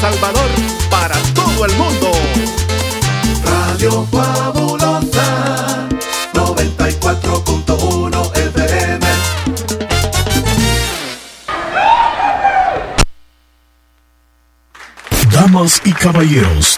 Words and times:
Salvador, 0.00 0.48
para 0.88 1.16
todo 1.34 1.64
el 1.64 1.76
mundo. 1.76 2.12
Radio 3.44 4.06
Fabulosa 4.12 5.88
94.1 6.34 8.36
FM. 8.36 9.06
Damas 15.32 15.82
y 15.84 15.92
caballeros, 15.92 16.77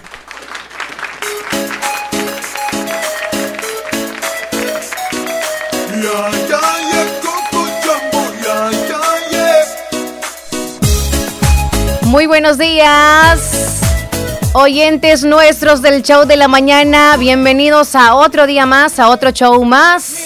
Muy 12.21 12.27
buenos 12.27 12.59
días, 12.59 13.81
oyentes 14.53 15.23
nuestros 15.23 15.81
del 15.81 16.03
show 16.03 16.27
de 16.27 16.37
la 16.37 16.47
mañana. 16.47 17.17
Bienvenidos 17.17 17.95
a 17.95 18.13
otro 18.13 18.45
día 18.45 18.67
más, 18.67 18.99
a 18.99 19.09
otro 19.09 19.31
show 19.31 19.65
más. 19.65 20.17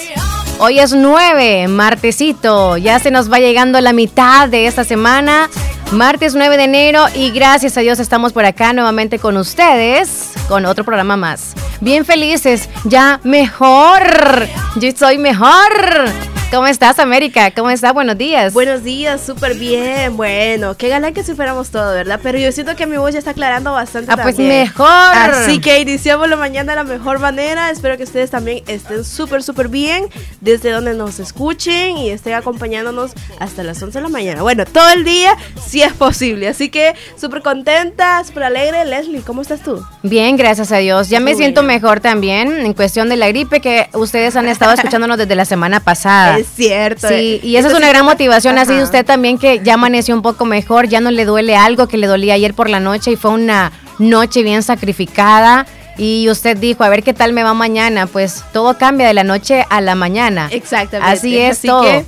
Hoy 0.59 0.79
es 0.79 0.91
9, 0.91 1.69
martesito. 1.69 2.75
Ya 2.75 2.99
se 2.99 3.11
nos 3.11 3.31
va 3.31 3.39
llegando 3.39 3.79
la 3.79 3.93
mitad 3.93 4.49
de 4.49 4.67
esta 4.67 4.83
semana. 4.83 5.49
Martes 5.93 6.35
9 6.35 6.57
de 6.57 6.63
enero 6.65 7.05
y 7.15 7.31
gracias 7.31 7.77
a 7.77 7.79
Dios 7.79 7.99
estamos 7.99 8.33
por 8.33 8.43
acá 8.43 8.73
nuevamente 8.73 9.17
con 9.17 9.37
ustedes 9.37 10.31
con 10.49 10.65
otro 10.65 10.83
programa 10.83 11.15
más. 11.15 11.53
Bien 11.80 12.03
felices, 12.03 12.67
ya 12.83 13.21
mejor. 13.23 14.49
Yo 14.75 14.91
soy 14.97 15.17
mejor. 15.17 16.34
¿Cómo 16.52 16.67
estás, 16.67 17.00
América? 17.00 17.52
¿Cómo 17.52 17.70
estás? 17.70 17.94
Buenos 17.94 18.17
días. 18.17 18.54
Buenos 18.54 18.82
días, 18.82 19.20
súper 19.26 19.56
bien. 19.56 20.16
Bueno, 20.16 20.78
qué 20.78 20.88
galán 20.88 21.14
que 21.14 21.22
si 21.22 21.33
fuéramos 21.33 21.70
todo, 21.70 21.94
¿verdad? 21.94 22.20
Pero 22.23 22.38
yo 22.38 22.50
siento 22.54 22.78
que 22.78 22.86
mi 22.86 22.95
voz 22.95 23.11
ya 23.11 23.20
está 23.20 23.32
aclarando 23.32 23.73
bastante. 23.73 24.10
Ah, 24.14 24.17
pues 24.22 24.38
mejor. 24.38 24.88
Así 24.88 25.60
que 25.60 25.82
iniciamos 25.82 26.30
la 26.30 26.38
mañana 26.38 26.72
de 26.72 26.76
la 26.78 26.83
mejor 26.86 27.20
manera. 27.20 27.72
Espero 27.72 27.98
que 27.98 28.04
ustedes 28.04 28.30
también 28.32 28.64
estén 28.67 29.04
súper, 29.04 29.44
súper 29.44 29.67
bien 29.67 30.08
desde 30.39 30.72
donde 30.72 30.94
nos 30.94 31.20
escuchen 31.20 31.98
y 31.98 32.11
estén 32.11 32.36
acompañándonos 32.36 33.12
hasta 33.39 33.64
las 33.64 33.82
11 33.83 33.98
de 33.98 34.04
la 34.04 34.10
mañana. 34.10 34.42
Bueno, 34.42 34.64
todo 34.66 34.89
el 34.92 35.04
día, 35.04 35.36
si 35.66 35.82
es 35.82 35.92
posible. 35.94 36.48
Así 36.48 36.70
que 36.70 36.94
súper 37.20 37.42
contenta, 37.42 38.23
súper 38.23 38.44
alegre. 38.44 38.86
Leslie, 38.86 39.22
¿cómo 39.23 39.42
estás 39.42 39.62
tú? 39.62 39.86
Bien, 40.04 40.38
gracias 40.38 40.72
a 40.72 40.77
Dios. 40.77 41.10
Ya 41.10 41.20
me 41.20 41.32
Muy 41.32 41.38
siento 41.42 41.62
bien. 41.64 41.76
mejor 41.82 42.00
también 42.00 42.66
en 42.66 42.73
cuestión 42.73 43.10
de 43.10 43.17
la 43.17 43.27
gripe 43.27 43.60
que 43.60 43.89
ustedes 43.92 44.38
han 44.38 44.48
estado 44.48 44.73
escuchándonos 44.73 45.17
desde 45.17 45.36
la 45.36 45.44
semana 45.44 45.82
pasada. 45.82 46.34
Es 46.37 46.47
cierto. 46.55 47.07
Sí, 47.07 47.39
y 47.43 47.55
esa 47.55 47.69
es 47.69 47.73
una 47.73 47.87
gran 47.89 48.05
motivación, 48.05 48.57
así 48.57 48.71
ajá. 48.71 48.79
de 48.79 48.83
usted 48.83 49.05
también 49.05 49.37
que 49.37 49.61
ya 49.63 49.75
amaneció 49.75 50.15
un 50.15 50.21
poco 50.21 50.45
mejor, 50.45 50.87
ya 50.87 51.01
no 51.01 51.11
le 51.11 51.25
duele 51.25 51.55
algo 51.55 51.87
que 51.87 51.97
le 51.97 52.07
dolía 52.07 52.33
ayer 52.35 52.53
por 52.53 52.69
la 52.69 52.79
noche 52.79 53.11
y 53.11 53.15
fue 53.15 53.31
una 53.31 53.71
noche 53.99 54.43
bien 54.43 54.63
sacrificada 54.63 55.65
y 55.97 56.27
usted 56.29 56.57
dijo, 56.57 56.83
a 56.83 56.89
ver 56.89 57.03
qué 57.03 57.13
tal 57.13 57.33
me 57.33 57.43
va 57.43 57.53
mañana, 57.53 58.07
pues 58.07 58.43
todo 58.51 58.77
cambia 58.77 59.07
de 59.07 59.13
la 59.13 59.23
noche 59.23 59.65
a 59.69 59.79
la 59.81 59.95
mañana. 59.95 60.49
Exactamente. 60.51 61.13
Así 61.13 61.37
es 61.37 61.59
Así 61.59 61.67
todo. 61.67 61.83
que 61.83 62.05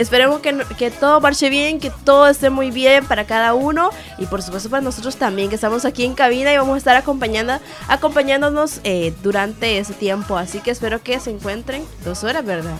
esperemos 0.00 0.40
que, 0.40 0.56
que 0.78 0.90
todo 0.90 1.20
marche 1.20 1.50
bien, 1.50 1.78
que 1.78 1.90
todo 2.04 2.28
esté 2.28 2.50
muy 2.50 2.70
bien 2.70 3.04
para 3.04 3.24
cada 3.24 3.54
uno 3.54 3.90
y 4.18 4.26
por 4.26 4.42
supuesto 4.42 4.70
para 4.70 4.80
nosotros 4.80 5.16
también, 5.16 5.48
que 5.48 5.54
estamos 5.54 5.84
aquí 5.84 6.04
en 6.04 6.14
cabina 6.14 6.52
y 6.52 6.56
vamos 6.56 6.74
a 6.74 6.78
estar 6.78 6.96
acompañando, 6.96 7.58
acompañándonos 7.88 8.80
eh, 8.84 9.12
durante 9.22 9.78
ese 9.78 9.92
tiempo. 9.92 10.36
Así 10.36 10.60
que 10.60 10.70
espero 10.70 11.02
que 11.02 11.20
se 11.20 11.30
encuentren 11.30 11.84
dos 12.04 12.24
horas, 12.24 12.44
¿verdad? 12.44 12.74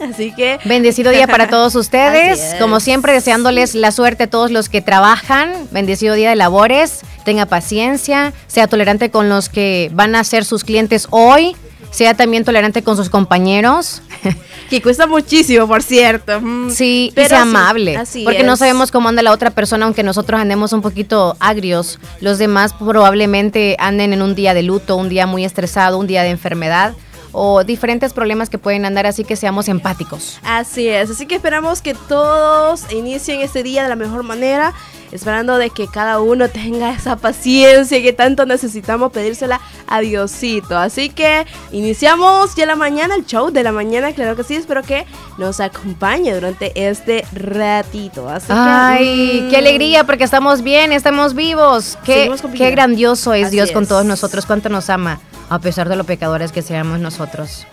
Así 0.00 0.34
que... 0.34 0.58
Bendecido 0.64 1.10
día 1.10 1.26
para 1.26 1.48
todos 1.50 1.74
ustedes. 1.74 2.54
Como 2.58 2.80
siempre, 2.80 3.12
deseándoles 3.12 3.74
la 3.74 3.90
suerte 3.90 4.24
a 4.24 4.30
todos 4.30 4.50
los 4.50 4.68
que 4.68 4.80
trabajan. 4.80 5.52
Bendecido 5.70 6.14
día 6.14 6.30
de 6.30 6.36
labores. 6.36 7.00
Tenga 7.24 7.46
paciencia. 7.46 8.32
Sea 8.46 8.66
tolerante 8.66 9.10
con 9.10 9.28
los 9.28 9.48
que 9.48 9.90
van 9.92 10.14
a 10.14 10.24
ser 10.24 10.44
sus 10.44 10.64
clientes 10.64 11.06
hoy. 11.10 11.56
Sea 11.92 12.14
también 12.14 12.44
tolerante 12.44 12.82
con 12.82 12.96
sus 12.96 13.08
compañeros. 13.08 14.02
Que 14.70 14.80
cuesta 14.80 15.06
muchísimo, 15.06 15.68
por 15.68 15.82
cierto. 15.82 16.40
Mm, 16.40 16.70
Sí, 16.70 17.08
y 17.10 17.14
pero 17.14 17.28
sea 17.28 17.42
sí, 17.42 17.48
amable. 17.50 17.96
así 17.98 18.24
porque 18.24 18.42
no 18.42 18.54
es. 18.54 18.58
sabemos 18.58 18.90
cómo 18.90 19.10
anda 19.10 19.20
la 19.20 19.30
otra 19.32 19.50
persona, 19.50 19.84
aunque 19.84 20.02
nosotros 20.02 20.40
andemos 20.40 20.72
un 20.72 20.80
poquito 20.80 21.36
agrios. 21.40 21.98
Los 22.22 22.38
demás 22.38 22.72
probablemente 22.72 23.76
anden 23.78 24.14
en 24.14 24.22
un 24.22 24.34
día 24.34 24.54
de 24.54 24.62
luto, 24.62 24.96
un 24.96 25.10
día 25.10 25.26
muy 25.26 25.44
estresado, 25.44 25.98
un 25.98 26.06
día 26.06 26.22
de 26.22 26.30
enfermedad 26.30 26.94
o 27.32 27.64
diferentes 27.64 28.14
problemas 28.14 28.48
que 28.48 28.56
pueden 28.56 28.86
andar, 28.86 29.04
así 29.06 29.24
que 29.24 29.36
seamos 29.36 29.68
empáticos. 29.68 30.38
Así 30.42 30.88
es, 30.88 31.10
así 31.10 31.26
que 31.26 31.34
esperamos 31.34 31.82
que 31.82 31.92
todos 31.94 32.90
inicien 32.92 33.42
este 33.42 33.62
día 33.62 33.82
de 33.82 33.90
la 33.90 33.96
mejor 33.96 34.22
manera, 34.22 34.72
esperando 35.12 35.58
de 35.58 35.70
que 35.70 35.86
cada 35.86 36.20
uno 36.20 36.48
tenga 36.48 36.90
esa 36.90 37.16
paciencia 37.16 38.02
que 38.02 38.12
tanto 38.12 38.46
necesitamos 38.46 39.12
pedírsela 39.12 39.60
a 39.86 40.00
Diosito. 40.00 40.76
Así 40.76 41.10
que 41.10 41.46
iniciamos 41.70 42.54
ya 42.56 42.66
la 42.66 42.76
mañana, 42.76 43.14
el 43.14 43.26
show 43.26 43.50
de 43.50 43.62
la 43.62 43.72
mañana, 43.72 44.12
claro 44.12 44.34
que 44.36 44.44
sí, 44.44 44.54
espero 44.54 44.82
que 44.82 45.06
nos 45.38 45.60
acompañe 45.60 46.34
durante 46.34 46.72
este 46.88 47.24
ratito. 47.32 48.28
Así 48.28 48.48
que, 48.48 48.52
Ay, 48.56 49.42
mm, 49.44 49.50
qué 49.50 49.56
alegría 49.58 50.04
porque 50.04 50.24
estamos 50.24 50.62
bien, 50.62 50.92
estamos 50.92 51.34
vivos. 51.34 51.98
Qué, 52.04 52.32
qué 52.56 52.70
grandioso 52.70 53.34
es 53.34 53.48
Así 53.48 53.56
Dios 53.56 53.70
con 53.70 53.86
todos 53.86 54.04
nosotros, 54.04 54.46
cuánto 54.46 54.68
nos 54.68 54.88
ama, 54.90 55.20
a 55.48 55.58
pesar 55.58 55.88
de 55.88 55.96
los 55.96 56.06
pecadores 56.06 56.52
que 56.52 56.62
seamos 56.62 56.98
nosotros. 57.00 57.66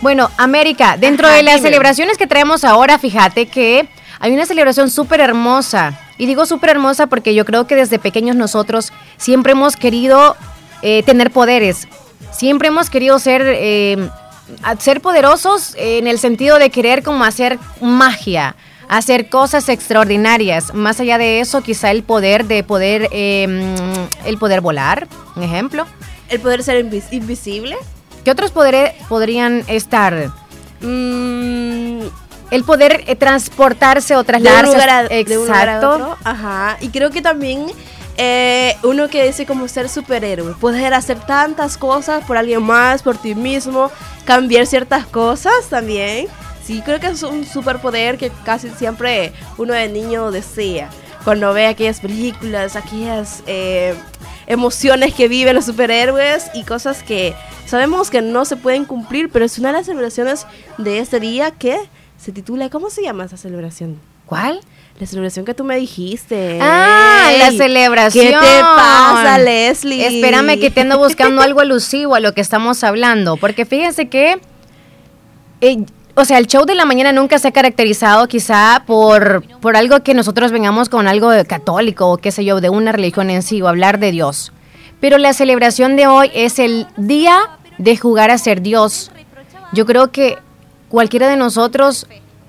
Bueno, 0.00 0.30
América, 0.38 0.96
dentro 0.96 1.26
Ajá, 1.26 1.36
de 1.36 1.42
las 1.42 1.56
dime. 1.56 1.68
celebraciones 1.68 2.16
que 2.16 2.26
traemos 2.26 2.64
ahora, 2.64 2.98
fíjate 2.98 3.46
que 3.46 3.86
hay 4.20 4.32
una 4.32 4.46
celebración 4.46 4.90
súper 4.90 5.20
hermosa. 5.20 5.98
Y 6.18 6.26
digo 6.26 6.44
súper 6.46 6.70
hermosa 6.70 7.06
porque 7.06 7.34
yo 7.34 7.44
creo 7.44 7.66
que 7.66 7.74
desde 7.76 7.98
pequeños 7.98 8.36
nosotros 8.36 8.92
siempre 9.16 9.52
hemos 9.52 9.76
querido 9.76 10.36
eh, 10.82 11.02
tener 11.04 11.30
poderes. 11.30 11.88
Siempre 12.30 12.68
hemos 12.68 12.90
querido 12.90 13.18
ser, 13.18 13.42
eh, 13.46 14.08
ser 14.78 15.00
poderosos 15.00 15.74
en 15.76 16.06
el 16.06 16.18
sentido 16.18 16.58
de 16.58 16.70
querer 16.70 17.02
como 17.02 17.24
hacer 17.24 17.58
magia, 17.80 18.54
hacer 18.88 19.28
cosas 19.30 19.68
extraordinarias. 19.68 20.74
Más 20.74 21.00
allá 21.00 21.16
de 21.16 21.40
eso, 21.40 21.62
quizá 21.62 21.90
el 21.90 22.02
poder 22.02 22.44
de 22.44 22.62
poder, 22.62 23.08
eh, 23.12 23.46
mm, 23.48 24.26
el 24.28 24.36
poder 24.38 24.60
volar, 24.60 25.08
un 25.36 25.42
ejemplo. 25.42 25.86
el 26.28 26.38
poder 26.40 26.62
ser 26.62 26.84
invis- 26.88 27.10
invisible. 27.12 27.76
¿Qué 28.24 28.30
otros 28.30 28.50
poderes 28.52 28.92
podrían 29.08 29.64
estar? 29.66 30.30
Mm, 30.82 32.02
El 32.50 32.64
poder 32.64 33.04
eh, 33.06 33.16
transportarse 33.16 34.14
o 34.14 34.18
de 34.18 34.20
un 34.20 34.26
trasladarse. 34.26 34.72
lugar 34.72 34.90
a, 34.90 35.02
Exacto. 35.04 35.28
de 35.30 35.38
un 35.38 35.46
lugar 35.46 35.68
a 35.68 35.78
otro. 35.78 36.18
Ajá. 36.24 36.76
Y 36.80 36.88
creo 36.88 37.10
que 37.10 37.22
también 37.22 37.66
eh, 38.16 38.76
uno 38.82 39.08
que 39.08 39.24
dice 39.24 39.46
como 39.46 39.66
ser 39.68 39.88
superhéroe, 39.88 40.54
poder 40.54 40.92
hacer 40.94 41.18
tantas 41.20 41.78
cosas 41.78 42.24
por 42.24 42.36
alguien 42.36 42.62
más, 42.62 43.02
por 43.02 43.16
ti 43.16 43.34
mismo, 43.34 43.90
cambiar 44.24 44.66
ciertas 44.66 45.06
cosas 45.06 45.68
también. 45.70 46.26
Sí, 46.62 46.82
creo 46.84 47.00
que 47.00 47.06
es 47.06 47.22
un 47.22 47.46
superpoder 47.46 48.18
que 48.18 48.30
casi 48.44 48.68
siempre 48.70 49.32
uno 49.56 49.72
de 49.72 49.88
niño 49.88 50.30
desea. 50.30 50.90
Cuando 51.24 51.52
ve 51.52 51.66
aquellas 51.66 52.00
películas, 52.00 52.76
aquellas 52.76 53.42
eh, 53.46 53.94
emociones 54.46 55.14
que 55.14 55.28
viven 55.28 55.54
los 55.54 55.66
superhéroes 55.66 56.50
y 56.54 56.64
cosas 56.64 57.02
que 57.02 57.34
sabemos 57.66 58.10
que 58.10 58.20
no 58.20 58.44
se 58.44 58.56
pueden 58.56 58.84
cumplir, 58.84 59.30
pero 59.30 59.44
es 59.44 59.58
una 59.58 59.68
de 59.68 59.78
las 59.78 59.86
celebraciones 59.86 60.46
de 60.76 60.98
este 60.98 61.20
día 61.20 61.52
que 61.52 61.78
se 62.20 62.32
titula, 62.32 62.68
¿cómo 62.68 62.90
se 62.90 63.02
llama 63.02 63.24
esa 63.24 63.38
celebración? 63.38 63.98
¿Cuál? 64.26 64.60
La 65.00 65.06
celebración 65.06 65.46
que 65.46 65.54
tú 65.54 65.64
me 65.64 65.76
dijiste. 65.76 66.58
Ah, 66.60 67.30
la 67.38 67.50
celebración. 67.50 68.26
¿Qué 68.26 68.32
te 68.32 68.60
pasa, 68.60 69.38
Leslie? 69.38 70.06
Espérame 70.06 70.60
que 70.60 70.70
te 70.70 70.82
ando 70.82 70.98
buscando 70.98 71.40
algo 71.40 71.60
alusivo 71.60 72.14
a 72.14 72.20
lo 72.20 72.34
que 72.34 72.42
estamos 72.42 72.84
hablando, 72.84 73.38
porque 73.38 73.64
fíjense 73.64 74.10
que, 74.10 74.38
eh, 75.62 75.84
o 76.14 76.24
sea, 76.26 76.36
el 76.36 76.46
show 76.46 76.66
de 76.66 76.74
la 76.74 76.84
mañana 76.84 77.12
nunca 77.12 77.38
se 77.38 77.48
ha 77.48 77.52
caracterizado 77.52 78.28
quizá 78.28 78.84
por, 78.86 79.42
por 79.60 79.76
algo 79.76 80.02
que 80.02 80.12
nosotros 80.12 80.52
vengamos 80.52 80.90
con 80.90 81.08
algo 81.08 81.30
de 81.30 81.46
católico 81.46 82.10
o 82.10 82.18
qué 82.18 82.30
sé 82.30 82.44
yo, 82.44 82.60
de 82.60 82.68
una 82.68 82.92
religión 82.92 83.30
en 83.30 83.42
sí 83.42 83.62
o 83.62 83.68
hablar 83.68 83.98
de 83.98 84.12
Dios. 84.12 84.52
Pero 85.00 85.16
la 85.16 85.32
celebración 85.32 85.96
de 85.96 86.06
hoy 86.06 86.30
es 86.34 86.58
el 86.58 86.86
día 86.98 87.38
de 87.78 87.96
jugar 87.96 88.30
a 88.30 88.36
ser 88.36 88.60
Dios. 88.60 89.10
yo 89.72 89.86
creo 89.86 90.12
que 90.12 90.36
cualquiera 90.90 91.28
de 91.28 91.36
nosotros 91.36 92.06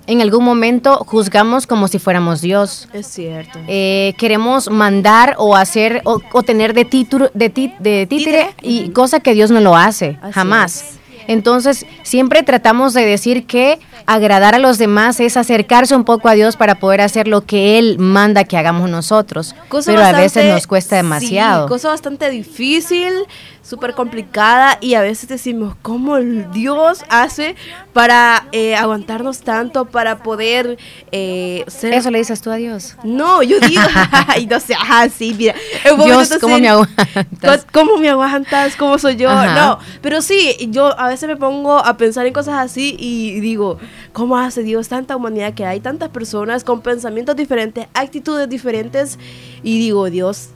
en 0.07 0.19
algún 0.19 0.43
momento 0.43 0.97
juzgamos 1.05 1.67
como 1.67 1.87
si 1.87 1.99
fuéramos 1.99 2.41
Dios. 2.41 2.89
Es 2.91 3.07
cierto. 3.07 3.59
Eh, 3.67 4.13
queremos 4.17 4.69
mandar 4.69 5.35
o 5.37 5.55
hacer 5.55 6.01
o, 6.03 6.19
o 6.33 6.43
tener 6.43 6.73
de, 6.73 6.83
título, 6.83 7.29
de, 7.33 7.49
de 7.79 8.07
títere 8.07 8.53
y 8.61 8.89
cosa 8.89 9.21
que 9.21 9.33
Dios 9.33 9.51
no 9.51 9.61
lo 9.61 9.77
hace, 9.77 10.17
Así 10.21 10.33
jamás. 10.33 10.75
es. 10.81 11.01
Entonces, 11.27 11.85
siempre 12.03 12.43
tratamos 12.43 12.93
de 12.93 13.05
decir 13.05 13.45
que 13.45 13.79
agradar 14.07 14.55
a 14.55 14.59
los 14.59 14.79
demás 14.79 15.19
es 15.19 15.37
acercarse 15.37 15.95
un 15.95 16.03
poco 16.03 16.27
a 16.27 16.33
Dios 16.33 16.57
para 16.57 16.75
poder 16.75 16.99
hacer 16.99 17.27
lo 17.27 17.41
que 17.45 17.77
Él 17.77 17.97
manda 17.99 18.43
que 18.43 18.57
hagamos 18.57 18.89
nosotros. 18.89 19.55
Cosa 19.69 19.91
Pero 19.91 20.03
a 20.03 20.11
veces 20.11 20.51
nos 20.51 20.65
cuesta 20.67 20.95
sí, 20.95 21.03
demasiado. 21.03 21.67
cosa 21.69 21.89
bastante 21.89 22.29
difícil, 22.31 23.13
súper 23.63 23.93
complicada 23.93 24.77
y 24.81 24.95
a 24.95 25.01
veces 25.01 25.29
decimos, 25.29 25.75
¿cómo 25.81 26.17
el 26.17 26.51
Dios 26.51 27.03
hace 27.09 27.55
para 27.93 28.47
eh, 28.51 28.75
aguantarnos 28.75 29.41
tanto, 29.41 29.85
para 29.85 30.23
poder 30.23 30.77
eh, 31.11 31.63
ser... 31.67 31.93
Eso 31.93 32.09
le 32.09 32.17
dices 32.17 32.41
tú 32.41 32.49
a 32.49 32.55
Dios. 32.55 32.95
No, 33.03 33.43
yo 33.43 33.59
digo, 33.59 33.81
ay, 34.27 34.47
no 34.47 34.59
sé, 34.59 34.73
ajá, 34.73 35.09
sí, 35.09 35.35
mira. 35.37 35.55
Dios, 36.05 36.37
¿cómo 36.41 36.59
me 36.59 36.69
aguantas? 36.69 37.65
¿Cómo 37.71 37.97
me 37.97 38.09
aguantas? 38.09 38.75
¿Cómo 38.75 38.97
soy 38.97 39.15
yo? 39.15 39.29
Ajá. 39.29 39.55
No, 39.55 39.79
pero 40.01 40.21
sí, 40.21 40.55
yo 40.69 40.99
a 40.99 41.07
veces 41.07 41.29
me 41.29 41.37
pongo 41.37 41.77
a 41.77 41.97
pensar 41.97 42.25
en 42.25 42.33
cosas 42.33 42.55
así 42.55 42.95
y 42.97 43.39
digo, 43.41 43.77
¿cómo 44.11 44.37
hace 44.37 44.63
Dios 44.63 44.89
tanta 44.89 45.15
humanidad 45.15 45.53
que 45.53 45.65
hay 45.65 45.79
tantas 45.79 46.09
personas 46.09 46.63
con 46.63 46.81
pensamientos 46.81 47.35
diferentes, 47.35 47.87
actitudes 47.93 48.49
diferentes? 48.49 49.19
Y 49.63 49.77
digo, 49.79 50.09
Dios, 50.09 50.49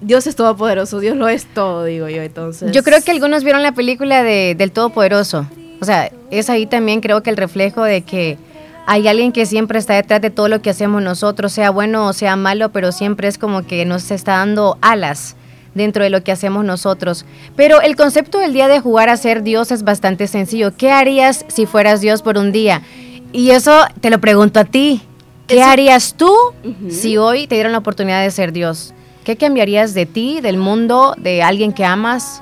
Dios 0.00 0.26
es 0.26 0.36
todopoderoso, 0.36 1.00
Dios 1.00 1.16
lo 1.16 1.28
es 1.28 1.46
todo, 1.46 1.84
digo 1.84 2.08
yo, 2.08 2.22
entonces. 2.22 2.70
Yo 2.72 2.82
creo 2.82 3.00
que 3.02 3.10
algunos 3.10 3.44
vieron 3.44 3.62
la 3.62 3.72
película 3.72 4.22
de, 4.22 4.54
del 4.56 4.70
Todopoderoso. 4.72 5.46
O 5.80 5.84
sea, 5.84 6.10
es 6.30 6.50
ahí 6.50 6.66
también 6.66 7.00
creo 7.00 7.22
que 7.22 7.30
el 7.30 7.36
reflejo 7.36 7.82
de 7.82 8.02
que 8.02 8.38
hay 8.86 9.08
alguien 9.08 9.32
que 9.32 9.46
siempre 9.46 9.78
está 9.78 9.94
detrás 9.94 10.20
de 10.20 10.30
todo 10.30 10.48
lo 10.48 10.60
que 10.62 10.70
hacemos 10.70 11.02
nosotros, 11.02 11.52
sea 11.52 11.70
bueno 11.70 12.06
o 12.08 12.12
sea 12.12 12.36
malo, 12.36 12.70
pero 12.70 12.92
siempre 12.92 13.26
es 13.28 13.36
como 13.38 13.66
que 13.66 13.84
nos 13.84 14.10
está 14.10 14.32
dando 14.38 14.78
alas 14.80 15.34
dentro 15.74 16.04
de 16.04 16.10
lo 16.10 16.22
que 16.22 16.32
hacemos 16.32 16.64
nosotros. 16.64 17.24
Pero 17.56 17.80
el 17.82 17.96
concepto 17.96 18.38
del 18.38 18.52
día 18.52 18.68
de 18.68 18.80
jugar 18.80 19.08
a 19.08 19.16
ser 19.16 19.42
Dios 19.42 19.70
es 19.70 19.82
bastante 19.82 20.26
sencillo. 20.28 20.74
¿Qué 20.76 20.90
harías 20.90 21.44
si 21.48 21.66
fueras 21.66 22.00
Dios 22.00 22.22
por 22.22 22.38
un 22.38 22.52
día? 22.52 22.82
Y 23.32 23.50
eso 23.50 23.72
te 24.00 24.08
lo 24.10 24.18
pregunto 24.20 24.60
a 24.60 24.64
ti. 24.64 25.02
¿Qué 25.46 25.56
Eso- 25.60 25.64
harías 25.68 26.14
tú 26.16 26.32
si 26.88 27.16
hoy 27.18 27.46
te 27.46 27.54
dieran 27.56 27.72
la 27.72 27.78
oportunidad 27.78 28.22
de 28.22 28.30
ser 28.30 28.52
Dios? 28.52 28.94
¿Qué 29.26 29.34
cambiarías 29.34 29.92
de 29.92 30.06
ti, 30.06 30.40
del 30.40 30.56
mundo, 30.56 31.12
de 31.18 31.42
alguien 31.42 31.72
que 31.72 31.84
amas? 31.84 32.40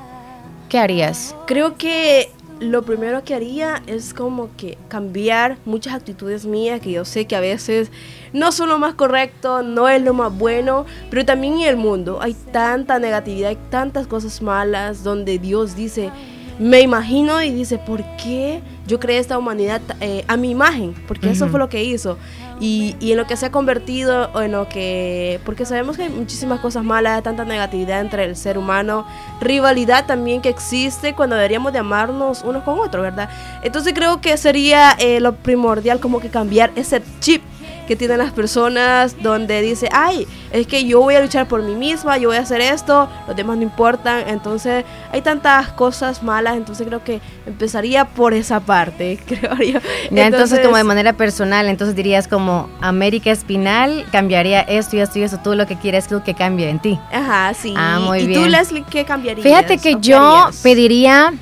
¿Qué 0.69 0.76
harías? 0.78 1.34
Creo 1.46 1.78
que 1.78 2.31
lo 2.60 2.82
primero 2.82 3.25
que 3.25 3.34
haría 3.34 3.82
es 3.86 4.12
como 4.12 4.50
que 4.58 4.76
cambiar 4.88 5.56
muchas 5.64 5.94
actitudes 5.94 6.44
mías 6.44 6.82
que 6.82 6.92
yo 6.92 7.06
sé 7.06 7.25
que 7.25 7.36
a 7.36 7.40
veces 7.40 7.90
no 8.34 8.52
son 8.52 8.69
lo 8.69 8.78
más 8.78 8.92
correcto, 8.92 9.62
no 9.62 9.88
es 9.88 10.02
lo 10.02 10.12
más 10.12 10.36
bueno, 10.36 10.84
pero 11.08 11.25
también 11.25 11.54
en 11.54 11.69
el 11.69 11.78
mundo 11.78 12.19
hay 12.20 12.36
tanta 12.52 12.98
negatividad, 12.98 13.48
hay 13.48 13.58
tantas 13.70 14.06
cosas 14.06 14.42
malas 14.42 15.02
donde 15.02 15.38
Dios 15.38 15.75
dice, 15.76 16.10
me 16.58 16.82
imagino 16.82 17.42
y 17.42 17.50
dice, 17.50 17.78
¿por 17.78 18.04
qué 18.16 18.60
yo 18.86 19.00
creé 19.00 19.19
esta 19.19 19.38
humanidad 19.38 19.81
eh, 20.00 20.22
a 20.28 20.36
mi 20.36 20.50
imagen? 20.50 20.94
Porque 21.08 21.31
eso 21.31 21.48
fue 21.48 21.58
lo 21.58 21.70
que 21.70 21.82
hizo. 21.82 22.19
Y, 22.60 22.96
y 23.00 23.12
en 23.12 23.18
lo 23.18 23.26
que 23.26 23.36
se 23.36 23.46
ha 23.46 23.50
convertido, 23.50 24.30
o 24.32 24.40
en 24.40 24.52
lo 24.52 24.68
que... 24.68 25.40
Porque 25.44 25.66
sabemos 25.66 25.96
que 25.96 26.04
hay 26.04 26.08
muchísimas 26.08 26.60
cosas 26.60 26.84
malas, 26.84 27.22
tanta 27.22 27.44
negatividad 27.44 28.00
entre 28.00 28.24
el 28.24 28.36
ser 28.36 28.58
humano, 28.58 29.06
rivalidad 29.40 30.06
también 30.06 30.40
que 30.40 30.48
existe 30.48 31.14
cuando 31.14 31.36
deberíamos 31.36 31.72
de 31.72 31.80
amarnos 31.80 32.42
unos 32.42 32.62
con 32.62 32.78
otros, 32.78 33.02
¿verdad? 33.02 33.28
Entonces 33.62 33.92
creo 33.94 34.20
que 34.20 34.36
sería 34.36 34.92
eh, 34.98 35.20
lo 35.20 35.34
primordial 35.34 36.00
como 36.00 36.20
que 36.20 36.30
cambiar 36.30 36.70
ese 36.76 37.02
chip 37.20 37.42
que 37.86 37.96
tienen 37.96 38.19
las 38.19 38.32
personas 38.32 39.16
donde 39.22 39.60
dice, 39.62 39.88
ay, 39.92 40.26
es 40.52 40.66
que 40.66 40.84
yo 40.84 41.00
voy 41.00 41.14
a 41.14 41.20
luchar 41.20 41.46
por 41.48 41.62
mí 41.62 41.75
misma, 41.75 42.19
yo 42.19 42.28
voy 42.28 42.38
a 42.38 42.40
hacer 42.40 42.60
esto, 42.60 43.08
los 43.26 43.36
demás 43.36 43.56
no 43.56 43.62
importan, 43.62 44.28
entonces 44.28 44.84
hay 45.12 45.22
tantas 45.22 45.72
cosas 45.72 46.22
malas, 46.22 46.56
entonces 46.56 46.86
creo 46.86 47.02
que 47.04 47.20
empezaría 47.46 48.04
por 48.06 48.34
esa 48.34 48.60
parte, 48.60 49.19
creo 49.26 49.56
yo. 49.56 49.81
Ya 50.10 50.26
entonces, 50.26 50.60
como 50.60 50.76
de 50.76 50.84
manera 50.84 51.12
personal, 51.12 51.69
entonces 51.69 51.94
dirías 51.94 52.28
como 52.28 52.69
América 52.81 53.31
Espinal 53.31 54.06
cambiaría 54.10 54.60
esto 54.60 54.96
y 54.96 55.00
esto 55.00 55.19
y 55.19 55.22
eso, 55.22 55.38
tú 55.42 55.54
lo 55.54 55.66
que 55.66 55.76
quieres 55.76 56.08
que 56.25 56.34
cambie 56.34 56.69
en 56.69 56.78
ti. 56.78 56.98
Ajá, 57.12 57.54
sí. 57.54 57.75
Ah, 57.76 57.98
muy 58.00 58.20
¿Y 58.20 58.26
bien. 58.26 58.42
tú, 58.42 58.48
Leslie, 58.48 58.84
qué 58.88 59.04
cambiarías? 59.04 59.44
Fíjate 59.44 59.78
que 59.78 59.96
yo 60.00 60.50
pediría 60.62 61.34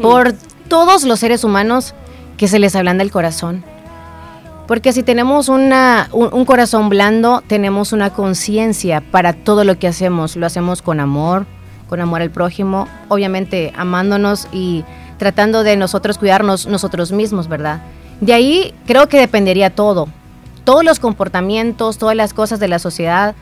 por 0.00 0.34
todos 0.68 1.04
los 1.04 1.20
seres 1.20 1.44
humanos 1.44 1.94
que 2.36 2.48
se 2.48 2.58
les 2.58 2.74
ablanda 2.74 3.02
el 3.02 3.10
corazón. 3.10 3.64
Porque 4.72 4.94
si 4.94 5.02
tenemos 5.02 5.50
una, 5.50 6.08
un, 6.12 6.46
corazón 6.46 6.88
blando, 6.88 7.42
tenemos 7.46 7.92
una 7.92 8.08
conciencia 8.08 9.02
para 9.02 9.34
todo 9.34 9.64
lo 9.64 9.78
que 9.78 9.86
hacemos. 9.86 10.34
Lo 10.34 10.46
hacemos 10.46 10.80
con 10.80 10.98
amor, 10.98 11.44
con 11.90 12.00
amor 12.00 12.22
al 12.22 12.30
prójimo, 12.30 12.88
obviamente 13.08 13.74
amándonos 13.76 14.48
y 14.50 14.86
tratando 15.18 15.62
de 15.62 15.76
nosotros 15.76 16.16
cuidarnos 16.16 16.66
nosotros 16.68 17.12
mismos, 17.12 17.48
¿verdad? 17.48 17.82
De 18.22 18.32
ahí 18.32 18.72
creo 18.86 19.10
que 19.10 19.18
dependería 19.18 19.68
todo. 19.74 20.08
Todos 20.64 20.84
los 20.84 21.00
comportamientos, 21.00 21.98
todas 21.98 22.16
las 22.16 22.32
cosas 22.32 22.58
de 22.58 22.68
la 22.68 22.78
sociedad. 22.78 23.34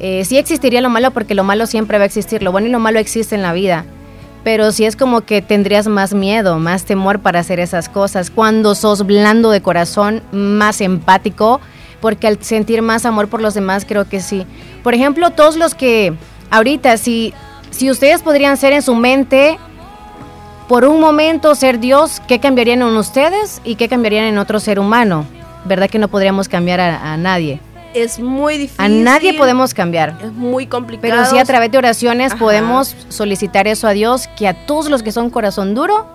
Eh, 0.00 0.24
sí 0.24 0.38
existiría 0.38 0.80
lo 0.80 0.88
malo 0.88 1.10
porque 1.10 1.34
lo 1.34 1.44
malo 1.44 1.66
siempre 1.66 1.98
va 1.98 2.04
a 2.04 2.06
existir. 2.06 2.42
Lo 2.42 2.50
bueno 2.50 2.68
y 2.68 2.70
lo 2.70 2.78
malo 2.78 2.98
existe 2.98 3.34
en 3.34 3.42
la 3.42 3.52
vida 3.52 3.84
pero 4.48 4.72
sí 4.72 4.86
es 4.86 4.96
como 4.96 5.26
que 5.26 5.42
tendrías 5.42 5.88
más 5.88 6.14
miedo, 6.14 6.58
más 6.58 6.86
temor 6.86 7.18
para 7.18 7.38
hacer 7.38 7.60
esas 7.60 7.90
cosas. 7.90 8.30
Cuando 8.30 8.74
sos 8.74 9.04
blando 9.04 9.50
de 9.50 9.60
corazón, 9.60 10.22
más 10.32 10.80
empático, 10.80 11.60
porque 12.00 12.28
al 12.28 12.42
sentir 12.42 12.80
más 12.80 13.04
amor 13.04 13.28
por 13.28 13.42
los 13.42 13.52
demás, 13.52 13.84
creo 13.86 14.08
que 14.08 14.22
sí. 14.22 14.46
Por 14.82 14.94
ejemplo, 14.94 15.28
todos 15.32 15.56
los 15.56 15.74
que 15.74 16.14
ahorita, 16.50 16.96
si, 16.96 17.34
si 17.68 17.90
ustedes 17.90 18.22
podrían 18.22 18.56
ser 18.56 18.72
en 18.72 18.80
su 18.80 18.94
mente, 18.94 19.58
por 20.66 20.86
un 20.86 20.98
momento 20.98 21.54
ser 21.54 21.78
Dios, 21.78 22.22
¿qué 22.26 22.38
cambiarían 22.38 22.80
en 22.80 22.96
ustedes 22.96 23.60
y 23.64 23.74
qué 23.74 23.86
cambiarían 23.86 24.24
en 24.24 24.38
otro 24.38 24.60
ser 24.60 24.80
humano? 24.80 25.26
¿Verdad 25.66 25.90
que 25.90 25.98
no 25.98 26.08
podríamos 26.08 26.48
cambiar 26.48 26.80
a, 26.80 27.12
a 27.12 27.18
nadie? 27.18 27.60
Es 28.02 28.18
muy 28.18 28.58
difícil. 28.58 28.84
A 28.84 28.88
nadie 28.88 29.34
podemos 29.34 29.74
cambiar. 29.74 30.16
Es 30.22 30.32
muy 30.32 30.66
complicado. 30.66 31.12
Pero 31.12 31.24
sí 31.28 31.38
a 31.38 31.44
través 31.44 31.70
de 31.70 31.78
oraciones 31.78 32.32
Ajá. 32.32 32.38
podemos 32.38 32.94
solicitar 33.08 33.66
eso 33.66 33.86
a 33.86 33.92
Dios, 33.92 34.28
que 34.36 34.46
a 34.48 34.66
todos 34.66 34.88
los 34.88 35.02
que 35.02 35.12
son 35.12 35.30
corazón 35.30 35.74
duro, 35.74 36.06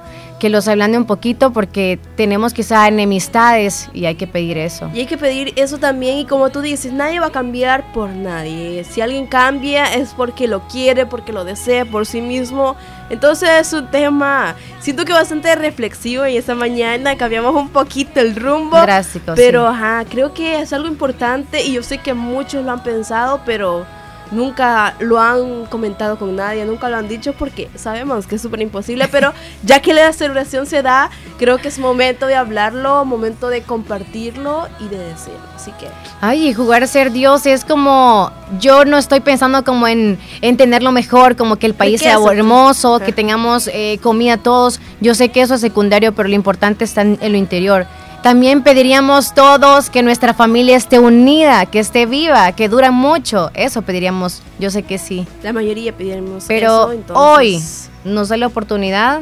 que 0.44 0.50
los 0.50 0.68
ablande 0.68 0.98
un 0.98 1.06
poquito 1.06 1.54
porque 1.54 1.98
tenemos 2.18 2.54
quizá 2.54 2.86
enemistades 2.90 3.90
y 3.94 4.08
hay 4.08 4.16
que 4.16 4.28
pedir 4.28 4.58
eso. 4.58 4.92
Y 4.94 5.00
hay 5.00 5.06
que 5.06 5.18
pedir 5.18 5.54
eso 5.56 5.78
también 5.78 6.18
y 6.18 6.26
como 6.26 6.50
tú 6.50 6.60
dices, 6.60 6.92
nadie 6.92 7.22
va 7.22 7.28
a 7.28 7.32
cambiar 7.32 7.94
por 7.94 8.10
nadie. 8.10 8.84
Si 8.84 9.00
alguien 9.00 9.26
cambia 9.26 9.94
es 9.94 10.10
porque 10.10 10.50
lo 10.50 10.68
quiere, 10.68 11.06
porque 11.06 11.32
lo 11.32 11.46
desea 11.46 11.86
por 11.86 12.06
sí 12.06 12.20
mismo. 12.20 12.76
Entonces 13.10 13.50
es 13.58 13.72
un 13.72 13.90
tema, 13.90 14.56
siento 14.82 15.06
que 15.06 15.14
bastante 15.14 15.56
reflexivo 15.56 16.28
y 16.28 16.36
esta 16.36 16.56
mañana 16.56 17.16
cambiamos 17.16 17.56
un 17.56 17.70
poquito 17.70 18.20
el 18.20 18.36
rumbo. 18.36 18.82
Drástico, 18.82 19.36
Pero 19.38 19.70
sí. 19.70 19.76
ajá, 19.78 20.04
creo 20.10 20.34
que 20.34 20.60
es 20.60 20.74
algo 20.74 20.90
importante 20.90 21.64
y 21.64 21.72
yo 21.72 21.84
sé 21.84 22.00
que 22.00 22.14
muchos 22.14 22.66
lo 22.66 22.72
han 22.74 22.84
pensado, 22.84 23.40
pero 23.46 23.86
nunca 24.34 24.96
lo 25.00 25.20
han 25.20 25.66
comentado 25.66 26.18
con 26.18 26.36
nadie, 26.36 26.66
nunca 26.66 26.90
lo 26.90 26.98
han 26.98 27.08
dicho 27.08 27.34
porque 27.34 27.70
sabemos 27.76 28.28
que 28.28 28.36
es 28.36 28.42
súper 28.42 28.62
imposible, 28.62 29.08
pero 29.08 29.34
ya 29.64 29.82
que 29.82 29.94
la 29.94 30.12
celebración 30.14 30.66
se 30.66 30.82
da, 30.82 31.10
creo 31.38 31.58
que 31.58 31.68
es 31.68 31.80
momento 31.80 32.28
de 32.28 32.36
hablarlo, 32.36 33.06
momento 33.06 33.50
de 33.50 33.62
compartirlo 33.62 34.68
y 34.80 34.88
de 34.88 34.98
decirlo. 34.98 35.40
Así 35.56 35.72
que 35.80 35.88
Ay, 36.22 36.54
jugar 36.54 36.84
a 36.84 36.88
ser 36.88 37.12
Dios 37.12 37.46
es 37.46 37.64
como, 37.66 38.32
yo 38.60 38.86
no 38.86 38.98
estoy 38.98 39.20
pensando 39.20 39.64
como 39.64 39.88
en, 39.88 40.18
en 40.42 40.58
tenerlo 40.58 40.92
mejor, 40.92 41.36
como 41.36 41.58
que 41.58 41.68
el 41.68 41.74
país 41.74 42.02
sea 42.02 42.18
hermoso, 42.32 42.96
Ajá. 42.96 43.06
que 43.06 43.12
tengamos 43.12 43.68
eh, 43.68 44.00
comida 44.02 44.38
todos. 44.38 44.80
Yo 45.02 45.16
sé 45.16 45.30
que 45.30 45.42
eso 45.42 45.56
es 45.56 45.62
secundario, 45.62 46.14
pero 46.14 46.30
lo 46.30 46.36
importante 46.36 46.84
está 46.84 47.02
en, 47.02 47.18
en 47.22 47.32
lo 47.32 47.38
interior. 47.38 47.86
También 48.24 48.64
pediríamos 48.64 49.34
todos 49.34 49.90
que 49.90 50.02
nuestra 50.02 50.34
familia 50.34 50.78
esté 50.78 50.98
unida, 50.98 51.66
que 51.66 51.80
esté 51.80 52.06
viva, 52.06 52.54
que 52.54 52.70
dura 52.70 52.90
mucho. 52.90 53.52
Eso 53.54 53.82
pediríamos, 53.82 54.42
yo 54.60 54.72
sé 54.72 54.84
que 54.84 54.98
sí. 54.98 55.28
la 55.44 55.52
mayoría 55.52 55.92
pedimos 55.92 56.46
Pero 56.48 56.84
eso, 56.84 56.92
entonces- 56.94 57.18
hoy 57.18 57.62
nos 58.10 58.30
da 58.30 58.38
la 58.38 58.48
oportunidad 58.48 59.20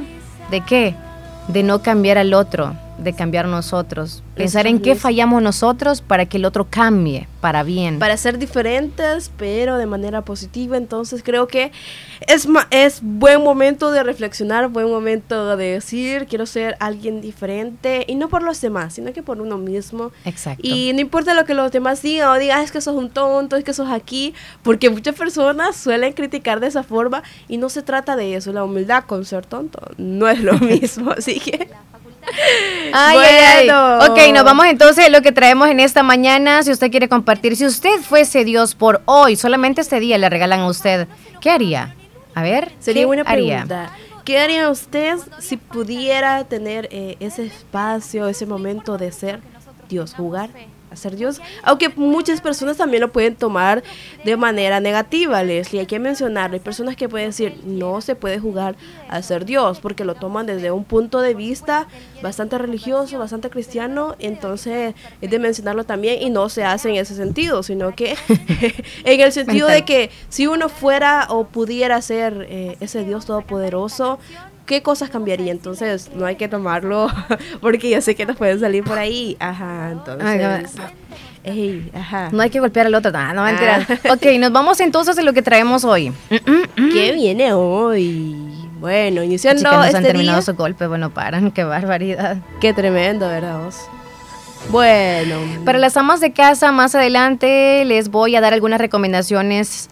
de 0.51 0.61
qué? 0.61 0.95
De 1.47 1.63
no 1.63 1.81
cambiar 1.81 2.19
al 2.19 2.35
otro, 2.35 2.75
de 3.03 3.13
cambiar 3.13 3.47
nosotros. 3.47 4.23
Pensar 4.35 4.67
en 4.67 4.79
qué 4.79 4.95
fallamos 4.95 5.41
nosotros 5.41 6.01
para 6.01 6.25
que 6.25 6.37
el 6.37 6.45
otro 6.45 6.67
cambie 6.69 7.27
para 7.41 7.63
bien. 7.63 7.97
para 7.99 8.15
ser 8.17 8.37
diferentes, 8.37 9.31
pero 9.37 9.77
de 9.77 9.85
manera 9.87 10.21
positiva. 10.21 10.77
Entonces 10.77 11.23
creo 11.23 11.47
que 11.47 11.71
es, 12.27 12.47
ma- 12.47 12.67
es 12.71 12.99
buen 13.01 13.43
momento 13.43 13.91
de 13.91 14.03
reflexionar, 14.03 14.67
buen 14.69 14.89
momento 14.89 15.57
de 15.57 15.73
decir, 15.73 16.27
quiero 16.27 16.45
ser 16.45 16.75
alguien 16.79 17.19
diferente, 17.21 18.05
y 18.07 18.15
no 18.15 18.29
por 18.29 18.43
los 18.43 18.61
demás, 18.61 18.93
sino 18.93 19.11
que 19.13 19.23
por 19.23 19.41
uno 19.41 19.57
mismo. 19.57 20.11
Exacto. 20.25 20.61
Y 20.65 20.93
no 20.93 21.01
importa 21.01 21.33
lo 21.33 21.45
que 21.45 21.53
los 21.55 21.71
demás 21.71 22.01
digan 22.01 22.29
o 22.29 22.35
digan, 22.39 22.59
"Ah, 22.59 22.63
es 22.63 22.71
que 22.71 22.79
sos 22.81 22.95
un 22.95 23.09
tonto, 23.09 23.55
es 23.55 23.63
que 23.63 23.73
sos 23.73 23.89
aquí, 23.89 24.33
porque 24.63 24.89
muchas 24.89 25.15
personas 25.15 25.75
suelen 25.75 26.13
criticar 26.13 26.59
de 26.59 26.67
esa 26.67 26.83
forma 26.83 27.23
y 27.47 27.57
no 27.57 27.69
se 27.69 27.81
trata 27.81 28.15
de 28.15 28.35
eso. 28.35 28.53
La 28.53 28.63
humildad 28.63 29.03
con 29.05 29.25
ser 29.25 29.45
tonto 29.45 29.79
no 29.97 30.27
es 30.27 30.39
lo 30.41 30.53
mismo. 30.59 31.11
Así 31.11 31.39
que 31.39 31.69
Ay, 32.93 33.17
ay, 33.17 33.69
ay. 33.69 34.09
Ok, 34.09 34.17
nos 34.33 34.43
vamos 34.43 34.65
entonces 34.67 35.05
a 35.05 35.09
lo 35.09 35.21
que 35.21 35.31
traemos 35.31 35.69
en 35.69 35.79
esta 35.79 36.03
mañana. 36.03 36.63
Si 36.63 36.71
usted 36.71 36.91
quiere 36.91 37.07
compartir, 37.09 37.55
si 37.55 37.65
usted 37.65 37.99
fuese 38.01 38.43
Dios 38.45 38.75
por 38.75 39.01
hoy, 39.05 39.35
solamente 39.35 39.81
este 39.81 39.99
día 39.99 40.17
le 40.17 40.29
regalan 40.29 40.61
a 40.61 40.67
usted, 40.67 41.07
¿qué 41.39 41.49
haría? 41.49 41.95
A 42.33 42.41
ver, 42.43 42.71
Sería 42.79 43.01
¿qué 43.01 43.05
buena 43.05 43.23
haría? 43.25 43.65
pregunta. 43.65 43.91
¿Qué 44.23 44.39
haría 44.39 44.69
usted 44.69 45.17
si 45.39 45.57
pudiera 45.57 46.43
tener 46.43 46.87
eh, 46.91 47.17
ese 47.19 47.45
espacio, 47.45 48.27
ese 48.27 48.45
momento 48.45 48.97
de 48.97 49.11
ser 49.11 49.39
Dios, 49.89 50.13
jugar 50.15 50.49
a 50.91 50.95
ser 50.95 51.15
Dios? 51.15 51.41
Aunque 51.63 51.89
muchas 51.89 52.41
personas 52.41 52.77
también 52.77 53.01
lo 53.01 53.11
pueden 53.11 53.35
tomar 53.35 53.83
de 54.23 54.37
manera 54.37 54.79
negativa, 54.79 55.43
Leslie. 55.43 55.81
Hay 55.81 55.85
que 55.85 55.99
mencionarlo. 55.99 56.55
Hay 56.55 56.59
personas 56.59 56.95
que 56.95 57.09
pueden 57.09 57.29
decir, 57.29 57.59
no 57.63 58.01
se 58.01 58.15
puede 58.15 58.39
jugar 58.39 58.75
a 59.09 59.21
ser 59.21 59.45
Dios, 59.45 59.79
porque 59.79 60.05
lo 60.05 60.15
toman 60.15 60.45
desde 60.45 60.71
un 60.71 60.83
punto 60.83 61.21
de 61.21 61.33
vista 61.33 61.87
bastante 62.21 62.57
religioso, 62.57 63.17
bastante 63.17 63.49
cristiano. 63.49 64.15
Entonces, 64.19 64.93
es 65.21 65.29
de 65.29 65.39
mencionarlo 65.39 65.85
también 65.85 66.21
y 66.21 66.29
no 66.29 66.49
se 66.49 66.63
hace 66.63 66.89
en 66.89 66.95
ese 66.95 67.15
sentido, 67.15 67.63
sino 67.63 67.95
que 67.95 68.15
en 69.05 69.21
el 69.21 69.31
sentido 69.31 69.67
de 69.67 69.83
que 69.83 70.11
si 70.29 70.47
uno 70.47 70.69
fuera 70.69 71.27
o 71.29 71.45
pudiera 71.45 72.01
ser 72.01 72.47
eh, 72.49 72.77
ese 72.79 73.03
Dios 73.03 73.25
todopoderoso, 73.25 74.19
¿qué 74.71 74.81
cosas 74.81 75.09
cambiaría? 75.09 75.51
Entonces, 75.51 76.11
no 76.15 76.25
hay 76.25 76.37
que 76.37 76.47
tomarlo 76.47 77.09
porque 77.61 77.89
yo 77.89 77.99
sé 77.99 78.15
que 78.15 78.25
nos 78.25 78.37
pueden 78.37 78.57
salir 78.57 78.85
por 78.85 78.97
ahí. 78.97 79.35
Ajá, 79.37 79.89
entonces. 79.91 80.25
Ay, 80.25 80.39
no. 80.39 80.83
ey, 81.43 81.91
ajá. 81.93 82.29
No 82.31 82.41
hay 82.41 82.49
que 82.49 82.61
golpear 82.61 82.85
al 82.85 82.95
otro. 82.95 83.11
Ah, 83.13 83.33
no, 83.33 83.43
mentira. 83.43 83.85
Ah. 83.89 84.13
Ok, 84.13 84.25
nos 84.39 84.53
vamos 84.53 84.79
entonces 84.79 85.17
a 85.17 85.23
lo 85.23 85.33
que 85.33 85.41
traemos 85.41 85.83
hoy. 85.83 86.13
¿Qué 86.29 87.11
viene 87.11 87.51
hoy? 87.51 88.33
Bueno, 88.79 89.15
Chicas, 89.15 89.25
iniciando 89.25 89.63
nos 89.63 89.73
han 89.73 89.87
este 89.87 90.01
terminado 90.03 90.37
día. 90.37 90.45
su 90.45 90.53
golpe. 90.53 90.87
Bueno, 90.87 91.09
paran. 91.09 91.51
Qué 91.51 91.65
barbaridad. 91.65 92.37
Qué 92.61 92.73
tremendo, 92.73 93.27
¿verdad 93.27 93.59
vos? 93.65 93.75
Bueno. 94.69 95.35
Para 95.65 95.79
las 95.79 95.97
amas 95.97 96.21
de 96.21 96.31
casa, 96.31 96.71
más 96.71 96.95
adelante 96.95 97.83
les 97.83 98.07
voy 98.07 98.37
a 98.37 98.41
dar 98.41 98.53
algunas 98.53 98.79
recomendaciones 98.79 99.89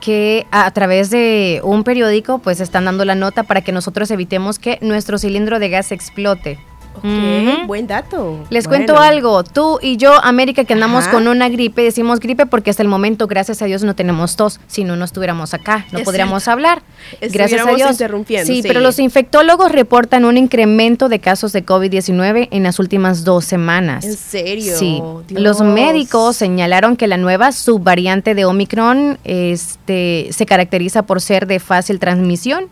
que 0.00 0.46
a, 0.50 0.70
través 0.72 1.10
de 1.10 1.60
un 1.62 1.84
periódico 1.84 2.38
pues 2.38 2.60
están 2.60 2.86
dando 2.86 3.04
la 3.04 3.14
nota 3.14 3.42
para 3.44 3.60
que 3.60 3.72
nosotros 3.72 4.10
evitemos 4.10 4.58
que 4.58 4.78
nuestro 4.80 5.18
cilindro 5.18 5.58
de 5.58 5.68
gas 5.68 5.92
explote. 5.92 6.58
Ok, 6.96 7.66
buen 7.66 7.86
dato. 7.86 8.44
Les 8.50 8.66
Bueno. 8.66 8.84
cuento 8.86 9.00
algo, 9.02 9.42
tú 9.44 9.78
y 9.80 9.96
yo, 9.96 10.12
América, 10.22 10.64
que 10.64 10.72
andamos 10.74 11.04
Ajá. 11.04 11.12
con 11.12 11.28
una 11.28 11.48
gripe, 11.48 11.82
decimos 11.82 12.20
gripe 12.20 12.46
porque 12.46 12.70
hasta 12.70 12.82
el 12.82 12.88
momento, 12.88 13.26
gracias 13.26 13.62
a 13.62 13.66
Dios, 13.66 13.82
no 13.84 13.94
tenemos 13.94 14.36
tos. 14.36 14.60
Si 14.66 14.84
no, 14.84 14.96
no 14.96 15.04
estuviéramos 15.04 15.54
acá, 15.54 15.86
no 15.92 16.00
Es 16.00 16.04
podríamos 16.04 16.46
hablar. 16.48 16.82
Gracias 17.20 17.66
a 17.66 17.70
Dios. 17.74 17.90
interrumpiendo, 17.92 18.46
Sí, 18.46 18.62
sí. 18.62 18.68
pero 18.68 18.80
los 18.80 18.98
infectólogos 18.98 19.72
reportan 19.72 20.24
un 20.24 20.36
incremento 20.36 21.08
de 21.08 21.20
casos 21.20 21.52
de 21.52 21.64
COVID-19 21.64 22.48
en 22.50 22.62
las 22.64 22.78
últimas 22.78 23.24
dos 23.24 23.44
semanas. 23.44 24.04
¿En 24.04 24.16
serio? 24.16 24.76
Sí, 24.76 25.00
Dios. 25.28 25.40
los 25.42 25.60
médicos 25.62 26.36
señalaron 26.36 26.96
que 26.96 27.06
la 27.06 27.16
nueva 27.16 27.52
subvariante 27.52 28.34
de 28.34 28.44
Omicron 28.44 29.18
este, 29.24 30.28
se 30.32 30.46
caracteriza 30.46 31.02
por 31.02 31.20
ser 31.20 31.46
de 31.46 31.60
fácil 31.60 31.98
transmisión, 31.98 32.68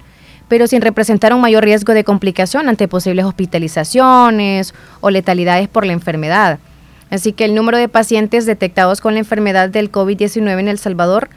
pero 0.49 0.67
sin 0.67 0.83
representar 0.83 1.33
un 1.35 1.41
mayor 1.41 1.65
riesgo 1.65 1.95
de 1.95 2.05
complicación 2.05 2.69
ante 2.69 2.89
posibles 2.89 3.25
hospitalizaciones 3.25 4.75
o 5.01 5.11
letalidades 5.11 5.69
por 5.69 5.87
la 5.87 5.93
enfermedad. 5.93 6.59
Así 7.11 7.33
que 7.33 7.45
el 7.45 7.55
número 7.55 7.79
de 7.79 7.89
pacientes 7.89 8.47
detectados 8.47 9.01
con 9.01 9.15
la 9.15 9.21
enfermedad 9.21 9.69
del 9.69 9.91
COVID-19 9.91 10.61
en 10.61 10.69
El 10.69 10.79
Salvador 10.79 11.29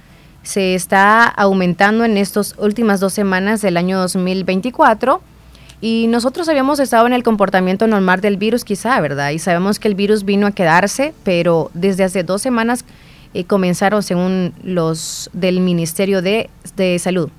se 0.43 0.75
está 0.75 1.25
aumentando 1.25 2.03
en 2.03 2.17
estas 2.17 2.55
últimas 2.57 2.99
dos 2.99 3.13
semanas 3.13 3.61
del 3.61 3.77
año 3.77 3.99
2024. 3.99 5.21
Y 5.81 6.07
nosotros 6.07 6.47
habíamos 6.47 6.79
estado 6.79 7.07
en 7.07 7.13
el 7.13 7.23
comportamiento 7.23 7.87
normal 7.87 8.21
del 8.21 8.37
virus 8.37 8.63
quizá, 8.63 8.99
¿verdad? 8.99 9.31
Y 9.31 9.39
sabemos 9.39 9.79
que 9.79 9.87
el 9.87 9.95
virus 9.95 10.25
vino 10.25 10.45
a 10.45 10.51
quedarse, 10.51 11.13
pero 11.23 11.71
desde 11.73 12.03
hace 12.03 12.23
dos 12.23 12.41
semanas 12.41 12.85
eh, 13.33 13.45
comenzaron, 13.45 14.03
según 14.03 14.53
los 14.63 15.29
del 15.33 15.59
Ministerio 15.59 16.21
de, 16.21 16.49
de 16.75 16.99
Salud. 16.99 17.29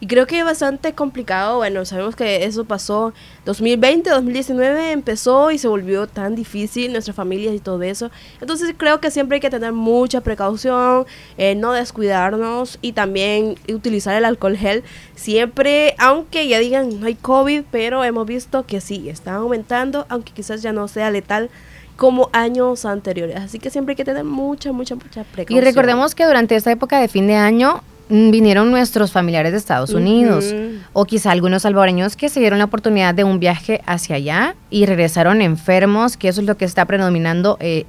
Y 0.00 0.06
creo 0.06 0.26
que 0.28 0.38
es 0.38 0.44
bastante 0.44 0.92
complicado. 0.92 1.56
Bueno, 1.56 1.84
sabemos 1.84 2.14
que 2.14 2.44
eso 2.44 2.64
pasó 2.64 3.12
2020, 3.46 4.10
2019 4.10 4.92
empezó 4.92 5.50
y 5.50 5.58
se 5.58 5.66
volvió 5.66 6.06
tan 6.06 6.36
difícil, 6.36 6.92
nuestras 6.92 7.16
familias 7.16 7.54
y 7.54 7.58
todo 7.58 7.82
eso. 7.82 8.10
Entonces 8.40 8.72
creo 8.76 9.00
que 9.00 9.10
siempre 9.10 9.36
hay 9.36 9.40
que 9.40 9.50
tener 9.50 9.72
mucha 9.72 10.20
precaución, 10.20 11.06
eh, 11.36 11.56
no 11.56 11.72
descuidarnos 11.72 12.78
y 12.80 12.92
también 12.92 13.56
utilizar 13.72 14.14
el 14.14 14.24
alcohol 14.24 14.56
gel. 14.56 14.84
Siempre, 15.16 15.96
aunque 15.98 16.46
ya 16.46 16.60
digan 16.60 17.00
no 17.00 17.06
hay 17.06 17.16
COVID, 17.16 17.64
pero 17.70 18.04
hemos 18.04 18.26
visto 18.26 18.66
que 18.66 18.80
sí, 18.80 19.08
está 19.08 19.34
aumentando, 19.34 20.06
aunque 20.08 20.32
quizás 20.32 20.62
ya 20.62 20.72
no 20.72 20.86
sea 20.86 21.10
letal 21.10 21.50
como 21.96 22.30
años 22.32 22.84
anteriores. 22.84 23.36
Así 23.36 23.58
que 23.58 23.70
siempre 23.70 23.92
hay 23.92 23.96
que 23.96 24.04
tener 24.04 24.22
mucha, 24.22 24.70
mucha, 24.70 24.94
mucha 24.94 25.24
precaución. 25.24 25.58
Y 25.58 25.60
recordemos 25.60 26.14
que 26.14 26.24
durante 26.24 26.54
esta 26.54 26.70
época 26.70 27.00
de 27.00 27.08
fin 27.08 27.26
de 27.26 27.34
año 27.34 27.82
vinieron 28.08 28.70
nuestros 28.70 29.12
familiares 29.12 29.52
de 29.52 29.58
Estados 29.58 29.90
Unidos 29.90 30.54
o 30.92 31.04
quizá 31.04 31.30
algunos 31.30 31.62
salvadoreños 31.62 32.16
que 32.16 32.28
se 32.28 32.40
dieron 32.40 32.58
la 32.58 32.64
oportunidad 32.64 33.14
de 33.14 33.24
un 33.24 33.38
viaje 33.38 33.82
hacia 33.86 34.16
allá 34.16 34.56
y 34.70 34.86
regresaron 34.86 35.42
enfermos, 35.42 36.16
que 36.16 36.28
eso 36.28 36.40
es 36.40 36.46
lo 36.46 36.56
que 36.56 36.64
está 36.64 36.84
predominando, 36.86 37.58
eh, 37.60 37.84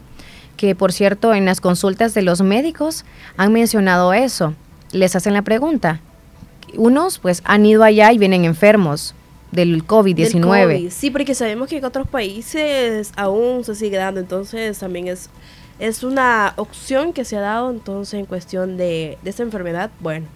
que 0.58 0.76
por 0.76 0.92
cierto 0.92 1.34
en 1.34 1.46
las 1.46 1.62
consultas 1.62 2.14
de 2.14 2.22
los 2.22 2.42
médicos 2.42 3.06
han 3.38 3.54
mencionado 3.54 4.14
eso. 4.14 4.54
Les 4.92 5.16
hacen 5.16 5.34
la 5.34 5.42
pregunta. 5.42 6.02
Unos 6.76 7.20
pues 7.20 7.42
han 7.46 7.66
ido 7.66 7.84
allá 7.84 8.12
y 8.12 8.18
vienen 8.18 8.44
enfermos 8.46 9.16
del 9.52 9.72
Del 9.72 9.88
COVID-19. 9.88 10.42
COVID. 10.42 10.92
Sí, 10.92 11.10
porque 11.10 11.34
sabemos 11.34 11.70
que 11.70 11.78
en 11.78 11.86
otros 11.86 12.08
países 12.08 13.12
aún 13.16 13.64
se 13.64 13.76
sigue 13.76 13.98
dando, 13.98 14.20
entonces 14.20 14.78
también 14.78 15.08
es, 15.08 15.30
es 15.80 16.04
una 16.04 16.54
opción 16.58 17.14
que 17.14 17.26
se 17.26 17.38
ha 17.38 17.42
dado 17.42 17.72
entonces 17.72 18.16
en 18.20 18.26
cuestión 18.26 18.78
de, 18.78 19.18
de 19.24 19.30
esta 19.30 19.44
enfermedad. 19.44 19.90
Bueno, 20.00 20.28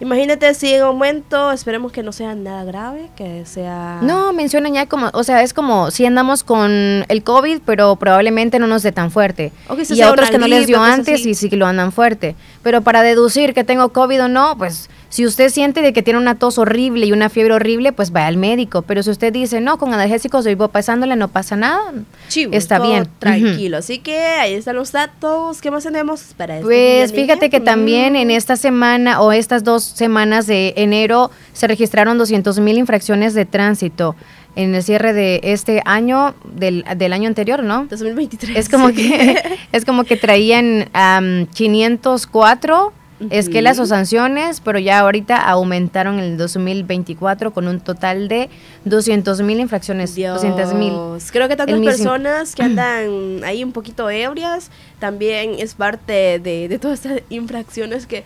imagínate 0.00 0.52
si 0.54 0.72
en 0.72 0.82
aumento, 0.82 1.50
esperemos 1.52 1.92
que 1.92 2.02
no 2.02 2.12
sea 2.12 2.34
nada 2.34 2.64
grave, 2.64 3.10
que 3.16 3.44
sea... 3.46 4.00
No, 4.02 4.32
mencionan 4.32 4.74
ya 4.74 4.86
como, 4.86 5.10
o 5.12 5.24
sea, 5.24 5.42
es 5.42 5.52
como 5.52 5.90
si 5.90 6.06
andamos 6.06 6.44
con 6.44 7.04
el 7.08 7.22
COVID, 7.24 7.60
pero 7.64 7.96
probablemente 7.96 8.58
no 8.58 8.66
nos 8.66 8.82
dé 8.82 8.92
tan 8.92 9.10
fuerte. 9.10 9.52
O 9.68 9.76
que 9.76 9.84
se 9.84 9.94
y 9.94 9.96
sea 9.98 10.08
a 10.08 10.12
otros 10.12 10.30
que 10.30 10.38
no 10.38 10.46
les 10.46 10.66
dio 10.66 10.82
antes 10.82 11.20
así. 11.20 11.30
y 11.30 11.34
sí 11.34 11.48
que 11.48 11.56
lo 11.56 11.66
andan 11.66 11.92
fuerte. 11.92 12.36
Pero 12.68 12.82
para 12.82 13.00
deducir 13.02 13.54
que 13.54 13.64
tengo 13.64 13.88
COVID 13.94 14.24
o 14.24 14.28
no, 14.28 14.54
pues 14.58 14.90
si 15.08 15.24
usted 15.24 15.48
siente 15.48 15.80
de 15.80 15.94
que 15.94 16.02
tiene 16.02 16.18
una 16.20 16.34
tos 16.34 16.58
horrible 16.58 17.06
y 17.06 17.12
una 17.12 17.30
fiebre 17.30 17.54
horrible, 17.54 17.92
pues 17.94 18.10
vaya 18.10 18.26
al 18.26 18.36
médico. 18.36 18.82
Pero 18.82 19.02
si 19.02 19.08
usted 19.08 19.32
dice, 19.32 19.62
no, 19.62 19.78
con 19.78 19.94
analgésicos 19.94 20.44
vivo 20.44 20.68
pasándole, 20.68 21.16
no 21.16 21.28
pasa 21.28 21.56
nada, 21.56 21.94
Chivo, 22.28 22.52
está 22.52 22.76
todo 22.76 22.88
bien. 22.90 23.08
Tranquilo. 23.18 23.78
Así 23.78 24.00
que 24.00 24.18
ahí 24.18 24.52
están 24.52 24.76
los 24.76 24.92
datos. 24.92 25.62
¿Qué 25.62 25.70
más 25.70 25.82
tenemos 25.84 26.20
para 26.36 26.56
este 26.56 26.66
Pues 26.66 27.12
fíjate 27.14 27.46
niña? 27.46 27.50
que 27.52 27.60
también 27.60 28.16
en 28.16 28.28
Mm. 28.28 28.32
esta 28.32 28.56
semana 28.56 29.22
o 29.22 29.32
estas 29.32 29.64
dos 29.64 29.82
semanas 29.82 30.46
de 30.46 30.74
enero 30.76 31.30
se 31.54 31.68
registraron 31.68 32.18
200 32.18 32.60
mil 32.60 32.76
infracciones 32.76 33.32
de 33.32 33.46
tránsito 33.46 34.14
en 34.56 34.74
el 34.74 34.82
cierre 34.82 35.12
de 35.12 35.40
este 35.44 35.82
año, 35.84 36.34
del, 36.44 36.84
del 36.96 37.12
año 37.12 37.28
anterior, 37.28 37.62
¿no? 37.62 37.86
2023. 37.86 38.56
Es 38.56 38.68
como 38.68 38.88
sí. 38.88 38.94
que 38.94 39.58
es 39.72 39.84
como 39.84 40.04
que 40.04 40.16
traían 40.16 40.88
am, 40.92 41.46
504 41.46 42.92
esquelas 43.30 43.78
o 43.78 43.86
sanciones, 43.86 44.60
pero 44.60 44.78
ya 44.78 45.00
ahorita 45.00 45.36
aumentaron 45.36 46.18
en 46.18 46.24
el 46.24 46.36
2024 46.36 47.52
con 47.52 47.66
un 47.66 47.80
total 47.80 48.28
de 48.28 48.48
200 48.84 49.40
mil 49.42 49.60
infracciones. 49.60 50.14
200 50.14 50.74
mil. 50.74 50.92
Creo 51.32 51.48
que 51.48 51.56
tantas 51.56 51.80
personas 51.80 52.54
que 52.54 52.62
andan 52.62 53.42
ahí 53.44 53.64
un 53.64 53.72
poquito 53.72 54.08
ebrias 54.08 54.70
también 54.98 55.56
es 55.58 55.74
parte 55.74 56.38
de, 56.38 56.68
de 56.68 56.78
todas 56.78 57.04
estas 57.04 57.22
infracciones 57.28 58.06
que, 58.06 58.24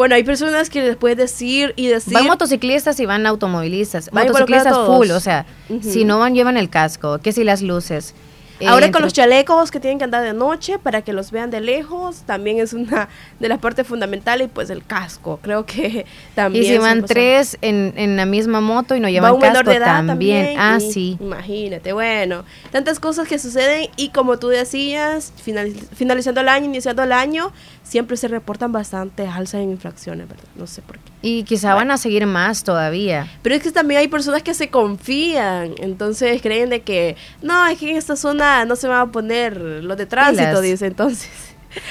bueno, 0.00 0.14
hay 0.14 0.24
personas 0.24 0.70
que 0.70 0.80
les 0.80 0.96
puedes 0.96 1.18
decir 1.18 1.74
y 1.76 1.88
decir. 1.88 2.14
Van 2.14 2.26
motociclistas 2.26 2.98
y 3.00 3.04
van 3.04 3.26
automovilistas. 3.26 4.08
Va 4.16 4.22
a 4.22 4.24
Motociclistas 4.24 4.74
full, 4.86 5.10
o 5.10 5.20
sea, 5.20 5.44
si 5.82 6.04
no 6.06 6.18
van, 6.18 6.34
llevan 6.34 6.56
el 6.56 6.70
casco, 6.70 7.18
que 7.18 7.32
si 7.32 7.44
las 7.44 7.60
luces. 7.60 8.14
Eh, 8.60 8.66
Ahora 8.66 8.84
entre- 8.86 8.92
con 8.98 9.02
los 9.02 9.12
chalecos 9.14 9.70
que 9.70 9.80
tienen 9.80 9.96
que 9.98 10.04
andar 10.04 10.22
de 10.22 10.34
noche 10.34 10.78
para 10.78 11.00
que 11.00 11.14
los 11.14 11.30
vean 11.30 11.50
de 11.50 11.60
lejos, 11.62 12.24
también 12.26 12.60
es 12.60 12.74
una 12.74 13.08
de 13.38 13.48
las 13.48 13.58
partes 13.58 13.86
fundamentales 13.86 14.48
y 14.48 14.50
pues 14.50 14.68
el 14.68 14.84
casco, 14.84 15.38
creo 15.42 15.64
que 15.64 16.04
también. 16.34 16.64
Y 16.64 16.68
si 16.68 16.76
van 16.78 17.04
tres 17.04 17.56
en, 17.62 17.94
en 17.96 18.16
la 18.18 18.26
misma 18.26 18.60
moto 18.60 18.94
y 18.94 19.00
no 19.00 19.06
Va 19.06 19.10
llevan 19.12 19.32
un 19.34 19.40
menor 19.40 19.64
casco 19.64 19.70
de 19.70 19.76
edad 19.76 20.04
también. 20.06 20.44
también. 20.56 20.60
Ah, 20.60 20.78
y 20.78 20.92
sí. 20.92 21.16
Imagínate, 21.20 21.92
bueno, 21.94 22.44
tantas 22.70 23.00
cosas 23.00 23.26
que 23.28 23.38
suceden 23.38 23.88
y 23.96 24.10
como 24.10 24.38
tú 24.38 24.48
decías, 24.48 25.32
final- 25.42 25.72
finalizando 25.94 26.42
el 26.42 26.48
año, 26.50 26.66
iniciando 26.66 27.02
el 27.02 27.12
año, 27.12 27.52
siempre 27.82 28.16
se 28.16 28.28
reportan 28.28 28.70
bastante 28.72 29.26
alzas 29.26 29.62
en 29.62 29.70
infracciones, 29.70 30.28
¿verdad? 30.28 30.44
No 30.56 30.66
sé 30.66 30.80
por 30.82 30.98
qué. 30.98 31.10
Y 31.22 31.42
quizá 31.44 31.74
van 31.74 31.90
a 31.90 31.96
seguir 31.98 32.24
más 32.26 32.62
todavía. 32.64 33.26
Pero 33.42 33.54
es 33.56 33.62
que 33.62 33.72
también 33.72 34.00
hay 34.00 34.08
personas 34.08 34.42
que 34.42 34.54
se 34.54 34.68
confían, 34.70 35.72
entonces 35.78 36.40
creen 36.42 36.70
de 36.70 36.82
que, 36.82 37.16
no, 37.42 37.66
es 37.66 37.78
que 37.78 37.90
en 37.90 37.96
esta 37.96 38.14
zona 38.16 38.64
no 38.64 38.76
se 38.76 38.86
van 38.88 39.00
a 39.00 39.12
poner 39.12 39.56
los 39.58 39.96
de 39.96 40.06
tránsito, 40.06 40.46
Pilas. 40.48 40.62
dice 40.62 40.86
entonces. 40.86 41.30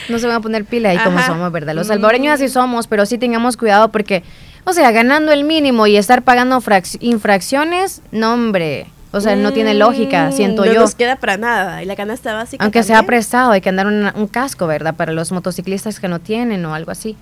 No 0.10 0.20
se 0.20 0.28
van 0.28 0.36
a 0.36 0.42
poner 0.42 0.66
pila 0.66 0.90
ahí 0.90 0.98
como 0.98 1.20
Ajá. 1.20 1.28
somos, 1.28 1.52
¿verdad? 1.54 1.74
Los 1.74 1.88
Mm. 1.88 1.92
salvadoreños 1.92 2.34
así 2.34 2.50
somos, 2.50 2.88
pero 2.88 3.06
sí 3.06 3.18
tengamos 3.18 3.56
cuidado 3.56 3.90
porque, 3.94 4.24
o 4.66 4.74
sea, 4.74 4.92
ganando 4.92 5.32
el 5.32 5.46
mínimo 5.46 5.88
y 5.88 5.96
estar 5.96 6.22
pagando 6.24 6.60
frac- 6.60 6.98
infracciones, 7.00 8.02
no, 8.12 8.34
hombre. 8.34 8.88
O 9.12 9.22
sea, 9.22 9.36
no 9.36 9.52
tiene 9.54 9.74
lógica, 9.74 10.30
Mm, 10.30 10.34
siento 10.34 10.66
no 10.66 10.72
yo. 10.74 10.80
nos 10.82 10.94
queda 10.96 11.16
para 11.16 11.38
nada. 11.38 11.82
Y 11.82 11.86
la 11.86 11.96
canasta 11.96 12.34
básica. 12.34 12.64
Aunque 12.64 12.84
sea 12.84 13.04
prestado, 13.04 13.52
hay 13.52 13.62
que 13.62 13.70
andar 13.70 13.88
una- 13.88 14.14
un 14.16 14.28
casco, 14.28 14.68
¿verdad? 14.68 14.94
Para 14.96 15.14
los 15.14 15.32
motociclistas 15.32 16.00
que 16.00 16.08
no 16.08 16.20
tienen 16.20 16.64
o 16.66 16.76
algo 16.76 16.92
así. 16.92 17.16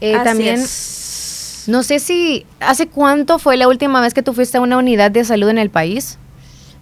Eh, 0.00 0.14
Así 0.14 0.24
también, 0.24 0.54
es. 0.56 1.64
no 1.68 1.82
sé 1.82 1.98
si, 2.00 2.46
¿hace 2.58 2.88
cuánto 2.88 3.38
fue 3.38 3.56
la 3.56 3.68
última 3.68 4.00
vez 4.00 4.12
que 4.14 4.22
tú 4.22 4.32
fuiste 4.32 4.58
a 4.58 4.60
una 4.60 4.76
unidad 4.78 5.10
de 5.10 5.24
salud 5.24 5.48
en 5.50 5.58
el 5.58 5.70
país? 5.70 6.18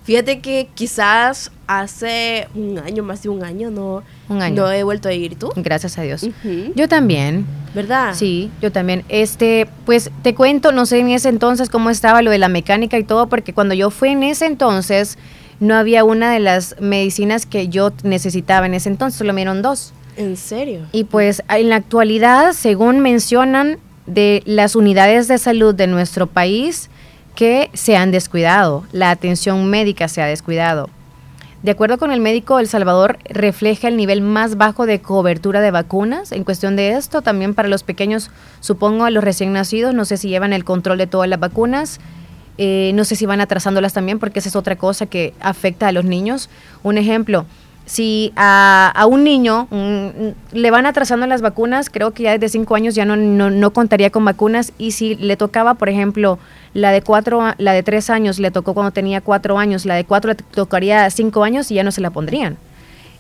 Fíjate 0.08 0.40
que 0.40 0.68
quizás 0.72 1.52
hace 1.66 2.48
un 2.54 2.78
año, 2.78 3.02
más 3.02 3.22
de 3.22 3.28
un 3.28 3.44
año, 3.44 3.70
no, 3.70 4.02
Un 4.30 4.40
año. 4.40 4.62
no 4.62 4.72
he 4.72 4.82
vuelto 4.82 5.10
a 5.10 5.12
ir. 5.12 5.36
¿Tú? 5.36 5.52
Gracias 5.54 5.98
a 5.98 6.02
Dios. 6.02 6.26
Yo 6.74 6.88
también. 6.88 7.44
¿Verdad? 7.74 8.14
Sí, 8.14 8.50
yo 8.62 8.72
también. 8.72 9.04
Este, 9.10 9.68
pues 9.84 10.10
te 10.22 10.34
cuento, 10.34 10.72
no 10.72 10.86
sé 10.86 11.00
en 11.00 11.10
ese 11.10 11.28
entonces 11.28 11.68
cómo 11.68 11.90
estaba 11.90 12.22
lo 12.22 12.30
de 12.30 12.38
la 12.38 12.48
mecánica 12.48 12.98
y 12.98 13.04
todo, 13.04 13.28
porque 13.28 13.52
cuando 13.52 13.74
yo 13.74 13.90
fui 13.90 14.08
en 14.08 14.22
ese 14.22 14.46
entonces, 14.46 15.18
no 15.60 15.74
había 15.74 16.04
una 16.04 16.32
de 16.32 16.40
las 16.40 16.76
medicinas 16.80 17.44
que 17.44 17.68
yo 17.68 17.92
necesitaba 18.02 18.64
en 18.64 18.72
ese 18.72 18.88
entonces, 18.88 19.18
solo 19.18 19.34
me 19.34 19.42
dieron 19.42 19.60
dos. 19.60 19.92
¿En 20.16 20.38
serio? 20.38 20.86
Y 20.92 21.04
pues 21.04 21.42
en 21.50 21.68
la 21.68 21.76
actualidad, 21.76 22.54
según 22.54 23.00
mencionan 23.00 23.78
de 24.06 24.42
las 24.46 24.74
unidades 24.74 25.28
de 25.28 25.36
salud 25.36 25.74
de 25.74 25.86
nuestro 25.86 26.26
país, 26.26 26.88
que 27.38 27.70
se 27.72 27.96
han 27.96 28.10
descuidado, 28.10 28.82
la 28.90 29.12
atención 29.12 29.70
médica 29.70 30.08
se 30.08 30.20
ha 30.20 30.26
descuidado. 30.26 30.90
De 31.62 31.70
acuerdo 31.70 31.96
con 31.96 32.10
el 32.10 32.18
médico, 32.18 32.58
El 32.58 32.66
Salvador 32.66 33.20
refleja 33.26 33.86
el 33.86 33.96
nivel 33.96 34.22
más 34.22 34.56
bajo 34.56 34.86
de 34.86 35.00
cobertura 35.00 35.60
de 35.60 35.70
vacunas. 35.70 36.32
En 36.32 36.42
cuestión 36.42 36.74
de 36.74 36.94
esto, 36.94 37.22
también 37.22 37.54
para 37.54 37.68
los 37.68 37.84
pequeños, 37.84 38.32
supongo 38.58 39.04
a 39.04 39.10
los 39.10 39.22
recién 39.22 39.52
nacidos, 39.52 39.94
no 39.94 40.04
sé 40.04 40.16
si 40.16 40.28
llevan 40.28 40.52
el 40.52 40.64
control 40.64 40.98
de 40.98 41.06
todas 41.06 41.28
las 41.28 41.38
vacunas. 41.38 42.00
Eh, 42.58 42.90
no 42.96 43.04
sé 43.04 43.14
si 43.14 43.24
van 43.24 43.40
atrasándolas 43.40 43.92
también, 43.92 44.18
porque 44.18 44.40
esa 44.40 44.48
es 44.48 44.56
otra 44.56 44.74
cosa 44.74 45.06
que 45.06 45.32
afecta 45.38 45.86
a 45.86 45.92
los 45.92 46.04
niños. 46.04 46.50
Un 46.82 46.98
ejemplo, 46.98 47.46
si 47.88 48.34
a, 48.36 49.06
un 49.08 49.24
niño 49.24 49.66
le 50.52 50.70
van 50.70 50.84
atrasando 50.84 51.26
las 51.26 51.40
vacunas, 51.40 51.88
creo 51.88 52.12
que 52.12 52.24
ya 52.24 52.32
desde 52.32 52.50
cinco 52.50 52.74
años 52.74 52.94
ya 52.94 53.06
no, 53.06 53.16
no, 53.16 53.48
no 53.48 53.70
contaría 53.70 54.10
con 54.10 54.26
vacunas. 54.26 54.72
Y 54.76 54.92
si 54.92 55.14
le 55.16 55.38
tocaba, 55.38 55.74
por 55.74 55.88
ejemplo, 55.88 56.38
la 56.74 56.92
de 56.92 57.00
cuatro, 57.00 57.54
la 57.56 57.72
de 57.72 57.82
tres 57.82 58.10
años 58.10 58.38
le 58.38 58.50
tocó 58.50 58.74
cuando 58.74 58.90
tenía 58.90 59.22
cuatro 59.22 59.58
años, 59.58 59.86
la 59.86 59.94
de 59.94 60.04
cuatro 60.04 60.32
le 60.32 60.36
tocaría 60.36 61.08
cinco 61.08 61.44
años 61.44 61.70
y 61.70 61.76
ya 61.76 61.82
no 61.82 61.90
se 61.90 62.02
la 62.02 62.10
pondrían. 62.10 62.58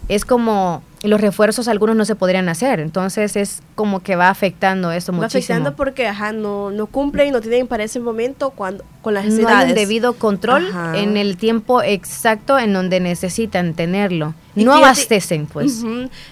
Es 0.08 0.24
como 0.24 0.82
los 1.02 1.20
refuerzos 1.20 1.68
algunos 1.68 1.94
no 1.94 2.04
se 2.04 2.16
podrían 2.16 2.48
hacer, 2.48 2.80
entonces 2.80 3.36
es 3.36 3.62
como 3.76 4.00
que 4.02 4.16
va 4.16 4.30
afectando 4.30 4.90
eso 4.90 5.12
Va 5.12 5.18
muchísimo. 5.18 5.38
afectando 5.56 5.76
porque 5.76 6.08
ajá, 6.08 6.32
no, 6.32 6.70
no 6.72 6.86
cumplen 6.86 7.28
y 7.28 7.30
no 7.30 7.40
tienen 7.40 7.66
para 7.68 7.84
ese 7.84 8.00
momento 8.00 8.50
cuando, 8.50 8.82
con 9.02 9.14
las 9.14 9.24
no 9.26 9.30
hay 9.30 9.36
necesidades. 9.38 9.74
debido 9.76 10.14
control 10.14 10.66
Ajá. 10.68 10.98
en 10.98 11.16
el 11.16 11.36
tiempo 11.36 11.82
exacto 11.82 12.58
en 12.58 12.72
donde 12.72 12.98
necesitan 13.00 13.74
tenerlo. 13.74 14.34
Y 14.56 14.64
No 14.64 14.72
fíjate- 14.72 14.84
abastecen, 14.86 15.46
pues. 15.46 15.84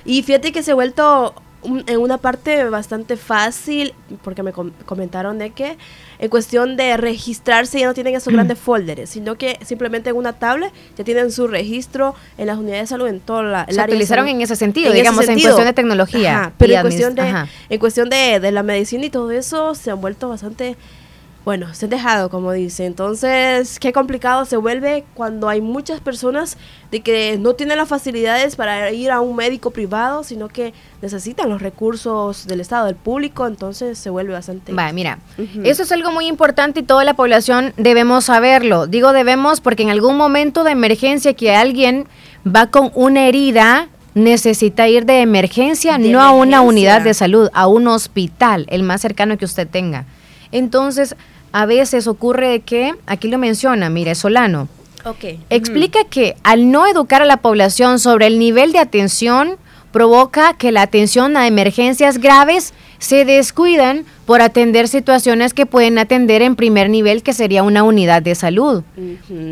Y 0.05 0.23
fíjate 0.25 0.51
que 0.53 0.63
se 0.65 0.73
ha 0.73 0.75
vuelto 0.75 1.35
un- 1.63 1.85
en 1.87 1.99
una 1.99 2.19
parte 2.19 2.65
bastante 2.69 3.17
fácil, 3.17 3.95
porque 4.23 4.43
me 4.43 4.53
com- 4.53 4.71
comentaron 4.85 5.39
de 5.39 5.51
que 5.51 5.77
en 6.19 6.29
cuestión 6.31 6.77
de 6.77 6.97
registrarse 6.97 7.81
ya 7.81 7.87
no 7.87 7.95
tienen 7.95 8.15
esos 8.15 8.33
grandes 8.33 8.59
folders, 8.59 9.11
sino 9.11 9.35
que 9.37 9.59
simplemente 9.65 10.11
en 10.11 10.17
una 10.17 10.33
tablet 10.35 10.73
ya 10.97 11.05
tienen 11.05 11.31
su 11.33 11.47
registro 11.49 12.15
en 12.39 12.47
las 12.47 12.57
unidades 12.59 12.83
de 12.83 12.87
salud 12.87 13.07
en 13.09 13.21
toda 13.21 13.43
la 13.43 13.63
el 13.65 13.75
Se 13.75 13.81
área 13.81 13.87
de 13.93 13.93
utilizaron 13.97 14.29
en 14.29 14.41
ese 14.41 14.57
sentido, 14.57 14.93
digamos, 14.93 15.21
en 15.23 15.27
sentido. 15.27 15.49
cuestión 15.51 15.67
de 15.67 15.73
tecnología. 15.75 16.41
Ajá, 16.41 16.53
pero 16.57 16.75
en 16.75 16.81
cuestión, 16.83 17.15
de, 17.15 17.47
en 17.69 17.79
cuestión 17.81 18.09
de, 18.11 18.41
de 18.41 18.53
la 18.53 18.63
medicina 18.63 19.05
y 19.07 19.11
todo 19.11 19.31
eso 19.31 19.75
se 19.75 19.91
han 19.91 20.01
vuelto 20.01 20.29
bastante, 20.29 20.77
bueno, 21.47 21.73
se 21.75 21.87
han 21.87 21.91
dejado, 21.91 22.29
como 22.29 22.51
dice. 22.51 22.87
Entonces, 22.87 23.79
qué 23.79 23.93
complicado 23.93 24.45
se 24.47 24.57
vuelve 24.57 25.05
cuando 25.15 25.49
hay 25.49 25.61
muchas 25.61 26.01
personas 26.01 26.59
de 26.91 27.03
que 27.03 27.39
no 27.39 27.55
tienen 27.55 27.79
las 27.79 27.89
facilidades 27.89 28.57
para 28.57 28.91
ir 28.91 29.13
a 29.13 29.21
un 29.21 29.37
médico 29.37 29.71
privado, 29.71 30.25
sino 30.25 30.49
que 30.49 30.75
necesitan 31.03 31.49
los 31.49 31.63
recursos 31.63 32.49
del 32.49 32.61
Estado, 32.61 32.87
del 32.87 32.97
público, 32.97 33.47
entonces 33.47 33.97
se 33.97 34.11
vuelve 34.11 34.33
bastante... 34.33 34.73
Va, 34.73 34.91
mira, 34.93 35.21
eso 35.63 35.85
es 35.85 35.93
algo 35.93 36.11
muy 36.11 36.27
importante 36.27 36.81
y 36.81 36.83
toda 36.83 37.05
la 37.05 37.15
población 37.15 37.73
debemos 37.77 38.25
saberlo. 38.25 38.89
Digo 38.89 39.13
debemos 39.13 39.61
porque 39.61 39.85
en 39.85 39.91
algún 39.91 40.17
momento 40.17 40.65
de 40.65 40.73
emergencia 40.73 41.35
que 41.35 41.55
alguien 41.55 42.09
va 42.45 42.73
con 42.73 42.91
una 42.97 43.29
herida, 43.29 43.87
necesita 44.15 44.89
ir 44.89 45.07
de 45.07 45.21
emergencia, 45.21 45.97
De 45.97 46.09
no 46.09 46.21
a 46.21 46.33
una 46.33 46.61
unidad 46.63 47.03
de 47.03 47.15
salud, 47.15 47.51
a 47.55 47.69
un 47.69 47.87
hospital, 47.87 48.67
el 48.69 48.83
más 48.83 49.01
cercano 49.01 49.39
que 49.39 49.45
usted 49.45 49.69
tenga. 49.69 50.07
Entonces, 50.53 51.15
a 51.57 51.65
veces 51.65 52.07
ocurre 52.07 52.61
que, 52.61 52.95
aquí 53.07 53.29
lo 53.29 53.39
menciona, 53.39 53.89
mire, 53.89 54.15
Solano, 54.15 54.69
Ok. 55.05 55.25
Explica 55.51 56.01
que 56.11 56.35
al 56.43 56.73
no 56.73 56.85
educar 56.85 57.23
a 57.23 57.27
la 57.27 57.37
población 57.37 58.01
sobre 58.01 58.27
el 58.27 58.41
nivel 58.41 58.73
de 58.73 58.81
atención, 58.81 59.57
provoca 59.93 60.55
que 60.55 60.73
la 60.73 60.83
atención 60.83 61.37
a 61.37 61.47
emergencias 61.47 62.19
graves 62.19 62.75
se 62.99 63.25
descuidan 63.25 64.05
por 64.27 64.43
atender 64.43 64.89
situaciones 64.89 65.55
que 65.55 65.65
pueden 65.65 65.99
atender 65.99 66.43
en 66.43 66.57
primer 66.57 66.91
nivel, 66.91 67.23
que 67.23 67.33
sería 67.33 67.63
una 67.63 67.85
unidad 67.85 68.21
de 68.21 68.35
salud. 68.35 68.83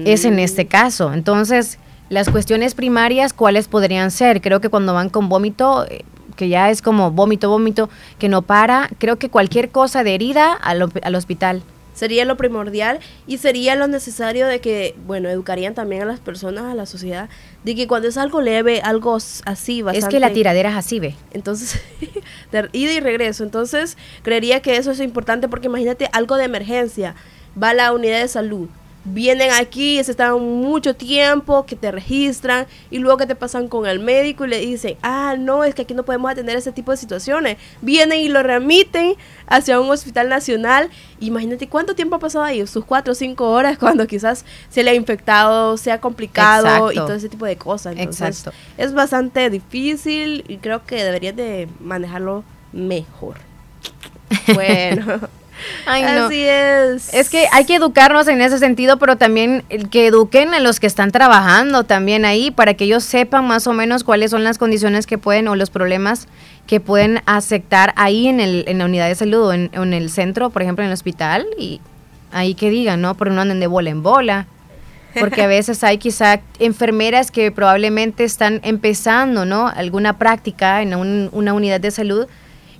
Es 0.04 0.24
en 0.24 0.40
este 0.40 0.66
caso. 0.66 1.14
Entonces, 1.14 1.78
las 2.08 2.28
cuestiones 2.30 2.74
primarias, 2.74 3.32
¿cuáles 3.32 3.68
podrían 3.68 4.10
ser? 4.10 4.42
Creo 4.42 4.60
que 4.60 4.70
cuando 4.70 4.92
van 4.92 5.08
con 5.08 5.28
vómito, 5.28 5.86
eh, 5.88 6.04
que 6.34 6.48
ya 6.48 6.68
es 6.68 6.82
como 6.82 7.12
vómito, 7.12 7.48
vómito, 7.48 7.88
que 8.18 8.28
no 8.28 8.42
para, 8.42 8.90
creo 8.98 9.16
que 9.16 9.28
cualquier 9.28 9.70
cosa 9.70 10.02
de 10.02 10.16
herida 10.16 10.52
al, 10.52 10.90
al 11.00 11.14
hospital. 11.14 11.62
Sería 11.94 12.24
lo 12.24 12.36
primordial 12.36 12.98
y 13.26 13.38
sería 13.38 13.76
lo 13.76 13.86
necesario 13.86 14.46
de 14.46 14.60
que, 14.60 14.94
bueno, 15.06 15.28
educarían 15.28 15.74
también 15.74 16.02
a 16.02 16.04
las 16.04 16.20
personas, 16.20 16.64
a 16.64 16.74
la 16.74 16.86
sociedad, 16.86 17.28
de 17.62 17.74
que 17.74 17.86
cuando 17.86 18.08
es 18.08 18.18
algo 18.18 18.40
leve, 18.40 18.80
algo 18.82 19.16
así, 19.16 19.82
bastante... 19.82 20.06
Es 20.06 20.10
que 20.10 20.20
la 20.20 20.32
tiradera 20.32 20.70
es 20.70 20.76
así, 20.76 21.00
ve. 21.00 21.14
Entonces, 21.32 21.80
de 22.52 22.68
ida 22.72 22.92
y 22.92 23.00
regreso. 23.00 23.44
Entonces, 23.44 23.96
creería 24.22 24.60
que 24.60 24.76
eso 24.76 24.90
es 24.90 25.00
importante 25.00 25.48
porque 25.48 25.68
imagínate 25.68 26.08
algo 26.12 26.36
de 26.36 26.44
emergencia. 26.44 27.14
Va 27.60 27.70
a 27.70 27.74
la 27.74 27.92
unidad 27.92 28.20
de 28.20 28.28
salud. 28.28 28.68
Vienen 29.04 29.50
aquí, 29.52 30.02
se 30.02 30.12
están 30.12 30.40
mucho 30.40 30.96
tiempo, 30.96 31.66
que 31.66 31.76
te 31.76 31.92
registran 31.92 32.66
y 32.90 32.98
luego 32.98 33.18
que 33.18 33.26
te 33.26 33.34
pasan 33.34 33.68
con 33.68 33.86
el 33.86 34.00
médico 34.00 34.46
y 34.46 34.48
le 34.48 34.58
dicen, 34.60 34.96
ah, 35.02 35.36
no, 35.38 35.62
es 35.62 35.74
que 35.74 35.82
aquí 35.82 35.92
no 35.92 36.04
podemos 36.04 36.30
atender 36.30 36.56
ese 36.56 36.72
tipo 36.72 36.90
de 36.90 36.96
situaciones. 36.96 37.58
Vienen 37.82 38.20
y 38.20 38.28
lo 38.28 38.42
remiten 38.42 39.14
hacia 39.46 39.78
un 39.78 39.90
hospital 39.90 40.28
nacional. 40.30 40.88
Imagínate 41.20 41.68
cuánto 41.68 41.94
tiempo 41.94 42.16
ha 42.16 42.18
pasado 42.18 42.44
ahí, 42.44 42.66
sus 42.66 42.84
cuatro 42.84 43.12
o 43.12 43.14
cinco 43.14 43.50
horas, 43.50 43.76
cuando 43.80 44.06
quizás 44.06 44.44
se 44.70 44.82
le 44.82 44.90
ha 44.90 44.94
infectado, 44.94 45.76
sea 45.76 46.00
complicado 46.00 46.90
y 46.90 46.94
Exacto. 46.94 47.06
todo 47.06 47.16
ese 47.16 47.28
tipo 47.28 47.44
de 47.44 47.56
cosas. 47.56 47.94
Entonces, 47.98 48.38
Exacto. 48.38 48.58
es 48.78 48.94
bastante 48.94 49.50
difícil 49.50 50.44
y 50.48 50.56
creo 50.56 50.84
que 50.86 51.04
deberías 51.04 51.36
de 51.36 51.68
manejarlo 51.80 52.44
mejor. 52.72 53.36
Bueno, 54.54 55.20
Ay, 55.86 56.02
no. 56.02 56.26
así 56.26 56.42
es. 56.44 57.12
Es 57.14 57.30
que 57.30 57.46
hay 57.52 57.64
que 57.64 57.76
educarnos 57.76 58.28
en 58.28 58.40
ese 58.42 58.58
sentido, 58.58 58.98
pero 58.98 59.16
también 59.16 59.62
que 59.90 60.06
eduquen 60.08 60.52
a 60.54 60.60
los 60.60 60.80
que 60.80 60.86
están 60.86 61.10
trabajando 61.12 61.84
también 61.84 62.24
ahí 62.24 62.50
para 62.50 62.74
que 62.74 62.84
ellos 62.84 63.04
sepan 63.04 63.46
más 63.46 63.66
o 63.66 63.72
menos 63.72 64.04
cuáles 64.04 64.30
son 64.30 64.44
las 64.44 64.58
condiciones 64.58 65.06
que 65.06 65.18
pueden 65.18 65.48
o 65.48 65.56
los 65.56 65.70
problemas 65.70 66.26
que 66.66 66.80
pueden 66.80 67.20
aceptar 67.26 67.92
ahí 67.96 68.26
en, 68.28 68.40
el, 68.40 68.64
en 68.68 68.78
la 68.78 68.86
unidad 68.86 69.08
de 69.08 69.14
salud 69.14 69.48
o 69.48 69.52
en, 69.52 69.70
en 69.72 69.92
el 69.92 70.10
centro, 70.10 70.50
por 70.50 70.62
ejemplo, 70.62 70.82
en 70.84 70.88
el 70.90 70.94
hospital 70.94 71.46
y 71.58 71.80
ahí 72.32 72.54
que 72.54 72.70
digan, 72.70 73.00
¿no? 73.00 73.14
Porque 73.14 73.34
no 73.34 73.40
anden 73.40 73.60
de 73.60 73.66
bola 73.66 73.90
en 73.90 74.02
bola. 74.02 74.46
Porque 75.20 75.42
a 75.42 75.46
veces 75.46 75.84
hay 75.84 75.98
quizá 75.98 76.40
enfermeras 76.58 77.30
que 77.30 77.52
probablemente 77.52 78.24
están 78.24 78.60
empezando, 78.64 79.44
¿no? 79.44 79.68
Alguna 79.68 80.18
práctica 80.18 80.82
en 80.82 80.92
un- 80.96 81.28
una 81.30 81.52
unidad 81.54 81.78
de 81.80 81.92
salud 81.92 82.26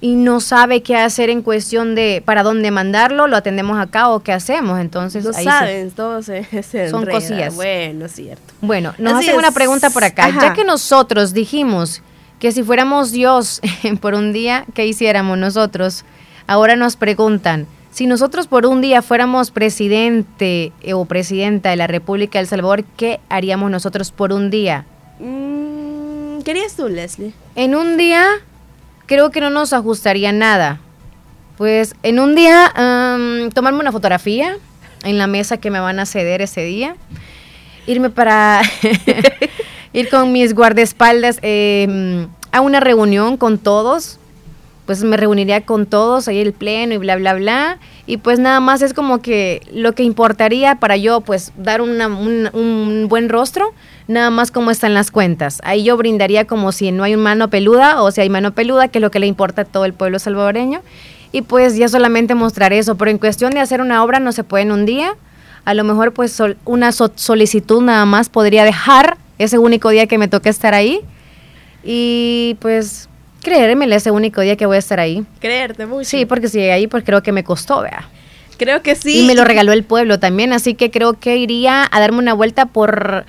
y 0.05 0.17
no 0.17 0.40
sabe 0.40 0.83
qué 0.83 0.97
hacer 0.99 1.31
en 1.31 1.40
cuestión 1.40 1.95
de 1.95 2.23
para 2.23 2.43
dónde 2.43 2.71
mandarlo, 2.71 3.27
lo 3.27 3.38
atendemos 3.38 3.79
acá 3.81 4.11
o 4.11 4.21
qué 4.23 4.33
hacemos. 4.35 4.79
Entonces, 4.79 5.25
no 5.25 5.31
ahí 5.31 5.45
se- 5.45 5.51
saben, 5.51 5.90
todo 5.93 6.21
se, 6.23 6.45
se 6.62 6.90
Son 6.90 7.05
enreda. 7.05 7.19
cosillas. 7.21 7.55
Bueno, 7.55 8.07
cierto. 8.09 8.53
Bueno, 8.61 8.93
nos 8.99 9.14
Así 9.14 9.29
hacen 9.29 9.38
una 9.38 9.51
pregunta 9.53 9.88
por 9.88 10.05
acá. 10.05 10.27
Ajá. 10.27 10.40
Ya 10.43 10.53
que 10.53 10.62
nosotros 10.64 11.33
dijimos 11.33 12.03
que 12.38 12.53
si 12.53 12.62
fuéramos 12.62 13.12
Dios 13.12 13.62
por 14.03 14.12
un 14.12 14.35
día, 14.35 14.67
¿qué 14.75 14.87
hiciéramos 14.87 15.38
nosotros? 15.38 16.05
Ahora 16.47 16.77
nos 16.77 16.97
preguntan, 16.97 17.67
si 17.90 18.07
nosotros 18.07 18.47
por 18.47 18.67
un 18.67 18.83
día 18.83 19.01
fuéramos 19.01 19.51
presidente 19.53 20.73
eh, 20.83 20.93
o 20.93 21.07
presidenta 21.07 21.71
de 21.71 21.77
la 21.77 21.87
República 21.87 22.38
de 22.38 22.43
El 22.43 22.49
Salvador, 22.49 22.85
¿qué 22.99 23.21
haríamos 23.31 23.71
nosotros 23.71 24.11
por 24.12 24.35
un 24.35 24.51
día? 24.51 24.85
Mm, 25.19 26.43
¿Qué 26.43 26.51
harías 26.51 26.75
tú, 26.77 26.90
Leslie? 26.90 27.33
En 27.55 27.75
un 27.75 27.97
día 27.97 28.27
creo 29.07 29.31
que 29.31 29.40
no 29.40 29.51
nos 29.51 29.73
ajustaría 29.73 30.33
nada. 30.33 30.81
Pues 31.57 31.95
en 32.03 32.19
un 32.19 32.35
día 32.35 32.67
am, 32.75 33.51
tomarme 33.51 33.81
una 33.81 33.93
fotografía 33.93 34.57
en 35.05 35.19
la 35.19 35.27
mesa 35.27 35.59
que 35.59 35.71
me 35.71 35.81
van 35.81 35.99
a 35.99 36.07
ceder 36.07 36.43
ese 36.43 36.62
día, 36.62 36.97
irme 37.87 38.11
para 38.11 38.62
ir 39.93 40.09
con 40.09 40.33
mis 40.33 40.55
guardaespaldas 40.55 41.38
em, 41.43 42.29
a 42.51 42.61
una 42.61 42.81
reunión 42.81 43.37
con 43.37 43.59
todos 43.59 44.19
pues 44.87 45.03
me 45.03 45.16
reuniría 45.16 45.62
con 45.62 45.87
todos 45.87 46.29
ahí 46.29 46.38
el 46.40 46.53
pleno 46.53 46.94
y 46.94 46.99
bla, 46.99 47.16
bla, 47.16 47.35
bla. 47.35 47.79
Y 48.07 48.18
pues 48.18 48.38
nada 48.38 48.61
más 48.61 48.83
es 48.83 48.92
como 48.92 49.23
que 49.23 49.62
lo 49.73 49.92
que 49.92 50.03
importaría 50.03 50.75
para 50.77 50.97
yo 50.97 51.23
pues 51.23 51.53
dar 51.57 51.81
un, 51.81 52.01
un 52.53 53.07
buen 53.09 53.29
rostro, 53.31 53.73
nada 54.09 54.29
más 54.31 54.51
como 54.51 54.70
están 54.70 54.92
las 54.92 55.11
cuentas. 55.11 55.61
Ahí 55.64 55.85
yo 55.85 55.97
brindaría 55.97 56.47
como 56.47 56.70
si 56.73 56.92
no 56.92 57.03
hay 57.03 57.14
un 57.14 57.23
mano 57.23 57.49
peluda 57.49 58.03
o 58.03 58.11
si 58.11 58.20
hay 58.20 58.29
mano 58.29 58.53
peluda, 58.53 58.88
que 58.88 58.99
es 58.99 59.03
lo 59.03 59.11
que 59.11 59.20
le 59.20 59.27
importa 59.27 59.62
a 59.62 59.64
todo 59.64 59.87
el 59.87 59.94
pueblo 59.94 60.18
salvadoreño. 60.18 60.83
Y 61.33 61.42
pues 61.42 61.77
ya 61.77 61.88
solamente 61.88 62.35
mostrar 62.35 62.73
eso, 62.73 62.97
pero 62.97 63.11
en 63.11 63.18
cuestión 63.18 63.53
de 63.55 63.61
hacer 63.61 63.81
una 63.81 64.05
obra 64.05 64.20
no 64.20 64.33
se 64.33 64.44
puede 64.44 64.64
en 64.64 64.70
un 64.73 64.85
día. 64.87 65.14
A 65.64 65.73
lo 65.73 65.83
mejor 65.83 66.12
pues 66.12 66.40
una 66.66 66.92
so- 66.92 67.11
solicitud 67.14 67.83
nada 67.83 68.05
más 68.05 68.29
podría 68.29 68.64
dejar 68.64 69.16
ese 69.38 69.57
único 69.59 69.88
día 69.88 70.07
que 70.07 70.18
me 70.18 70.29
toque 70.29 70.51
estar 70.51 70.75
ahí. 70.75 71.01
Y 71.83 72.57
pues 72.61 73.09
creérmelo 73.45 73.95
ese 73.95 74.11
único 74.11 74.41
día 74.41 74.57
que 74.57 74.67
voy 74.67 74.75
a 74.77 74.79
estar 74.81 74.99
ahí. 74.99 75.25
Creerte 75.39 75.87
mucho. 75.87 76.09
Sí, 76.09 76.27
porque 76.27 76.49
si 76.49 76.59
llegué 76.59 76.73
ahí 76.73 76.87
pues 76.89 77.05
creo 77.05 77.23
que 77.23 77.31
me 77.31 77.45
costó, 77.45 77.83
vea. 77.83 78.09
creo 78.59 78.83
que 78.83 78.97
sí. 78.97 79.21
Y 79.21 79.27
me 79.27 79.37
lo 79.37 79.45
regaló 79.45 79.73
el 79.73 79.85
pueblo 79.85 80.19
también, 80.19 80.53
así 80.53 80.75
que 80.75 80.91
creo 80.91 81.15
que 81.15 81.37
iría 81.37 81.89
a 81.89 82.01
darme 82.01 82.19
una 82.19 82.35
vuelta 82.35 82.67
por, 82.67 83.25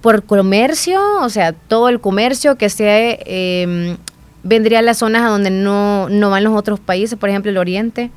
por 0.00 0.22
comercio, 0.24 1.00
o 1.20 1.28
sea, 1.28 1.52
todo 1.52 1.88
el 1.88 2.00
comercio 2.00 2.56
que 2.56 2.68
sea, 2.68 2.96
eh, 2.98 3.96
vendría 4.44 4.78
a 4.78 4.82
las 4.82 4.98
zonas 4.98 5.22
a 5.22 5.28
donde 5.28 5.50
no, 5.50 6.08
no 6.08 6.30
van 6.30 6.44
los 6.44 6.56
otros 6.56 6.78
países, 6.78 7.18
por 7.18 7.28
ejemplo 7.30 7.50
el 7.50 7.56
oriente. 7.58 8.10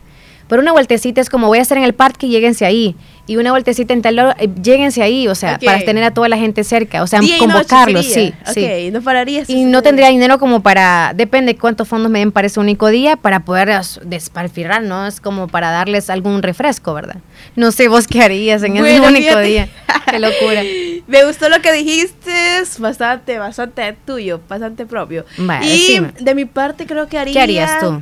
Pero 0.48 0.62
una 0.62 0.72
vueltecita 0.72 1.22
es 1.22 1.30
como 1.30 1.48
voy 1.48 1.60
a 1.60 1.62
estar 1.62 1.78
en 1.78 1.84
el 1.84 1.94
parque, 1.94 2.28
lléguense 2.28 2.66
ahí. 2.66 2.96
Y 3.30 3.36
una 3.36 3.52
vueltecita 3.52 3.94
en 3.94 4.02
tal 4.02 4.16
lado, 4.16 4.34
eh, 4.40 4.48
lléguense 4.62 5.02
ahí, 5.04 5.28
o 5.28 5.36
sea, 5.36 5.60
para 5.60 5.80
tener 5.84 6.02
a 6.06 6.12
toda 6.12 6.30
la 6.30 6.38
gente 6.38 6.64
cerca, 6.64 7.04
o 7.04 7.08
sea, 7.08 7.20
Día 7.20 7.38
convocarlos, 7.40 8.06
sí, 8.06 8.34
sería. 8.46 8.86
sí. 8.86 8.92
No 8.92 9.02
pararías. 9.02 9.50
Y 9.50 9.66
no 9.66 9.82
tendría 9.82 10.08
dinero 10.08 10.40
como 10.40 10.62
para, 10.64 11.12
depende 11.14 11.58
cuántos 11.58 11.90
fondos 11.90 12.10
me 12.10 12.20
den 12.20 12.32
para 12.32 12.48
ese 12.48 12.62
único 12.62 12.88
día, 12.88 13.18
para 13.18 13.42
poder 13.42 13.70
desparfirar, 14.06 14.82
¿no? 14.82 15.06
Es 15.06 15.20
como 15.20 15.50
para 15.50 15.72
darles 15.72 16.10
algún 16.10 16.42
refresco, 16.42 16.94
¿verdad? 16.94 17.18
No 17.58 17.74
sé 17.74 17.90
vos 17.90 18.08
qué 18.08 18.22
harías 18.22 18.64
en 18.64 18.78
ese 18.78 19.02
único 19.02 19.14
fíjate. 19.18 19.42
día. 19.44 19.68
Qué 20.10 20.20
locura. 20.20 20.62
Me 21.08 21.26
gustó 21.26 21.48
lo 21.50 21.62
que 21.62 21.72
dijiste, 21.72 22.60
es 22.60 22.80
bastante, 22.80 23.40
bastante 23.40 23.98
tuyo, 24.06 24.42
bastante 24.48 24.86
propio. 24.86 25.26
Y 25.38 25.70
decime. 25.70 26.14
de 26.20 26.36
mi 26.36 26.46
parte 26.46 26.86
creo 26.86 27.08
que 27.08 27.18
haría... 27.18 27.34
¿Qué 27.34 27.40
harías 27.40 27.80
tú? 27.80 28.02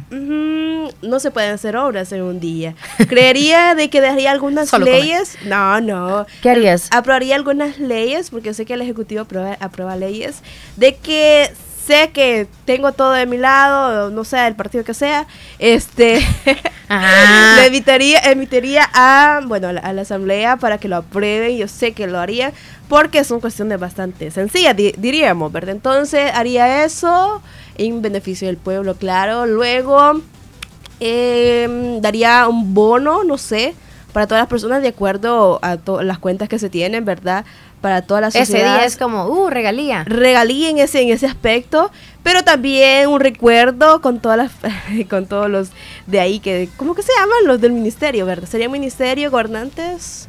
No 1.01 1.19
se 1.19 1.31
pueden 1.31 1.53
hacer 1.53 1.77
obras 1.77 2.11
en 2.11 2.23
un 2.23 2.39
día. 2.39 2.75
Creería 3.07 3.75
de 3.75 3.89
que 3.89 4.01
dejaría 4.01 4.31
algunas 4.31 4.69
Solo 4.69 4.85
leyes. 4.85 5.37
No, 5.45 5.79
no. 5.81 6.25
¿Qué 6.41 6.49
harías? 6.49 6.89
Aprobaría 6.91 7.35
algunas 7.35 7.77
leyes, 7.77 8.29
porque 8.31 8.53
sé 8.53 8.65
que 8.65 8.73
el 8.73 8.81
Ejecutivo 8.81 9.21
aprueba, 9.21 9.57
aprueba 9.59 9.95
leyes, 9.95 10.41
de 10.75 10.95
que 10.95 11.51
sé 11.85 12.11
que 12.13 12.47
tengo 12.65 12.91
todo 12.91 13.11
de 13.11 13.25
mi 13.25 13.37
lado, 13.37 14.09
no 14.09 14.23
sé, 14.23 14.45
el 14.47 14.55
partido 14.55 14.83
que 14.83 14.93
sea, 14.93 15.27
este... 15.59 16.19
Ah. 16.89 17.55
Le 17.63 17.69
a, 18.93 19.41
bueno, 19.45 19.69
a 19.69 19.93
la, 19.93 20.01
asamblea 20.01 20.57
para 20.57 20.77
que 20.77 20.87
lo 20.87 20.97
aprueben. 20.97 21.57
Yo 21.57 21.67
sé 21.67 21.93
que 21.93 22.07
lo 22.07 22.19
harían 22.19 22.53
porque 22.87 23.19
es 23.19 23.31
una 23.31 23.41
cuestión 23.41 23.69
de 23.69 23.77
bastante 23.77 24.29
sencilla, 24.31 24.73
di- 24.73 24.93
diríamos, 24.97 25.51
¿verdad? 25.51 25.71
Entonces 25.71 26.31
haría 26.33 26.85
eso 26.85 27.41
en 27.77 28.01
beneficio 28.01 28.47
del 28.47 28.57
pueblo, 28.57 28.95
claro. 28.95 29.45
Luego 29.47 30.21
em, 30.99 32.01
daría 32.01 32.47
un 32.47 32.73
bono, 32.73 33.23
no 33.23 33.37
sé, 33.37 33.73
para 34.13 34.27
todas 34.27 34.41
las 34.41 34.49
personas 34.49 34.81
de 34.81 34.89
acuerdo 34.89 35.59
a 35.61 35.77
las 36.03 36.19
cuentas 36.19 36.47
que 36.47 36.59
se 36.59 36.69
tienen, 36.69 37.03
¿verdad? 37.03 37.45
Para 37.85 38.01
toda 38.01 38.19
la 38.19 38.31
sociedad 38.31 38.49
Ese 38.49 38.57
día 38.57 38.85
es 38.85 38.97
como, 38.97 39.27
uh, 39.27 39.47
regalía. 39.47 40.05
regalía 40.05 40.71
en 40.71 40.79
ese, 40.79 41.03
en 41.03 41.09
ese 41.09 41.27
aspecto, 41.27 41.91
pero 42.23 42.43
también 42.43 43.07
un 43.07 43.19
recuerdo 43.19 44.01
con 44.01 44.19
todas 44.19 44.39
las, 44.39 44.51
con 45.07 45.27
todos 45.27 45.51
los 45.51 45.69
de 46.07 46.19
ahí 46.19 46.39
que, 46.39 46.67
¿cómo 46.77 46.95
que 46.95 47.03
se 47.03 47.11
llaman? 47.13 47.37
Los 47.45 47.61
del 47.61 47.73
ministerio, 47.73 48.25
¿verdad? 48.25 48.47
¿Sería 48.49 48.69
ministerio, 48.69 49.29
gobernantes? 49.29 50.27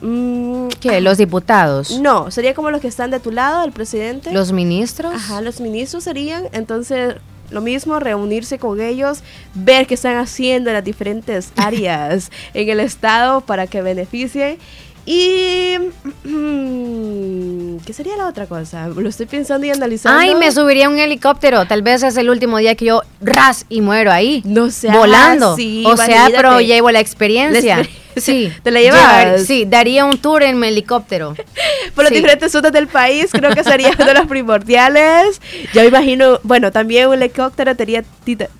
Mm, 0.00 0.68
¿Qué? 0.78 1.00
Los 1.00 1.18
diputados. 1.18 1.90
no, 1.98 2.30
sería 2.30 2.54
como 2.54 2.70
los 2.70 2.80
que 2.80 2.86
están 2.86 3.10
de 3.10 3.18
tu 3.18 3.32
lado, 3.32 3.64
el 3.64 3.72
presidente. 3.72 4.30
Los 4.30 4.52
ministros. 4.52 5.12
Ajá, 5.12 5.40
los 5.40 5.60
ministros 5.60 6.04
serían, 6.04 6.44
entonces 6.52 7.16
lo 7.50 7.60
mismo, 7.60 8.00
reunirse 8.00 8.58
con 8.58 8.80
ellos, 8.80 9.20
ver 9.54 9.86
qué 9.86 9.94
están 9.94 10.16
haciendo 10.16 10.70
en 10.70 10.74
las 10.74 10.84
diferentes 10.84 11.52
áreas 11.56 12.30
en 12.54 12.68
el 12.68 12.80
estado 12.80 13.40
para 13.40 13.66
que 13.66 13.82
beneficien. 13.82 14.58
Y... 15.06 15.76
mm, 16.24 17.76
¿Qué 17.86 17.92
sería 17.92 18.16
la 18.16 18.26
otra 18.26 18.46
cosa? 18.46 18.88
Lo 18.88 19.08
estoy 19.08 19.26
pensando 19.26 19.64
y 19.64 19.70
analizando. 19.70 20.18
Ay, 20.18 20.34
me 20.34 20.50
subiría 20.50 20.88
un 20.88 20.98
helicóptero. 20.98 21.66
Tal 21.66 21.82
vez 21.82 22.02
es 22.02 22.16
el 22.16 22.28
último 22.28 22.58
día 22.58 22.74
que 22.74 22.86
yo 22.86 23.02
ras 23.20 23.64
y 23.68 23.80
muero 23.80 24.10
ahí. 24.10 24.42
No 24.44 24.70
seas 24.70 24.96
volando. 24.96 25.52
así, 25.52 25.84
o 25.86 25.96
sea, 25.96 26.26
pero 26.34 26.60
llevo 26.60 26.90
la 26.90 26.98
experiencia. 26.98 27.76
La 27.76 27.82
experiencia. 27.82 28.05
Sí. 28.20 28.52
¿Te 28.62 28.70
la 28.70 28.80
llevas? 28.80 29.42
Sí, 29.44 29.64
daría 29.66 30.04
un 30.04 30.18
tour 30.18 30.42
en 30.42 30.58
mi 30.58 30.68
helicóptero. 30.68 31.34
por 31.94 32.06
Sí. 32.08 32.14
diferentes 32.14 32.50
zonas 32.52 32.72
del 32.72 32.88
país, 32.88 33.28
creo 33.30 33.50
que 33.52 33.62
sería 33.62 33.90
uno 33.94 34.04
de 34.06 34.14
los 34.14 34.26
primordiales. 34.28 35.40
Yo 35.74 35.82
me 35.82 35.88
imagino, 35.88 36.40
bueno, 36.42 36.72
también 36.72 37.08
un 37.08 37.14
helicóptero 37.14 37.74
tería- 37.76 38.04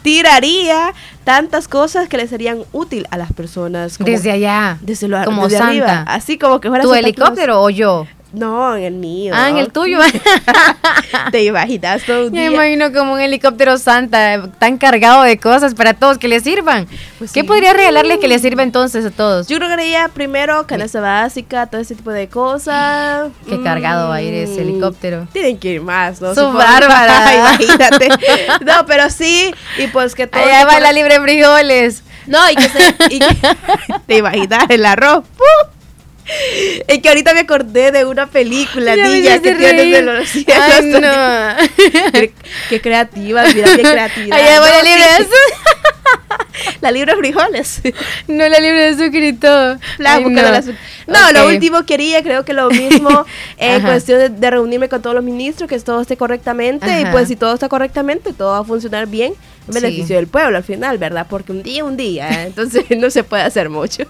tiraría 0.03 0.93
tantas 1.25 1.69
cosas 1.69 2.09
que 2.09 2.17
le 2.17 2.29
serían 2.29 2.65
útil 2.73 3.07
a 3.11 3.17
las 3.19 3.33
personas. 3.33 3.99
como- 3.99 4.11
Desde 4.11 4.31
allá. 4.31 4.79
Desde 4.83 5.09
lo 5.09 5.23
como 5.25 5.45
desde 5.45 5.59
Santa. 5.59 5.69
arriba, 5.71 6.05
así 6.07 6.39
como 6.39 6.61
que 6.61 6.69
fuera 6.69 6.85
¿Tu 6.85 6.95
helicóptero 6.95 7.63
o 7.63 7.71
yo? 7.71 8.07
No, 8.37 8.77
en 8.77 8.85
el 8.85 8.95
mío. 8.95 9.33
Ah, 9.35 9.49
en 9.49 9.57
el 9.57 9.73
tuyo. 9.73 9.99
Te 11.33 11.43
imaginas 11.45 12.03
todo 12.05 12.27
un 12.27 12.33
Me 12.33 12.43
día. 12.49 12.53
imagino 12.53 12.93
como 12.93 13.15
un 13.15 13.21
helicóptero 13.21 13.79
santa, 13.79 14.49
tan 14.59 14.77
cargado 14.77 15.23
de 15.23 15.39
cosas 15.39 15.75
para 15.75 15.95
todos 15.95 16.19
que 16.19 16.29
les 16.29 16.43
sirvan. 16.43 16.87
Pues 17.19 17.33
¿Qué 17.33 17.41
sí. 17.41 17.47
podría 17.47 17.73
regalarles 17.73 18.19
que 18.19 18.29
les 18.29 18.43
sirva 18.43 18.63
entonces 18.63 19.07
a 19.07 19.11
todos? 19.11 19.49
Yo 19.49 19.57
creo 19.57 19.69
que 19.69 19.75
haría 19.75 20.09
primero 20.09 20.67
canasta 20.67 21.01
básica, 21.01 21.67
todo 21.67 21.81
ese 21.81 21.95
tipo 21.95 22.11
de 22.11 22.29
cosas. 22.29 23.31
Qué 23.49 23.63
cargado 23.63 24.11
va 24.11 24.17
a 24.17 24.23
ir 24.23 24.35
ese 24.35 24.61
Mm, 24.63 24.69
helicóptero. 24.69 25.29
Tienen 25.33 25.59
que 25.59 25.69
ir 25.71 25.81
más, 25.81 26.21
¿no? 26.21 26.35
Su 26.35 26.53
bárbara. 26.53 27.35
Imagínate. 27.39 28.09
No, 28.65 28.85
pero 28.87 29.09
sí, 29.09 29.55
y 29.79 29.87
pues 29.89 30.15
que 30.15 30.27
todo. 30.27 30.43
Allá 30.43 30.67
va 30.67 30.79
la 30.81 30.93
libre 30.93 31.19
frijoles. 31.21 32.03
No, 32.27 32.39
y 32.51 32.57
que 32.57 32.69
se. 32.69 32.95
y 33.09 33.19
que- 33.21 33.37
te 34.07 34.17
imaginas 34.19 34.65
el 34.69 34.85
arroz. 34.85 35.25
¡Pum! 35.39 35.76
Es 36.89 36.99
que 37.01 37.09
ahorita 37.09 37.35
me 37.35 37.41
acordé 37.41 37.93
de 37.93 38.05
una 38.05 38.27
película, 38.27 38.97
niña, 38.97 39.39
que 39.41 39.55
tienes 39.55 39.91
de 39.93 40.03
los 40.03 40.29
cielos. 40.29 40.57
Ay, 40.61 40.85
no. 40.87 42.11
Qué, 42.13 42.33
qué 42.69 42.81
creativa, 42.81 43.45
mira 43.55 43.77
qué 43.77 43.83
creativa. 43.83 44.37
Allá 44.37 44.61
va 44.61 44.67
No, 44.69 44.73
la 44.77 44.83
libre 44.83 45.05
sí. 45.19 45.23
de. 45.25 46.77
La 46.81 46.91
libre 46.91 47.13
de 47.13 47.19
frijoles. 47.19 47.83
No 48.29 48.49
la 48.49 48.59
libre 48.59 48.95
de 48.95 49.29
y 49.29 49.33
todo. 49.35 49.79
La 49.99 50.15
Ay, 50.15 50.25
de 50.25 50.31
la. 50.31 50.63
No, 51.07 51.33
lo 51.33 51.45
Ok. 51.47 51.53
último 51.53 51.85
quería, 51.87 52.23
creo 52.23 52.45
que 52.45 52.53
lo 52.53 52.71
mismo, 52.71 53.25
en 53.59 53.77
Ajá. 53.81 53.89
cuestión 53.93 54.19
de, 54.19 54.29
de 54.31 54.51
reunirme 54.51 54.89
con 54.89 55.03
todos 55.03 55.15
los 55.15 55.25
ministros, 55.25 55.69
que 55.69 55.79
todo 55.81 56.01
esté 56.01 56.17
correctamente, 56.17 56.87
y 56.87 57.03
Ajá. 57.03 57.13
pues 57.13 57.29
si 57.29 57.37
todo 57.37 57.55
está 57.55 57.69
correctamente, 57.69 58.33
todo 58.33 58.53
va 58.53 58.59
a 58.61 58.65
funcionar 58.65 59.07
bien, 59.07 59.35
en 59.69 59.75
Sí. 59.75 59.81
beneficio 59.81 60.17
del 60.17 60.27
pueblo 60.29 60.57
al 60.59 60.65
final, 60.65 60.99
¿verdad? 60.99 61.27
Porque 61.29 61.53
un 61.53 61.63
día, 61.63 61.85
un 61.85 61.97
día, 61.97 62.29
¿eh? 62.31 62.47
entonces 62.47 62.85
no 62.99 63.11
se 63.11 63.25
puede 63.25 63.43
hacer 63.43 63.69
mucho. 63.71 64.05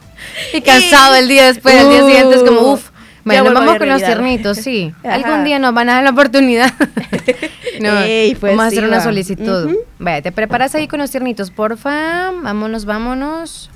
Y 0.53 0.61
cansado 0.61 1.15
el 1.17 1.29
día 1.29 1.47
después, 1.47 1.75
el 1.75 1.89
día 1.89 2.05
siguiente 2.05 2.37
es 2.37 2.43
como, 2.43 2.61
Uh, 2.61 2.73
uff. 2.75 2.91
Bueno, 3.25 3.51
a 3.51 3.53
vamos 3.55 3.79
con 3.79 3.89
los 3.89 4.03
tiernitos, 4.03 4.59
sí. 4.59 4.95
Ajá. 5.03 5.15
Algún 5.15 5.45
día 5.45 5.59
nos 5.59 5.75
van 5.75 5.89
a 5.91 5.95
dar 5.95 6.05
la 6.05 6.11
oportunidad. 6.11 6.73
no, 7.81 7.99
Ey, 8.03 8.37
pues 8.37 8.53
vamos 8.53 8.67
a 8.67 8.71
sí, 8.71 8.77
hacer 8.77 8.89
una 8.89 8.99
va. 8.99 9.03
solicitud. 9.03 9.65
Ujú. 9.67 9.77
Vaya, 9.99 10.23
te 10.23 10.31
preparas 10.31 10.75
ahí 10.77 10.87
con 10.87 11.01
los 11.01 11.11
tiernitos, 11.11 11.51
porfa. 11.51 12.31
Vámonos, 12.31 12.85
vámonos. 12.85 13.69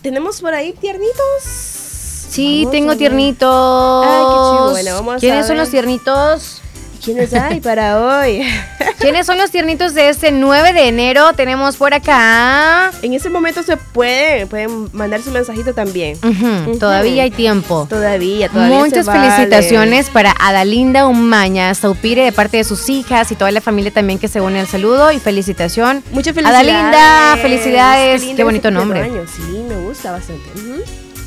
¿Tenemos 0.00 0.40
por 0.40 0.54
ahí 0.54 0.72
tiernitos? 0.72 1.42
Sí, 1.42 2.60
Vamos 2.64 2.68
a 2.68 2.72
tengo 2.72 2.96
tiernitos. 2.96 4.06
Ay, 4.06 4.12
qué 4.24 4.34
chido. 4.34 4.70
Bueno, 4.70 4.94
vamos 4.94 5.14
a 5.16 5.18
¿Quiénes 5.18 5.46
son 5.46 5.56
ver. 5.56 5.64
los 5.64 5.70
tiernitos? 5.70 6.62
¿Quiénes 7.04 7.34
hay 7.34 7.60
para 7.60 8.00
hoy? 8.00 8.42
¿Quiénes 8.98 9.26
son 9.26 9.36
los 9.36 9.50
tiernitos 9.50 9.92
de 9.92 10.08
este 10.08 10.30
9 10.32 10.72
de 10.72 10.88
enero? 10.88 11.32
Tenemos 11.34 11.76
por 11.76 11.92
acá. 11.92 12.90
en 13.02 13.12
ese 13.12 13.28
momento 13.28 13.62
se 13.62 13.76
puede, 13.76 14.46
pueden 14.46 14.88
mandar 14.94 15.20
su 15.20 15.30
mensajito 15.30 15.74
también. 15.74 16.16
Ujú, 16.24 16.70
Ujú. 16.70 16.78
Todavía 16.78 17.24
hay 17.24 17.30
tiempo. 17.30 17.86
Todavía, 17.90 18.48
todavía 18.48 18.78
Muchas 18.78 19.04
se 19.04 19.12
vale. 19.12 19.30
felicitaciones 19.30 20.08
para 20.08 20.34
Adalinda 20.40 21.06
Umaña 21.06 21.74
Saupire 21.74 22.24
de 22.24 22.32
parte 22.32 22.56
de 22.56 22.64
sus 22.64 22.88
hijas 22.88 23.30
y 23.32 23.34
toda 23.36 23.50
la 23.50 23.60
familia 23.60 23.90
también 23.92 24.18
que 24.18 24.28
se 24.28 24.40
une 24.40 24.60
al 24.60 24.66
saludo 24.66 25.12
y 25.12 25.18
felicitación. 25.20 26.02
Muchas 26.12 26.34
felicidades. 26.34 26.68
Adalinda, 26.70 27.36
felicidades. 27.42 28.22
Qué 28.34 28.44
bonito 28.44 28.70
nombre. 28.70 29.00
cumpleaños. 29.02 29.30
Sí, 29.36 29.62
me 29.68 29.76
gusta 29.76 30.12
bastante. 30.12 30.48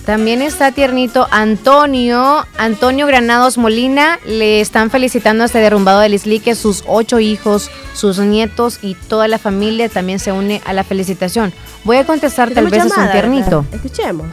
También 0.08 0.42
está 0.42 0.72
tiernito 0.72 1.28
Antonio, 1.32 2.46
Antonio 2.58 3.08
Granados 3.08 3.58
Molina. 3.58 4.20
Le 4.26 4.62
están 4.62 4.90
felicitando 4.90 5.44
a 5.44 5.48
este 5.48 5.60
derrumbado 5.60 6.00
del 6.00 6.14
Islique, 6.14 6.56
sus 6.56 6.86
ocho 6.88 7.20
hijos, 7.20 7.70
sus 7.92 8.18
nietos 8.18 8.80
y 8.82 8.96
toda 8.96 9.28
la 9.28 9.38
familia 9.38 9.90
también 9.90 10.20
se 10.20 10.32
une 10.32 10.62
a 10.64 10.72
la 10.72 10.86
felicitación. 10.86 11.52
Voy 11.84 11.98
a 11.98 12.06
contestar, 12.06 12.52
tal 12.52 12.70
vez 12.70 12.76
es 12.78 12.84
un 12.86 12.90
llamada, 12.92 13.12
tiernito. 13.12 13.64
¿verdad? 13.64 13.76
Escuchemos. 13.86 14.28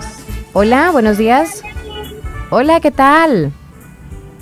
Hola, 0.53 0.93
buenos 0.93 1.19
días. 1.19 1.65
Hola, 2.51 2.79
¿qué 2.79 2.93
tal? 2.93 3.53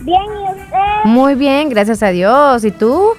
Bien, 0.00 0.20
¿y 0.22 0.60
usted? 0.60 1.04
Muy 1.04 1.34
bien, 1.34 1.70
gracias 1.70 2.02
a 2.02 2.08
Dios. 2.08 2.62
¿Y 2.62 2.72
tú? 2.72 3.14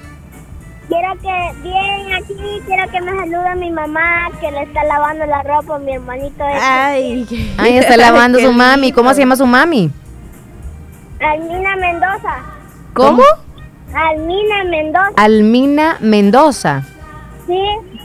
Quiero 0.90 1.14
que, 1.22 1.62
bien 1.64 2.14
aquí, 2.14 2.62
quiero 2.66 2.92
que 2.92 3.02
me 3.02 3.12
salude 3.12 3.56
mi 3.56 3.72
mamá, 3.72 4.30
que 4.42 4.52
le 4.52 4.64
está 4.64 4.84
lavando 4.84 5.26
la 5.26 5.42
ropa 5.44 5.76
a 5.76 5.80
mi 5.80 5.94
hermanito. 5.94 6.44
este. 6.46 6.60
Ay, 6.62 7.56
Ahí 7.58 7.78
está 7.78 7.96
lavando 7.98 8.38
qué 8.38 8.46
su 8.46 8.52
mami. 8.54 8.92
¿Cómo 8.92 9.14
se 9.14 9.22
llama 9.22 9.36
su 9.38 9.46
mami? 9.46 9.90
Almina 11.22 11.76
Mendoza. 11.78 12.36
¿Cómo? 12.94 13.24
Almina 13.96 14.64
Mendoza, 14.66 15.12
Almina 15.16 15.98
Mendoza. 16.02 16.84
sí. 17.48 17.60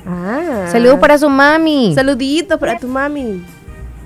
Ah. 0.06 0.66
Saludos 0.70 0.98
para 1.00 1.18
su 1.18 1.28
mami. 1.28 1.92
Saluditos 1.94 2.58
para 2.58 2.78
tu 2.78 2.86
mami. 2.88 3.44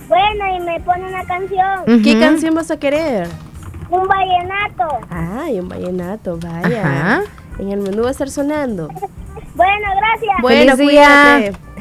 Bueno, 0.08 0.56
y 0.56 0.60
me 0.60 0.80
pone 0.80 1.06
una 1.06 1.24
canción, 1.24 2.02
¿Qué 2.02 2.12
Ujú. 2.12 2.20
canción 2.20 2.54
vas 2.54 2.70
a 2.70 2.76
querer? 2.78 3.28
un 3.90 4.08
vallenato. 4.08 4.98
Ay, 5.10 5.60
un 5.60 5.68
vallenato, 5.68 6.38
vaya. 6.38 6.82
Ajá. 6.82 7.22
En 7.58 7.70
el 7.70 7.80
menú 7.80 8.02
va 8.02 8.08
a 8.08 8.12
estar 8.12 8.30
sonando. 8.30 8.88
Bueno, 9.54 9.88
gracias. 9.96 10.36
Bueno, 10.40 10.76
Feliz 10.76 10.90
día. 10.90 11.52
cuídate. 11.52 11.72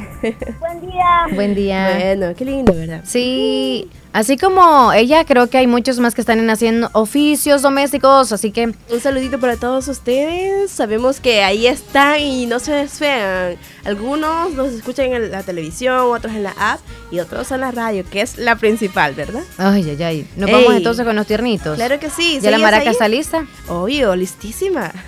Buen 0.59 0.81
día. 0.81 1.05
Buen 1.33 1.55
día. 1.55 1.89
Bueno, 2.15 2.35
qué 2.37 2.45
lindo, 2.45 2.73
¿verdad? 2.73 3.01
Sí, 3.05 3.89
así 4.13 4.37
como 4.37 4.93
ella, 4.93 5.25
creo 5.25 5.47
que 5.47 5.57
hay 5.57 5.65
muchos 5.65 5.97
más 5.99 6.13
que 6.13 6.21
están 6.21 6.47
haciendo 6.49 6.89
oficios 6.93 7.63
domésticos, 7.63 8.31
así 8.31 8.51
que 8.51 8.65
Un 8.89 8.99
saludito 9.01 9.39
para 9.39 9.57
todos 9.57 9.87
ustedes. 9.87 10.69
Sabemos 10.69 11.19
que 11.19 11.43
ahí 11.43 11.65
están 11.65 12.19
y 12.19 12.45
no 12.45 12.59
se 12.59 12.71
desfean. 12.73 13.55
Algunos 13.83 14.53
nos 14.53 14.73
escuchan 14.73 15.11
en 15.13 15.31
la 15.31 15.41
televisión, 15.41 15.97
otros 16.11 16.33
en 16.35 16.43
la 16.43 16.53
app 16.59 16.81
y 17.09 17.19
otros 17.19 17.51
en 17.51 17.61
la 17.61 17.71
radio, 17.71 18.03
que 18.07 18.21
es 18.21 18.37
la 18.37 18.57
principal, 18.57 19.15
¿verdad? 19.15 19.41
Ay, 19.57 19.89
ay, 19.89 20.03
ay. 20.03 20.27
Nos 20.35 20.49
Ey. 20.49 20.55
vamos 20.55 20.75
entonces 20.75 21.03
con 21.03 21.15
los 21.15 21.25
tiernitos. 21.25 21.77
Claro 21.77 21.99
que 21.99 22.09
sí. 22.11 22.33
¿Ya 22.41 22.51
la 22.51 22.57
¿seguías 22.57 22.61
maraca 22.61 22.83
ahí? 22.83 22.89
está 22.93 23.07
lista? 23.07 23.45
Obvio, 23.69 24.15
listísima. 24.15 24.91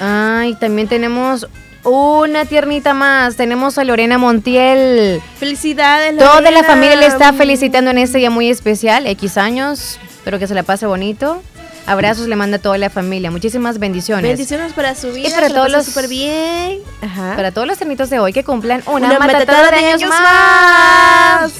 Ay, 0.00 0.54
también 0.56 0.88
tenemos 0.88 1.48
una 1.84 2.44
tiernita 2.44 2.94
más. 2.94 3.36
Tenemos 3.36 3.78
a 3.78 3.84
Lorena 3.84 4.18
Montiel. 4.18 5.20
Felicidades, 5.38 6.16
Toda 6.18 6.40
la 6.40 6.50
Lorena. 6.50 6.64
familia 6.66 6.96
le 6.96 7.06
está 7.06 7.32
felicitando 7.32 7.90
en 7.90 7.98
este 7.98 8.18
día 8.18 8.30
muy 8.30 8.48
especial, 8.50 9.06
X 9.06 9.36
años. 9.38 9.98
Espero 10.10 10.38
que 10.38 10.46
se 10.46 10.54
la 10.54 10.62
pase 10.62 10.86
bonito. 10.86 11.42
Abrazos 11.86 12.26
le 12.28 12.36
manda 12.36 12.58
a 12.58 12.60
toda 12.60 12.76
la 12.76 12.90
familia. 12.90 13.30
Muchísimas 13.30 13.78
bendiciones. 13.78 14.24
Bendiciones 14.24 14.74
para 14.74 14.94
su 14.94 15.10
vida. 15.10 15.30
para 15.30 15.46
que 15.46 15.52
la 15.54 15.58
todos 15.60 15.72
los- 15.72 15.86
súper 15.86 16.06
bien. 16.08 16.80
Ajá. 17.00 17.32
Para 17.34 17.50
todos 17.50 17.66
los 17.66 17.78
tiernitos 17.78 18.10
de 18.10 18.18
hoy 18.18 18.34
que 18.34 18.44
cumplan 18.44 18.82
una, 18.86 19.06
Una 19.08 19.18
matatada 19.18 19.70
de 19.70 19.78
de 19.80 19.86
años 19.92 20.10
más. 20.10 21.52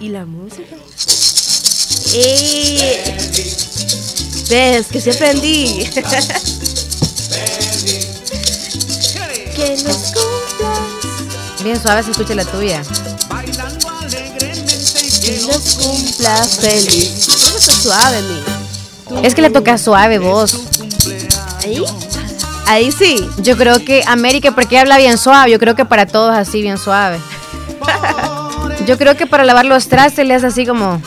¿Y 0.00 0.08
la 0.08 0.24
música? 0.24 0.74
¡Eh! 2.14 3.14
¿Ves? 4.48 4.86
Que 4.86 5.00
sí 5.02 5.10
aprendí. 5.10 5.86
que 9.64 9.82
nos 9.84 9.96
cumplas. 10.12 11.62
Bien 11.62 11.80
suave 11.80 12.02
se 12.02 12.10
escucha 12.10 12.34
la 12.34 12.44
tuya. 12.44 12.82
Que 15.20 15.40
nos 15.46 15.74
cumplas 15.76 16.58
feliz. 16.60 17.28
¿Cómo 17.44 17.58
está 17.58 17.72
suave, 17.74 18.22
mi? 18.22 19.26
Es 19.26 19.34
que 19.34 19.42
le 19.42 19.50
toca 19.50 19.78
suave 19.78 20.18
vos. 20.18 20.58
¿Ahí? 21.64 21.84
Ahí 22.66 22.92
sí. 22.92 23.28
Yo 23.38 23.56
creo 23.56 23.84
que 23.84 24.02
América, 24.06 24.52
porque 24.52 24.78
habla 24.78 24.98
bien 24.98 25.18
suave, 25.18 25.50
yo 25.50 25.58
creo 25.58 25.76
que 25.76 25.84
para 25.84 26.06
todos 26.06 26.34
así 26.36 26.62
bien 26.62 26.78
suave. 26.78 27.18
Yo 28.86 28.98
creo 28.98 29.16
que 29.16 29.26
para 29.26 29.44
lavar 29.44 29.64
los 29.64 29.86
trastes 29.88 30.26
le 30.26 30.34
hace 30.34 30.46
así 30.46 30.66
como, 30.66 31.00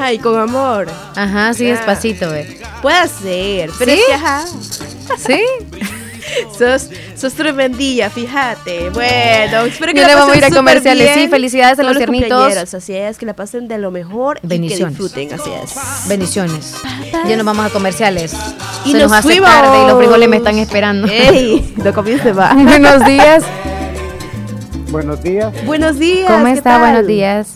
Ay, 0.00 0.18
con 0.18 0.38
amor. 0.38 0.88
ajá, 1.16 1.48
así 1.48 1.64
Ya. 1.64 1.70
despacito, 1.74 2.30
ve. 2.30 2.60
Puede 2.80 3.08
ser, 3.08 3.70
pero 3.76 3.92
¿Sí? 3.92 3.98
es 3.98 4.06
que 4.06 4.14
ajá. 4.14 4.44
¿Sí? 5.26 5.40
Sos, 6.56 6.90
sos 7.16 7.34
tremendilla, 7.34 8.10
fíjate. 8.10 8.90
Bueno, 8.90 9.60
espero 9.66 9.92
que 9.92 10.00
Ya 10.00 10.08
la 10.08 10.14
le 10.14 10.20
vamos 10.20 10.34
a 10.34 10.38
ir 10.38 10.44
a 10.44 10.48
pasen 10.48 10.56
comerciales. 10.56 11.04
bien. 11.14 11.18
Sí, 11.24 11.28
felicidades 11.28 11.78
a 11.78 11.82
Todos 11.82 11.94
los 11.94 11.98
tiernitos. 11.98 12.74
Así 12.74 12.94
es, 12.94 13.18
que 13.18 13.26
la 13.26 13.34
pasen 13.34 13.68
de 13.68 13.78
lo 13.78 13.90
mejor 13.90 14.38
Bendiciones. 14.42 14.94
y 14.94 14.96
que 14.96 15.02
disfruten, 15.02 15.32
así 15.40 15.50
es. 15.62 16.08
Bendiciones. 16.08 16.74
Ya 17.26 17.36
nos 17.36 17.44
vamos 17.46 17.66
a 17.66 17.70
comerciales. 17.70 18.34
Y 18.84 18.92
Se 18.92 18.98
nos, 18.98 19.10
nos 19.10 19.12
hace 19.18 19.28
fuimos. 19.28 19.50
tarde 19.50 19.82
y 19.84 19.86
los 19.88 19.98
frijoles 19.98 20.28
me 20.28 20.36
están 20.36 20.58
esperando. 20.58 21.08
¡Ey! 21.10 21.74
No 21.76 21.92
comience 21.92 22.32
va. 22.32 22.54
Buenos 22.54 23.04
días. 23.04 23.44
Buenos 24.90 25.22
días. 25.22 25.52
Buenos 25.66 25.98
días. 25.98 26.30
¿Cómo 26.30 26.44
¿qué 26.46 26.52
está? 26.52 26.70
tal? 26.70 26.80
Buenos 26.80 27.06
días. 27.06 27.54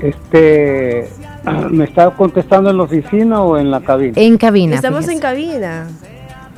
Este, 0.00 1.08
¿me 1.70 1.84
está 1.84 2.10
contestando 2.10 2.70
en 2.70 2.76
la 2.76 2.82
oficina 2.84 3.42
o 3.42 3.56
en 3.58 3.70
la 3.70 3.80
cabina? 3.80 4.12
En 4.16 4.36
cabina. 4.38 4.76
Estamos 4.76 5.00
fíjese. 5.00 5.12
en 5.14 5.20
cabina. 5.20 5.86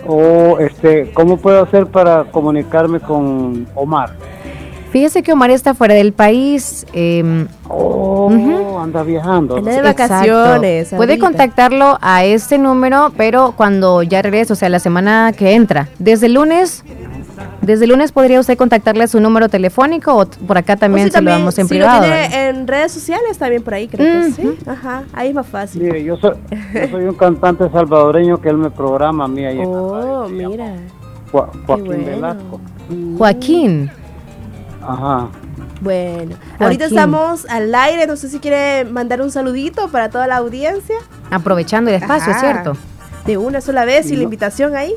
O 0.06 0.58
este, 0.58 1.12
¿cómo 1.12 1.36
puedo 1.38 1.62
hacer 1.62 1.86
para 1.86 2.24
comunicarme 2.24 3.00
con 3.00 3.66
Omar? 3.74 4.10
Fíjese 4.90 5.24
que 5.24 5.32
Omar 5.32 5.50
está 5.50 5.74
fuera 5.74 5.94
del 5.94 6.12
país. 6.12 6.86
em, 6.92 7.48
Oh, 7.68 8.78
anda 8.80 9.02
viajando. 9.02 9.56
Anda 9.56 9.72
de 9.72 9.82
vacaciones. 9.82 10.90
Puede 10.94 11.18
contactarlo 11.18 11.98
a 12.00 12.24
este 12.24 12.58
número, 12.58 13.12
pero 13.16 13.54
cuando 13.56 14.02
ya 14.04 14.22
regrese, 14.22 14.52
o 14.52 14.56
sea, 14.56 14.68
la 14.68 14.78
semana 14.78 15.32
que 15.36 15.54
entra. 15.54 15.88
Desde 15.98 16.26
el 16.26 16.34
lunes, 16.34 16.84
desde 17.64 17.84
el 17.84 17.90
lunes 17.90 18.12
podría 18.12 18.40
usted 18.40 18.56
contactarle 18.56 19.04
a 19.04 19.06
su 19.06 19.20
número 19.20 19.48
telefónico 19.48 20.14
o 20.16 20.26
por 20.26 20.58
acá 20.58 20.74
O 20.74 20.78
también 20.78 21.06
si 21.08 21.12
se 21.12 21.22
lo 21.22 21.30
damos 21.30 21.58
en 21.58 21.66
si 21.66 21.74
privado. 21.74 22.06
Lo 22.06 22.12
en 22.14 22.66
redes 22.66 22.92
sociales 22.92 23.38
también 23.38 23.62
por 23.62 23.74
ahí, 23.74 23.88
creo 23.88 24.24
que 24.26 24.32
sí. 24.32 24.58
Ajá, 24.66 25.04
ahí 25.12 25.28
es 25.28 25.34
más 25.34 25.46
fácil. 25.46 25.82
Mire, 25.82 26.04
yo 26.04 26.16
soy, 26.16 26.32
yo 26.74 26.88
soy 26.90 27.04
un 27.04 27.14
cantante 27.14 27.68
salvadoreño 27.70 28.40
que 28.40 28.48
él 28.48 28.56
me 28.58 28.70
programa 28.70 29.24
a 29.24 29.28
mí 29.28 29.44
ahí 29.44 29.58
en 29.60 29.70
la 29.72 29.78
Oh, 29.78 30.22
radio, 30.24 30.48
mira. 30.48 30.74
Jo- 31.32 31.50
Joaquín 31.66 31.86
bueno. 31.86 32.04
Velasco. 32.06 32.60
Joaquín. 33.18 33.90
Ajá. 34.82 35.28
Bueno, 35.80 36.36
ahorita 36.58 36.86
estamos 36.86 37.46
al 37.46 37.74
aire. 37.74 38.06
No 38.06 38.16
sé 38.16 38.28
si 38.28 38.38
quiere 38.38 38.84
mandar 38.84 39.20
un 39.22 39.30
saludito 39.30 39.88
para 39.88 40.08
toda 40.10 40.26
la 40.26 40.36
audiencia. 40.36 40.96
Aprovechando 41.30 41.90
el 41.90 41.96
espacio, 41.96 42.32
Ajá. 42.32 42.40
¿cierto? 42.40 42.76
De 43.26 43.36
una 43.38 43.60
sola 43.60 43.84
vez 43.84 44.06
y 44.10 44.12
la 44.12 44.18
No. 44.18 44.22
invitación 44.24 44.76
ahí. 44.76 44.94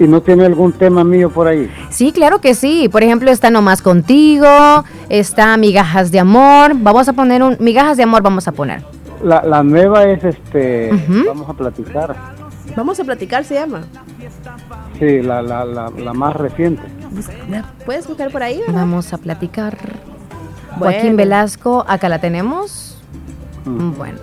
¿Y 0.00 0.08
no 0.08 0.22
tiene 0.22 0.46
algún 0.46 0.72
tema 0.72 1.04
mío 1.04 1.28
por 1.28 1.46
ahí? 1.46 1.70
Sí, 1.90 2.10
claro 2.10 2.40
que 2.40 2.54
sí. 2.54 2.88
Por 2.88 3.02
ejemplo, 3.02 3.30
está 3.30 3.50
Nomás 3.50 3.82
Contigo, 3.82 4.48
está 5.10 5.54
Migajas 5.58 6.10
de 6.10 6.18
Amor. 6.18 6.72
Vamos 6.74 7.06
a 7.08 7.12
poner 7.12 7.42
un... 7.42 7.58
Migajas 7.60 7.98
de 7.98 8.04
Amor 8.04 8.22
vamos 8.22 8.48
a 8.48 8.52
poner. 8.52 8.82
La, 9.22 9.42
la 9.42 9.62
nueva 9.62 10.04
es 10.04 10.24
este, 10.24 10.90
vamos 11.26 11.50
a 11.50 11.52
platicar. 11.52 12.16
Vamos 12.74 12.98
a 12.98 13.04
platicar, 13.04 13.44
se 13.44 13.54
llama. 13.54 13.82
Sí, 14.98 15.20
la, 15.20 15.42
la, 15.42 15.66
la, 15.66 15.90
la 15.90 16.12
más 16.14 16.34
reciente. 16.34 16.82
¿La 17.50 17.64
puedes 17.84 18.06
buscar 18.06 18.30
por 18.30 18.42
ahí? 18.42 18.60
verdad? 18.60 18.74
Vamos 18.74 19.12
a 19.12 19.18
platicar. 19.18 19.76
Bueno. 20.78 20.94
Joaquín 20.94 21.16
Velasco, 21.16 21.84
acá 21.86 22.08
la 22.08 22.20
tenemos. 22.20 22.96
Mm. 23.66 23.90
Bueno. 23.98 24.18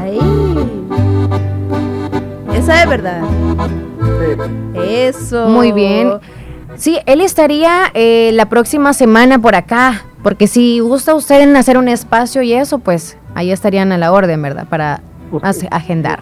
Ahí. 0.00 0.18
Esa 2.62 2.82
es 2.82 2.88
verdad. 2.88 3.22
Sí. 4.74 4.80
Eso. 4.88 5.48
Muy 5.48 5.72
bien. 5.72 6.12
Sí, 6.76 6.98
él 7.06 7.20
estaría 7.20 7.90
eh, 7.94 8.30
la 8.34 8.46
próxima 8.48 8.92
semana 8.92 9.38
por 9.38 9.54
acá, 9.54 10.02
porque 10.22 10.46
si 10.46 10.80
gusta 10.80 11.14
usted 11.14 11.40
en 11.42 11.54
hacer 11.56 11.76
un 11.76 11.88
espacio 11.88 12.40
y 12.42 12.52
eso, 12.52 12.78
pues 12.78 13.18
ahí 13.34 13.50
estarían 13.52 13.92
a 13.92 13.98
la 13.98 14.12
orden, 14.12 14.40
¿verdad? 14.40 14.66
Para 14.68 15.00
Usted- 15.30 15.48
hace- 15.48 15.68
agendar. 15.70 16.20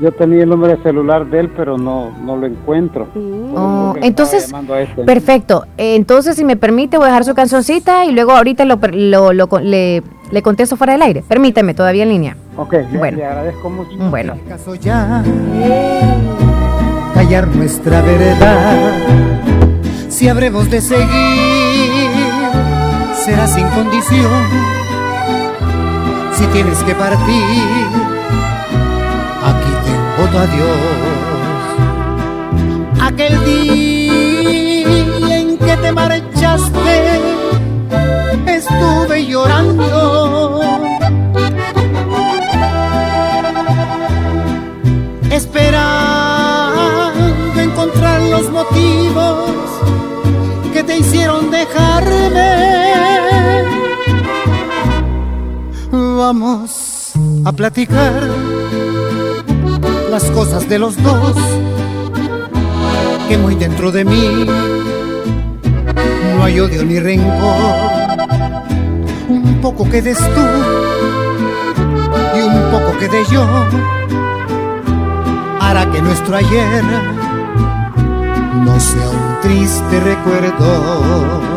Yo, 0.00 0.12
tenía 0.12 0.42
el 0.42 0.48
número 0.48 0.76
de 0.76 0.82
celular 0.82 1.26
de 1.26 1.40
él, 1.40 1.50
pero 1.56 1.78
no, 1.78 2.10
no 2.24 2.36
lo 2.36 2.46
encuentro. 2.46 3.06
Mm. 3.14 3.54
Oh, 3.56 3.94
entonces, 4.02 4.52
este. 4.80 5.04
Perfecto. 5.04 5.66
Entonces, 5.76 6.36
si 6.36 6.44
me 6.44 6.56
permite, 6.56 6.96
voy 6.96 7.04
a 7.06 7.08
dejar 7.08 7.24
su 7.24 7.34
cancioncita 7.34 8.04
y 8.04 8.12
luego 8.12 8.32
ahorita 8.32 8.64
lo, 8.64 8.78
lo- 8.92 9.32
lo 9.32 9.46
con- 9.48 9.70
le, 9.70 10.02
le 10.30 10.42
contesto 10.42 10.76
fuera 10.76 10.94
del 10.94 11.02
aire. 11.02 11.22
Permíteme, 11.26 11.74
todavía 11.74 12.02
en 12.02 12.08
línea. 12.08 12.36
Ok, 12.56 12.74
Bueno. 12.98 13.16
le 13.18 13.24
agradezco 13.26 13.70
mucho. 13.70 13.90
Bueno. 14.10 14.34
caso 14.48 14.74
ya 14.74 15.22
callar 17.14 17.48
nuestra 17.48 18.02
verdad. 18.02 18.92
Si 20.08 20.28
habremos 20.28 20.70
de 20.70 20.80
seguir, 20.80 22.10
será 23.14 23.46
sin 23.46 23.66
condición. 23.68 24.30
Si 26.34 26.44
tienes 26.46 26.82
que 26.84 26.94
partir, 26.94 27.42
adiós. 30.38 30.78
Aquel 33.00 33.44
día 33.44 35.38
en 35.38 35.58
que 35.58 35.76
te 35.76 35.92
marchaste, 35.92 37.20
estuve 38.46 39.26
llorando. 39.26 40.64
esperando 45.34 47.60
encontrar 47.60 48.22
los 48.22 48.48
motivos 48.50 49.50
que 50.72 50.84
te 50.84 50.98
hicieron 50.98 51.50
dejarme. 51.50 52.84
Vamos 55.90 57.12
a 57.44 57.52
platicar 57.52 58.53
las 60.14 60.30
cosas 60.30 60.68
de 60.68 60.78
los 60.78 61.02
dos 61.02 61.34
que 63.28 63.36
muy 63.36 63.56
dentro 63.56 63.90
de 63.90 64.04
mí 64.04 64.46
no 66.36 66.44
hay 66.44 66.60
odio 66.60 66.84
ni 66.84 67.00
rencor. 67.00 67.26
Un 69.28 69.58
poco 69.60 69.90
quedes 69.90 70.18
tú 70.18 70.46
y 72.36 72.42
un 72.42 72.62
poco 72.70 72.96
quede 73.00 73.24
yo. 73.28 73.44
Hará 75.60 75.90
que 75.90 76.00
nuestro 76.00 76.36
ayer 76.36 76.84
no 78.64 78.78
sea 78.78 79.10
un 79.10 79.40
triste 79.42 79.98
recuerdo. 79.98 81.53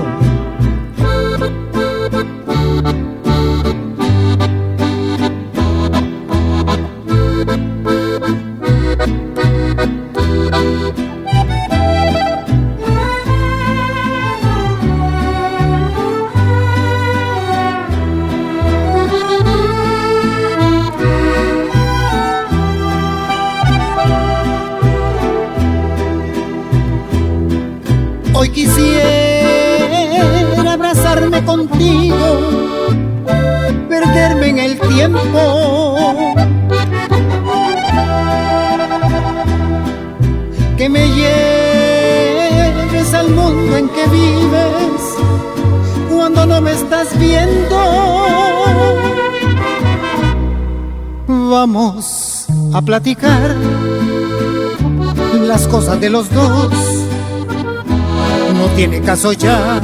Vamos 51.59 52.45
a 52.71 52.83
platicar 52.83 53.55
las 55.41 55.67
cosas 55.67 55.99
de 55.99 56.11
los 56.11 56.31
dos 56.31 56.71
no 58.53 58.67
tiene 58.75 59.01
caso 59.01 59.31
ya 59.31 59.81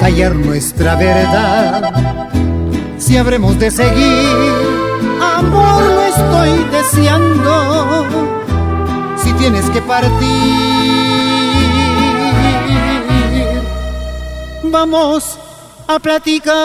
callar 0.00 0.34
nuestra 0.34 0.96
verdad. 0.96 2.32
Si 2.98 3.16
habremos 3.16 3.60
de 3.60 3.70
seguir, 3.70 4.52
amor, 5.22 5.84
lo 5.84 6.02
estoy 6.02 6.64
deseando. 6.72 8.04
Si 9.22 9.32
tienes 9.34 9.70
que 9.70 9.82
partir, 9.82 10.26
vamos 14.64 15.38
a 15.86 16.00
platicar. 16.00 16.56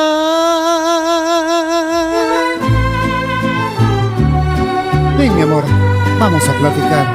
Ven, 5.21 5.36
mi 5.36 5.43
amor, 5.43 5.63
vamos 6.19 6.41
a 6.49 6.53
platicar. 6.53 7.05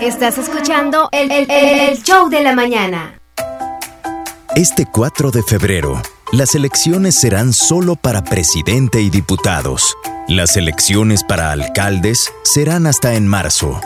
Estás 0.00 0.38
escuchando 0.38 1.08
el, 1.12 1.30
el- 1.30 1.50
el- 1.50 1.80
el 1.90 2.02
show 2.02 2.28
de 2.28 2.42
la 2.42 2.54
mañana. 2.54 3.18
Este 4.54 4.86
4 4.86 5.30
de 5.30 5.42
febrero, 5.42 6.00
las 6.32 6.54
elecciones 6.54 7.16
serán 7.16 7.52
solo 7.52 7.96
para 7.96 8.22
presidente 8.22 9.00
y 9.00 9.10
diputados. 9.10 9.96
Las 10.28 10.56
elecciones 10.56 11.24
para 11.24 11.50
alcaldes 11.50 12.32
serán 12.44 12.86
hasta 12.86 13.14
en 13.14 13.26
marzo. 13.26 13.80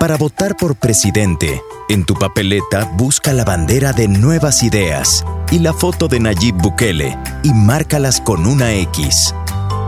Para 0.00 0.16
votar 0.16 0.56
por 0.56 0.76
presidente, 0.76 1.60
en 1.90 2.04
tu 2.04 2.14
papeleta 2.14 2.90
busca 2.94 3.34
la 3.34 3.44
bandera 3.44 3.92
de 3.92 4.08
Nuevas 4.08 4.62
Ideas 4.62 5.26
y 5.50 5.58
la 5.58 5.74
foto 5.74 6.08
de 6.08 6.18
Nayib 6.18 6.54
Bukele 6.54 7.18
y 7.42 7.52
márcalas 7.52 8.18
con 8.18 8.46
una 8.46 8.72
X. 8.72 9.34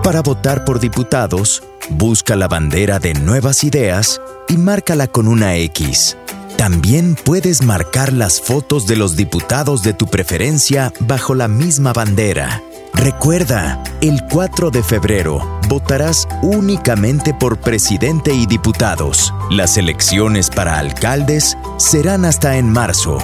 Para 0.02 0.20
votar 0.20 0.66
por 0.66 0.80
diputados, 0.80 1.62
busca 1.88 2.36
la 2.36 2.46
bandera 2.46 2.98
de 2.98 3.14
Nuevas 3.14 3.64
Ideas 3.64 4.20
y 4.50 4.58
márcala 4.58 5.06
con 5.06 5.28
una 5.28 5.56
X. 5.56 6.18
También 6.62 7.16
puedes 7.16 7.64
marcar 7.64 8.12
las 8.12 8.40
fotos 8.40 8.86
de 8.86 8.94
los 8.94 9.16
diputados 9.16 9.82
de 9.82 9.94
tu 9.94 10.06
preferencia 10.06 10.92
bajo 11.00 11.34
la 11.34 11.48
misma 11.48 11.92
bandera. 11.92 12.62
Recuerda, 12.94 13.82
el 14.00 14.20
4 14.30 14.70
de 14.70 14.84
febrero 14.84 15.58
votarás 15.68 16.28
únicamente 16.40 17.34
por 17.34 17.58
presidente 17.58 18.32
y 18.32 18.46
diputados. 18.46 19.34
Las 19.50 19.76
elecciones 19.76 20.50
para 20.50 20.78
alcaldes 20.78 21.58
serán 21.78 22.24
hasta 22.24 22.56
en 22.56 22.70
marzo. 22.70 23.18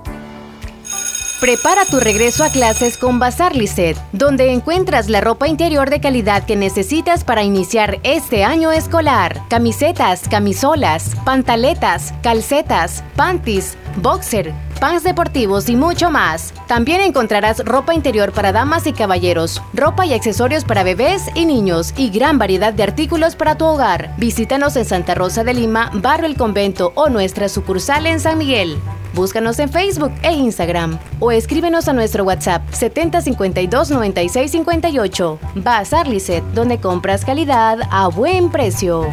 Prepara 1.41 1.85
tu 1.85 2.01
regreso 2.01 2.45
a 2.45 2.49
clases 2.49 2.97
con 2.97 3.19
Bazar 3.19 3.55
Lisset, 3.55 3.99
donde 4.13 4.53
encuentras 4.53 5.11
la 5.11 5.21
ropa 5.21 5.47
interior 5.47 5.91
de 5.91 6.01
calidad 6.01 6.47
que 6.47 6.57
necesitas 6.57 7.25
para 7.25 7.43
iniciar 7.43 8.01
este 8.05 8.43
año 8.43 8.73
escolar. 8.73 9.43
Camisetas, 9.51 10.29
camisolas, 10.31 11.15
pantaletas, 11.27 12.15
calcetas, 12.23 13.05
panties, 13.17 13.77
boxer, 13.97 14.55
pants 14.81 15.05
deportivos 15.05 15.69
y 15.69 15.77
mucho 15.77 16.11
más. 16.11 16.55
También 16.67 17.03
encontrarás 17.03 17.63
ropa 17.67 17.93
interior 17.93 18.33
para 18.33 18.53
damas 18.53 18.87
y 18.87 18.95
caballeros, 18.95 19.61
ropa 19.75 20.07
y 20.07 20.15
accesorios 20.15 20.65
para 20.65 20.85
bebés 20.85 21.25
y 21.35 21.45
niños 21.45 21.93
y 21.99 22.09
gran 22.09 22.39
variedad 22.39 22.73
de 22.73 22.83
artículos 22.83 23.37
para 23.37 23.59
tu 23.59 23.67
hogar. 23.67 24.15
Visítanos 24.17 24.75
en 24.77 24.87
Santa 24.87 25.15
Rosa 25.15 25.45
de 25.45 25.53
Lima, 25.53 25.91
Barrio 25.93 26.29
El 26.29 26.37
Convento 26.39 26.93
o 26.95 27.11
nuestra 27.11 27.51
sucursal 27.51 28.07
en 28.07 28.21
San 28.21 28.39
Miguel. 28.39 28.81
Búscanos 29.17 29.59
en 29.61 29.71
Facebook 29.71 30.13
e 30.23 30.31
Instagram 30.31 30.99
o 31.27 31.33
escríbenos 31.33 31.89
a 31.89 31.93
nuestro 31.93 32.23
WhatsApp 32.23 32.63
7052-9658. 32.71 35.39
Bazar 35.57 36.07
Lisset, 36.07 36.45
donde 36.55 36.79
compras 36.79 37.25
calidad 37.25 37.81
a 37.91 38.07
buen 38.07 38.49
precio. 38.49 39.09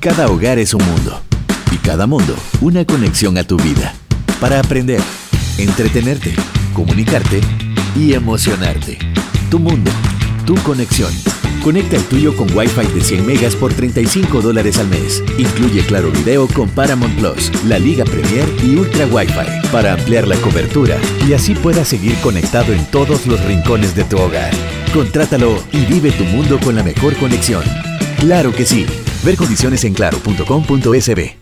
Cada 0.00 0.26
hogar 0.26 0.58
es 0.58 0.74
un 0.74 0.84
mundo 0.84 1.20
y 1.70 1.76
cada 1.76 2.08
mundo 2.08 2.34
una 2.60 2.84
conexión 2.84 3.38
a 3.38 3.44
tu 3.44 3.56
vida. 3.58 3.94
Para 4.40 4.58
aprender, 4.58 5.00
entretenerte, 5.56 6.34
comunicarte 6.74 7.40
y 7.94 8.14
emocionarte. 8.14 8.98
Tu 9.52 9.60
mundo, 9.60 9.92
tu 10.44 10.54
conexión. 10.62 11.12
Conecta 11.62 11.96
el 11.96 12.04
tuyo 12.04 12.36
con 12.36 12.52
Wi-Fi 12.56 12.86
de 12.92 13.00
100 13.00 13.26
megas 13.26 13.54
por 13.54 13.72
35 13.72 14.40
dólares 14.40 14.78
al 14.78 14.88
mes. 14.88 15.22
Incluye 15.38 15.84
Claro 15.86 16.10
Video 16.10 16.48
con 16.48 16.68
Paramount 16.68 17.14
Plus, 17.18 17.50
la 17.66 17.78
Liga 17.78 18.04
Premier 18.04 18.48
y 18.64 18.76
Ultra 18.76 19.06
Wi-Fi 19.06 19.68
para 19.70 19.92
ampliar 19.94 20.26
la 20.26 20.36
cobertura 20.36 20.98
y 21.26 21.34
así 21.34 21.54
puedas 21.54 21.88
seguir 21.88 22.16
conectado 22.16 22.72
en 22.72 22.84
todos 22.90 23.26
los 23.26 23.44
rincones 23.44 23.94
de 23.94 24.04
tu 24.04 24.18
hogar. 24.18 24.52
Contrátalo 24.92 25.62
y 25.72 25.84
vive 25.86 26.10
tu 26.10 26.24
mundo 26.24 26.58
con 26.58 26.74
la 26.74 26.82
mejor 26.82 27.16
conexión. 27.16 27.62
Claro 28.18 28.52
que 28.52 28.66
sí. 28.66 28.86
Ver 29.24 29.36
condiciones 29.36 29.84
en 29.84 29.94
claro.com.sb. 29.94 31.41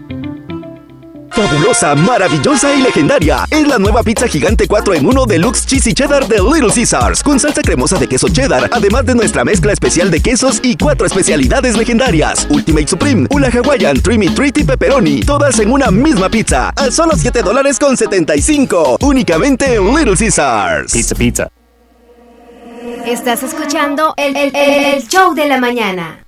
Fabulosa, 1.31 1.95
maravillosa 1.95 2.73
y 2.73 2.81
legendaria. 2.81 3.45
Es 3.49 3.67
la 3.67 3.77
nueva 3.77 4.03
pizza 4.03 4.27
gigante 4.27 4.67
4 4.67 4.93
en 4.95 5.05
1 5.07 5.25
Deluxe 5.25 5.65
Cheesy 5.65 5.93
Cheddar 5.93 6.27
de 6.27 6.37
Little 6.41 6.71
Caesars. 6.73 7.23
Con 7.23 7.39
salsa 7.39 7.61
cremosa 7.61 7.97
de 7.97 8.07
queso 8.07 8.27
cheddar, 8.27 8.69
además 8.71 9.05
de 9.05 9.15
nuestra 9.15 9.43
mezcla 9.45 9.71
especial 9.71 10.11
de 10.11 10.21
quesos 10.21 10.59
y 10.63 10.75
cuatro 10.77 11.07
especialidades 11.07 11.77
legendarias. 11.77 12.45
Ultimate 12.49 12.87
Supreme, 12.87 13.27
Ula 13.31 13.49
Hawaiian, 13.49 14.01
Trimmy 14.01 14.29
Treaty 14.29 14.63
Pepperoni. 14.63 15.21
Todas 15.21 15.57
en 15.59 15.71
una 15.71 15.89
misma 15.89 16.29
pizza. 16.29 16.69
A 16.69 16.91
solo 16.91 17.13
7 17.15 17.41
dólares 17.43 17.79
con 17.79 17.95
75. 17.95 18.97
Únicamente 19.01 19.75
en 19.75 19.95
Little 19.95 20.15
Caesars. 20.17 20.91
Pizza, 20.91 21.15
pizza. 21.15 21.47
Estás 23.05 23.41
escuchando 23.43 24.13
el, 24.17 24.35
el- 24.35 24.55
el- 24.55 24.83
el 24.95 25.07
show 25.07 25.33
de 25.33 25.45
la 25.47 25.59
mañana. 25.59 26.23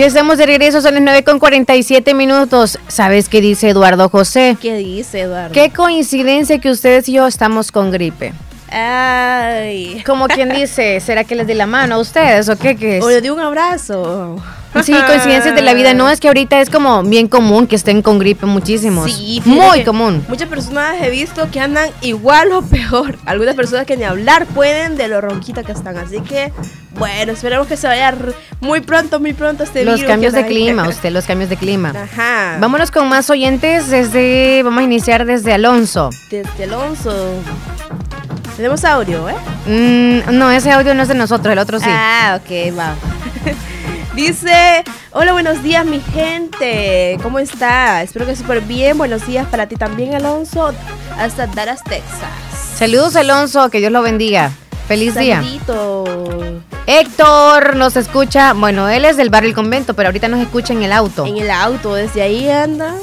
Ya 0.00 0.06
estamos 0.06 0.38
de 0.38 0.46
regreso, 0.46 0.80
son 0.80 0.94
las 0.94 1.02
9 1.02 1.24
con 1.24 1.38
47 1.38 2.14
minutos. 2.14 2.78
¿Sabes 2.88 3.28
qué 3.28 3.42
dice 3.42 3.68
Eduardo 3.68 4.08
José? 4.08 4.56
¿Qué 4.58 4.76
dice 4.76 5.20
Eduardo? 5.20 5.52
Qué 5.52 5.70
coincidencia 5.70 6.58
que 6.58 6.70
ustedes 6.70 7.06
y 7.10 7.12
yo 7.12 7.26
estamos 7.26 7.70
con 7.70 7.90
gripe. 7.90 8.32
Ay. 8.70 10.02
Como 10.06 10.26
quien 10.28 10.54
dice, 10.54 11.00
¿será 11.04 11.24
que 11.24 11.34
les 11.34 11.46
di 11.46 11.52
la 11.52 11.66
mano 11.66 11.96
a 11.96 11.98
ustedes 11.98 12.48
o 12.48 12.56
qué? 12.56 12.76
qué 12.76 12.96
es? 12.96 13.04
O 13.04 13.10
le 13.10 13.20
di 13.20 13.28
un 13.28 13.40
abrazo. 13.40 14.42
Sí, 14.84 14.94
coincidencias 15.06 15.54
de 15.54 15.62
la 15.62 15.74
vida. 15.74 15.94
No, 15.94 16.08
es 16.08 16.20
que 16.20 16.28
ahorita 16.28 16.60
es 16.60 16.70
como 16.70 17.02
bien 17.02 17.28
común 17.28 17.66
que 17.66 17.76
estén 17.76 18.02
con 18.02 18.18
gripe 18.18 18.46
muchísimos. 18.46 19.12
Sí, 19.12 19.42
Muy 19.44 19.84
común. 19.84 20.24
Muchas 20.28 20.48
personas 20.48 20.96
he 21.02 21.10
visto 21.10 21.50
que 21.50 21.60
andan 21.60 21.90
igual 22.02 22.52
o 22.52 22.62
peor. 22.62 23.18
Algunas 23.26 23.54
personas 23.54 23.86
que 23.86 23.96
ni 23.96 24.04
hablar 24.04 24.46
pueden 24.46 24.96
de 24.96 25.08
lo 25.08 25.20
ronquita 25.20 25.62
que 25.62 25.72
están. 25.72 25.96
Así 25.98 26.20
que, 26.20 26.52
bueno, 26.98 27.32
esperemos 27.32 27.66
que 27.66 27.76
se 27.76 27.86
vaya 27.86 28.14
muy 28.60 28.80
pronto, 28.80 29.20
muy 29.20 29.32
pronto 29.32 29.64
este 29.64 29.84
Los 29.84 29.96
virus 29.96 30.08
cambios 30.10 30.32
de 30.32 30.46
clima, 30.46 30.88
usted, 30.88 31.10
los 31.10 31.26
cambios 31.26 31.50
de 31.50 31.56
clima. 31.56 31.90
Ajá. 31.90 32.56
Vámonos 32.60 32.90
con 32.90 33.08
más 33.08 33.28
oyentes 33.30 33.88
desde, 33.88 34.62
vamos 34.62 34.80
a 34.80 34.84
iniciar 34.84 35.26
desde 35.26 35.52
Alonso. 35.52 36.10
Desde 36.30 36.64
Alonso. 36.64 37.12
Tenemos 38.56 38.84
audio, 38.84 39.28
¿eh? 39.28 39.34
Mm, 39.66 40.38
no, 40.38 40.50
ese 40.50 40.70
audio 40.70 40.94
no 40.94 41.02
es 41.02 41.08
de 41.08 41.14
nosotros, 41.14 41.50
el 41.52 41.58
otro 41.58 41.78
sí. 41.80 41.86
Ah, 41.88 42.38
ok, 42.40 42.76
va. 42.78 42.94
Dice, 44.14 44.82
hola, 45.12 45.32
buenos 45.32 45.62
días 45.62 45.86
mi 45.86 46.00
gente, 46.00 47.16
¿cómo 47.22 47.38
está? 47.38 48.02
Espero 48.02 48.26
que 48.26 48.34
súper 48.34 48.60
bien, 48.60 48.98
buenos 48.98 49.24
días 49.24 49.46
para 49.46 49.68
ti 49.68 49.76
también 49.76 50.14
Alonso, 50.14 50.72
hasta 51.16 51.46
Dallas, 51.46 51.84
Texas. 51.84 52.28
Saludos 52.76 53.14
Alonso, 53.14 53.70
que 53.70 53.78
Dios 53.78 53.92
lo 53.92 54.02
bendiga. 54.02 54.50
Feliz 54.88 55.14
día. 55.14 55.36
Saludito. 55.36 56.04
Héctor 56.86 57.76
nos 57.76 57.94
escucha, 57.96 58.52
bueno, 58.52 58.88
él 58.88 59.04
es 59.04 59.16
del 59.16 59.30
barrio 59.30 59.50
El 59.50 59.54
Convento, 59.54 59.94
pero 59.94 60.08
ahorita 60.08 60.26
nos 60.26 60.40
escucha 60.40 60.72
en 60.72 60.82
el 60.82 60.92
auto. 60.92 61.24
En 61.24 61.36
el 61.36 61.50
auto, 61.50 61.94
desde 61.94 62.22
ahí 62.22 62.50
anda. 62.50 62.94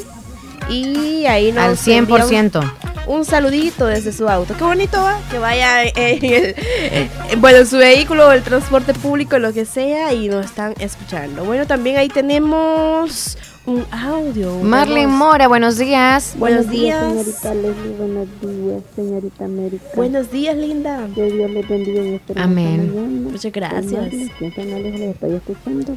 Y 0.70 1.26
ahí 1.26 1.53
nos 1.53 1.88
Al 1.88 1.97
envía 1.97 2.26
100%. 2.26 2.74
Un, 3.08 3.26
saludito 3.26 3.86
desde 3.86 4.12
su 4.12 4.28
auto. 4.28 4.53
Qué 4.58 4.64
bonito 4.64 5.01
va, 5.01 5.20
que 5.32 5.39
vaya 5.39 5.84
en 5.84 6.24
el, 6.26 6.55
en- 6.91 7.41
bueno, 7.41 7.60
en 7.60 7.68
su 7.68 7.78
vehículo, 7.78 8.32
el 8.32 8.43
transporte 8.43 8.93
público, 8.93 9.39
lo 9.39 9.53
que 9.53 9.66
sea, 9.66 10.14
y 10.14 10.28
nos 10.30 10.45
están 10.45 10.74
escuchando. 10.80 11.43
Bueno, 11.45 11.66
también 11.66 11.97
ahí 11.97 12.10
tenemos 12.10 13.38
un 13.66 13.86
audio. 13.91 14.55
Marlene. 14.60 15.08
Mora, 15.08 15.47
buenos 15.47 15.78
días. 15.78 16.34
Buenos 16.38 16.70
días. 16.70 17.01
señorita 17.01 17.53
Leslie, 17.53 17.95
buenos 17.97 18.28
días, 18.41 18.82
señorita 18.95 19.45
América. 19.45 19.86
Buenos 19.95 20.32
días, 20.32 20.55
linda. 20.55 21.08
Que 21.14 21.24
Dios 21.32 21.51
les 21.51 21.68
bendiga 21.68 22.01
en 22.01 22.14
este 22.16 22.34
Amén. 22.39 22.93
mañana. 22.95 23.30
Muchas 23.32 23.51
gracias. 23.51 24.10
Tan 24.55 24.70
lejos 24.70 24.99
les 24.99 25.14
estoy 25.16 25.34
escuchando, 25.34 25.95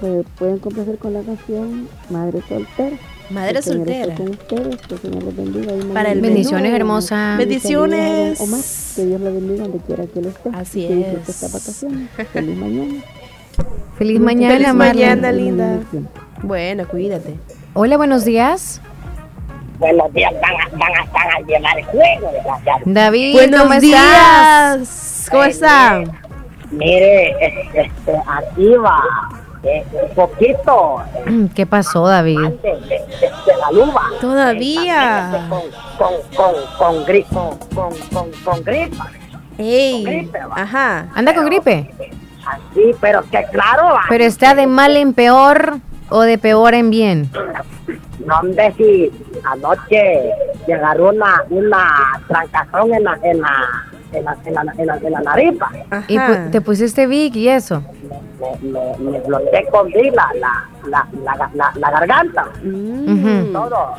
pues 0.00 0.26
pueden 0.38 0.58
complacer 0.58 0.98
con 0.98 1.14
la 1.14 1.22
canción 1.22 1.88
Madre 2.10 2.42
Soltera. 2.48 2.96
Madre 3.30 3.60
soltera. 3.62 4.14
con 4.14 4.30
ustedes, 4.30 4.76
que 4.86 4.94
el 4.94 5.00
Señor 5.00 5.22
les 5.24 5.36
bendiga. 5.36 5.72
ahí 5.72 5.80
Para 5.92 6.12
el. 6.12 6.20
Bendiciones, 6.20 6.72
hermosa. 6.72 7.34
Bendiciones. 7.36 8.40
Omar, 8.40 8.60
que 8.96 9.04
Dios 9.04 9.20
le 9.20 9.30
bendiga 9.30 9.62
donde 9.64 9.78
quiera 9.80 10.04
que 10.06 10.18
él 10.20 10.26
esté. 10.26 10.50
Así 10.54 10.86
que 10.86 11.18
es. 11.28 11.46
Feliz 12.32 12.56
mañana. 12.58 12.94
Feliz 13.98 14.20
mañana, 14.20 14.54
Feliz 14.54 14.74
mañana, 14.74 15.32
linda. 15.32 15.78
Bueno, 16.42 16.86
cuídate. 16.88 17.34
Hola, 17.74 17.96
buenos 17.96 18.24
días. 18.24 18.80
Buenos 19.78 20.12
días, 20.12 20.32
van 20.40 20.52
a, 20.54 20.68
van 20.76 20.92
a, 20.96 21.12
van 21.12 21.30
a 21.36 21.46
llevar 21.46 21.78
el 21.78 21.84
juego, 21.84 22.32
desgraciado. 22.32 22.80
David, 22.84 23.32
Buenos 23.32 23.60
¿cómo 23.60 23.72
estás? 23.74 23.82
días. 24.78 25.28
¿Cómo 25.30 25.44
Eh, 25.44 25.48
están? 25.50 26.12
Mire, 26.72 27.30
este, 27.40 27.80
este, 27.82 28.12
aquí 28.26 28.74
va 28.74 29.00
eh, 29.62 29.84
un 29.92 30.14
poquito 30.14 31.02
¿Qué 31.54 31.66
pasó, 31.66 32.06
David? 32.06 32.38
de, 32.40 32.48
de, 32.48 32.70
de- 32.80 32.98
de 33.46 33.56
la 33.60 33.70
luva. 33.72 34.02
Todavía. 34.20 35.46
Con, 35.48 35.60
con, 35.98 36.14
con, 36.36 36.54
con, 36.78 37.06
gri- 37.06 37.26
con, 37.28 37.58
con, 37.74 38.30
con. 38.44 38.62
Ey. 39.58 40.04
gripe, 40.04 40.38
va. 40.44 40.54
Ajá. 40.62 41.08
¿Anda 41.14 41.34
con 41.34 41.46
gripe? 41.46 41.90
Así, 42.46 42.94
pero 43.00 43.22
que 43.30 43.44
claro, 43.52 43.84
va. 43.94 44.02
¿Pero 44.08 44.24
está 44.24 44.54
de 44.54 44.66
mal 44.66 44.96
en 44.96 45.12
peor 45.12 45.78
o 46.10 46.20
de 46.22 46.38
peor 46.38 46.74
en 46.74 46.90
bien? 46.90 47.30
No, 48.24 48.38
hombre, 48.40 48.72
si 48.76 49.10
anoche 49.44 50.30
me 50.66 50.74
agarró 50.74 51.10
una, 51.10 51.42
una 51.50 52.20
trancazón 52.28 52.92
en 52.94 53.04
la, 53.04 53.18
en 53.22 53.40
la, 53.40 53.86
en 54.12 54.24
la, 54.24 54.36
en 54.44 54.54
la, 54.54 54.60
en 54.78 54.86
la, 54.86 54.96
en 54.96 55.12
la 55.12 55.20
nariz. 55.20 55.58
¿Y 56.08 56.16
pu- 56.16 56.50
te 56.50 56.60
pusiste 56.60 57.06
Vic 57.06 57.36
y 57.36 57.48
eso? 57.48 57.82
Me, 58.62 58.70
me, 58.70 59.10
me 59.10 59.20
bloqueé 59.20 59.66
con 59.70 59.86
Vic 59.88 60.14
la, 60.14 60.28
la, 60.40 60.68
la, 60.88 61.06
la, 61.36 61.50
la, 61.54 61.72
la 61.76 61.90
garganta. 61.90 62.46
Ujú. 62.64 63.52
Todo. 63.52 63.94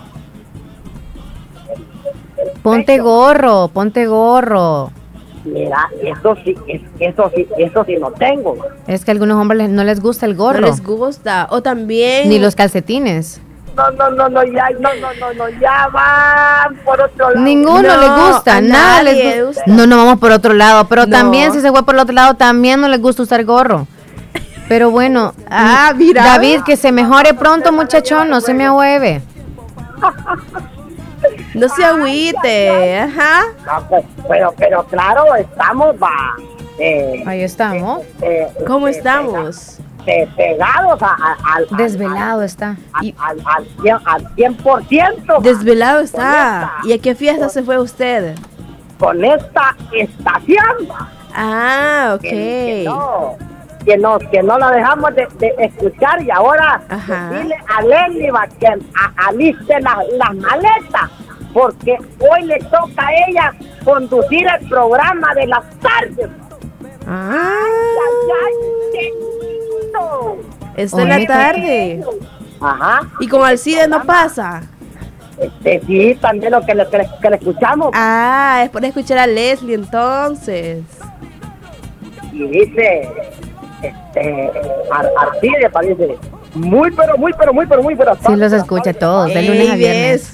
Ponte 2.64 3.00
gorro, 3.00 3.70
ponte 3.70 4.08
gorro. 4.08 4.92
Mira, 5.46 5.90
eso 6.04 6.36
sí, 6.44 6.56
es- 6.68 6.82
eso 7.00 7.32
sí, 7.36 7.48
eso 7.58 7.84
sí 7.86 7.96
no 8.00 8.12
tengo. 8.12 8.58
Es 8.88 9.06
que 9.06 9.12
a 9.12 9.14
algunos 9.14 9.38
hombres 9.38 9.58
les- 9.60 9.70
no 9.70 9.84
les 9.84 10.02
gusta 10.02 10.26
el 10.26 10.36
gorro. 10.36 10.60
No 10.62 10.68
les 10.68 10.84
gusta. 10.84 11.48
O 11.52 11.62
también. 11.62 12.30
Ni 12.30 12.40
los 12.40 12.56
calcetines. 12.56 13.42
No, 13.80 13.92
no, 13.92 14.10
no, 14.12 14.30
no, 14.30 14.44
ya, 14.44 14.70
no, 14.78 14.90
no, 14.96 15.14
no, 15.20 15.34
no, 15.36 15.50
ya 15.62 15.88
van 15.88 16.76
por 16.84 17.00
otro 17.00 17.30
lado. 17.30 17.40
Ninguno 17.46 17.82
No, 17.82 17.98
les 18.02 18.10
gusta, 18.34 18.58
a 18.58 18.62
nada 18.62 19.04
nadie 19.04 19.14
les 19.14 19.46
gusta. 19.46 19.62
gusta. 19.64 19.64
No, 19.78 19.88
no 19.88 19.96
vamos 19.98 20.20
por 20.20 20.32
otro 20.32 20.54
lado, 20.54 20.86
pero 20.90 21.06
No. 21.06 21.10
también 21.18 21.54
si 21.54 21.62
se 21.62 21.70
fue 21.72 21.84
por 21.86 21.96
el 21.96 22.02
otro 22.02 22.14
lado, 22.14 22.34
también 22.34 22.82
no 22.82 22.90
les 22.90 23.02
gusta 23.02 23.24
usar 23.24 23.44
gorro. 23.46 23.88
Pero 24.68 24.92
bueno, 24.92 25.34
Ah, 25.50 25.94
mira. 25.96 26.24
David, 26.26 26.62
que 26.66 26.76
se 26.76 26.92
mejore 26.92 27.34
pronto, 27.34 27.72
muchachón, 27.72 28.30
no 28.30 28.42
se 28.42 28.54
me 28.54 28.66
ahueve. 28.66 29.22
No 31.54 31.68
se 31.70 31.84
agüite. 31.84 33.00
Ajá. 33.00 33.42
No, 33.66 33.88
pues, 33.90 34.04
pero, 34.28 34.54
pero 34.58 34.84
claro, 34.84 35.36
estamos, 35.36 35.96
va. 36.02 36.36
Eh, 36.78 37.24
Ahí 37.26 37.42
estamos. 37.44 38.02
eh, 38.22 38.48
¿Cómo 38.68 38.88
eh, 38.88 38.92
estamos? 38.92 39.78
Pe- 40.06 40.28
pegados 40.36 41.02
al- 41.02 41.68
Desvelado 41.78 42.42
está. 42.44 42.76
al, 42.94 43.14
al, 43.20 43.40
al, 43.46 43.68
cien- 43.78 44.02
al 44.06 44.24
100%. 44.36 45.42
Desvelado 45.42 46.00
está. 46.02 46.74
¿Y 46.84 46.94
a 46.94 46.98
qué 47.00 47.16
fiesta 47.16 47.50
se 47.50 47.64
fue 47.64 47.78
usted? 47.80 48.36
con 49.00 49.24
esta 49.24 49.76
estación. 49.94 50.90
Ah, 51.34 52.12
ok. 52.16 52.22
Que, 52.22 52.30
que 52.30 52.84
no, 52.86 53.38
que 53.86 53.98
no, 53.98 54.20
que 54.20 54.44
no 54.44 54.58
la 54.60 54.72
dejamos 54.72 55.16
de, 55.16 55.26
de 55.38 55.56
escuchar 55.58 56.22
y 56.22 56.30
ahora 56.30 56.82
dile 57.32 57.56
a 57.78 57.82
Lenny 57.82 58.28
que 58.60 58.68
aliste 59.26 59.80
las 59.80 59.98
las 60.18 60.36
maletas 60.36 61.10
porque 61.54 61.98
hoy 62.20 62.44
le 62.46 62.60
toca 62.60 63.08
a 63.08 63.14
ella 63.30 63.54
conducir 63.86 64.46
el 64.60 64.68
programa 64.68 65.34
de 65.34 65.48
las 65.48 65.64
tardes. 65.80 66.30
Ah, 67.08 67.32
Ay, 67.32 68.32
ay, 68.46 68.54
qué 68.94 69.10
lindo. 69.94 70.38
está 70.76 71.02
en 71.02 71.10
la 71.10 71.26
tarde. 71.26 72.04
Ajá. 72.62 73.02
Y 73.20 73.28
con 73.28 73.44
Alcide 73.44 73.88
no 73.88 74.04
pasa. 74.04 74.62
Este, 75.38 75.82
sí, 75.88 76.18
también 76.20 76.52
lo 76.52 76.66
que 76.66 76.76
le, 76.76 76.86
que 76.90 76.98
le- 76.98 77.10
que 77.22 77.30
le 77.30 77.36
escuchamos. 77.38 77.92
Ah, 77.94 78.62
es 78.66 78.70
por 78.70 78.84
escuchar 78.84 79.20
a 79.20 79.28
Leslie 79.28 79.76
entonces. 79.76 80.84
y 82.34 82.46
dice, 82.48 83.10
este, 83.82 84.52
Ar 84.92 85.10
Arcide 85.18 85.70
parece, 85.72 86.18
muy, 86.54 86.92
pero 86.92 87.18
muy, 87.18 87.32
pero 87.34 87.54
muy, 87.54 87.66
pero 87.66 87.82
muy 87.82 87.94
buenas 87.96 88.18
Sí 88.18 88.24
tardes. 88.24 88.40
los 88.40 88.54
escucha 88.54 88.94
todos, 88.94 89.34
de 89.34 89.42
lunes 89.44 89.70
a 89.72 89.76
viernes. 89.76 90.34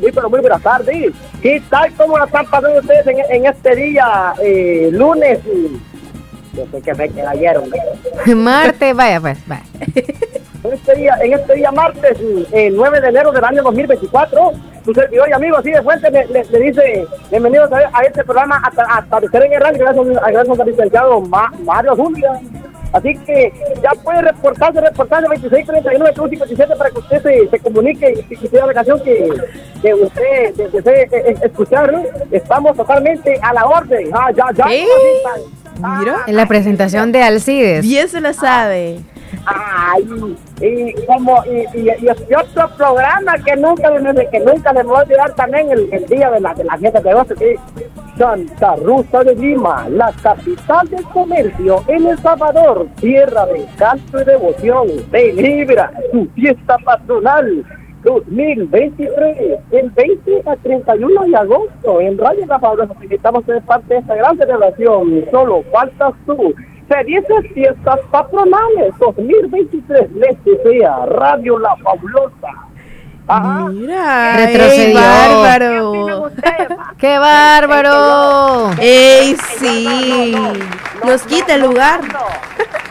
Muy, 0.00 0.10
pero 0.12 0.28
muy 0.30 0.40
buenas 0.40 0.62
tardes. 0.62 1.12
¿Qué 1.42 1.62
tal? 1.70 1.92
¿Cómo 1.94 2.18
la 2.18 2.24
están 2.24 2.46
pasando 2.46 2.80
ustedes 2.80 3.06
en, 3.06 3.18
en 3.30 3.46
este 3.46 3.76
día, 3.76 4.32
eh, 4.42 4.88
lunes? 4.92 5.38
Yo 6.54 6.64
sé 6.70 6.80
que 6.82 6.94
me 6.94 7.08
cayeron. 7.10 7.70
Marte, 8.36 8.92
vaya 8.94 9.20
pues, 9.20 9.38
vaya. 9.46 9.62
En 10.64 10.72
este 10.72 10.94
día, 10.96 11.16
en 11.22 11.32
este 11.34 11.54
día 11.54 11.70
martes, 11.70 12.18
eh, 12.52 12.68
9 12.74 13.00
de 13.00 13.08
enero 13.08 13.30
del 13.30 13.44
año 13.44 13.62
2024, 13.62 14.52
su 14.84 14.92
servidor 14.92 15.28
y 15.28 15.32
amigo 15.32 15.56
así 15.56 15.70
de 15.70 15.80
fuente 15.82 16.10
le, 16.10 16.26
le- 16.26 16.44
le 16.44 16.58
dice 16.58 17.06
bienvenidos 17.30 17.70
a, 17.72 17.76
a 17.96 18.02
este 18.02 18.24
programa 18.24 18.60
hasta, 18.64 18.82
hasta 18.82 19.20
en 19.46 19.52
el 19.52 19.60
radio, 19.60 19.78
gracias, 19.78 20.06
a- 20.20 20.30
gracias 20.32 20.60
al 20.60 20.66
licenciado 20.66 21.20
Ma- 21.20 21.52
Mario 21.62 21.94
Zúñiga. 21.94 22.40
Así 22.92 23.14
que 23.18 23.52
ya 23.82 23.90
puede 24.02 24.22
reportarse, 24.22 24.80
reportarse 24.80 25.28
2639 25.28 26.12
57 26.30 26.76
para 26.76 26.90
que 26.90 26.98
usted 26.98 27.22
se, 27.22 27.48
se 27.50 27.58
comunique 27.60 28.24
y, 28.28 28.36
sea 28.48 28.66
la 28.66 28.74
canción 28.74 29.00
que, 29.04 29.28
que 29.80 29.94
usted 29.94 30.54
de- 30.56 30.68
desee 30.70 31.02
eh, 31.02 31.08
eh, 31.12 31.34
escuchar. 31.42 31.94
Estamos 32.32 32.76
totalmente 32.76 33.38
a 33.42 33.52
la 33.54 33.64
orden. 33.64 34.10
Ah, 34.12 34.30
ya, 34.34 34.46
ya. 34.54 34.64
Mira. 35.78 36.16
En 36.26 36.36
la 36.36 36.46
presentación 36.46 37.12
de 37.12 37.22
Alcides. 37.22 37.82
Bien 37.82 38.08
se 38.08 38.20
la 38.20 38.32
sabe. 38.32 38.98
Ay, 39.44 40.08
y 40.60 40.92
como 41.06 41.42
y, 41.44 41.78
y, 41.78 41.82
y 41.84 42.08
este 42.08 42.36
otro 42.36 42.68
programa 42.76 43.34
que 43.44 43.56
nunca 43.56 43.90
le- 43.90 44.28
que 44.30 44.40
nunca 44.40 44.72
voy 44.82 44.96
a 44.96 45.02
olvidar 45.02 45.34
también 45.34 45.70
el, 45.70 45.88
el 45.92 46.06
día 46.06 46.30
de 46.30 46.40
la 46.40 46.54
de 46.54 46.64
la 46.64 46.76
fiesta 46.78 47.00
de 47.00 47.34
que 47.34 47.56
Santa 48.18 48.74
Rosa 48.76 49.22
de 49.24 49.34
Lima, 49.36 49.86
la 49.90 50.12
capital 50.22 50.88
del 50.88 51.04
comercio 51.04 51.84
en 51.86 52.06
El 52.06 52.18
Salvador, 52.18 52.88
tierra 53.00 53.46
de 53.46 53.66
canto 53.76 54.20
y 54.20 54.24
devoción, 54.24 54.88
celebra 55.10 55.92
su 56.10 56.26
fiesta 56.34 56.76
patronal 56.84 57.64
2023, 58.02 59.58
el 59.72 59.90
20 59.90 60.42
a 60.46 60.56
31 60.56 61.24
de 61.24 61.36
agosto, 61.36 62.00
en 62.00 62.18
Radio 62.18 62.46
La 62.46 62.86
invitamos 63.02 63.42
a 63.42 63.46
ser 63.46 63.62
parte 63.62 63.94
de 63.94 64.00
esta 64.00 64.14
gran 64.14 64.36
celebración, 64.36 65.24
solo 65.30 65.62
faltas 65.72 66.14
tú. 66.26 66.54
Felices 66.88 67.52
fiestas 67.52 68.00
patronales 68.10 68.94
2023, 68.98 70.12
les 70.12 70.44
desea 70.44 71.06
Radio 71.06 71.58
La 71.58 71.76
Fabulosa. 71.76 72.67
Ajá. 73.28 73.68
Mira. 73.68 74.36
Retrocedió. 74.36 74.86
ey, 74.88 74.94
bárbaro. 74.94 76.30
¡Qué 76.98 77.18
bárbaro! 77.18 78.70
¡Ey, 78.80 79.36
sí! 79.58 80.34
Nos 81.04 81.22
quita 81.22 81.54
el 81.54 81.62
lugar. 81.62 82.00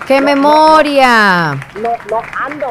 ¡Qué 0.08 0.22
memoria! 0.22 1.58
No, 1.82 1.90
no 2.10 2.22
ando, 2.46 2.70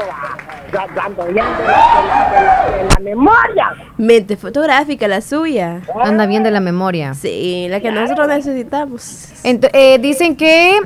bien 1.32 1.44
de 1.58 1.64
la, 1.64 2.88
de 2.98 3.04
memoria. 3.04 3.72
Mente 3.98 4.36
fotográfica, 4.36 5.06
la 5.06 5.20
suya. 5.20 5.82
Anda 6.02 6.24
bien 6.26 6.42
de 6.42 6.50
la 6.50 6.60
memoria. 6.60 7.12
Sí, 7.14 7.66
la 7.68 7.80
que 7.80 7.90
nosotros 7.90 8.26
necesitamos. 8.28 9.28
Ent- 9.44 9.68
eh, 9.72 9.98
dicen 9.98 10.36
que 10.36 10.78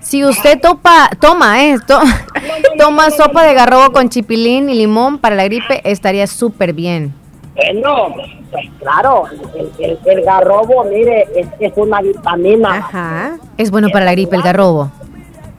si 0.00 0.24
usted 0.24 0.60
topa, 0.60 1.10
toma 1.20 1.64
esto, 1.64 1.98
toma 2.78 3.10
sopa 3.10 3.44
de 3.44 3.54
garrobo 3.54 3.92
con 3.92 4.08
chipilín 4.08 4.70
y 4.70 4.74
limón 4.74 5.18
para 5.18 5.34
la 5.36 5.44
gripe, 5.44 5.80
estaría 5.84 6.26
súper 6.26 6.72
bien. 6.72 7.14
Bueno, 7.54 8.14
pues 8.52 8.66
claro, 8.78 9.24
el, 9.56 9.70
el, 9.78 9.98
el 10.04 10.24
garrobo, 10.24 10.84
mire, 10.84 11.26
es, 11.34 11.48
es 11.58 11.72
una 11.76 12.00
vitamina. 12.00 12.76
Ajá. 12.76 13.36
Es 13.56 13.70
bueno 13.70 13.88
para 13.92 14.04
la 14.04 14.12
gripe 14.12 14.36
el 14.36 14.42
garrobo. 14.42 14.90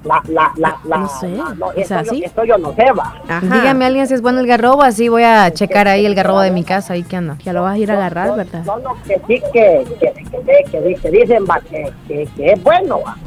La, 0.05 0.21
la, 0.29 0.49
la, 0.55 0.77
la, 0.85 0.97
No 0.99 1.09
sé, 1.09 1.27
la- 1.27 1.53
no, 1.55 1.71
¿es 1.73 1.79
esto, 1.91 1.95
así? 1.95 2.21
Yo, 2.21 2.25
esto 2.25 2.43
yo 2.45 2.57
no 2.57 2.73
sé, 2.73 2.85
va. 2.93 3.15
Ajá. 3.27 3.41
Dígame 3.53 3.83
a 3.83 3.87
alguien 3.89 4.07
si 4.07 4.13
es 4.13 4.21
bueno 4.21 4.39
el 4.39 4.47
garrobo, 4.47 4.81
así 4.81 5.09
voy 5.09 5.23
a 5.23 5.51
checar 5.51 5.89
ahí 5.89 6.05
el 6.05 6.15
garrobo 6.15 6.39
de 6.39 6.51
mi 6.51 6.63
casa, 6.63 6.93
ahí 6.93 7.03
que 7.03 7.17
anda. 7.17 7.35
Ya 7.43 7.51
lo 7.51 7.63
vas 7.63 7.75
a 7.75 7.77
ir 7.77 7.91
a 7.91 7.95
agarrar, 7.95 8.33
¿verdad? 8.37 8.63
No, 8.65 8.77
no, 8.79 8.95
que 9.05 9.19
sí, 9.27 9.41
que, 9.51 9.85
que, 9.99 10.13
que- 10.13 10.95
que 11.01 11.11
dicen, 11.11 11.43
va, 11.45 11.59
que, 11.69 11.91
que, 12.07 12.25
que 12.37 12.53
es 12.53 12.63
bueno, 12.63 13.01
va. 13.05 13.17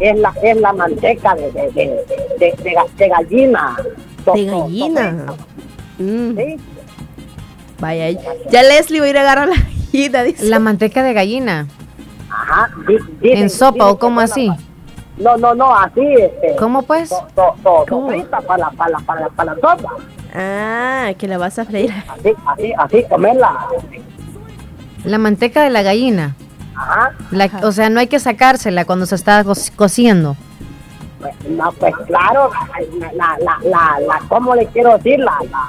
Es 0.00 0.18
la, 0.18 0.32
es 0.42 0.56
la 0.60 0.72
manteca 0.72 1.34
de, 1.34 1.52
de, 1.52 1.70
de, 1.72 2.04
de, 2.38 2.54
de 2.62 2.72
ga- 2.74 2.90
de 2.96 3.08
gallina. 3.08 3.76
So- 4.24 4.32
De 4.32 4.48
so- 4.48 4.60
gallina. 4.62 5.26
Mm, 5.98 6.36
Sí, 6.36 6.56
Vaya, 7.78 8.10
ya 8.50 8.62
Leslie 8.62 9.00
va 9.00 9.06
a 9.06 9.08
ir 9.10 9.18
a 9.18 9.20
agarrar 9.22 9.48
la 9.48 9.56
gallina, 9.56 10.22
dice. 10.22 10.44
La 10.46 10.58
manteca 10.58 11.02
de 11.02 11.12
gallina, 11.12 11.66
ajá. 12.30 12.70
dicen- 12.86 13.18
en 13.42 13.50
sopa 13.50 13.90
o 13.90 13.98
es 13.98 14.18
así. 14.20 14.50
No, 15.18 15.36
no, 15.36 15.54
no, 15.54 15.74
así, 15.74 16.00
este. 16.00 16.56
¿Cómo 16.58 16.82
pues? 16.82 17.10
¿Cómo? 17.88 18.08
para 18.46 18.58
la, 18.58 18.70
para 18.70 18.90
la, 18.90 18.98
para 19.00 19.20
la, 19.20 19.28
para 19.28 19.54
la 19.54 19.60
sopa. 19.60 19.92
Ah, 20.34 21.10
que 21.18 21.26
la 21.28 21.36
vas 21.38 21.58
a 21.58 21.64
freír. 21.64 21.92
Así, 22.08 22.32
así, 22.46 22.72
así, 22.78 23.04
comerla. 23.08 23.66
La 25.04 25.18
manteca 25.18 25.62
de 25.62 25.70
la 25.70 25.82
gallina. 25.82 26.36
Ajá. 26.80 27.12
La- 27.30 27.50
o 27.62 27.72
sea, 27.72 27.90
no 27.90 28.00
hay 28.00 28.06
que 28.06 28.18
sacársela 28.18 28.84
cuando 28.84 29.06
se 29.06 29.14
está 29.14 29.44
co- 29.44 29.52
cociendo. 29.76 30.36
Pues, 31.20 31.34
no, 31.50 31.70
pues 31.72 31.94
claro, 32.06 32.50
la, 32.98 33.36
la, 33.38 33.58
la, 33.62 34.00
la, 34.00 34.18
¿cómo 34.28 34.54
le 34.54 34.66
quiero 34.68 34.96
decir? 34.96 35.18
La, 35.20 35.36
la, 35.50 35.68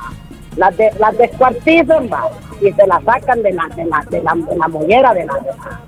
las 0.55 0.77
de, 0.77 0.89
las 0.99 1.17
descuartizan, 1.17 2.09
va, 2.11 2.23
y 2.61 2.71
se 2.71 2.87
la 2.87 3.01
sacan 3.05 3.41
de 3.43 3.51
la, 3.51 3.67
de 3.75 3.85
la, 3.85 4.05
de 4.09 4.21
la, 4.21 4.33
de 4.35 4.55
la 4.57 4.67
mollera, 4.69 5.13
de 5.13 5.25
la, 5.25 5.33
de 5.33 5.45
la, 5.47 5.79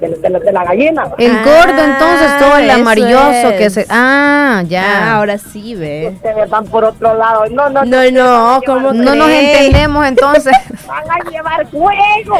de 0.00 0.08
la, 0.08 0.16
de 0.16 0.30
la- 0.30 0.38
de 0.40 0.52
la 0.52 0.64
gallina. 0.64 1.04
El 1.18 1.32
Ah, 1.32 1.42
gordo 1.44 1.82
entonces, 1.84 2.38
todo 2.38 2.56
el 2.58 2.70
amarilloso 2.70 3.50
que 3.58 3.70
se... 3.70 3.86
Ah, 3.88 4.42
Ah, 4.56 4.62
ya. 4.62 5.16
ahora 5.16 5.36
sí, 5.38 5.74
ve. 5.74 6.10
Ustedes 6.14 6.48
van 6.48 6.64
por 6.66 6.84
otro 6.84 7.14
lado. 7.16 7.44
No, 7.50 7.68
no, 7.70 7.84
No, 7.84 8.10
no, 8.12 8.60
¿cómo 8.64 8.92
no 8.92 9.14
nos 9.16 9.28
entendemos 9.30 10.06
entonces. 10.06 10.52
Van 10.86 11.02
a 11.10 11.30
llevar 11.30 11.66
fuego. 11.68 12.38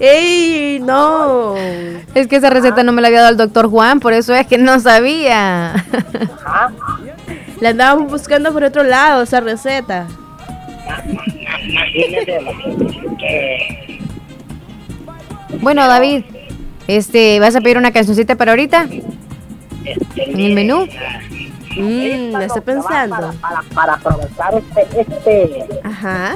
¡Ey, 0.00 0.80
no! 0.82 1.54
es 2.14 2.26
que 2.26 2.36
esa 2.36 2.50
receta 2.50 2.82
no 2.82 2.92
me 2.92 3.00
la 3.00 3.08
había 3.08 3.20
dado 3.20 3.30
el 3.30 3.36
doctor 3.38 3.70
Juan, 3.70 4.00
por 4.00 4.12
eso 4.12 4.34
es 4.34 4.46
que 4.46 4.58
no 4.58 4.78
sabía. 4.80 5.74
Ajá. 6.44 6.72
La 7.60 7.70
andábamos 7.70 8.10
buscando 8.10 8.52
por 8.52 8.64
otro 8.64 8.82
lado, 8.82 9.22
esa 9.22 9.40
receta. 9.40 10.06
Bueno, 15.60 15.86
David, 15.86 16.24
este, 16.88 17.40
¿vas 17.40 17.54
a 17.56 17.60
pedir 17.60 17.78
una 17.78 17.92
cancioncita 17.92 18.34
para 18.36 18.52
ahorita? 18.52 18.86
¿En 20.16 20.40
el 20.40 20.54
menú? 20.54 20.86
Mmm, 21.78 22.32
lo 22.32 22.40
estoy 22.40 22.62
pensando. 22.62 23.32
para, 23.40 23.62
para, 23.62 23.62
para 23.74 23.92
aprovechar 23.94 24.54
este, 24.54 25.00
este 25.02 25.66
Ajá. 25.84 26.34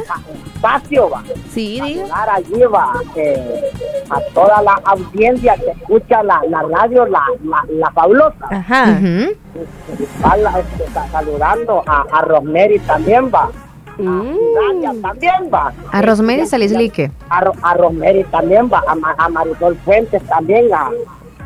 espacio, 0.54 1.08
va. 1.08 1.22
Sí. 1.50 1.78
Saludar 1.78 2.28
allí, 2.28 2.62
va, 2.72 2.92
eh, 3.16 3.70
a 4.10 4.20
toda 4.34 4.60
la 4.60 4.72
audiencia 4.84 5.54
que 5.56 5.70
escucha 5.70 6.22
la, 6.22 6.42
la 6.50 6.60
radio, 6.62 7.06
la, 7.06 7.22
la, 7.42 7.64
la 7.70 7.90
fabulosa. 7.92 8.46
Ajá. 8.50 9.00
La- 10.20 10.58
este, 10.60 10.92
sa- 10.92 11.08
saludando 11.10 11.82
a, 11.86 12.04
a 12.12 12.20
Rosemary 12.22 12.78
también, 12.80 13.30
va. 13.34 13.48
Mm. 14.02 15.02
También 15.02 15.50
va. 15.52 15.72
A 15.92 16.02
Rosemary 16.02 16.46
Salislique. 16.46 17.10
A, 17.28 17.40
Ro- 17.42 17.52
a 17.62 17.74
Rosemary 17.74 18.24
también 18.24 18.68
va. 18.72 18.82
A, 18.88 18.94
Ma- 18.94 19.14
a 19.18 19.28
Marisol 19.28 19.76
Fuentes 19.84 20.22
también, 20.24 20.72
a, 20.72 20.90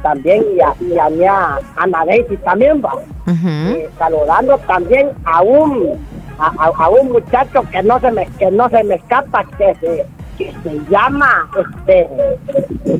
también 0.03 0.45
y 0.57 0.61
a, 0.61 0.75
y 0.81 0.99
a 0.99 1.09
mi 1.11 1.25
a 1.25 1.59
Ana 1.77 2.05
Daisy 2.07 2.37
también 2.39 2.83
va. 2.85 2.93
Eh, 3.27 3.89
saludando 3.99 4.59
también 4.67 5.11
a 5.25 5.43
un 5.43 5.99
a, 6.39 6.47
a- 6.59 6.73
a 6.85 6.89
un 6.91 7.13
muchacho 7.13 7.63
que 7.71 7.83
no 7.83 7.99
se 8.01 8.11
me 8.11 8.27
que 8.39 8.51
no 8.51 8.69
se 8.69 8.83
me 8.85 8.97
escapa 8.97 9.45
que 9.57 9.75
se 9.81 10.07
que 10.37 10.53
se 10.65 10.81
llama 10.91 11.49
este 11.59 12.09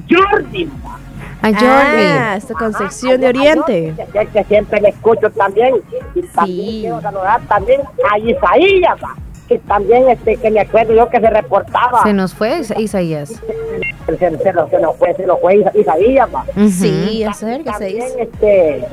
Jordi 0.09 0.71
A 1.43 1.49
Ah, 1.53 2.37
esta 2.37 2.55
Concepción 2.55 3.21
de 3.21 3.29
Oriente. 3.29 3.95
que, 4.13 4.27
que 4.27 4.45
siempre 4.45 4.81
le 4.81 4.89
escucho 4.91 5.29
también 5.31 5.75
y 6.15 6.23
también 6.23 6.81
quiero 6.81 7.01
saludar 7.03 7.41
también 7.49 7.81
a 8.11 8.19
Isaías 8.19 8.97
va, 9.03 9.15
que 9.49 9.59
también 9.61 10.09
este 10.09 10.37
que 10.39 10.51
me 10.51 10.61
acuerdo 10.61 10.95
yo 10.95 11.09
que 11.11 11.21
se 11.21 11.29
reportaba 11.31 12.03
Se 12.03 12.13
nos 12.13 12.35
fue 12.35 12.59
Isa- 12.61 12.81
Isaías. 12.81 13.29
se, 14.07 14.17
se, 14.19 14.31
se 14.39 14.39
se 14.39 14.53
lo 14.53 14.95
fue 14.95 15.15
se 15.15 15.27
lo 15.27 15.37
fue 15.39 15.57
Isa- 15.57 15.73
Isaías 15.75 16.29
va. 16.35 16.45
Ujú. 16.57 16.69
Sí, 16.71 17.25
acérquese. 17.25 17.71
también 17.79 18.07
este 18.19 18.85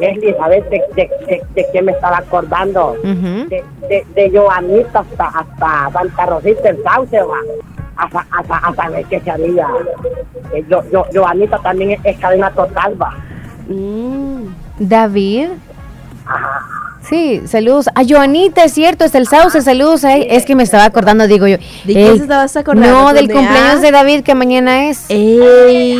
Leslie 0.00 0.34
sabes 0.36 0.64
de, 0.70 0.82
de, 0.96 1.10
de, 1.26 1.42
de 1.54 1.66
qué 1.72 1.82
me 1.82 1.92
estaba 1.92 2.18
acordando 2.18 2.96
Ujú. 3.02 3.48
de, 3.48 3.64
de, 3.88 4.06
de 4.14 4.30
Joanita 4.38 5.00
hasta, 5.00 5.26
hasta 5.38 5.90
Santa 5.92 6.26
Rosita 6.26 6.68
el 6.70 6.82
Sauce, 6.82 7.20
va. 7.22 7.36
Hasta, 7.94 8.26
hasta, 8.30 8.56
hasta 8.56 8.88
ver 8.88 9.04
que 9.04 9.20
se 9.20 9.30
había. 9.30 9.68
Eh, 10.54 10.64
yo, 10.68 10.82
yo, 10.90 11.04
Joanita 11.14 11.58
también 11.58 11.90
es, 11.92 12.00
es 12.04 12.18
cadena 12.18 12.50
total, 12.50 13.00
va. 13.00 13.14
Mm. 13.68 14.46
David. 14.78 15.50
Sí, 17.08 17.42
saludos. 17.46 17.88
A 17.94 18.02
Joanita, 18.08 18.64
es 18.64 18.72
cierto, 18.72 19.04
es 19.04 19.14
el 19.14 19.26
sauce, 19.26 19.60
saludos. 19.60 20.04
ay, 20.04 20.26
es 20.30 20.44
que 20.44 20.54
me 20.54 20.62
estaba 20.62 20.84
acordando, 20.84 21.26
digo 21.26 21.46
yo. 21.46 21.58
¿De 21.84 21.94
qué 21.94 22.16
se 22.16 22.22
estabas 22.22 22.56
acordando? 22.56 22.88
No, 22.88 23.12
del 23.12 23.26
¿De 23.26 23.34
cumpleaños 23.34 23.76
A? 23.76 23.80
de 23.80 23.90
David, 23.90 24.22
que 24.22 24.34
mañana 24.34 24.88
es. 24.88 25.04
Ey. 25.08 25.98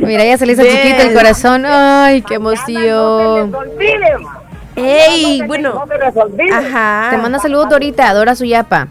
Mira, 0.00 0.24
ya 0.24 0.38
se 0.38 0.46
le 0.46 0.52
hizo 0.52 0.62
chiquito 0.62 1.02
el 1.02 1.12
corazón. 1.14 1.64
Ay, 1.66 2.22
qué 2.22 2.34
emoción. 2.34 3.52
Ey, 4.76 5.42
bueno. 5.46 5.74
No 5.74 5.86
me 5.86 5.96
resolví. 5.96 6.50
Ajá. 6.50 7.08
Te 7.10 7.16
manda 7.18 7.38
saludos 7.38 7.68
Dorita, 7.70 8.08
adora 8.08 8.34
su 8.34 8.44
yapa. 8.44 8.88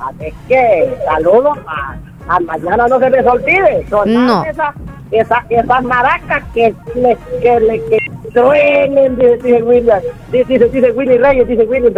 Así 0.00 0.32
que 0.48 0.96
saludos 1.04 1.58
a, 1.66 1.96
a 2.28 2.40
mañana 2.40 2.88
no 2.88 2.98
se 2.98 3.10
les 3.10 3.26
olvide. 3.26 3.86
Son 3.88 4.12
No. 4.26 4.44
esas, 4.44 4.74
esas, 5.10 5.38
esas 5.50 5.82
maracas 5.84 6.42
que 6.54 6.74
le, 6.94 7.16
que 7.40 7.60
le 7.60 7.84
que 7.86 7.98
truenen, 8.32 9.16
dice, 9.16 9.36
dice 9.38 9.62
William. 9.62 10.00
Dice, 10.32 10.58
dice, 10.68 10.90
Willy 10.92 11.18
Reyes, 11.18 11.48
dice 11.48 11.64
Willy. 11.64 11.92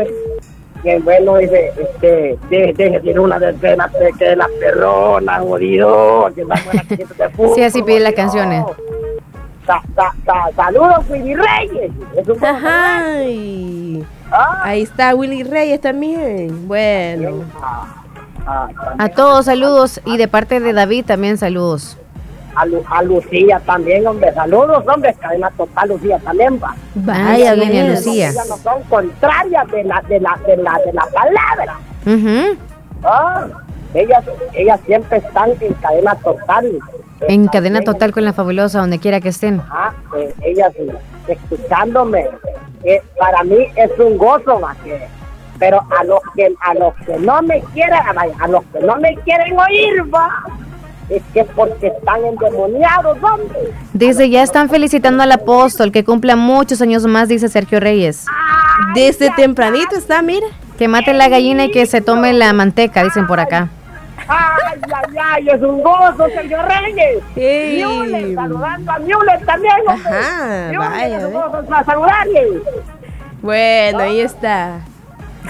Que 0.83 0.99
bueno, 1.01 1.37
dice, 1.39 1.72
este, 1.76 2.39
deje, 2.51 2.72
deje, 2.74 3.01
tiene 3.01 3.18
una 3.18 3.39
de 3.39 4.12
que 4.16 4.37
las 4.37 4.49
perronas, 4.61 5.41
jodido, 5.41 6.31
que 6.37 6.45
de. 6.45 7.55
Sí, 7.55 7.62
así 7.64 7.83
pide 7.83 8.01
las 8.01 8.12
canciones. 8.12 8.64
Sa- 9.66 9.83
sa- 9.97 10.14
sa- 10.24 10.51
saludos, 10.55 11.05
Willy 11.11 11.35
Reyes. 11.35 11.91
Es 12.16 12.29
un 12.29 12.45
Ajá. 12.45 13.22
y- 13.24 14.05
Ahí 14.62 14.83
está 14.83 15.14
Willy 15.14 15.43
Reyes 15.43 15.81
también. 15.81 16.68
Bueno. 16.68 17.45
A 18.99 19.09
todos 19.11 19.44
saludos 19.46 20.01
y 20.05 20.16
de 20.16 20.28
parte 20.28 20.61
de 20.61 20.72
David 20.72 21.05
también 21.07 21.36
saludos. 21.38 21.96
A, 22.55 22.64
Lu- 22.66 22.82
a 22.90 23.03
Lucía 23.03 23.61
también, 23.66 24.07
hombre. 24.07 24.32
Saludos, 24.34 24.82
hombre. 24.92 25.14
Cadena 25.20 25.51
total, 25.57 25.88
Lucía 25.90 26.18
también 26.18 26.59
va. 26.62 26.74
Vaya, 26.94 27.55
bien, 27.55 27.90
Lucía. 27.90 28.30
Ellas 28.30 28.49
no 28.49 28.57
son 28.57 28.82
contrarias 28.84 29.68
de 29.70 29.84
la, 29.84 30.03
de 30.09 30.18
la, 30.20 30.38
de 30.46 30.57
la, 30.57 30.78
de 30.84 30.92
la 30.92 31.07
palabra. 31.12 31.78
Ujú. 32.05 32.59
Ah, 33.05 33.46
ellas, 33.94 34.24
ellas 34.55 34.80
siempre 34.86 35.18
están 35.18 35.51
en 35.61 35.72
cadena 35.74 36.14
total. 36.16 36.78
En 37.28 37.46
cadena 37.49 37.80
total 37.82 38.12
con 38.12 38.24
la 38.24 38.32
fabulosa, 38.32 38.80
donde 38.80 38.99
quiera 38.99 39.20
que 39.20 39.28
estén. 39.28 39.61
Ah, 39.70 39.92
eh, 40.16 40.34
ellas 40.42 40.72
eh, 40.78 40.88
escuchándome. 41.28 42.26
eh, 42.84 43.03
para 43.18 43.42
mí 43.44 43.57
es 43.76 43.90
un 43.99 44.16
gozo, 44.18 44.59
va, 44.61 44.74
que- 44.82 45.07
pero 45.59 45.80
a 45.98 46.04
los 46.04 46.20
que 46.34 46.54
a 46.61 46.74
los 46.74 46.94
que 47.06 47.18
no 47.18 47.42
me 47.42 47.61
quieren, 47.74 47.94
a, 47.94 48.44
a 48.44 48.48
los 48.48 48.64
que 48.72 48.80
no 48.80 48.96
me 48.96 49.16
quieren 49.24 49.59
oír, 49.59 50.14
va, 50.14 50.30
es 51.09 51.22
que 51.32 51.44
porque 51.44 51.88
están 51.88 52.24
endemoniados, 52.24 53.16
hombre. 53.22 53.72
Desde 53.92 54.28
ya 54.30 54.42
están 54.42 54.68
felicitando 54.68 55.22
al 55.22 55.32
apóstol 55.32 55.90
que 55.90 56.04
cumpla 56.04 56.36
muchos 56.36 56.82
años 56.82 57.06
más, 57.06 57.28
dice 57.28 57.48
Sergio 57.48 57.80
Reyes. 57.80 58.26
Desde 58.94 59.30
tempranito 59.30 59.96
está, 59.96 60.22
mira. 60.22 60.46
Que 60.78 60.86
mate 60.86 61.12
la 61.12 61.28
gallina 61.28 61.64
y 61.64 61.70
que 61.72 61.86
se 61.86 62.00
tome 62.00 62.32
la 62.32 62.52
manteca, 62.52 63.02
dicen 63.02 63.26
por 63.26 63.40
acá. 63.40 63.68
Ay, 64.28 64.80
ay, 64.94 65.16
ay, 65.20 65.48
es 65.48 65.62
un 65.62 65.82
gozo, 65.82 66.28
Sergio 66.34 66.59
Reyes. 66.62 67.22
Ey. 67.34 67.84
Müller, 67.84 68.34
saludando 68.34 68.92
a 68.92 68.98
Müller 68.98 69.46
también, 69.46 69.74
hombre. 69.88 70.12
Ajá, 70.12 70.70
vaya, 70.78 71.18
es 71.18 71.24
un 71.24 71.32
ve. 71.32 71.38
gozo 71.38 71.64
para 71.66 71.84
saludarle. 71.84 72.62
Bueno, 73.40 73.98
ahí 74.00 74.20
está. 74.20 74.80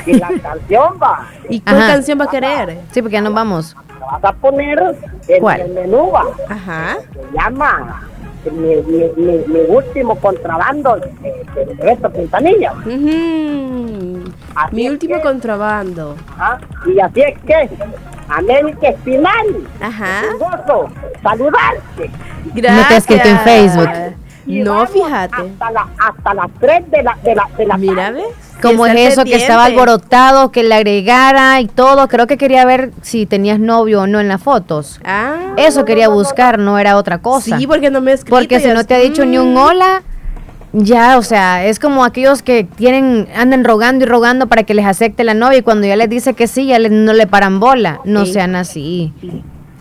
Y 0.07 0.12
la 0.14 0.28
canción 0.42 0.94
va, 1.03 1.26
¿Y 1.49 1.61
cuál 1.61 1.76
Ajá. 1.78 1.86
canción 1.94 2.20
va 2.20 2.24
a 2.24 2.30
querer? 2.30 2.78
Sí, 2.92 3.01
porque 3.03 3.14
ya 3.14 3.20
nos 3.20 3.34
vamos. 3.34 3.76
la 4.01 4.07
vas 4.07 4.24
a 4.24 4.32
poner 4.32 4.96
en 5.28 5.40
¿Cuál? 5.40 5.61
el 5.61 5.72
menú, 5.74 6.11
va. 6.11 6.24
Ajá. 6.49 6.96
Se 7.12 7.36
llama 7.38 8.03
mi, 8.51 8.76
mi, 8.76 9.05
mi, 9.16 9.38
mi 9.46 9.61
último 9.68 10.14
contrabando 10.16 10.96
de, 10.96 11.12
de, 11.55 11.66
de 11.66 11.84
Beto 11.84 12.11
Quintanilla. 12.12 12.72
va. 12.72 12.78
Ujú. 12.80 14.24
Así 14.55 14.74
Mi 14.76 14.86
es 14.86 14.92
último 14.92 15.16
que- 15.16 15.20
contrabando. 15.22 16.16
Ah, 16.38 16.59
Y 16.86 16.99
así 17.01 17.20
es 17.22 17.38
que, 17.42 17.68
América 18.28 18.88
Espinal, 18.88 19.46
Ajá. 19.80 20.20
un 20.32 20.38
gozo 20.38 20.88
saludarte. 21.22 22.11
Gracias. 22.55 22.88
te 22.88 22.94
has 22.94 22.99
escrito 23.03 23.28
en 23.28 23.38
Facebook. 23.40 23.88
No, 24.49 24.86
fíjate. 24.86 25.36
Hasta, 25.36 25.70
la, 25.70 25.86
hasta 25.99 26.34
las 26.34 26.46
3 26.61 26.90
de 26.90 27.03
la, 27.03 27.16
de 27.22 27.34
la, 27.34 27.49
de 27.57 27.66
la 27.66 27.76
Mira, 27.76 27.94
tarde. 28.07 28.22
¿ves? 28.22 28.61
Como 28.62 28.86
es 28.86 29.12
eso, 29.12 29.24
que 29.24 29.36
estaba 29.36 29.66
alborotado, 29.66 30.51
que 30.51 30.62
le 30.64 30.74
agregara 30.74 31.61
y 31.61 31.66
todo. 31.68 32.09
Creo 32.09 32.26
que 32.26 32.36
quería 32.38 32.64
ver 32.64 32.90
si 33.03 33.26
tenías 33.26 33.61
novio 33.61 34.03
o 34.03 34.07
no 34.07 34.18
en 34.20 34.28
las 34.28 34.42
fotos. 34.42 35.01
Ah. 35.05 35.53
Eso 35.57 35.84
quería 35.84 36.09
buscar, 36.09 36.59
no 36.59 36.78
era 36.78 36.96
otra 36.96 37.18
cosa. 37.18 37.57
Sí, 37.59 37.66
porque 37.66 37.90
no 37.90 38.01
me 38.01 38.12
escrito. 38.12 38.34
Porque 38.36 38.59
si 38.59 38.68
no 38.68 38.84
te 38.84 38.94
ha 38.94 38.99
dicho 38.99 39.24
ni 39.24 39.38
un 39.38 39.55
Mm. 39.55 39.57
hola, 39.59 40.03
ya, 40.72 41.18
o 41.18 41.22
sea, 41.22 41.64
es 41.66 41.78
como 41.78 42.05
aquellos 42.05 42.42
que 42.42 42.64
tienen, 42.64 43.28
andan 43.36 43.64
rogando 43.64 44.05
y 44.05 44.09
rogando 44.09 44.49
para 44.49 44.64
que 44.64 44.74
les 44.74 44.86
acepte 44.86 45.22
la 45.24 45.34
novia 45.34 45.59
y 45.59 45.62
cuando 45.62 45.86
ya 45.86 45.96
les 45.96 46.11
dice 46.11 46.34
que 46.34 46.46
sí, 46.46 46.66
ya 46.66 46.78
les- 46.78 46.90
no 46.92 47.12
le 47.12 47.26
paran 47.26 47.61
bola. 47.61 48.01
No 48.05 48.26
Sí. 48.26 48.32
sean 48.34 48.57
así. 48.57 49.12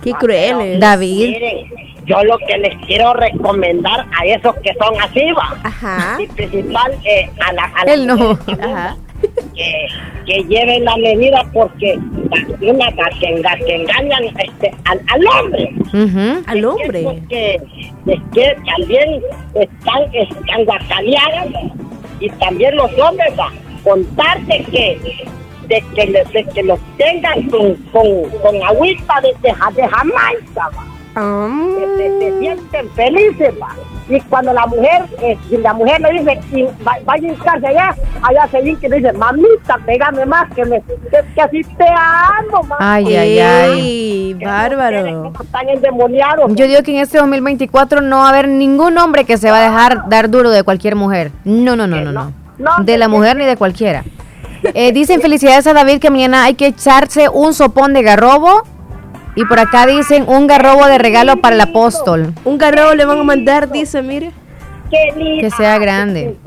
Qué 0.04 0.12
crueles. 0.12 0.80
David, 0.80 1.30
Miren, 1.30 1.72
yo 2.06 2.24
lo 2.24 2.38
que 2.40 2.58
les 2.58 2.76
quiero 2.86 3.14
recomendar 3.14 4.06
a 4.18 4.26
esos 4.26 4.56
que 4.58 4.74
son 4.80 4.94
así, 5.02 5.32
va. 5.34 5.56
Ajá. 5.64 6.18
Y 6.22 6.28
principal, 6.28 6.94
eh, 7.04 7.30
a 7.46 7.54
la, 7.54 7.64
a 7.64 7.86
la 7.86 7.94
él 7.94 8.08
no. 8.08 8.38
Ajá. 8.62 8.96
que, 9.56 9.88
que 10.28 10.44
lleven 10.44 10.86
la 10.86 10.96
medida 10.98 11.44
porque 11.54 11.98
la- 12.30 12.72
una 12.72 12.90
la 12.92 13.10
que, 13.20 13.28
enga- 13.36 13.66
que 13.66 13.76
engañan 13.76 14.24
este, 14.26 14.72
al, 14.86 15.02
al 15.08 15.28
hombre. 15.28 15.74
Ujú. 15.94 16.44
Al 16.46 16.66
hombre. 16.66 17.02
Porque 17.04 17.56
es 18.06 18.20
que 18.34 18.56
también 18.66 19.22
están, 19.56 20.04
están 20.14 20.66
guacaleadas 20.66 21.48
y 22.20 22.30
también 22.32 22.76
los 22.76 22.92
hombres 23.00 23.34
va 23.38 23.52
contarte 23.84 24.64
que 24.72 25.00
de 25.68 25.84
que, 25.96 26.06
le- 26.08 26.24
de 26.26 26.44
que 26.54 26.64
los 26.64 26.80
tengan 26.98 27.44
con, 27.50 27.76
con, 27.92 28.30
con 28.42 28.64
agüita 28.64 29.22
de, 29.22 29.34
de, 29.42 29.54
ja- 29.54 29.72
de 29.72 29.88
Jamaica 29.88 30.70
que 31.18 31.88
se, 31.98 32.20
se 32.20 32.40
sienten 32.40 32.90
felices 32.92 33.54
va. 33.60 33.70
y 34.08 34.22
cuando 34.22 34.54
la 34.54 34.68
mujer 34.68 35.02
eh, 35.24 35.36
la 35.64 35.74
mujer 35.74 36.00
le 36.00 36.12
dice 36.12 36.40
y 36.54 36.64
va- 36.86 36.98
vaya 37.06 37.28
a 37.30 37.32
hincarse 37.34 37.68
allá 37.68 37.96
allá 38.22 38.48
se 38.52 38.76
que 38.76 38.88
le 38.88 38.98
dice 38.98 39.14
mamita 39.14 39.80
pégame 39.86 40.26
más 40.28 40.48
que 40.54 40.64
me 40.66 40.80
que, 40.82 40.96
que 41.34 41.42
así 41.42 41.64
te 41.64 41.86
amo 41.90 42.62
ma". 42.64 42.76
Ay, 42.80 43.16
ay, 43.16 43.40
ay. 43.40 44.36
Que 44.38 44.46
bárbaro. 44.46 45.34
están 45.42 45.70
endemoniados 45.70 46.54
Yo 46.54 46.68
digo 46.68 46.84
que 46.84 46.92
en 46.92 47.00
este 47.00 47.18
2024 47.18 48.02
no 48.02 48.18
va 48.20 48.28
a 48.28 48.30
haber 48.30 48.48
ningún 48.48 48.96
hombre 49.00 49.26
que 49.26 49.38
se 49.38 49.50
va 49.50 49.58
a 49.58 49.64
dejar 49.64 50.08
dar 50.10 50.30
duro 50.30 50.52
de 50.52 50.62
cualquier 50.62 50.96
mujer. 50.96 51.32
No, 51.46 51.76
no, 51.76 51.88
no, 51.88 52.00
no, 52.02 52.12
no. 52.12 52.32
No, 52.60 52.72
De 52.84 52.98
la 53.00 53.06
que- 53.06 53.12
mujer 53.12 53.38
ni 53.38 53.46
de 53.46 53.58
cualquiera. 53.58 54.04
Eh, 54.74 54.92
dicen 54.92 55.22
felicidades 55.22 55.68
a 55.68 55.74
David 55.74 56.00
que 56.00 56.10
mañana 56.10 56.44
hay 56.44 56.56
que 56.56 56.68
echarse 56.68 57.30
un 57.30 57.54
sopón 57.54 57.94
de 57.94 58.04
garrobo. 58.04 58.64
Y 59.36 59.46
por 59.46 59.60
acá 59.60 59.86
dicen 59.86 60.26
un 60.28 60.48
garrobo 60.48 60.88
de 60.88 60.98
regalo 60.98 61.38
para 61.38 61.56
el 61.56 61.62
apóstol. 61.62 62.34
Un 62.44 62.58
garrobo 62.58 62.96
le 62.96 63.06
van 63.06 63.20
a 63.20 63.24
mandar, 63.24 63.72
dice, 63.72 64.02
mire. 64.02 64.32
Que 64.90 65.52
sea 65.52 65.78
grande. 65.78 66.38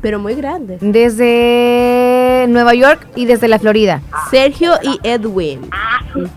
Pero 0.00 0.18
muy 0.18 0.34
grande. 0.34 0.78
Desde 0.80 2.46
Nueva 2.48 2.74
York 2.74 3.06
y 3.16 3.26
desde 3.26 3.48
la 3.48 3.58
Florida. 3.58 4.00
Sergio 4.30 4.72
y 4.82 4.98
Edwin. 5.02 5.68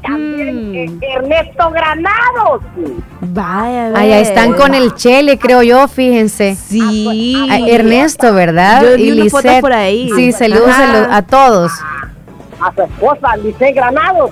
También 0.01 0.75
eh, 1.01 1.15
Ernesto 1.15 1.71
Granados. 1.71 2.61
Vaya, 3.21 3.87
Allá 3.97 4.19
están 4.19 4.53
con 4.53 4.73
el 4.75 4.93
Chele, 4.95 5.39
creo 5.39 5.63
yo, 5.63 5.87
fíjense. 5.87 6.55
Sí. 6.55 7.35
Ah, 7.49 7.59
Ernesto, 7.65 8.33
¿verdad? 8.33 8.83
Yo 8.83 8.97
vi 8.97 9.09
y 9.09 9.11
una 9.13 9.29
foto 9.29 9.43
Lisette. 9.43 9.61
por 9.61 9.73
ahí. 9.73 10.09
Sí, 10.15 10.31
saludos 10.31 10.69
a, 11.09 11.21
todos. 11.21 11.71
A 12.59 12.73
su 12.75 12.81
esposa, 12.81 13.37
Lice 13.37 13.71
Granados. 13.71 14.31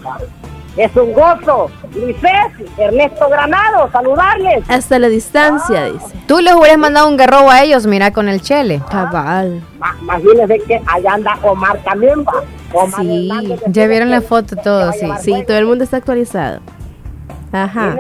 Es 0.78 0.95
un 0.95 1.11
gozo. 1.13 1.69
Lice, 1.93 2.30
Ernesto 2.78 3.28
Granados, 3.30 3.91
saludarles. 3.91 4.63
Hasta 4.69 4.99
la 4.99 5.09
distancia, 5.09 5.86
dice. 5.86 6.17
Tú 6.28 6.39
les 6.39 6.53
hubieras 6.53 6.78
mandado 6.78 7.09
un 7.09 7.17
garrobo 7.17 7.49
a 7.51 7.61
ellos, 7.63 7.86
mira, 7.86 8.11
con 8.13 8.30
el 8.30 8.41
Chele. 8.41 8.82
Cabal. 8.89 9.61
Ma- 9.80 9.95
Imagínense 10.01 10.59
que 10.59 10.82
allá 10.88 11.13
anda 11.13 11.38
Omar 11.43 11.78
también, 11.84 12.24
va. 12.24 12.41
Omar 12.74 13.01
Sí. 13.01 13.30
Ya 13.67 13.88
vieron 13.88 14.09
la 14.09 14.22
foto 14.22 14.55
todos, 14.55 14.95
sí. 14.95 15.07
Sí, 15.22 15.43
todo 15.45 15.57
el 15.57 15.65
mundo 15.65 15.84
está 15.84 15.97
actualizado. 15.97 16.59
Ajá. 17.51 17.97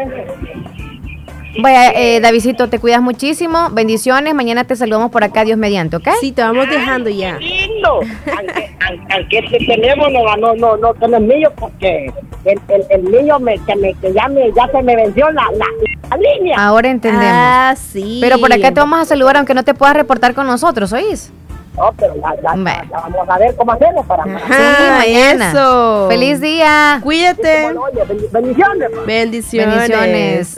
Vaya, 1.59 1.91
eh, 1.91 2.19
Davidito, 2.21 2.69
te 2.69 2.79
cuidas 2.79 3.01
muchísimo. 3.01 3.69
Bendiciones. 3.71 4.33
Mañana 4.33 4.63
te 4.63 4.75
saludamos 4.75 5.11
por 5.11 5.23
acá, 5.23 5.43
Dios 5.43 5.57
mediante, 5.57 5.97
¿ok? 5.97 6.07
Sí, 6.21 6.31
te 6.31 6.41
vamos 6.41 6.69
dejando 6.69 7.09
ya. 7.09 7.37
lindo. 7.37 7.99
Aunque, 8.37 8.75
aunque- 8.87 9.13
aunque 9.13 9.37
este 9.39 9.57
teléfono 9.65 10.35
no, 10.37 10.55
no, 10.55 10.77
no 10.77 10.93
tiene 10.93 11.19
mío 11.19 11.51
porque 11.57 12.11
el, 12.45 12.59
el, 12.69 12.85
el 12.89 13.01
mío 13.03 13.39
me, 13.39 13.57
que, 13.59 13.75
me, 13.75 13.93
que 13.95 14.13
ya, 14.13 14.27
me, 14.27 14.51
ya 14.53 14.67
se 14.71 14.81
me 14.81 14.95
venció 14.95 15.29
la, 15.31 15.43
la, 15.57 15.65
la 16.09 16.17
línea. 16.17 16.55
Ahora 16.57 16.89
entendemos. 16.89 17.25
Ah, 17.35 17.75
sí. 17.77 18.19
Pero 18.21 18.37
por 18.39 18.51
acá 18.53 18.71
te 18.71 18.79
vamos 18.79 18.99
a 18.99 19.05
saludar 19.05 19.37
aunque 19.37 19.53
no 19.53 19.63
te 19.63 19.73
puedas 19.73 19.95
reportar 19.95 20.33
con 20.33 20.47
nosotros, 20.47 20.93
¿oís? 20.93 21.31
No, 21.77 21.89
pero 21.97 22.13
ya, 22.15 22.35
ya, 22.35 22.55
ya, 22.55 22.83
ya 22.89 22.99
vamos 22.99 23.29
a 23.29 23.37
ver 23.39 23.55
cómo 23.55 23.71
hacemos 23.71 24.05
para 24.05 24.23
Sí, 24.25 24.29
Ajá, 24.35 24.97
mañana. 24.99 25.49
eso. 25.51 26.07
Feliz 26.09 26.41
día. 26.41 26.99
Cuídate. 27.01 27.63
Bueno, 27.63 27.81
oye, 27.83 28.01
bendi- 28.05 28.31
bendiciones. 28.31 28.89
Bendiciones. 29.05 29.89
Bendiciones. 29.89 30.57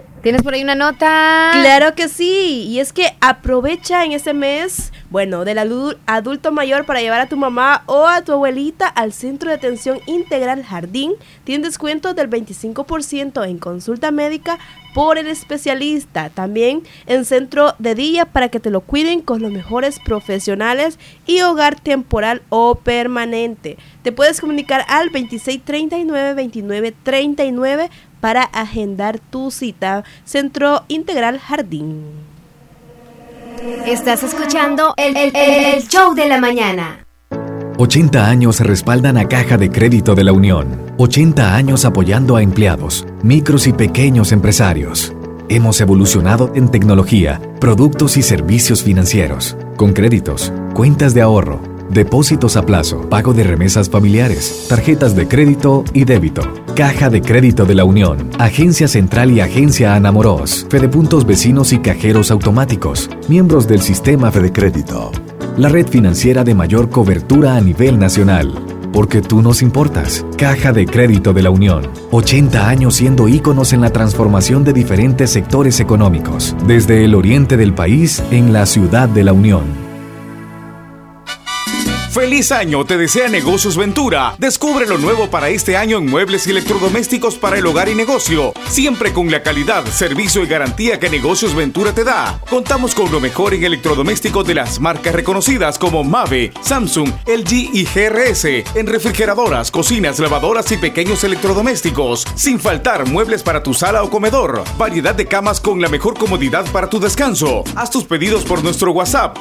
¿Tienes 0.22 0.42
por 0.42 0.52
ahí 0.52 0.62
una 0.62 0.74
nota? 0.74 1.50
Claro 1.54 1.94
que 1.94 2.06
sí, 2.08 2.66
y 2.68 2.78
es 2.80 2.92
que 2.92 3.16
aprovecha 3.22 4.04
en 4.04 4.12
ese 4.12 4.34
mes, 4.34 4.92
bueno, 5.08 5.46
del 5.46 5.56
adu- 5.56 5.96
adulto 6.04 6.52
mayor 6.52 6.84
para 6.84 7.00
llevar 7.00 7.22
a 7.22 7.26
tu 7.28 7.38
mamá 7.38 7.84
o 7.86 8.06
a 8.06 8.20
tu 8.22 8.32
abuelita 8.32 8.86
al 8.86 9.14
Centro 9.14 9.48
de 9.48 9.56
Atención 9.56 9.98
Integral 10.06 10.62
Jardín. 10.62 11.12
Tiene 11.44 11.64
descuento 11.64 12.12
del 12.12 12.28
25% 12.28 13.48
en 13.48 13.56
consulta 13.58 14.10
médica 14.10 14.58
por 14.92 15.16
el 15.16 15.26
especialista. 15.26 16.28
También 16.28 16.82
en 17.06 17.24
centro 17.24 17.74
de 17.78 17.94
día 17.94 18.26
para 18.26 18.50
que 18.50 18.60
te 18.60 18.68
lo 18.70 18.82
cuiden 18.82 19.22
con 19.22 19.40
los 19.40 19.50
mejores 19.50 20.00
profesionales 20.00 20.98
y 21.26 21.40
hogar 21.40 21.80
temporal 21.80 22.42
o 22.50 22.74
permanente. 22.74 23.78
Te 24.02 24.12
puedes 24.12 24.38
comunicar 24.40 24.84
al 24.88 25.10
2639-2939 25.12 27.88
para 28.20 28.42
agendar 28.44 29.18
tu 29.18 29.50
cita. 29.50 30.04
Centro 30.24 30.82
Integral 30.88 31.38
Jardín. 31.38 32.04
Estás 33.86 34.22
escuchando 34.22 34.94
el, 34.96 35.16
el- 35.16 35.36
el- 35.36 35.74
el 35.74 35.88
show 35.88 36.14
de 36.14 36.26
la 36.28 36.40
mañana. 36.40 37.04
80 37.78 38.26
años 38.28 38.60
respaldan 38.60 39.16
a 39.16 39.26
Caja 39.28 39.56
de 39.56 39.70
Crédito 39.70 40.14
de 40.14 40.24
la 40.24 40.32
Unión. 40.32 40.78
80 40.98 41.54
años 41.54 41.84
apoyando 41.84 42.36
a 42.36 42.42
empleados, 42.42 43.06
micros 43.22 43.66
y 43.66 43.72
pequeños 43.72 44.32
empresarios. 44.32 45.14
Hemos 45.48 45.80
evolucionado 45.80 46.52
en 46.54 46.70
tecnología, 46.70 47.40
productos 47.60 48.16
y 48.16 48.22
servicios 48.22 48.82
financieros, 48.82 49.56
con 49.76 49.92
créditos, 49.94 50.52
cuentas 50.74 51.12
de 51.14 51.22
ahorro, 51.22 51.60
depósitos 51.90 52.56
a 52.56 52.64
plazo, 52.64 53.08
pago 53.08 53.32
de 53.32 53.44
remesas 53.44 53.90
familiares, 53.90 54.66
tarjetas 54.68 55.14
de 55.16 55.28
crédito 55.28 55.84
y 55.92 56.04
débito. 56.04 56.42
Caja 56.74 57.10
de 57.10 57.20
Crédito 57.20 57.66
de 57.66 57.74
la 57.74 57.84
Unión, 57.84 58.30
Agencia 58.38 58.88
Central 58.88 59.32
y 59.32 59.40
Agencia 59.40 59.94
Anamoros, 59.94 60.66
Fedepuntos 60.70 61.26
Vecinos 61.26 61.72
y 61.72 61.80
Cajeros 61.80 62.30
Automáticos, 62.30 63.10
miembros 63.28 63.68
del 63.68 63.82
sistema 63.82 64.30
Fede 64.30 64.52
Crédito. 64.52 65.10
La 65.58 65.68
red 65.68 65.88
financiera 65.88 66.42
de 66.42 66.54
mayor 66.54 66.88
cobertura 66.88 67.56
a 67.56 67.60
nivel 67.60 67.98
nacional. 67.98 68.54
Porque 68.92 69.20
tú 69.20 69.42
nos 69.42 69.62
importas. 69.62 70.24
Caja 70.36 70.72
de 70.72 70.86
Crédito 70.86 71.32
de 71.32 71.42
la 71.42 71.50
Unión. 71.50 71.88
80 72.10 72.68
años 72.68 72.94
siendo 72.94 73.28
íconos 73.28 73.72
en 73.72 73.82
la 73.82 73.90
transformación 73.90 74.64
de 74.64 74.72
diferentes 74.72 75.30
sectores 75.30 75.80
económicos. 75.80 76.56
Desde 76.66 77.04
el 77.04 77.14
oriente 77.14 77.56
del 77.56 77.74
país 77.74 78.22
en 78.30 78.52
la 78.52 78.66
ciudad 78.66 79.08
de 79.08 79.24
la 79.24 79.32
Unión. 79.32 79.89
Feliz 82.10 82.50
año 82.50 82.84
te 82.84 82.98
desea 82.98 83.28
Negocios 83.28 83.76
Ventura. 83.76 84.34
Descubre 84.36 84.84
lo 84.84 84.98
nuevo 84.98 85.30
para 85.30 85.48
este 85.48 85.76
año 85.76 85.98
en 85.98 86.06
muebles 86.06 86.44
y 86.44 86.50
electrodomésticos 86.50 87.36
para 87.36 87.56
el 87.56 87.64
hogar 87.66 87.88
y 87.88 87.94
negocio. 87.94 88.52
Siempre 88.68 89.12
con 89.12 89.30
la 89.30 89.44
calidad, 89.44 89.86
servicio 89.86 90.42
y 90.42 90.48
garantía 90.48 90.98
que 90.98 91.08
Negocios 91.08 91.54
Ventura 91.54 91.92
te 91.92 92.02
da. 92.02 92.40
Contamos 92.50 92.96
con 92.96 93.12
lo 93.12 93.20
mejor 93.20 93.54
en 93.54 93.62
electrodomésticos 93.62 94.44
de 94.44 94.54
las 94.54 94.80
marcas 94.80 95.14
reconocidas 95.14 95.78
como 95.78 96.02
Mave, 96.02 96.52
Samsung, 96.62 97.10
LG 97.28 97.52
y 97.74 97.84
GRS. 97.84 98.44
En 98.74 98.88
refrigeradoras, 98.88 99.70
cocinas, 99.70 100.18
lavadoras 100.18 100.72
y 100.72 100.78
pequeños 100.78 101.22
electrodomésticos. 101.22 102.26
Sin 102.34 102.58
faltar 102.58 103.06
muebles 103.06 103.44
para 103.44 103.62
tu 103.62 103.72
sala 103.72 104.02
o 104.02 104.10
comedor. 104.10 104.64
Variedad 104.76 105.14
de 105.14 105.26
camas 105.26 105.60
con 105.60 105.80
la 105.80 105.88
mejor 105.88 106.18
comodidad 106.18 106.66
para 106.72 106.90
tu 106.90 106.98
descanso. 106.98 107.62
Haz 107.76 107.88
tus 107.90 108.02
pedidos 108.02 108.42
por 108.42 108.64
nuestro 108.64 108.90
WhatsApp 108.90 109.36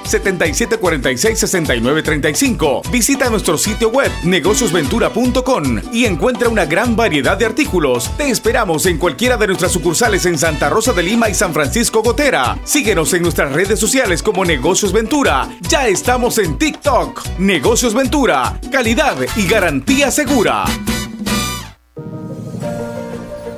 77466935. 2.60 2.92
Visita 2.92 3.30
nuestro 3.30 3.58
sitio 3.58 3.90
web 3.90 4.12
negociosventura.com 4.24 5.82
y 5.92 6.06
encuentra 6.06 6.50
una 6.50 6.66
gran 6.66 6.96
variedad 6.96 7.38
de 7.38 7.46
artículos. 7.46 8.10
Te 8.18 8.30
esperamos 8.30 8.86
en 8.86 8.98
cualquiera 8.98 9.38
de 9.38 9.48
nuestras 9.48 9.72
sucursales 9.72 10.26
en 10.26 10.38
Santa 10.38 10.70
Rosa 10.70 10.94
de 10.94 11.04
Lima 11.04 11.30
y 11.30 11.34
San 11.34 11.54
Francisco 11.54 12.02
Gotera. 12.04 12.58
Síguenos 12.64 13.14
en 13.14 13.24
nuestras 13.24 13.52
redes 13.54 13.80
sociales 13.80 14.22
como 14.22 14.46
Negocios 14.46 14.94
Ventura. 14.94 15.50
Ya 15.62 15.88
estamos 15.88 16.38
en 16.38 16.58
TikTok. 16.58 17.40
Negocios 17.40 17.94
Ventura. 17.94 18.60
Calidad 18.72 19.16
y 19.36 19.48
garantía 19.48 20.12
segura. 20.12 20.66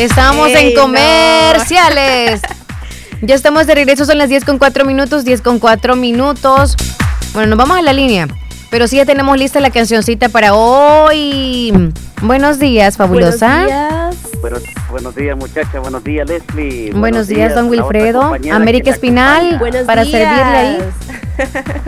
Estamos 0.00 0.48
en 0.54 0.72
no. 0.74 0.80
comerciales. 0.80 2.40
Ya 3.20 3.34
estamos 3.34 3.66
de 3.66 3.74
regreso, 3.74 4.06
son 4.06 4.16
las 4.16 4.30
10 4.30 4.46
con 4.46 4.56
4 4.58 4.86
minutos, 4.86 5.26
10 5.26 5.42
con 5.42 5.58
4 5.58 5.94
minutos. 5.94 6.74
Bueno, 7.34 7.50
nos 7.50 7.58
vamos 7.58 7.76
a 7.78 7.82
la 7.82 7.92
línea, 7.92 8.26
pero 8.70 8.88
sí 8.88 8.96
ya 8.96 9.04
tenemos 9.04 9.36
lista 9.36 9.60
la 9.60 9.68
cancioncita 9.68 10.30
para 10.30 10.54
hoy. 10.54 11.92
Buenos 12.22 12.58
días, 12.58 12.96
fabulosa. 12.96 13.64
Buenos 13.66 13.68
días. 13.68 14.40
Buenos 14.40 14.62
buenos 14.90 15.14
días 15.14 15.36
muchachas, 15.36 15.82
buenos 15.82 16.02
días 16.02 16.26
Leslie. 16.26 16.92
Buenos, 16.92 17.28
días, 17.28 17.54
don 17.54 17.68
Wilfredo. 17.68 18.34
América 18.52 18.88
Espinal. 18.90 19.58
Buenos 19.58 19.82
para 19.82 20.04
días. 20.04 20.22
servirle 20.22 20.56
ahí. 20.56 20.78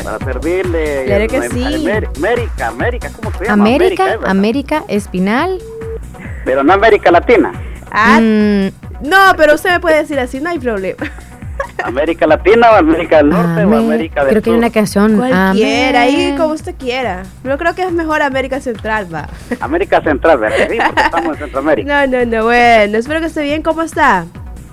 Para 0.05 0.19
servirle. 0.19 1.05
Claro 1.07 1.27
que 1.29 1.37
Am- 1.39 1.51
sí. 1.51 1.65
América, 1.65 2.67
América, 2.69 3.11
¿cómo 3.17 3.39
se 3.39 3.45
llama? 3.47 3.65
América, 3.65 4.05
verdad. 4.05 4.29
América 4.29 4.85
Espinal. 4.89 5.59
Pero 6.45 6.63
no 6.63 6.75
América 6.75 7.11
Latina. 7.11 7.53
Ah, 7.95 8.19
Mm, 8.21 8.69
no, 9.07 9.19
pero 9.37 9.55
usted 9.55 9.71
me 9.71 9.81
puede 9.81 9.99
decir 9.99 10.19
así, 10.19 10.41
no 10.41 10.49
hay 10.49 10.59
problema. 10.59 10.97
América 11.85 12.27
Latina 12.27 12.71
o 12.73 12.75
América 12.77 13.19
del 13.19 13.29
Norte 13.29 13.65
o 13.65 13.77
América 13.77 14.23
del 14.25 14.31
creo 14.31 14.43
que 14.43 14.51
hay 14.51 14.57
una 14.57 14.71
canción. 14.71 15.17
Cualquiera, 15.19 16.03
ahí 16.03 16.35
como 16.37 16.55
usted 16.55 16.75
quiera. 16.77 17.25
Yo 17.45 17.59
creo 17.59 17.75
que 17.75 17.83
es 17.83 17.93
mejor 17.93 18.23
América 18.23 18.61
Central, 18.61 19.13
va. 19.13 19.29
América 19.61 20.01
Central, 20.01 20.39
¿verdad? 20.39 20.69
Sí, 20.71 20.79
porque 20.85 21.03
estamos 21.03 21.33
en 21.37 21.39
Centroamérica. 21.39 22.07
No, 22.07 22.19
no, 22.19 22.25
no, 22.25 22.45
bueno, 22.45 22.99
espero 22.99 23.21
que 23.21 23.27
esté 23.27 23.43
bien. 23.43 23.63
¿Cómo 23.63 23.83
está? 23.83 24.25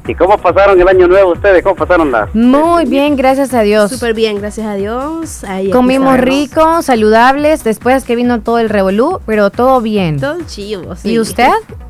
¿Y 0.07 0.15
cómo 0.15 0.37
pasaron 0.37 0.79
el 0.79 0.87
año 0.87 1.07
nuevo 1.07 1.33
ustedes? 1.33 1.61
¿Cómo 1.61 1.75
pasaron 1.75 2.11
las? 2.11 2.33
Muy 2.33 2.85
bien, 2.85 3.15
gracias 3.15 3.53
a 3.53 3.61
Dios. 3.61 3.91
Súper 3.91 4.13
bien, 4.13 4.39
gracias 4.39 4.65
a 4.65 4.73
Dios. 4.75 5.43
Ahí, 5.43 5.69
Comimos 5.69 6.17
rico, 6.19 6.81
saludables, 6.81 7.63
después 7.63 8.05
que 8.05 8.15
vino 8.15 8.41
todo 8.41 8.57
el 8.59 8.69
revolú, 8.69 9.19
pero 9.27 9.51
todo 9.51 9.81
bien. 9.81 10.19
Todo 10.19 10.37
chivo, 10.47 10.95
sí. 10.95 11.11
¿Y 11.11 11.19
usted? 11.19 11.51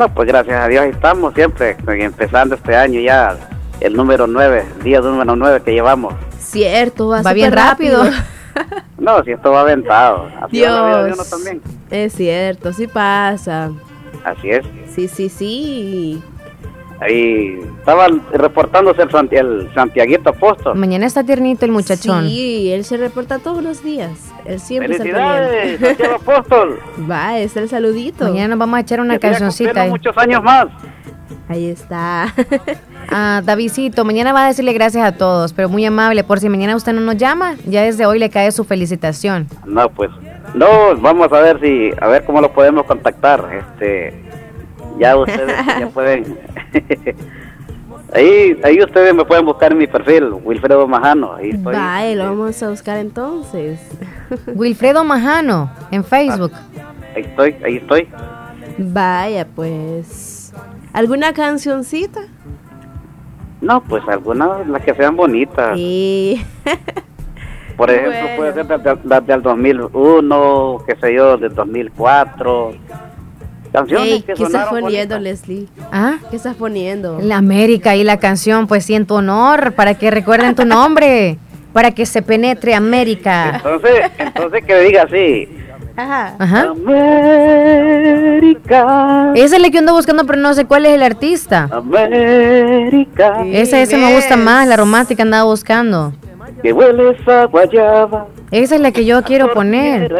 No, 0.00 0.08
pues 0.14 0.26
gracias 0.28 0.58
a 0.58 0.66
Dios 0.66 0.86
estamos 0.86 1.34
siempre, 1.34 1.76
empezando 1.86 2.54
este 2.54 2.74
año 2.74 2.98
ya, 3.02 3.36
el 3.80 3.92
número 3.92 4.26
9, 4.26 4.64
el 4.78 4.82
día 4.82 4.98
número 5.02 5.36
9 5.36 5.60
que 5.62 5.72
llevamos. 5.72 6.14
Cierto, 6.38 7.08
va, 7.08 7.20
Va 7.20 7.34
bien 7.34 7.50
súper 7.50 7.64
rápido. 7.64 8.02
No, 8.98 9.22
si 9.24 9.32
esto 9.32 9.50
va 9.50 9.60
aventado. 9.60 10.26
Así 10.40 10.62
va 10.62 10.70
la 10.70 10.86
vida 10.86 10.96
de 11.04 11.04
uno 11.04 11.14
Dios. 11.16 11.30
también. 11.30 11.62
Es 11.90 12.14
cierto, 12.14 12.72
sí 12.72 12.86
pasa. 12.86 13.70
Así 14.24 14.50
es. 14.50 14.64
Sí, 14.94 15.06
sí, 15.06 15.28
sí. 15.28 16.22
Ahí 17.00 17.58
estaba 17.78 18.08
reportándose 18.32 19.02
el 19.02 19.70
Santiaguito 19.74 20.30
Apóstol. 20.30 20.76
Mañana 20.76 21.06
está 21.06 21.24
tiernito 21.24 21.66
el 21.66 21.72
muchachón. 21.72 22.26
Sí, 22.26 22.72
él 22.72 22.84
se 22.84 22.96
reporta 22.96 23.38
todos 23.38 23.62
los 23.62 23.82
días. 23.84 24.29
Él 24.44 24.60
siempre 24.60 24.94
¡Felicidades. 24.94 25.80
Santiago 25.80 26.14
Apóstol! 26.16 26.78
Va, 27.10 27.38
es 27.38 27.56
el 27.56 27.68
saludito. 27.68 28.24
Mañana 28.24 28.48
nos 28.48 28.58
vamos 28.58 28.76
a 28.78 28.80
echar 28.80 29.00
una 29.00 29.14
Que 29.14 29.20
cancioncita 29.20 29.82
ahí. 29.82 29.90
muchos 29.90 30.16
años 30.16 30.42
más. 30.42 30.66
Ahí 31.48 31.68
está. 31.68 32.32
Ah, 33.12 33.42
Davidcito, 33.44 34.04
mañana 34.04 34.32
va 34.32 34.44
a 34.44 34.48
decirle 34.48 34.72
gracias 34.72 35.04
a 35.04 35.16
todos, 35.16 35.52
pero 35.52 35.68
muy 35.68 35.84
amable. 35.84 36.22
Por 36.22 36.38
si 36.38 36.48
mañana 36.48 36.76
usted 36.76 36.92
no 36.92 37.00
nos 37.00 37.16
llama, 37.16 37.56
ya 37.66 37.82
desde 37.82 38.06
hoy 38.06 38.20
le 38.20 38.30
cae 38.30 38.52
su 38.52 38.62
felicitación. 38.62 39.48
No, 39.66 39.88
pues, 39.88 40.10
no, 40.54 40.66
vamos 41.00 41.32
a 41.32 41.40
ver 41.40 41.58
si, 41.60 41.90
a 42.00 42.06
ver 42.06 42.24
cómo 42.24 42.40
lo 42.40 42.52
podemos 42.52 42.86
contactar. 42.86 43.44
Este, 43.52 44.14
ya 45.00 45.16
ustedes 45.16 45.56
ya 45.80 45.88
pueden, 45.88 46.38
ahí, 48.14 48.58
ahí 48.64 48.82
ustedes 48.82 49.14
me 49.14 49.24
pueden 49.24 49.44
buscar 49.46 49.72
en 49.72 49.78
mi 49.78 49.86
perfil, 49.86 50.32
Wilfredo 50.44 50.86
Majano. 50.86 51.34
Ahí 51.34 51.50
estoy. 51.50 51.74
Va, 51.74 52.04
lo 52.14 52.24
vamos 52.24 52.62
a 52.62 52.70
buscar 52.70 52.98
entonces. 52.98 53.80
Wilfredo 54.54 55.04
Majano, 55.04 55.70
en 55.90 56.04
Facebook. 56.04 56.52
Ahí 57.14 57.22
estoy, 57.22 57.56
ahí 57.64 57.76
estoy. 57.76 58.08
Vaya, 58.78 59.46
pues. 59.54 60.52
¿Alguna 60.92 61.32
cancioncita? 61.32 62.20
No, 63.60 63.82
pues 63.82 64.02
algunas, 64.08 64.66
las 64.66 64.82
que 64.82 64.94
sean 64.94 65.16
bonitas. 65.16 65.76
Sí. 65.76 66.44
Por 67.76 67.90
ejemplo, 67.90 68.12
Bueno. 68.20 68.36
puede 68.36 68.52
ser 68.54 68.98
las 69.04 69.26
del 69.26 69.42
2001, 69.42 70.78
qué 70.86 70.96
sé 70.96 71.14
yo, 71.14 71.36
del 71.38 71.54
2004. 71.54 72.72
Canciones 73.72 74.08
Ey, 74.08 74.22
que 74.22 74.34
¿Qué 74.34 74.42
estás 74.42 74.68
poniendo, 74.68 75.14
bonitas. 75.16 75.42
Leslie? 75.48 75.68
¿Ah? 75.92 76.14
¿Qué 76.28 76.36
estás 76.36 76.56
poniendo? 76.56 77.20
La 77.20 77.36
América 77.36 77.94
y 77.96 78.02
la 78.04 78.18
canción, 78.18 78.66
pues 78.66 78.84
sí, 78.84 78.94
en 78.94 79.06
tu 79.06 79.14
honor, 79.14 79.72
para 79.72 79.94
que 79.94 80.10
recuerden 80.10 80.54
tu 80.54 80.64
nombre, 80.64 81.38
para 81.72 81.92
que 81.92 82.04
se 82.04 82.20
penetre 82.22 82.74
América. 82.74 83.56
Entonces, 83.56 84.10
entonces 84.18 84.64
que 84.64 84.80
diga 84.80 85.04
así. 85.04 85.48
Ajá. 85.96 86.34
Ajá. 86.38 86.62
América. 88.40 89.32
Esa 89.34 89.56
es 89.56 89.62
la 89.62 89.70
que 89.70 89.78
ando 89.78 89.94
buscando, 89.94 90.24
pero 90.26 90.38
no 90.40 90.52
sé 90.54 90.64
cuál 90.64 90.86
es 90.86 90.92
el 90.92 91.02
artista. 91.02 91.68
América. 91.70 93.44
Esa, 93.46 93.80
esa 93.80 93.96
me 93.98 94.14
gusta 94.14 94.36
más, 94.36 94.66
la 94.66 94.76
romántica 94.76 95.22
andaba 95.22 95.44
buscando. 95.44 96.12
Que 96.62 96.72
hueles 96.72 97.26
a 97.28 97.44
guayaba. 97.46 98.26
Esa 98.50 98.74
es 98.74 98.80
la 98.80 98.90
que 98.92 99.04
yo 99.04 99.22
quiero 99.22 99.52
poner. 99.52 100.12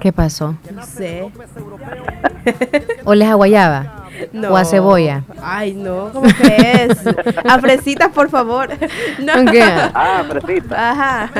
¿Qué 0.00 0.12
pasó? 0.12 0.54
No 0.74 0.84
sé. 0.84 1.30
¿O 3.04 3.14
les 3.14 3.28
a 3.28 3.34
guayaba? 3.34 3.94
No. 4.32 4.50
¿O 4.52 4.56
a 4.56 4.64
cebolla? 4.64 5.22
Ay, 5.40 5.74
no, 5.74 6.10
¿cómo 6.12 6.26
que 6.26 6.56
es? 6.88 6.98
A 7.44 7.58
fresitas, 7.60 8.08
por 8.08 8.28
favor. 8.30 8.68
No. 9.20 9.50
¿Qué? 9.52 9.62
Ah, 9.62 10.24
fresita. 10.28 10.90
Ajá. 10.90 11.30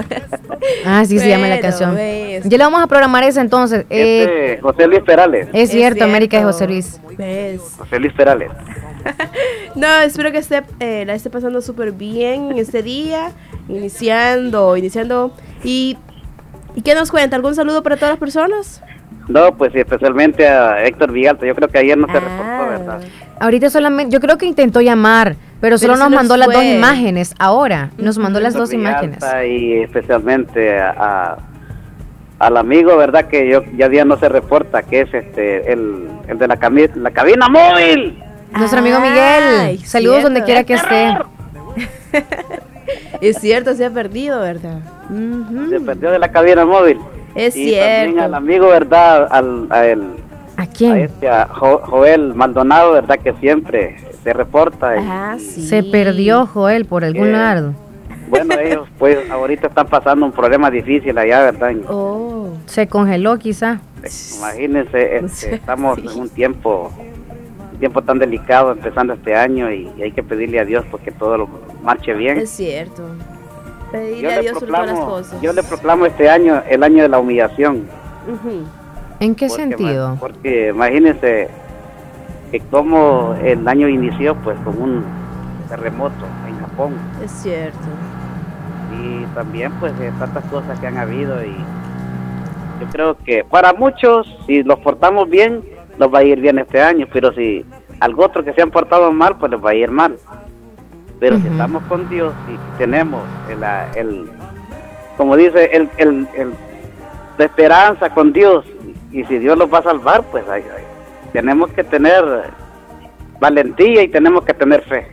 Ah, 0.84 1.04
sí, 1.04 1.18
se 1.18 1.28
llama 1.28 1.48
la 1.48 1.60
canción. 1.60 1.94
ves. 1.94 2.44
Ya 2.48 2.56
le 2.58 2.64
vamos 2.64 2.80
a 2.82 2.86
programar 2.86 3.24
esa 3.24 3.40
entonces. 3.40 3.84
Eh, 3.90 4.22
Este, 4.52 4.62
José 4.62 4.86
Luis 4.86 5.00
Perales. 5.02 5.48
es 5.52 5.70
cierto, 5.70 6.04
América 6.04 6.36
de 6.36 6.42
cierto. 6.42 6.52
José 6.52 6.66
Luis. 6.68 7.00
¿Ves? 7.16 7.60
José 7.78 7.98
Luis 7.98 8.12
Perales. 8.12 8.50
No, 9.74 9.86
espero 10.00 10.32
que 10.32 10.38
esté, 10.38 10.62
eh, 10.80 11.04
la 11.06 11.14
esté 11.14 11.30
pasando 11.30 11.60
súper 11.62 11.92
bien 11.92 12.52
este 12.58 12.82
día, 12.82 13.30
iniciando, 13.68 14.76
iniciando. 14.76 15.32
¿Y, 15.64 15.96
¿Y 16.74 16.82
qué 16.82 16.94
nos 16.94 17.10
cuenta? 17.10 17.36
¿Algún 17.36 17.54
saludo 17.54 17.82
para 17.82 17.96
todas 17.96 18.10
las 18.12 18.18
personas? 18.18 18.82
No, 19.28 19.52
pues 19.56 19.74
especialmente 19.74 20.46
a 20.48 20.84
Héctor 20.84 21.12
Vigalta. 21.12 21.44
Yo 21.46 21.54
creo 21.54 21.68
que 21.68 21.78
ayer 21.78 21.98
no 21.98 22.06
Ah. 22.08 22.12
se 22.12 22.20
reportó, 22.20 22.68
¿verdad? 22.70 23.00
Ahorita 23.40 23.70
solamente, 23.70 24.12
yo 24.12 24.20
creo 24.20 24.38
que 24.38 24.46
intentó 24.46 24.80
llamar, 24.80 25.36
pero 25.60 25.76
solo 25.78 25.92
Pero 25.94 26.04
nos 26.04 26.14
mandó 26.16 26.36
las 26.36 26.48
dos 26.48 26.64
imágenes. 26.64 27.34
Ahora, 27.38 27.90
nos 27.98 28.16
mandó 28.18 28.40
las 28.40 28.54
dos 28.54 28.72
imágenes. 28.72 29.18
Y 29.46 29.74
especialmente 29.80 30.78
a, 30.80 30.90
a- 30.98 31.38
al 32.38 32.56
amigo, 32.56 32.96
¿verdad? 32.96 33.26
Que 33.26 33.48
yo 33.50 33.62
ya 33.76 33.88
día 33.88 34.04
no 34.04 34.16
se 34.16 34.28
reporta, 34.28 34.82
que 34.82 35.00
es 35.02 35.12
este 35.12 35.72
el, 35.72 36.08
el 36.28 36.38
de 36.38 36.46
la, 36.48 36.56
cami- 36.56 36.92
la 36.94 37.10
cabina 37.10 37.48
móvil. 37.48 38.22
Nuestro 38.52 38.78
amigo 38.78 38.98
Miguel. 39.00 39.78
Saludos 39.84 40.18
cierto. 40.20 40.22
donde 40.22 40.42
quiera 40.44 40.64
que 40.64 40.74
esté. 40.74 41.16
Es 43.20 43.38
cierto, 43.38 43.74
se 43.74 43.84
ha 43.84 43.90
perdido, 43.90 44.40
¿verdad? 44.40 44.80
Se 45.70 45.80
perdió 45.80 46.10
de 46.10 46.18
la 46.18 46.30
cabina 46.30 46.64
móvil. 46.64 46.98
Es 47.34 47.56
y 47.56 47.72
también 47.72 48.04
cierto. 48.12 48.22
al 48.22 48.34
amigo, 48.34 48.68
¿verdad? 48.68 49.28
Al, 49.30 49.66
a 49.70 49.86
el, 49.86 50.02
¿A 50.56 50.62
a 50.62 50.66
quién? 50.66 50.96
este, 50.98 51.28
a 51.28 51.46
Jo- 51.48 51.82
Joel 51.84 52.34
Maldonado, 52.34 52.92
¿verdad? 52.92 53.18
Que 53.22 53.32
siempre 53.34 53.96
se 54.24 54.32
reporta. 54.32 54.96
y, 54.96 55.00
Ah, 55.08 55.36
sí. 55.38 55.66
Se 55.66 55.82
perdió 55.82 56.46
Joel 56.46 56.84
por 56.86 57.04
algún 57.04 57.28
Eh, 57.28 57.32
lado. 57.32 57.74
Bueno, 58.28 58.54
ellos 58.60 58.88
pues 58.98 59.30
ahorita 59.30 59.68
están 59.68 59.86
pasando 59.86 60.26
un 60.26 60.32
problema 60.32 60.70
difícil 60.70 61.16
allá, 61.16 61.42
¿verdad? 61.50 61.72
Oh. 61.88 62.48
Se 62.66 62.86
congeló 62.88 63.38
quizá. 63.38 63.80
Imagínense, 64.38 65.16
este, 65.18 65.54
estamos 65.56 65.98
en 65.98 66.08
un 66.08 66.28
tiempo 66.28 66.90
tiempo 67.78 68.02
tan 68.02 68.18
delicado 68.18 68.72
empezando 68.72 69.12
este 69.14 69.34
año 69.36 69.70
y, 69.70 69.90
y 69.96 70.02
hay 70.02 70.12
que 70.12 70.22
pedirle 70.22 70.60
a 70.60 70.64
Dios 70.64 70.84
porque 70.90 71.10
todo 71.12 71.38
lo 71.38 71.48
marche 71.82 72.12
bien. 72.14 72.38
Es 72.38 72.50
cierto. 72.50 73.02
Pedirle 73.92 74.22
Yo 74.22 74.28
a 74.30 74.34
le, 74.36 74.40
Dios 74.42 74.52
por 74.58 74.68
todas 74.68 74.80
las 74.86 74.90
proclamo, 74.96 75.10
cosas. 75.10 75.40
yo 75.40 75.52
le 75.52 75.62
proclamo 75.62 76.06
este 76.06 76.28
año 76.28 76.62
el 76.68 76.82
año 76.82 77.02
de 77.02 77.08
la 77.08 77.18
humillación. 77.18 77.84
¿En 79.20 79.34
qué 79.34 79.46
porque, 79.48 79.62
sentido? 79.62 80.08
ma- 80.10 80.20
Porque 80.20 80.68
imagínense 80.68 81.48
que 82.50 82.60
como 82.60 83.34
el 83.42 83.66
año 83.66 83.88
inició 83.88 84.34
pues 84.36 84.58
con 84.60 84.80
un 84.80 85.04
terremoto 85.68 86.24
en 86.46 86.58
Japón 86.60 86.94
Es 87.22 87.30
cierto. 87.30 87.78
y 89.02 89.24
también 89.34 89.72
pues 89.80 89.98
de 89.98 90.10
tantas 90.12 90.44
cosas 90.46 90.78
que 90.80 90.86
han 90.86 90.96
habido 90.98 91.42
y 91.44 91.52
yo 92.80 92.86
creo 92.92 93.16
que 93.18 93.44
para 93.44 93.72
muchos 93.72 94.26
si 94.46 94.62
los 94.62 94.78
portamos 94.80 95.28
bien 95.28 95.62
nos 95.98 96.12
va 96.12 96.18
a 96.20 96.24
ir 96.24 96.40
bien 96.40 96.58
este 96.58 96.80
año 96.80 97.06
pero 97.12 97.32
si 97.32 97.64
algo 98.00 98.24
otro 98.24 98.44
que 98.44 98.52
se 98.52 98.62
han 98.62 98.70
portado 98.70 99.10
mal 99.12 99.36
pues 99.38 99.50
les 99.52 99.64
va 99.64 99.70
a 99.70 99.74
ir 99.74 99.90
mal. 99.90 100.16
Pero 101.20 101.36
si 101.38 101.48
estamos 101.48 101.82
con 101.84 102.08
Dios 102.08 102.32
y 102.48 102.78
tenemos 102.78 103.22
el, 103.50 103.64
ah, 103.64 103.88
el- 103.96 104.30
como 105.16 105.36
dice 105.36 105.64
el, 105.72 105.88
el, 105.96 106.28
el- 106.36 106.52
la 107.36 107.44
esperanza 107.44 108.10
con 108.10 108.32
Dios 108.32 108.64
y 109.10 109.24
si 109.24 109.38
Dios 109.38 109.58
los 109.58 109.72
va 109.72 109.78
a 109.78 109.82
salvar 109.82 110.22
pues 110.30 110.44
ay, 110.48 110.62
ay, 110.76 110.84
tenemos 111.32 111.70
que 111.72 111.82
tener 111.82 112.24
valentía 113.40 114.02
y 114.02 114.08
tenemos 114.08 114.44
que 114.44 114.54
tener 114.54 114.82
fe 114.82 115.08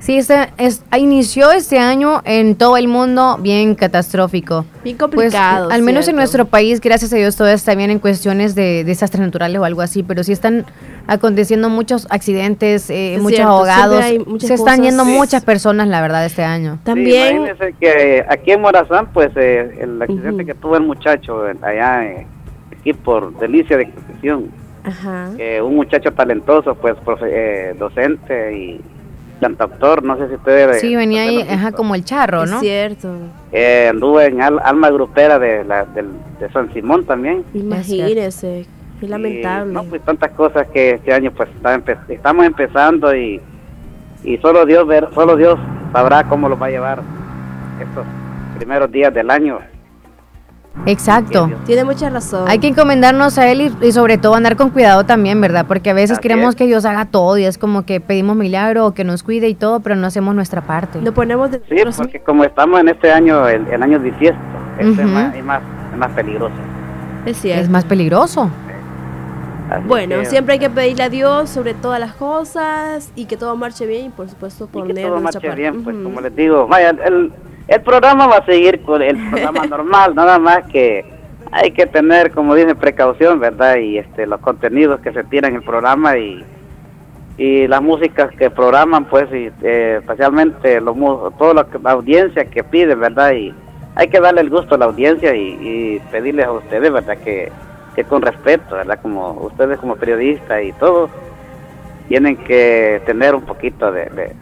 Sí, 0.00 0.16
este 0.16 0.48
es, 0.56 0.82
inició 0.96 1.52
este 1.52 1.78
año 1.78 2.22
en 2.24 2.54
todo 2.56 2.78
el 2.78 2.88
mundo 2.88 3.36
bien 3.38 3.74
catastrófico. 3.74 4.64
Bien 4.82 4.96
Pues, 4.96 5.10
complicado. 5.10 5.70
al 5.70 5.82
menos 5.82 6.08
en 6.08 6.16
nuestro 6.16 6.46
país, 6.46 6.80
gracias 6.80 7.12
a 7.12 7.16
Dios, 7.16 7.36
todo 7.36 7.48
está 7.48 7.74
bien 7.74 7.90
en 7.90 7.98
cuestiones 7.98 8.54
de 8.54 8.82
desastres 8.84 9.20
naturales 9.20 9.60
o 9.60 9.64
algo 9.64 9.82
así, 9.82 10.02
pero 10.02 10.24
sí 10.24 10.32
están 10.32 10.64
aconteciendo 11.06 11.68
muchos 11.68 12.06
accidentes, 12.08 12.88
eh, 12.88 13.18
muchos 13.20 13.36
cierto, 13.36 13.52
ahogados. 13.52 14.02
Se 14.06 14.54
están 14.54 14.78
cosas. 14.78 14.80
yendo 14.80 15.04
Sí. 15.04 15.10
muchas 15.10 15.44
personas, 15.44 15.86
la 15.88 16.00
verdad, 16.00 16.24
este 16.24 16.44
año. 16.44 16.76
Sí, 16.76 16.80
También. 16.84 17.36
imagínense 17.36 17.74
que 17.78 18.24
aquí 18.26 18.52
en 18.52 18.62
Morazán, 18.62 19.08
pues 19.12 19.36
el 19.36 20.00
accidente 20.00 20.46
que 20.46 20.54
tuvo 20.54 20.76
el 20.76 20.82
muchacho 20.84 21.46
eh, 21.46 21.54
allá 21.60 22.04
eh, 22.06 22.26
aquí 22.72 22.94
por 22.94 23.38
delicia 23.38 23.76
de 23.76 23.82
exposición, 23.82 24.46
Ajá. 24.82 25.28
que 25.36 25.60
un 25.60 25.76
muchacho 25.76 26.10
talentoso, 26.14 26.74
pues 26.74 26.94
profe- 27.04 27.28
eh, 27.30 27.74
docente 27.78 28.56
y 28.56 28.80
cantautor, 29.40 30.02
no 30.04 30.16
sé 30.16 30.28
si 30.28 30.34
ustedes... 30.34 30.80
Sí, 30.80 30.94
venía 30.94 31.22
ahí, 31.22 31.40
ajá, 31.42 31.72
como 31.72 31.94
el 31.94 32.04
charro, 32.04 32.46
¿no? 32.46 32.56
Es 32.56 32.60
cierto. 32.60 33.08
Eh, 33.52 33.88
anduve 33.90 34.26
en 34.26 34.40
al- 34.42 34.60
alma 34.62 34.90
grupera 34.90 35.38
de, 35.38 35.64
la, 35.64 35.84
del- 35.86 36.10
de 36.38 36.48
San 36.52 36.72
Simón 36.72 37.04
también. 37.06 37.44
Imagínese, 37.54 38.66
qué 39.00 39.08
lamentable. 39.08 39.70
Y, 39.72 39.74
no, 39.74 39.84
pues 39.84 40.02
tantas 40.02 40.30
cosas 40.32 40.68
que 40.68 40.90
este 40.92 41.12
año 41.12 41.32
pues 41.32 41.48
está 41.50 41.74
empe- 41.76 41.98
estamos 42.08 42.44
empezando 42.46 43.14
y, 43.16 43.40
y 44.22 44.36
solo 44.38 44.64
Dios 44.66 44.86
ver, 44.86 45.08
solo 45.14 45.36
Dios 45.36 45.58
sabrá 45.92 46.24
cómo 46.28 46.48
lo 46.48 46.58
va 46.58 46.66
a 46.66 46.70
llevar 46.70 47.00
estos 47.80 48.04
primeros 48.56 48.90
días 48.92 49.12
del 49.12 49.30
año. 49.30 49.58
Exacto. 50.86 51.50
Tiene 51.66 51.84
mucha 51.84 52.08
razón. 52.10 52.44
Hay 52.48 52.58
que 52.58 52.68
encomendarnos 52.68 53.36
a 53.38 53.48
él 53.50 53.60
y, 53.82 53.86
y 53.86 53.92
sobre 53.92 54.18
todo 54.18 54.34
andar 54.34 54.56
con 54.56 54.70
cuidado 54.70 55.04
también, 55.04 55.40
¿verdad? 55.40 55.66
Porque 55.68 55.90
a 55.90 55.94
veces 55.94 56.18
queremos 56.18 56.54
que 56.56 56.66
Dios 56.66 56.84
haga 56.84 57.04
todo 57.06 57.36
y 57.38 57.44
es 57.44 57.58
como 57.58 57.84
que 57.84 58.00
pedimos 58.00 58.36
milagro 58.36 58.86
o 58.86 58.94
que 58.94 59.04
nos 59.04 59.22
cuide 59.22 59.48
y 59.48 59.54
todo, 59.54 59.80
pero 59.80 59.94
no 59.96 60.06
hacemos 60.06 60.34
nuestra 60.34 60.62
parte. 60.62 61.00
Lo 61.02 61.12
ponemos 61.12 61.50
de 61.50 61.58
Sí, 61.68 61.76
porque 61.96 62.20
como 62.20 62.44
estamos 62.44 62.80
en 62.80 62.88
este 62.88 63.12
año, 63.12 63.46
el, 63.48 63.66
el 63.68 63.82
año 63.82 63.98
bisiesto, 63.98 64.38
este 64.78 65.02
es, 65.02 65.08
más, 65.08 65.34
es, 65.34 65.44
más, 65.44 65.60
es 65.92 65.98
más 65.98 66.10
peligroso. 66.12 66.54
Es 67.26 67.36
cierto. 67.36 67.62
Es 67.62 67.68
más 67.68 67.84
peligroso. 67.84 68.48
Así 69.70 69.86
Bueno, 69.86 70.16
que- 70.20 70.24
siempre 70.26 70.54
hay 70.54 70.58
que 70.58 70.70
pedirle 70.70 71.04
a 71.04 71.08
Dios 71.10 71.50
sobre 71.50 71.74
todas 71.74 72.00
las 72.00 72.14
cosas 72.14 73.12
y 73.14 73.26
que 73.26 73.36
todo 73.36 73.54
marche 73.56 73.86
bien 73.86 74.06
y 74.06 74.08
por 74.08 74.28
supuesto 74.28 74.66
poner 74.66 74.94
que 74.96 75.02
todo 75.02 75.20
marche 75.20 75.40
parte. 75.40 75.56
bien, 75.60 75.84
pues 75.84 75.96
como 76.02 76.20
les 76.20 76.34
digo, 76.34 76.66
vaya, 76.66 76.90
el, 76.90 76.98
el 77.00 77.32
programa 77.78 78.26
va 78.26 78.38
a 78.38 78.44
seguir 78.44 78.82
con 78.82 79.00
el 79.02 79.16
programa 79.30 79.64
normal, 79.68 80.14
nada 80.16 80.38
más 80.40 80.64
que 80.66 81.04
hay 81.52 81.70
que 81.70 81.86
tener, 81.86 82.32
como 82.32 82.54
dicen, 82.54 82.76
precaución, 82.76 83.38
¿verdad? 83.38 83.76
Y 83.76 83.98
este 83.98 84.26
los 84.26 84.40
contenidos 84.40 85.00
que 85.00 85.12
se 85.12 85.22
tiran 85.24 85.52
en 85.52 85.56
el 85.58 85.62
programa 85.62 86.16
y, 86.18 86.44
y 87.38 87.66
las 87.68 87.80
músicas 87.82 88.30
que 88.32 88.50
programan, 88.50 89.04
pues, 89.04 89.26
y 89.32 89.50
eh, 89.62 89.96
especialmente 90.00 90.80
lo, 90.80 90.94
mu- 90.94 91.30
toda 91.32 91.54
la, 91.54 91.66
la 91.82 91.92
audiencia 91.92 92.44
que 92.44 92.62
pide, 92.64 92.94
¿verdad? 92.94 93.32
Y 93.32 93.54
hay 93.94 94.08
que 94.08 94.20
darle 94.20 94.40
el 94.42 94.50
gusto 94.50 94.74
a 94.74 94.78
la 94.78 94.84
audiencia 94.86 95.34
y, 95.34 95.58
y 95.60 96.02
pedirles 96.10 96.46
a 96.46 96.52
ustedes, 96.52 96.92
¿verdad? 96.92 97.18
Que, 97.18 97.50
que 97.96 98.04
con 98.04 98.22
respeto, 98.22 98.76
¿verdad? 98.76 98.98
Como 99.02 99.32
ustedes 99.32 99.78
como 99.78 99.96
periodistas 99.96 100.62
y 100.62 100.72
todo, 100.72 101.08
tienen 102.08 102.36
que 102.36 103.00
tener 103.06 103.34
un 103.34 103.42
poquito 103.42 103.90
de, 103.90 104.04
de, 104.06 104.32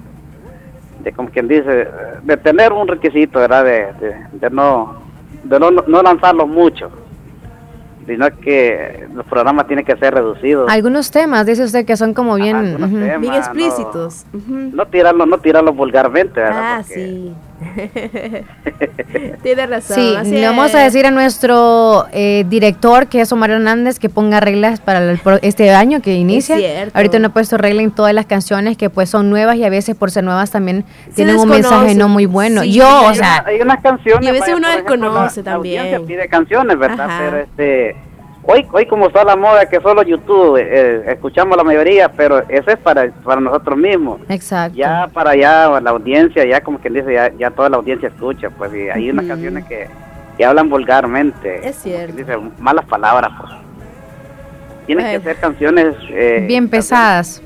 de 1.02 1.12
como 1.12 1.28
quien 1.30 1.48
dice, 1.48 1.88
de 2.22 2.36
tener 2.36 2.72
un 2.72 2.88
requisito, 2.88 3.38
¿verdad? 3.38 3.64
De, 3.64 3.92
de, 4.00 4.16
de 4.32 4.50
no 4.50 4.96
de 5.44 5.58
no, 5.60 5.70
no 5.70 6.02
lanzarlo 6.02 6.46
mucho, 6.46 6.90
sino 8.06 8.26
que 8.40 9.06
los 9.14 9.24
programas 9.26 9.66
tienen 9.66 9.84
que 9.84 9.96
ser 9.96 10.14
reducidos. 10.14 10.68
Algunos 10.70 11.10
temas, 11.10 11.46
dice 11.46 11.64
usted, 11.64 11.84
que 11.86 11.96
son 11.96 12.12
como 12.14 12.34
bien... 12.36 12.76
temas, 12.76 12.90
Bien 13.20 13.22
no- 13.32 13.36
explícitos. 13.36 14.26
No 14.32 14.86
tirarlo, 14.86 15.26
no 15.26 15.38
tirarlo 15.38 15.72
vulgarmente, 15.72 16.40
¿verdad? 16.40 16.60
Ah, 16.62 16.78
Porque- 16.80 16.94
sí. 16.94 17.34
Tiene 19.42 19.66
razón. 19.66 19.96
Sí, 19.96 20.14
así 20.16 20.30
le 20.32 20.46
vamos 20.46 20.68
es. 20.68 20.74
a 20.74 20.78
decir 20.80 21.06
a 21.06 21.10
nuestro 21.10 22.06
eh, 22.12 22.44
director, 22.48 23.06
que 23.08 23.20
es 23.20 23.32
Omar 23.32 23.50
Hernández, 23.50 23.98
que 23.98 24.08
ponga 24.08 24.40
reglas 24.40 24.80
para 24.80 24.98
el 25.10 25.20
este 25.42 25.70
año 25.72 26.00
que 26.00 26.14
inicia. 26.14 26.56
Ahorita 26.94 27.18
no 27.18 27.28
he 27.28 27.30
puesto 27.30 27.56
regla 27.56 27.82
en 27.82 27.90
todas 27.90 28.14
las 28.14 28.26
canciones 28.26 28.76
que 28.76 28.90
pues 28.90 29.10
son 29.10 29.30
nuevas 29.30 29.56
y 29.56 29.64
a 29.64 29.70
veces 29.70 29.96
por 29.96 30.10
ser 30.10 30.24
nuevas 30.24 30.50
también 30.50 30.84
tienen 31.14 31.36
un 31.36 31.48
mensaje 31.48 31.94
no 31.94 32.08
muy 32.08 32.26
bueno. 32.26 32.62
Sí, 32.62 32.72
Yo, 32.74 33.04
o 33.06 33.14
sea, 33.14 33.44
hay 33.46 33.60
unas 33.60 33.80
canciones 33.82 34.24
Y 34.24 34.28
a 34.28 34.32
veces 34.32 34.48
vaya, 34.48 34.56
uno 34.56 34.68
ejemplo, 34.68 34.96
desconoce 34.96 35.42
la- 35.42 35.50
la 35.50 35.54
también. 35.54 36.06
pide 36.06 36.28
canciones 36.28 36.78
verdad 36.78 37.06
Ajá. 37.10 37.18
pero 37.24 37.36
este 37.38 37.96
hoy 38.50 38.66
hoy 38.72 38.86
como 38.86 39.08
está 39.08 39.24
la 39.24 39.36
moda 39.36 39.66
que 39.66 39.78
solo 39.80 40.02
YouTube 40.02 40.56
eh, 40.58 41.02
escuchamos 41.12 41.54
la 41.56 41.62
mayoría 41.64 42.08
pero 42.10 42.38
eso 42.48 42.70
es 42.70 42.78
para 42.78 43.10
para 43.22 43.40
nosotros 43.42 43.76
mismos 43.76 44.20
exacto. 44.28 44.76
ya 44.78 45.06
para 45.12 45.32
allá 45.32 45.78
la 45.80 45.90
audiencia 45.90 46.44
ya 46.46 46.60
como 46.62 46.78
quien 46.78 46.94
dice 46.94 47.12
ya, 47.12 47.30
ya 47.38 47.50
toda 47.50 47.68
la 47.68 47.76
audiencia 47.76 48.08
escucha 48.08 48.48
pues 48.50 48.72
y 48.74 48.88
hay 48.88 49.10
unas 49.10 49.26
canciones 49.26 49.64
que, 49.66 49.86
que 50.38 50.44
hablan 50.46 50.70
vulgarmente 50.70 51.68
Es 51.68 51.76
cierto. 51.76 52.16
que 52.16 52.22
dicen 52.22 52.52
malas 52.58 52.86
palabras 52.86 53.30
pues 53.38 53.52
tienen 54.86 55.04
que 55.04 55.18
Bueno. 55.18 55.24
ser 55.24 55.36
canciones 55.36 55.94
eh, 56.08 56.44
bien 56.48 56.66
pesadas. 56.70 57.42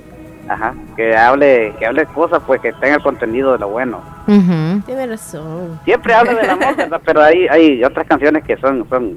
ajá, 0.49 0.75
que 0.95 1.17
hable 1.17 1.75
que 1.81 1.87
hable 1.87 2.07
cosas 2.07 2.41
pues 2.47 2.61
que 2.61 2.73
tenga 2.75 2.95
el 2.95 3.03
contenido 3.03 3.53
de 3.53 3.59
lo 3.59 3.69
bueno 3.71 4.01
Ujú. 4.29 4.81
Tiene 4.87 5.09
razón. 5.09 5.81
Siempre 5.85 6.15
habla 6.15 6.35
del 6.35 6.49
amor, 6.51 6.77
¿verdad? 6.77 7.01
Pero 7.05 7.23
hay, 7.23 7.49
hay 7.49 7.83
otras 7.83 8.07
canciones 8.07 8.45
que 8.45 8.57
son... 8.59 8.89
son 8.89 9.17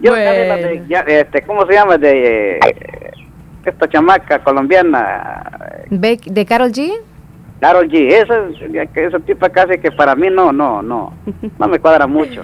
yo 0.00 0.10
Bueno. 0.12 0.56
de- 0.56 0.82
ya, 0.88 1.00
este, 1.00 1.42
¿Cómo 1.42 1.66
se 1.66 1.72
llama? 1.72 1.98
De 1.98 2.56
eh, 2.58 3.12
esta 3.64 3.88
chamaca 3.88 4.38
colombiana, 4.40 5.42
Be- 5.90 6.20
¿De 6.24 6.44
Carol 6.46 6.70
G? 6.72 6.92
Karol 7.60 7.88
G. 7.88 8.08
Esa, 8.12 9.00
esa 9.00 9.18
tipa 9.20 9.48
casi 9.48 9.78
que 9.78 9.90
para 9.90 10.14
mí 10.14 10.28
no, 10.30 10.52
no, 10.52 10.82
no, 10.82 11.12
no 11.58 11.68
me 11.68 11.78
cuadra 11.78 12.06
mucho. 12.06 12.42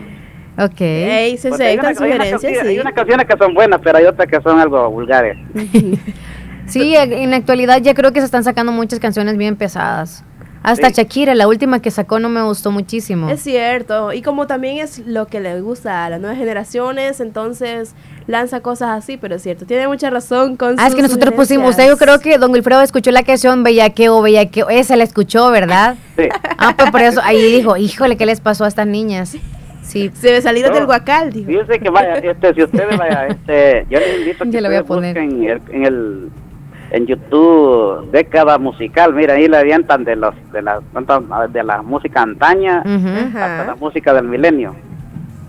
Ok. 0.59 0.81
Ey, 0.81 1.39
se 1.39 1.49
hay 1.49 1.79
una- 1.79 1.89
hay 1.89 2.13
una 2.13 2.39
sí. 2.39 2.47
Hay 2.47 2.79
unas 2.79 2.93
canciones 2.93 3.27
que 3.27 3.37
son 3.37 3.55
buenas, 3.55 3.81
pero 3.83 3.99
hay 3.99 4.05
otras 4.05 4.29
que 4.29 4.41
son 4.41 4.59
algo 4.61 4.91
vulgares. 4.91 5.37
Sí, 6.67 6.95
en 6.97 7.31
la 7.31 7.37
actualidad 7.37 7.83
ya 7.83 7.93
creo 7.93 8.13
que 8.13 8.21
se 8.21 8.25
están 8.27 8.45
sacando 8.45 8.73
muchas 8.73 8.99
canciones 8.99 9.37
bien 9.37 9.57
pesadas. 9.57 10.25
Hasta 10.63 10.89
Sí. 10.89 10.95
Shakira, 10.97 11.35
la 11.35 11.49
última 11.49 11.81
que 11.81 11.91
sacó 11.91 12.19
no 12.19 12.29
me 12.29 12.43
gustó 12.43 12.71
muchísimo. 12.71 13.29
Es 13.31 13.43
cierto, 13.43 14.13
y 14.13 14.23
como 14.23 14.47
también 14.47 14.79
es 14.79 15.01
lo 15.07 15.27
que 15.27 15.41
le 15.41 15.61
gusta 15.61 16.05
a 16.05 16.11
las 16.11 16.21
nuevas 16.21 16.39
generaciones, 16.39 17.21
entonces 17.21 17.95
lanza 18.27 18.61
cosas 18.61 18.91
así, 18.91 19.17
pero 19.17 19.35
es 19.37 19.43
cierto, 19.43 19.67
tiene 19.67 19.89
mucha 19.89 20.09
razón 20.11 20.57
con 20.57 20.77
Ah, 20.79 20.87
es 20.87 20.95
que 20.95 21.03
nosotros 21.03 21.35
pusimos, 21.35 21.71
usted 21.71 21.89
yo 21.89 21.97
creo 21.99 22.21
que 22.21 22.39
don 22.39 22.53
Wilfredo 22.53 22.81
escuchó 22.83 23.11
la 23.11 23.25
canción 23.25 23.63
Bellaqueo, 23.65 24.23
Bellaqueo, 24.23 24.71
esa 24.71 24.95
la 24.97 25.05
escuchó, 25.05 25.51
¿verdad? 25.51 25.97
Sí. 26.17 26.25
Ah, 26.59 26.75
pues 26.77 26.91
por 26.91 27.03
eso, 27.03 27.21
ahí 27.25 27.41
dijo, 27.57 27.77
híjole, 27.77 28.17
¿qué 28.17 28.27
les 28.27 28.41
pasó 28.41 28.65
a 28.65 28.69
estas 28.69 28.87
niñas? 28.87 29.37
Sí. 29.83 30.11
Se 30.15 30.31
ve 30.31 30.41
salido 30.41 30.69
No. 30.69 30.77
del 30.77 30.87
guacal, 30.87 31.33
dijo. 31.33 31.49
Fíjense 31.49 31.81
que 31.81 31.91
vaya, 31.91 32.15
este, 32.19 32.55
si 32.55 32.63
ustedes 32.63 32.97
vaya, 32.97 33.27
este, 33.27 33.85
yo 33.91 33.99
les 33.99 34.21
invito 34.21 34.45
a 34.45 34.47
que 34.51 34.61
lo 34.61 34.69
voy 34.69 34.77
a 34.77 34.85
poner. 34.85 35.21
busquen 35.21 35.45
el- 35.45 35.61
en 35.75 35.85
el 35.85 36.31
en 36.93 37.07
YouTube 37.07 38.11
década 38.13 38.59
musical, 38.59 39.15
mira 39.15 39.35
ahí 39.35 39.49
le 39.49 39.57
avientan 39.57 40.05
de 40.05 40.15
los 40.17 40.35
de 40.53 40.63
la 40.63 40.81
de 41.51 41.63
la 41.65 41.83
música 41.83 42.23
antaña 42.23 42.83
hasta 43.29 43.65
la 43.67 43.75
música 43.77 44.13
del 44.15 44.25
milenio. 44.29 44.75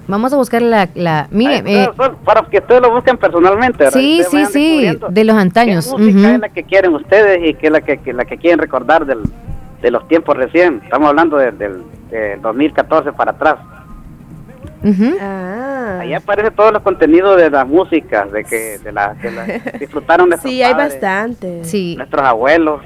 Vamos 0.08 0.34
a 0.34 0.38
buscar 0.38 0.62
la, 0.62 0.90
la 0.96 1.28
mire, 1.32 1.64
eh, 1.66 1.90
para 2.26 2.42
que 2.44 2.58
ustedes 2.58 2.82
lo 2.82 2.92
busquen 2.92 3.18
personalmente. 3.18 3.86
¿verdad? 3.86 4.00
sí, 4.00 4.20
Ustedes 4.22 4.50
sí, 4.50 4.90
sí, 4.92 5.00
de 5.10 5.24
los 5.24 5.36
antaños. 5.38 5.94
¿Qué 5.96 6.04
música 6.04 6.34
es 6.36 6.40
la 6.42 6.50
que 6.50 6.64
quieren 6.64 6.94
ustedes 6.94 7.40
y 7.50 7.54
qué 7.54 7.68
es 7.68 7.72
la 7.72 7.82
que, 7.82 7.98
que- 8.00 8.12
la 8.14 8.26
que 8.26 8.38
quieren 8.38 8.60
recordar 8.60 9.06
del, 9.06 9.20
de 9.82 9.92
los 9.92 10.06
tiempos 10.10 10.36
recién? 10.36 10.82
Estamos 10.84 11.08
hablando 11.10 11.38
de- 11.38 11.52
del 11.54 11.84
de 12.10 12.38
2014 12.42 13.14
para 13.14 13.32
atrás. 13.32 13.56
Ah. 15.22 16.00
Ahí 16.02 16.14
aparece 16.14 16.52
todos 16.52 16.74
los 16.74 16.82
contenidos 16.82 17.38
de 17.38 17.50
la 17.50 17.66
música, 17.66 18.26
de 18.26 18.44
que 18.44 18.78
de 18.80 18.92
la, 18.92 19.16
que 19.22 19.32
la- 19.32 19.46
disfrutaron 19.80 20.30
nuestros 20.30 20.52
Sí, 20.52 20.62
hay 20.64 20.74
padres, 20.74 20.94
bastante. 20.94 21.64
Sí, 21.64 21.96
nuestros 21.98 22.22
abuelos, 22.26 22.82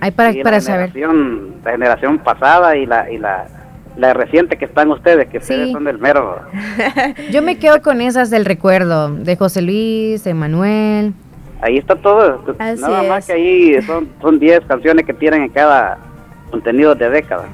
hay 0.00 0.10
para, 0.12 0.30
y 0.32 0.42
para 0.42 0.56
la 0.56 0.60
saber. 0.60 0.90
generación, 0.92 1.54
la 1.64 1.70
generación 1.72 2.18
pasada 2.18 2.76
y 2.76 2.86
la 2.86 3.10
y 3.10 3.18
la, 3.18 3.46
la 3.96 4.14
reciente 4.14 4.56
que 4.56 4.64
están 4.64 4.90
ustedes, 4.90 5.28
que 5.28 5.38
ustedes 5.38 5.72
son 5.72 5.84
del 5.84 5.98
mero. 5.98 6.40
Yo 7.30 7.42
me 7.42 7.58
quedo 7.58 7.82
con 7.82 8.00
esas 8.00 8.30
del 8.30 8.44
recuerdo, 8.44 9.10
de 9.10 9.36
José 9.36 9.60
Luis, 9.62 10.24
de 10.24 10.32
Manuel. 10.34 11.12
Ahí 11.62 11.76
está 11.76 11.94
todo. 11.96 12.42
Así 12.58 12.80
Nada 12.80 13.02
más 13.02 13.18
es. 13.18 13.26
que 13.26 13.32
ahí 13.34 13.82
son 13.82 14.08
son 14.22 14.38
10 14.38 14.60
canciones 14.66 15.04
que 15.04 15.12
tienen 15.12 15.42
en 15.42 15.50
cada 15.50 15.98
contenido 16.50 16.94
de 16.94 17.10
década. 17.10 17.44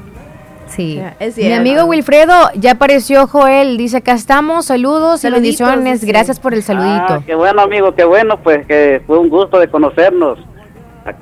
Sí. 0.66 1.00
Es 1.20 1.36
Mi 1.36 1.52
amigo 1.52 1.84
Wilfredo, 1.84 2.32
ya 2.54 2.72
apareció 2.72 3.26
Joel, 3.26 3.76
dice 3.76 3.98
acá 3.98 4.12
estamos, 4.12 4.66
saludos 4.66 5.24
y 5.24 5.30
bendiciones, 5.30 6.00
dice. 6.00 6.12
gracias 6.12 6.40
por 6.40 6.54
el 6.54 6.62
saludito. 6.62 7.04
Ah, 7.14 7.22
qué 7.24 7.34
bueno, 7.34 7.62
amigo, 7.62 7.94
qué 7.94 8.04
bueno, 8.04 8.38
pues 8.42 8.66
que 8.66 9.00
fue 9.06 9.18
un 9.18 9.28
gusto 9.28 9.58
de 9.60 9.68
conocernos 9.68 10.38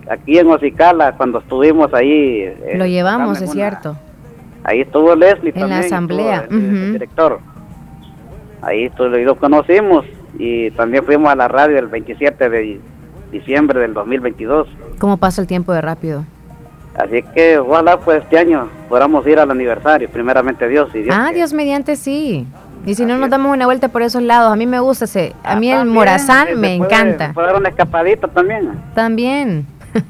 aquí 0.09 0.39
en 0.39 0.51
Ocicala 0.51 1.13
cuando 1.17 1.41
estuvimos 1.41 1.93
ahí. 1.93 2.41
eh, 2.43 2.75
Lo 2.77 2.87
llevamos, 2.87 3.39
tocando 3.39 3.39
en 3.39 3.45
es 3.45 3.51
una- 3.51 3.53
cierto. 3.71 3.97
Ahí 4.65 4.81
estuvo 4.81 5.15
Leslie 5.15 5.51
En 5.55 5.61
la 5.61 5.69
también. 5.69 5.85
asamblea, 5.85 6.37
estuvo 6.37 6.59
el- 6.59 6.65
el 6.65 6.83
ujú. 6.85 6.93
director. 6.93 7.39
Ahí 8.63 8.85
estuvo, 8.85 9.17
y 9.19 9.25
lo 9.25 9.37
conocimos 9.37 10.07
y 10.39 10.71
también 10.71 11.05
fuimos 11.05 11.31
a 11.31 11.37
la 11.37 11.49
radio 11.49 11.79
el 11.79 11.89
27 11.89 12.49
de 12.49 12.81
diciembre 13.31 13.79
del 13.81 13.93
2022. 13.93 14.67
¿Cómo 14.99 15.19
pasa 15.19 15.43
el 15.43 15.47
tiempo 15.47 15.75
de 15.75 15.83
rápido? 15.83 16.25
Así 16.97 17.23
que 17.35 17.59
ojalá 17.59 17.99
pues 17.99 18.23
este 18.23 18.39
año 18.39 18.69
podamos 18.89 19.27
ir 19.27 19.39
al 19.39 19.51
aniversario, 19.51 20.09
primeramente 20.09 20.69
Dios. 20.69 20.89
Y 20.95 21.01
Dios 21.03 21.17
ah. 21.19 21.31
Dios 21.35 21.53
mediante 21.53 21.97
sí. 21.97 22.47
Y 22.87 22.95
si 22.95 23.05
no 23.07 23.17
nos 23.17 23.31
damos 23.31 23.53
una 23.53 23.65
vuelta 23.65 23.89
por 23.89 24.03
esos 24.03 24.23
lados, 24.23 24.53
a 24.53 24.57
mí 24.57 24.67
me 24.67 24.79
gusta 24.79 25.07
ese, 25.07 25.35
a 25.43 25.57
mí 25.57 25.71
el 25.73 25.79
Ah, 25.79 25.85
Morazán 25.87 26.49
me 26.49 26.55
puede- 26.55 26.75
encanta. 26.75 27.33
puede 27.33 27.47
dar 27.49 27.57
una 27.57 27.69
escapadita 27.71 28.29
también. 28.29 28.71
También. 28.95 29.67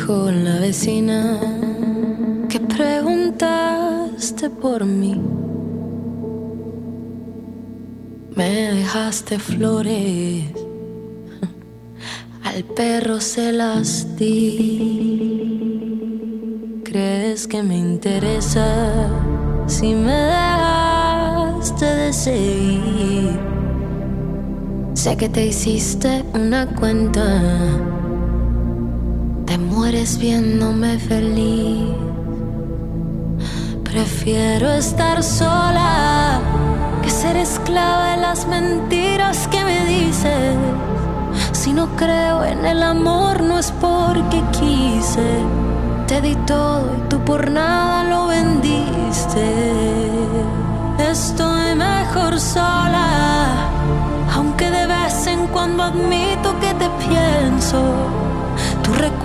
Dijo 0.10 0.32
la 0.32 0.58
vecina 0.58 1.40
que 2.50 2.60
preguntaste 2.60 4.50
por 4.50 4.84
mí. 4.84 5.22
Me 8.36 8.50
dejaste 8.74 9.38
flores, 9.38 10.46
al 12.44 12.64
perro 12.64 13.22
se 13.22 13.52
las 13.52 14.18
di. 14.18 15.22
¿Crees 16.84 17.48
que 17.48 17.62
me 17.62 17.78
interesa 17.78 19.12
si 19.68 19.94
me 19.94 20.12
dejaste 20.12 21.86
de 21.86 22.14
seguir? 22.14 23.40
Sé 24.96 25.16
que 25.18 25.30
te 25.30 25.46
hiciste 25.46 26.26
una 26.34 26.66
cuenta 26.66 27.99
te 29.50 29.58
mueres 29.58 30.20
viéndome 30.20 31.00
feliz. 31.00 31.90
Prefiero 33.84 34.70
estar 34.70 35.24
sola 35.24 36.40
que 37.02 37.10
ser 37.10 37.36
esclava 37.36 38.12
de 38.12 38.18
las 38.18 38.48
mentiras 38.48 39.48
que 39.48 39.64
me 39.64 39.86
dices. 39.86 40.56
Si 41.52 41.74
no 41.74 41.88
creo 41.96 42.46
en 42.46 42.64
el 42.64 42.84
amor, 42.84 43.42
no 43.42 43.58
es 43.58 43.72
porque 43.72 44.40
quise. 44.52 45.30
Te 46.06 46.22
di 46.22 46.36
todo 46.46 46.86
y 46.96 47.10
tú 47.10 47.18
por 47.26 47.50
nada 47.50 48.04
lo 48.04 48.28
vendiste. 48.28 49.48
Estoy 51.00 51.74
mejor 51.74 52.40
sola, 52.40 53.68
aunque 54.32 54.70
de 54.70 54.86
vez 54.86 55.26
en 55.26 55.48
cuando 55.48 55.82
admito 55.82 56.54
que 56.60 56.72
te 56.76 56.88
pienso. 57.08 58.29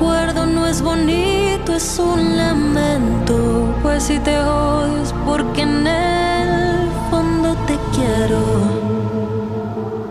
Recuerdo 0.05 0.45
no 0.45 0.67
es 0.67 0.83
bonito, 0.83 1.73
es 1.73 1.99
un 1.99 2.37
lamento. 2.37 3.75
Pues 3.81 4.03
si 4.03 4.19
te 4.19 4.39
odio 4.39 5.03
porque 5.25 5.63
en 5.63 5.87
el 5.87 6.91
fondo 7.11 7.57
te 7.67 7.79
quiero. 7.95 8.39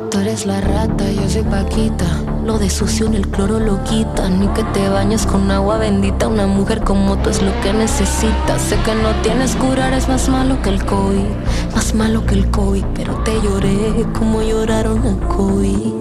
Tú 0.09 0.17
eres 0.17 0.47
la 0.47 0.61
rata, 0.61 1.11
yo 1.11 1.29
soy 1.29 1.43
Paquita. 1.43 2.07
Lo 2.43 2.57
de 2.57 2.71
sucio 2.71 3.05
en 3.05 3.13
el 3.13 3.27
cloro 3.27 3.59
lo 3.59 3.83
quita. 3.83 4.29
Ni 4.29 4.47
que 4.47 4.63
te 4.73 4.89
bañes 4.89 5.27
con 5.27 5.51
agua 5.51 5.77
bendita. 5.77 6.27
Una 6.27 6.47
mujer 6.47 6.81
como 6.81 7.19
tú 7.19 7.29
es 7.29 7.43
lo 7.43 7.51
que 7.61 7.71
necesitas. 7.71 8.63
Sé 8.63 8.77
que 8.77 8.95
no 8.95 9.11
tienes 9.21 9.55
curar, 9.55 9.93
es 9.93 10.09
más 10.09 10.27
malo 10.27 10.59
que 10.63 10.69
el 10.69 10.83
COVID. 10.83 11.29
Más 11.75 11.93
malo 11.93 12.25
que 12.25 12.33
el 12.33 12.49
COVID, 12.49 12.85
pero 12.95 13.13
te 13.17 13.39
lloré 13.43 14.07
como 14.17 14.41
lloraron 14.41 15.05
el 15.05 15.19
COVID. 15.19 15.93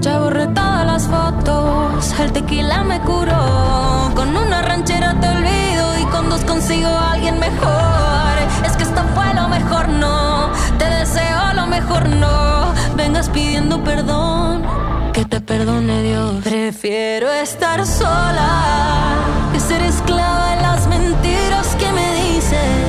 Ya 0.00 0.20
borré 0.20 0.46
todas 0.48 0.77
las 0.98 1.06
fotos, 1.06 2.18
el 2.18 2.32
tequila 2.32 2.82
me 2.82 2.98
curó. 3.00 4.10
Con 4.16 4.36
una 4.36 4.62
ranchera 4.62 5.14
te 5.20 5.28
olvido 5.28 5.98
y 6.00 6.04
con 6.06 6.28
dos 6.28 6.42
consigo 6.44 6.88
a 6.88 7.12
alguien 7.12 7.38
mejor. 7.38 8.34
Es 8.66 8.76
que 8.76 8.82
esto 8.82 9.02
fue 9.14 9.32
lo 9.34 9.48
mejor, 9.48 9.88
no. 9.88 10.50
Te 10.76 10.86
deseo 10.86 11.54
lo 11.54 11.66
mejor, 11.66 12.08
no. 12.08 12.74
Vengas 12.96 13.28
pidiendo 13.28 13.84
perdón, 13.84 14.64
que 15.12 15.24
te 15.24 15.40
perdone 15.40 16.02
Dios. 16.02 16.34
Prefiero 16.42 17.30
estar 17.32 17.86
sola 17.86 19.14
que 19.52 19.60
ser 19.60 19.82
esclava 19.82 20.56
de 20.56 20.62
las 20.62 20.88
mentiras 20.88 21.76
que 21.78 21.92
me 21.92 22.06
dicen. 22.22 22.82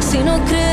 Si 0.00 0.18
no 0.18 0.38
creo 0.46 0.69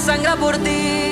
sangra 0.00 0.34
por 0.36 0.56
ti. 0.56 1.09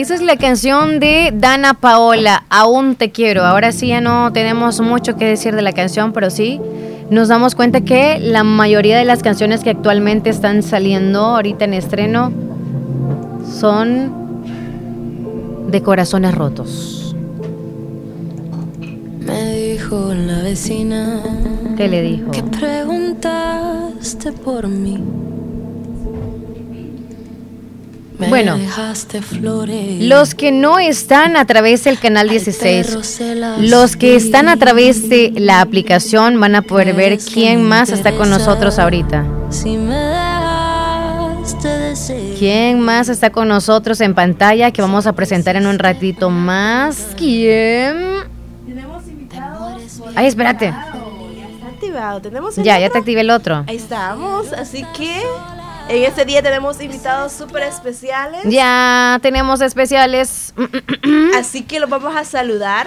Esa 0.00 0.14
es 0.14 0.22
la 0.22 0.36
canción 0.36 1.00
de 1.00 1.32
Dana 1.34 1.74
Paola, 1.74 2.44
Aún 2.50 2.94
te 2.94 3.10
quiero. 3.10 3.44
Ahora 3.44 3.72
sí 3.72 3.88
ya 3.88 4.00
no 4.00 4.32
tenemos 4.32 4.80
mucho 4.80 5.16
que 5.16 5.24
decir 5.24 5.56
de 5.56 5.62
la 5.62 5.72
canción, 5.72 6.12
pero 6.12 6.30
sí 6.30 6.60
nos 7.10 7.26
damos 7.26 7.56
cuenta 7.56 7.80
que 7.80 8.20
la 8.20 8.44
mayoría 8.44 8.96
de 8.96 9.04
las 9.04 9.24
canciones 9.24 9.64
que 9.64 9.70
actualmente 9.70 10.30
están 10.30 10.62
saliendo 10.62 11.18
ahorita 11.18 11.64
en 11.64 11.74
estreno 11.74 12.30
son 13.58 14.44
de 15.68 15.82
corazones 15.82 16.32
rotos. 16.32 17.16
Me 19.26 19.52
dijo 19.52 20.14
la 20.14 20.42
vecina 20.42 21.22
¿Qué 21.76 21.88
le 21.88 22.02
dijo? 22.02 22.30
que 22.30 22.44
preguntaste 22.44 24.30
por 24.30 24.68
mí. 24.68 25.02
Bueno. 28.18 28.58
Los 30.00 30.34
que 30.34 30.50
no 30.50 30.78
están 30.78 31.36
a 31.36 31.44
través 31.44 31.84
del 31.84 31.98
canal 31.98 32.28
16, 32.28 33.20
los 33.60 33.96
que 33.96 34.16
están 34.16 34.48
a 34.48 34.56
través 34.56 35.08
de 35.08 35.32
la 35.36 35.60
aplicación 35.60 36.40
van 36.40 36.56
a 36.56 36.62
poder 36.62 36.94
ver 36.94 37.18
quién 37.18 37.62
más 37.62 37.90
está 37.90 38.12
con 38.16 38.30
nosotros 38.30 38.78
ahorita. 38.78 39.24
¿Quién 42.38 42.80
más 42.80 43.08
está 43.08 43.30
con 43.30 43.48
nosotros 43.48 44.00
en 44.00 44.14
pantalla 44.14 44.70
que 44.70 44.82
vamos 44.82 45.06
a 45.06 45.12
presentar 45.12 45.56
en 45.56 45.66
un 45.66 45.78
ratito 45.78 46.30
más? 46.30 47.08
¿Quién? 47.16 48.18
Ay, 50.14 50.26
espérate. 50.26 50.66
Está 50.66 51.68
activado. 51.68 52.20
Tenemos 52.20 52.56
Ya, 52.56 52.78
ya 52.78 52.90
te 52.90 52.98
activé 52.98 53.20
el 53.20 53.30
otro. 53.30 53.64
Ahí 53.66 53.76
estamos. 53.76 54.52
Así 54.52 54.84
que 54.96 55.22
en 55.88 56.04
este 56.04 56.24
día 56.24 56.42
tenemos 56.42 56.80
invitados 56.80 57.32
súper 57.32 57.62
especiales. 57.62 58.42
Ya 58.44 59.18
tenemos 59.22 59.60
especiales. 59.60 60.52
Así 61.38 61.62
que 61.62 61.80
los 61.80 61.88
vamos 61.88 62.14
a 62.14 62.24
saludar. 62.24 62.86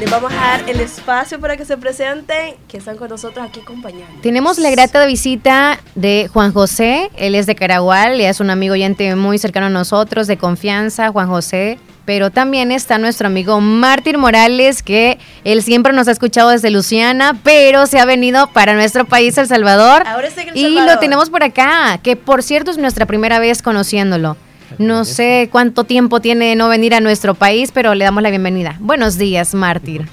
Les 0.00 0.10
vamos 0.10 0.32
a 0.32 0.36
dar 0.36 0.68
el 0.68 0.80
espacio 0.80 1.38
para 1.38 1.56
que 1.56 1.64
se 1.64 1.76
presenten, 1.76 2.56
que 2.68 2.78
están 2.78 2.96
con 2.96 3.08
nosotros 3.08 3.46
aquí 3.46 3.60
acompañando. 3.60 4.20
Tenemos 4.22 4.58
la 4.58 4.70
grata 4.70 5.04
visita 5.06 5.78
de 5.94 6.28
Juan 6.32 6.52
José, 6.52 7.10
él 7.16 7.34
es 7.34 7.46
de 7.46 7.54
Caragual, 7.54 8.20
y 8.20 8.24
es 8.24 8.40
un 8.40 8.50
amigo 8.50 8.72
oyente 8.74 9.14
muy 9.16 9.38
cercano 9.38 9.66
a 9.66 9.70
nosotros, 9.70 10.26
de 10.26 10.36
confianza, 10.36 11.10
Juan 11.10 11.28
José. 11.28 11.78
Pero 12.04 12.30
también 12.30 12.70
está 12.70 12.98
nuestro 12.98 13.28
amigo 13.28 13.60
Mártir 13.60 14.18
Morales, 14.18 14.82
que 14.82 15.18
él 15.44 15.62
siempre 15.62 15.92
nos 15.92 16.06
ha 16.06 16.10
escuchado 16.10 16.50
desde 16.50 16.70
Luciana, 16.70 17.38
pero 17.42 17.86
se 17.86 17.98
ha 17.98 18.04
venido 18.04 18.48
para 18.48 18.74
nuestro 18.74 19.06
país, 19.06 19.38
El 19.38 19.46
Salvador. 19.46 20.02
Ahora 20.06 20.28
está 20.28 20.42
en 20.42 20.48
El 20.50 20.56
y 20.56 20.62
Salvador. 20.62 20.94
lo 20.94 20.98
tenemos 21.00 21.30
por 21.30 21.42
acá, 21.42 21.98
que 22.02 22.16
por 22.16 22.42
cierto 22.42 22.70
es 22.70 22.78
nuestra 22.78 23.06
primera 23.06 23.38
vez 23.38 23.62
conociéndolo. 23.62 24.36
No 24.78 25.04
sé 25.04 25.48
cuánto 25.52 25.84
tiempo 25.84 26.20
tiene 26.20 26.46
de 26.46 26.56
no 26.56 26.68
venir 26.68 26.94
a 26.94 27.00
nuestro 27.00 27.34
país, 27.34 27.70
pero 27.72 27.94
le 27.94 28.04
damos 28.04 28.22
la 28.22 28.30
bienvenida. 28.30 28.76
Buenos 28.80 29.16
días, 29.16 29.54
Mártir. 29.54 30.06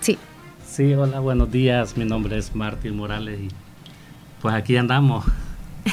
Sí. 0.00 0.16
Sí, 0.66 0.94
hola, 0.94 1.18
buenos 1.20 1.50
días. 1.50 1.96
Mi 1.96 2.04
nombre 2.04 2.38
es 2.38 2.54
Martín 2.54 2.96
Morales 2.96 3.40
y 3.40 3.48
pues 4.40 4.54
aquí 4.54 4.76
andamos 4.76 5.24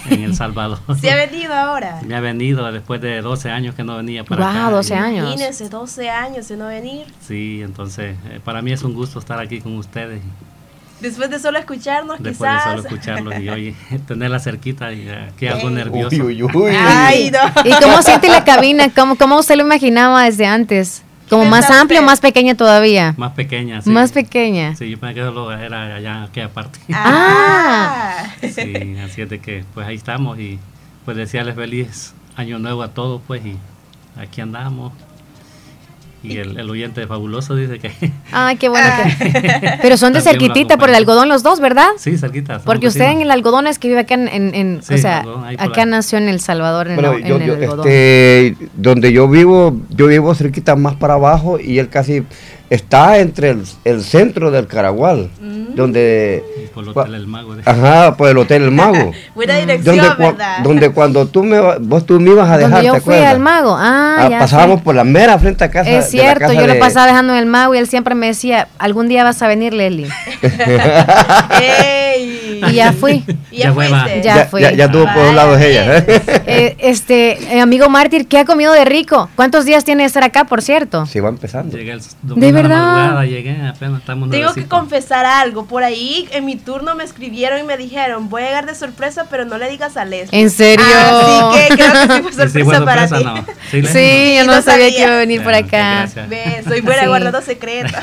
en 0.10 0.24
El 0.24 0.36
Salvador. 0.36 0.80
Se 1.02 1.12
ha 1.12 1.16
venido 1.16 1.54
ahora. 1.54 2.00
Me 2.06 2.16
ha 2.16 2.20
venido 2.20 2.72
después 2.72 3.02
de 3.02 3.22
12 3.22 3.50
años 3.52 3.76
que 3.76 3.84
no 3.84 3.98
venía 3.98 4.24
para 4.24 4.50
acá. 4.50 4.64
Wow, 4.68 4.76
12 4.78 4.94
y- 4.94 4.98
años. 4.98 5.28
Imagínense, 5.28 5.70
12 5.70 6.10
años 6.10 6.48
de 6.48 6.58
no 6.58 6.68
venir. 6.68 7.06
Sí, 7.26 7.62
entonces 7.64 8.16
eh, 8.30 8.40
para 8.44 8.62
mí 8.62 8.72
es 8.72 8.84
un 8.84 8.94
gusto 8.94 9.20
estar 9.20 9.40
aquí 9.40 9.60
con 9.62 9.76
ustedes. 9.78 10.22
Después 11.00 11.30
de 11.30 11.38
solo 11.38 11.60
escucharnos, 11.60 12.18
Después 12.24 12.50
quizás. 12.50 12.66
de 12.66 12.72
solo 12.82 12.88
escucharlos 12.90 13.40
y 13.40 13.50
hoy 13.50 13.76
tenerla 14.08 14.40
cerquita 14.40 14.92
y 14.92 15.08
aquí 15.10 15.46
algo 15.48 15.70
Ey. 15.70 15.76
nervioso. 15.76 16.16
Uy, 16.24 16.42
uy, 16.42 16.52
uy. 16.56 16.72
Ay, 16.76 17.30
no. 17.32 17.40
¿Y 17.64 17.72
cómo 17.84 18.02
siente 18.02 18.28
la 18.30 18.44
cabina? 18.44 18.90
¿Cómo, 18.96 19.16
cómo 19.16 19.38
usted 19.38 19.56
lo 19.58 19.64
imaginaba 19.64 20.24
desde 20.24 20.48
antes? 20.48 21.04
¿Como 21.30 21.46
más 21.46 21.62
pensaste? 21.62 21.82
amplio 21.82 22.00
o 22.02 22.04
más 22.04 22.20
pequeña 22.20 22.56
todavía? 22.56 23.14
Más 23.18 23.34
pequeña, 23.34 23.82
sí. 23.82 23.90
Más 23.90 24.12
pequeña. 24.12 24.76
Sí, 24.76 24.90
yo 24.90 24.98
pensé 25.00 25.16
que 25.16 25.22
solo 25.22 25.52
era 25.52 25.96
allá, 25.96 26.24
aquella 26.24 26.50
parte. 26.50 26.80
Ah. 26.94 28.26
Sí, 28.42 28.96
así 29.04 29.22
es 29.22 29.30
de 29.30 29.40
que 29.40 29.66
pues 29.74 29.88
ahí 29.88 29.96
estamos 29.96 30.40
y 30.40 30.60
pues 31.06 31.18
desearles 31.18 31.56
feliz 31.56 32.14
año 32.36 32.60
nuevo 32.60 32.84
a 32.84 32.90
todos 32.90 33.22
pues 33.28 33.46
y 33.46 33.58
aquí 34.20 34.42
andamos. 34.42 34.94
Y 36.28 36.38
el, 36.38 36.60
el 36.60 36.70
oyente 36.70 37.02
de 37.02 37.08
Fabuloso 37.08 37.56
dice 37.56 37.80
que... 37.80 37.92
Ay, 38.32 38.56
qué 38.60 38.70
bueno 38.70 38.88
que... 39.20 39.78
Pero 39.82 39.98
son 39.98 40.14
de 40.14 40.22
cerquitita 40.22 40.78
por 40.78 40.90
el 40.90 40.96
algodón 40.96 41.30
los 41.30 41.44
dos, 41.44 41.60
¿verdad? 41.60 41.88
Sí, 41.98 42.18
cerquita. 42.18 42.60
Porque 42.60 42.88
usted 42.88 43.06
en 43.12 43.22
el 43.22 43.32
algodón 43.32 43.68
es 43.68 43.80
que 43.80 43.88
vive 43.88 44.02
acá 44.02 44.16
en... 44.16 44.28
en- 44.28 44.56
en- 44.56 44.84
Sí, 44.84 44.94
o 44.96 44.98
sea, 44.98 45.24
acá 45.58 45.86
nació 45.86 46.18
en 46.18 46.28
El 46.30 46.40
Salvador, 46.40 46.88
en, 46.90 46.96
Bueno, 46.96 47.14
el- 47.14 47.22
en 47.24 47.28
yo, 47.28 47.36
el 47.38 47.46
yo, 47.48 47.54
algodón. 47.54 47.88
este, 47.88 48.56
donde 48.76 49.12
yo 49.12 49.28
vivo, 49.28 49.76
yo 49.90 50.08
vivo 50.08 50.34
cerquita 50.36 50.76
más 50.76 50.96
para 50.96 51.16
abajo 51.16 51.60
y 51.60 51.80
él 51.80 51.90
casi 51.90 52.24
está 52.70 53.18
entre 53.20 53.52
el, 53.52 53.64
el 53.86 54.02
centro 54.04 54.52
del 54.52 54.68
Caragual, 54.68 55.30
donde... 55.76 56.44
Por 56.74 56.84
el 56.84 56.90
Hotel 56.90 57.16
El 57.16 57.28
Mago. 57.28 57.56
de- 57.56 57.64
Ajá, 57.66 58.16
por 58.18 58.30
el 58.30 58.38
Hotel 58.38 58.64
El 58.64 58.72
Mago. 58.72 59.12
Buena 59.36 59.56
dirección, 59.58 59.98
donde, 59.98 60.26
¿verdad? 60.26 60.58
donde 60.64 60.90
cuando 60.92 61.26
tú 61.28 61.44
me, 61.44 61.60
vos 61.80 62.06
tú 62.06 62.20
me 62.20 62.32
ibas 62.32 62.50
a 62.50 62.58
dejar, 62.58 62.72
Donde 62.74 62.88
yo 62.88 62.94
¿te 62.94 63.02
fui 63.02 63.14
acuerdas? 63.16 63.34
al 63.34 63.40
mago. 63.40 63.76
Ah, 63.80 64.16
Ah, 64.20 64.30
ya. 64.30 64.40
pasábamos 64.40 64.80
sí. 64.80 64.84
por 64.86 64.96
la 64.96 65.04
mera 65.04 65.38
frente 65.40 65.64
a 65.64 65.72
casa. 65.72 65.90
Es 65.90 66.12
de 66.12 66.18
la 66.18 66.24
cierto, 66.24 66.40
casa 66.42 66.54
yo 66.54 66.68
lo 66.68 66.74
de- 66.74 66.80
pasaba 66.80 67.06
dejando 67.08 67.34
en 67.34 67.40
el 67.40 67.46
mago 67.46 67.74
y 67.74 67.78
él 67.80 67.88
siempre 67.88 68.14
me 68.16 68.28
decía, 68.28 68.68
algún 68.80 69.08
día 69.08 69.24
vas 69.24 69.42
a 69.42 69.48
venir, 69.48 69.74
Leslie. 69.74 70.10
Ey. 70.42 72.07
Y 72.70 72.74
ya 72.74 72.92
fui. 72.94 73.24
Y 73.52 73.58
ya 73.58 73.74
Ya. 73.74 74.08
Ya, 74.08 74.22
Ya, 74.36 74.46
fui. 74.46 74.62
ya, 74.62 74.72
ya 74.74 74.92
tuvo 74.92 75.06
por 75.14 75.26
un 75.26 75.36
lado 75.36 75.58
ella. 75.58 75.98
¿eh? 75.98 76.22
Eh, 76.50 76.76
este, 76.80 77.56
eh, 77.56 77.60
amigo 77.62 77.90
Mártir, 77.90 78.26
¿qué 78.28 78.40
ha 78.40 78.46
comido 78.46 78.72
de 78.72 78.86
rico? 78.86 79.30
¿Cuántos 79.36 79.66
días 79.66 79.84
tiene 79.84 80.04
de 80.04 80.08
estar 80.08 80.24
acá, 80.24 80.46
por 80.46 80.62
cierto? 80.62 81.06
Sí, 81.06 81.20
va 81.20 81.30
empezando. 81.30 81.78
Llegué 81.78 81.92
el 81.92 82.02
domingo 82.22 82.48
a 82.48 82.52
la 82.52 82.62
verdad? 82.62 82.78
madrugada, 82.86 83.26
llegué, 83.26 83.68
apenas 83.68 84.00
estamos 84.00 84.30
Tengo 84.30 84.54
que 84.54 84.66
confesar 84.66 85.26
algo. 85.26 85.66
Por 85.66 85.84
ahí 85.84 86.28
en 86.32 86.46
mi 86.46 86.56
turno 86.56 86.96
me 86.96 87.04
escribieron 87.04 87.60
y 87.60 87.64
me 87.64 87.76
dijeron, 87.78 88.30
voy 88.30 88.44
a 88.44 88.46
llegar 88.48 88.66
de 88.66 88.76
sorpresa, 88.76 89.26
pero 89.30 89.44
no 89.46 89.58
le 89.58 89.70
digas 89.70 89.98
a 89.98 90.06
Leslie. 90.06 90.40
¿En 90.40 90.50
serio? 90.50 90.86
Así 90.86 91.60
que 91.60 91.76
creo 91.76 91.92
que 91.92 92.00
sí 92.02 92.22
fue 92.24 92.32
sorpresa, 92.32 92.50
sí, 92.50 92.64
fue 92.64 92.86
para 92.86 93.08
sorpresa, 93.08 93.34
ti. 93.36 93.42
no. 93.46 93.54
Sí. 93.72 93.88
Sí, 93.88 94.36
yo 94.38 94.46
no, 94.46 94.56
No 94.56 94.62
sabía, 94.62 94.86
sabía. 94.86 94.90
que 94.96 95.02
iba 95.02 95.14
a 95.14 95.18
venir 95.18 95.44
por 95.44 95.52
Ya, 95.52 95.58
acá. 95.60 96.10
Ve, 96.30 96.64
soy 96.68 96.82
buena 96.82 97.02
Sí. 97.02 97.08
guardando 97.08 97.42
secretos. 97.42 98.00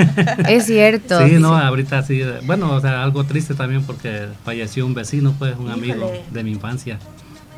Es 0.48 0.66
cierto. 0.66 1.26
Sí, 1.26 1.36
no, 1.39 1.56
ahorita 1.56 2.02
sí. 2.02 2.20
eh, 2.20 2.40
Bueno, 2.44 2.72
o 2.72 2.81
sea, 2.81 3.02
algo 3.02 3.24
triste 3.24 3.55
también 3.55 3.85
porque 3.85 4.26
falleció 4.44 4.86
un 4.86 4.94
vecino, 4.94 5.34
pues, 5.38 5.56
un 5.58 5.70
amigo 5.70 6.10
de 6.30 6.44
mi 6.44 6.52
infancia. 6.52 6.98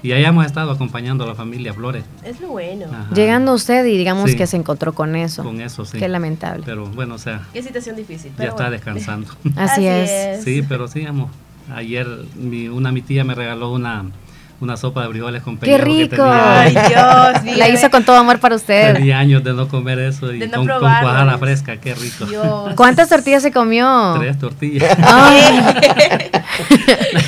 Y 0.02 0.12
ahí 0.12 0.24
hemos 0.24 0.46
estado 0.46 0.70
acompañando 0.70 1.24
a 1.24 1.26
la 1.26 1.34
familia 1.34 1.72
Flores. 1.74 2.04
Es 2.22 2.40
lo 2.40 2.48
bueno. 2.48 2.86
Ajá. 2.92 3.08
Llegando 3.14 3.52
usted 3.54 3.84
y 3.86 3.96
digamos 3.96 4.30
Sí. 4.30 4.36
que 4.36 4.46
se 4.46 4.56
encontró 4.56 4.92
con 4.92 5.16
eso. 5.16 5.42
Con 5.42 5.60
eso, 5.60 5.84
sí. 5.84 5.98
Qué 5.98 6.08
lamentable. 6.08 6.62
Pero 6.64 6.86
bueno, 6.86 7.14
o 7.14 7.18
sea, 7.18 7.46
Qué 7.52 7.62
situación 7.62 7.96
difícil. 7.96 8.30
ya 8.32 8.36
pero 8.36 8.50
está 8.50 8.64
bueno. 8.64 8.70
descansando. 8.72 9.28
Así 9.56 9.86
es. 9.86 10.44
Sí, 10.44 10.62
pero 10.68 10.86
sí, 10.86 11.04
amo. 11.04 11.30
Ayer 11.74 12.06
mi, 12.36 12.68
una 12.68 12.92
mi 12.92 13.02
tía 13.02 13.24
me 13.24 13.34
regaló 13.34 13.72
una, 13.72 14.04
una 14.60 14.76
sopa 14.76 15.02
de 15.02 15.08
frijoles 15.10 15.42
con 15.42 15.56
¡Qué 15.58 15.66
pellejo 15.78 15.84
que 15.84 15.90
rico! 16.02 16.16
tenía- 16.16 16.60
Ay, 16.60 16.72
Dios, 17.44 17.56
La 17.58 17.68
hizo 17.68 17.90
con 17.90 18.04
todo 18.04 18.16
amor 18.16 18.38
para 18.40 18.56
usted. 18.56 18.94
Tenía 18.94 19.18
años 19.18 19.44
de 19.44 19.52
no 19.52 19.68
comer 19.68 19.98
eso 19.98 20.32
y 20.32 20.38
De 20.38 20.48
no 20.48 20.58
con, 20.58 20.66
con 20.68 20.78
cuajada 20.80 21.36
fresca, 21.38 21.76
qué 21.78 21.94
rico. 21.94 22.24
Dios. 22.26 22.74
¿Cuántas 22.74 23.08
tortillas 23.08 23.42
se 23.42 23.52
comió? 23.52 24.14
Tres 24.18 24.38
tortillas. 24.38 24.96
Ay. 25.02 25.60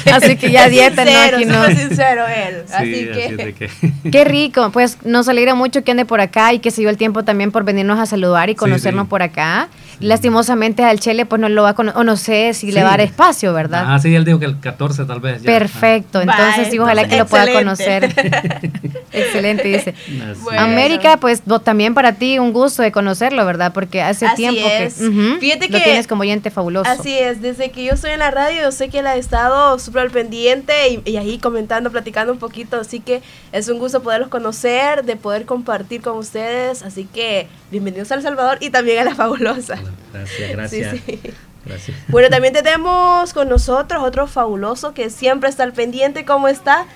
Así 0.13 0.37
que 0.37 0.51
ya 0.51 0.69
dieta, 0.69 1.05
no, 1.05 1.11
sincero, 1.11 1.37
aquí 1.37 1.45
no. 1.47 1.67
sincero 1.67 2.23
él. 2.27 2.63
Sí, 2.67 2.75
así 2.75 3.09
así 3.11 3.37
que. 3.37 3.37
de 3.45 3.53
que- 3.55 3.71
Qué 4.11 4.25
rico, 4.25 4.71
pues 4.73 4.99
nos 5.05 5.29
alegra 5.29 5.55
mucho 5.55 5.85
que 5.85 5.91
ande 5.91 6.05
por 6.05 6.21
acá 6.21 6.53
y 6.53 6.59
que 6.61 6.71
se 6.71 6.81
dio 6.81 6.91
el 6.91 6.97
tiempo 6.97 7.25
también 7.25 7.53
por 7.53 7.65
venirnos 7.65 7.99
a 7.99 8.07
saludar 8.07 8.49
y 8.49 8.53
Sí, 8.53 8.57
conocernos 8.57 9.05
sí. 9.05 9.11
por 9.11 9.23
acá. 9.23 9.69
Lastimosamente 10.01 10.85
al 10.85 11.01
Chele 11.01 11.27
pues 11.27 11.41
no 11.41 11.49
lo 11.49 11.65
va 11.65 11.71
a 11.71 11.75
conocer, 11.75 12.01
o 12.01 12.05
no 12.05 12.17
sé 12.17 12.55
si 12.55 12.67
le 12.73 12.81
Sí. 12.81 12.85
va 12.85 12.89
a 12.89 12.91
dar 12.93 13.01
espacio, 13.01 13.53
¿verdad? 13.53 13.85
Ah, 13.89 13.99
sí, 13.99 14.15
él 14.15 14.25
dijo 14.25 14.39
que 14.39 14.45
el 14.47 14.61
14 14.61 15.05
tal 15.05 15.19
vez. 15.21 15.43
ya. 15.43 15.47
Perfecto, 15.59 16.21
entonces 16.21 16.57
Bye, 16.57 16.71
sí, 16.71 16.79
ojalá 16.79 17.09
que 17.09 17.18
lo 17.19 17.27
pueda 17.27 17.53
conocer. 17.53 18.05
Excelente, 19.13 19.67
dice. 19.69 19.95
Bueno. 20.43 20.61
América, 20.61 21.17
pues 21.17 21.43
vos 21.45 21.63
también 21.65 21.95
para 21.95 22.13
ti 22.15 22.39
un 22.39 22.53
gusto 22.53 22.83
de 22.83 22.93
conocerlo, 22.93 23.45
¿verdad? 23.47 23.73
Porque 23.73 24.03
hace 24.03 24.27
Así 24.27 24.37
tiempo 24.37 24.67
es. 24.69 24.95
que 24.95 25.37
Fíjate 25.41 25.69
lo 25.69 25.79
que- 25.79 25.85
tienes 25.85 26.07
como 26.07 26.23
oyente 26.23 26.51
fabuloso. 26.51 26.91
Así 26.91 27.19
es, 27.19 27.41
desde 27.41 27.71
que 27.71 27.85
yo 27.85 27.95
estoy 27.95 28.11
en 28.13 28.19
la 28.21 28.31
radio, 28.31 28.63
yo 28.63 28.73
sé 28.73 28.89
que 28.89 28.99
él 29.01 29.07
ha 29.07 29.17
estado 29.17 29.79
súper 29.79 30.03
al 30.03 30.11
pendiente 30.11 30.73
y, 30.91 31.03
y 31.11 31.17
ahí 31.17 31.39
comentando, 31.39 31.91
platicando 31.91 32.33
un 32.33 32.39
poquito, 32.39 32.81
así 32.81 33.01
que 33.01 33.23
es 33.53 33.69
un 33.69 33.79
gusto 33.79 34.03
poderlos 34.03 34.29
conocer, 34.29 35.05
de 35.05 35.17
poder 35.17 35.45
compartir 35.47 36.01
con 36.03 36.17
ustedes, 36.19 36.83
así 36.83 37.05
que 37.13 37.49
bienvenidos 37.71 38.11
a 38.13 38.15
El 38.17 38.23
Salvador 38.23 38.59
y 38.61 38.71
también 38.71 38.99
a 39.01 39.05
La 39.05 39.15
Fabulosa. 39.15 39.79
Gracias, 40.13 40.51
gracias. 40.53 40.97
Sí, 40.97 41.03
sí. 41.07 41.21
Gracias. 41.65 41.97
Bueno, 42.09 42.29
también 42.31 42.55
tenemos 42.55 43.35
con 43.35 43.49
nosotros 43.49 44.03
otro 44.03 44.27
fabuloso 44.27 44.95
que 44.95 45.11
siempre 45.11 45.51
está 45.51 45.65
al 45.65 45.73
pendiente, 45.73 46.25
¿cómo 46.25 46.49
está 46.49 46.87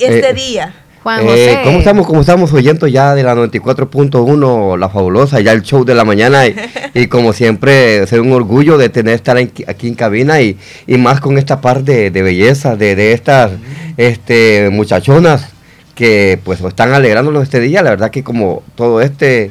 este 0.00 0.30
Eh, 0.30 0.34
día? 0.34 0.74
Juan 1.02 1.20
Eh, 1.20 1.24
José. 1.26 1.60
¿Cómo 1.64 1.78
estamos? 1.78 2.06
¿Cómo 2.06 2.20
estamos 2.22 2.52
oyendo 2.54 2.86
ya 2.86 3.14
de 3.14 3.22
la 3.22 3.34
94.1, 3.34 4.76
La 4.78 4.88
Fabulosa, 4.88 5.40
ya 5.40 5.52
el 5.52 5.62
show 5.62 5.84
de 5.84 5.94
la 5.94 6.04
mañana? 6.04 6.46
Y, 6.46 6.54
y 6.94 7.06
como 7.08 7.32
siempre, 7.32 8.02
es 8.04 8.12
un 8.12 8.32
orgullo 8.32 8.78
de 8.78 8.88
tener 8.88 9.14
estar 9.14 9.36
en- 9.38 9.52
aquí 9.66 9.88
en 9.88 9.94
cabina 9.94 10.40
y, 10.40 10.56
y 10.86 10.96
más 10.96 11.20
con 11.20 11.36
esta 11.38 11.60
par 11.60 11.82
de, 11.84 12.10
de 12.10 12.22
belleza, 12.22 12.76
de, 12.76 12.96
de 12.96 13.12
estas 13.12 13.52
este, 13.96 14.70
muchachonas 14.70 15.48
que 15.94 16.38
pues 16.42 16.60
están 16.60 16.92
alegrándonos 16.92 17.42
este 17.42 17.60
día. 17.60 17.82
La 17.82 17.90
verdad 17.90 18.10
que 18.10 18.24
como 18.24 18.62
todo 18.74 19.00
este, 19.02 19.50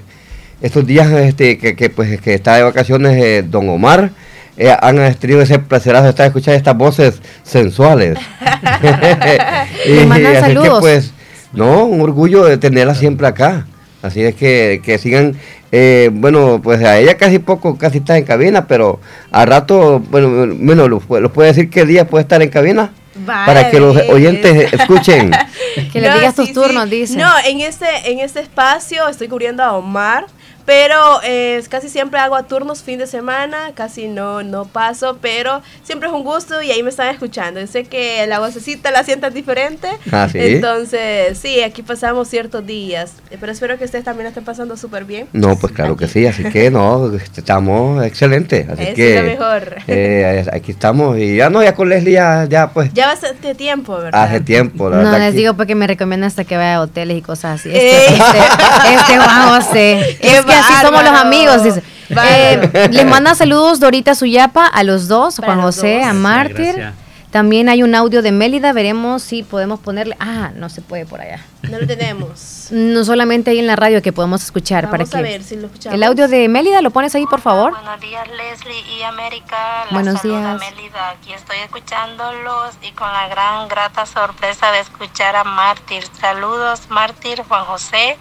estos 0.61 0.85
días 0.87 1.11
este, 1.11 1.57
que, 1.57 1.75
que, 1.75 1.89
pues, 1.89 2.19
que 2.19 2.33
está 2.33 2.55
de 2.55 2.63
vacaciones 2.63 3.15
eh, 3.21 3.43
Don 3.47 3.69
Omar, 3.69 4.09
eh, 4.57 4.75
han 4.81 5.15
tenido 5.15 5.41
ese 5.41 5.59
placerazo 5.59 6.03
de 6.05 6.09
estar 6.11 6.27
escuchando 6.27 6.57
estas 6.57 6.77
voces 6.77 7.21
sensuales. 7.43 8.17
Le 9.85 10.05
mandan 10.05 10.35
así 10.37 10.53
que 10.53 10.53
saludos. 10.53 10.79
pues, 10.79 11.11
no, 11.53 11.83
un 11.85 12.01
orgullo 12.01 12.45
de 12.45 12.57
tenerla 12.57 12.95
siempre 12.95 13.27
acá. 13.27 13.65
Así 14.01 14.21
es 14.21 14.35
que, 14.35 14.81
que 14.83 14.97
sigan, 14.97 15.37
eh, 15.71 16.09
bueno, 16.11 16.59
pues 16.61 16.83
a 16.83 16.99
ella 16.99 17.15
casi 17.15 17.39
poco, 17.39 17.77
casi 17.77 17.99
está 17.99 18.17
en 18.17 18.25
cabina, 18.25 18.67
pero 18.67 18.99
a 19.31 19.45
rato, 19.45 20.01
bueno, 20.09 20.53
bueno, 20.59 20.89
lo, 20.89 21.01
lo 21.21 21.31
puede 21.31 21.49
decir 21.53 21.69
que 21.69 21.85
día 21.85 22.05
puede 22.05 22.23
estar 22.23 22.41
en 22.41 22.49
cabina 22.49 22.91
para 23.25 23.69
que 23.71 23.79
los 23.79 23.95
Vale. 23.95 24.11
oyentes 24.11 24.73
escuchen. 24.73 25.31
Que 25.91 26.01
le 26.01 26.09
No, 26.09 26.15
digas 26.15 26.35
tus 26.35 26.47
sí, 26.47 26.53
turnos, 26.53 26.83
sí. 26.89 26.95
dice. 26.95 27.17
No, 27.17 27.29
en 27.47 27.61
este, 27.61 27.85
en 28.11 28.19
este 28.19 28.41
espacio 28.41 29.07
estoy 29.07 29.27
cubriendo 29.27 29.63
a 29.63 29.73
Omar, 29.73 30.25
Pero 30.65 30.95
eh, 31.23 31.61
casi 31.69 31.89
siempre 31.89 32.19
hago 32.19 32.35
a 32.35 32.43
turnos 32.43 32.83
fin 32.83 32.97
de 32.99 33.05
semana, 33.07 33.71
casi 33.75 34.07
no, 34.07 34.43
no 34.43 34.65
paso, 34.65 35.17
pero 35.21 35.61
siempre 35.83 36.07
es 36.07 36.15
un 36.15 36.23
gusto 36.23 36.61
y 36.61 36.71
ahí 36.71 36.81
me 36.83 36.89
están 36.89 37.09
escuchando. 37.09 37.59
Yo 37.59 37.67
sé 37.67 37.83
que 37.83 38.25
la 38.27 38.39
vocecita 38.39 38.89
la 38.91 39.03
sientan 39.03 39.33
diferente. 39.33 39.89
Ah, 40.11 40.27
¿sí? 40.31 40.37
Entonces, 40.39 41.37
sí, 41.37 41.61
aquí 41.61 41.81
pasamos 41.83 42.29
ciertos 42.29 42.65
días. 42.65 43.13
Eh, 43.29 43.37
Pero 43.39 43.51
espero 43.51 43.77
que 43.77 43.85
ustedes 43.85 44.05
también 44.05 44.27
estén 44.27 44.45
pasando 44.45 44.77
súper 44.77 45.03
bien. 45.05 45.27
No, 45.33 45.57
pues 45.57 45.73
claro 45.73 45.97
que 45.97 46.07
sí, 46.07 46.25
así 46.25 46.43
que 46.45 46.71
no, 46.71 47.11
estamos 47.13 48.03
excelentes. 48.05 48.69
Así 48.69 48.83
Es 48.83 48.93
que 48.95 49.15
lo 49.21 49.23
mejor. 49.23 49.75
eh, 49.87 50.45
aquí 50.53 50.71
estamos 50.71 51.17
y 51.17 51.35
ya 51.37 51.49
no, 51.49 51.61
ya 51.61 51.75
con 51.75 51.89
Leslie 51.89 52.13
ya, 52.13 52.45
ya 52.49 52.69
pues 52.69 52.93
Ya 52.93 53.07
va 53.07 53.11
a 53.13 53.17
ser 53.17 53.35
de 53.39 53.53
tiempo, 53.55 53.97
¿verdad? 53.97 54.23
hace 54.23 54.39
tiempo. 54.39 54.89
La 54.89 54.97
No, 54.97 55.03
verdad 55.03 55.19
les 55.19 55.31
que- 55.31 55.37
digo 55.39 55.53
porque 55.55 55.75
me 55.75 55.87
recomiendan 55.87 56.27
hasta 56.27 56.45
que 56.45 56.55
vaya 56.55 56.75
a 56.75 56.81
hoteles 56.81 57.17
y 57.17 57.21
cosas 57.21 57.59
así. 57.59 57.69
Este, 57.73 58.13
este, 58.13 58.93
este 58.95 59.17
Juan 59.17 59.61
José. 59.61 60.17
Que 60.53 60.59
así 60.59 60.73
somos 60.81 61.03
los 61.03 61.13
amigos, 61.13 61.63
dice. 61.63 61.83
Eh, 62.09 62.89
les 62.91 63.05
manda 63.05 63.33
saludos 63.35 63.79
Dorita 63.79 64.13
Suyapa 64.15 64.67
a 64.67 64.83
los 64.83 65.07
dos, 65.07 65.37
Para 65.37 65.53
Juan 65.53 65.65
los 65.65 65.75
José, 65.75 65.99
dos. 65.99 66.07
a 66.07 66.13
Mártir. 66.13 66.75
gracias. 66.75 66.93
También 67.31 67.67
hay 67.67 67.81
un 67.81 67.95
audio 67.95 68.21
de 68.21 68.31
Mélida, 68.31 68.73
veremos 68.73 69.23
si 69.23 69.41
podemos 69.41 69.79
ponerle. 69.79 70.15
Ah, 70.19 70.51
no 70.55 70.69
se 70.69 70.83
puede 70.83 71.07
por 71.07 71.19
allá. 71.19 71.39
No 71.63 71.79
lo 71.79 71.87
tenemos. 71.87 72.67
No 72.69 73.03
solamente 73.03 73.49
ahí 73.49 73.57
en 73.57 73.65
la 73.65 73.75
radio 73.75 74.03
que 74.03 74.13
podemos 74.13 74.43
escuchar. 74.43 74.83
Vamos 74.85 75.09
para 75.09 75.19
a 75.21 75.23
que 75.25 75.31
ver 75.31 75.43
si 75.43 75.55
lo 75.55 75.65
escuchamos. 75.65 75.95
El 75.95 76.03
audio 76.03 76.27
de 76.27 76.47
Mélida, 76.47 76.79
¿lo 76.83 76.91
pones 76.91 77.15
ahí, 77.15 77.25
por 77.25 77.41
favor? 77.41 77.71
Buenos 77.71 77.99
días, 78.01 78.27
Leslie 78.27 78.83
y 78.99 79.01
América. 79.01 79.85
La 79.89 79.93
Buenos 79.93 80.21
saluda 80.21 80.57
días. 80.57 80.71
Melida. 80.75 81.09
Aquí 81.09 81.33
estoy 81.33 81.57
escuchándolos 81.65 82.75
y 82.83 82.91
con 82.91 83.11
la 83.11 83.27
gran 83.29 83.67
grata 83.67 84.05
sorpresa 84.05 84.71
de 84.71 84.81
escuchar 84.81 85.35
a 85.35 85.43
Mártir. 85.43 86.03
Saludos, 86.21 86.81
Mártir, 86.89 87.41
Juan 87.47 87.65
José. 87.65 88.19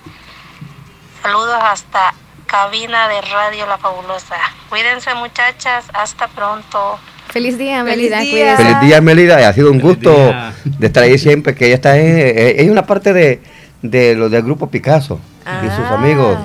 Saludos 1.22 1.56
hasta 1.62 2.14
cabina 2.46 3.08
de 3.08 3.20
Radio 3.22 3.66
La 3.66 3.78
Fabulosa. 3.78 4.36
Cuídense, 4.68 5.14
muchachas. 5.14 5.84
Hasta 5.94 6.28
pronto. 6.28 6.98
Feliz 7.28 7.56
día, 7.56 7.84
Feliz 7.84 8.10
Mélida. 8.10 8.20
día. 8.20 8.56
Feliz 8.56 8.80
día, 8.80 9.00
Melida, 9.00 9.48
ha 9.48 9.52
sido 9.52 9.70
un 9.70 9.80
gusto 9.80 10.12
día. 10.12 10.52
de 10.64 10.86
estar 10.86 11.02
ahí 11.04 11.16
siempre, 11.18 11.54
que 11.54 11.66
ella 11.66 11.76
está 11.76 11.96
en, 11.96 12.06
eh, 12.18 12.56
es 12.62 12.68
una 12.70 12.84
parte 12.86 13.12
de, 13.12 13.40
de 13.80 14.14
los 14.14 14.30
del 14.30 14.42
grupo 14.42 14.68
Picasso 14.70 15.18
y 15.64 15.66
sus 15.70 15.86
Ah. 15.90 15.94
amigos. 15.94 16.38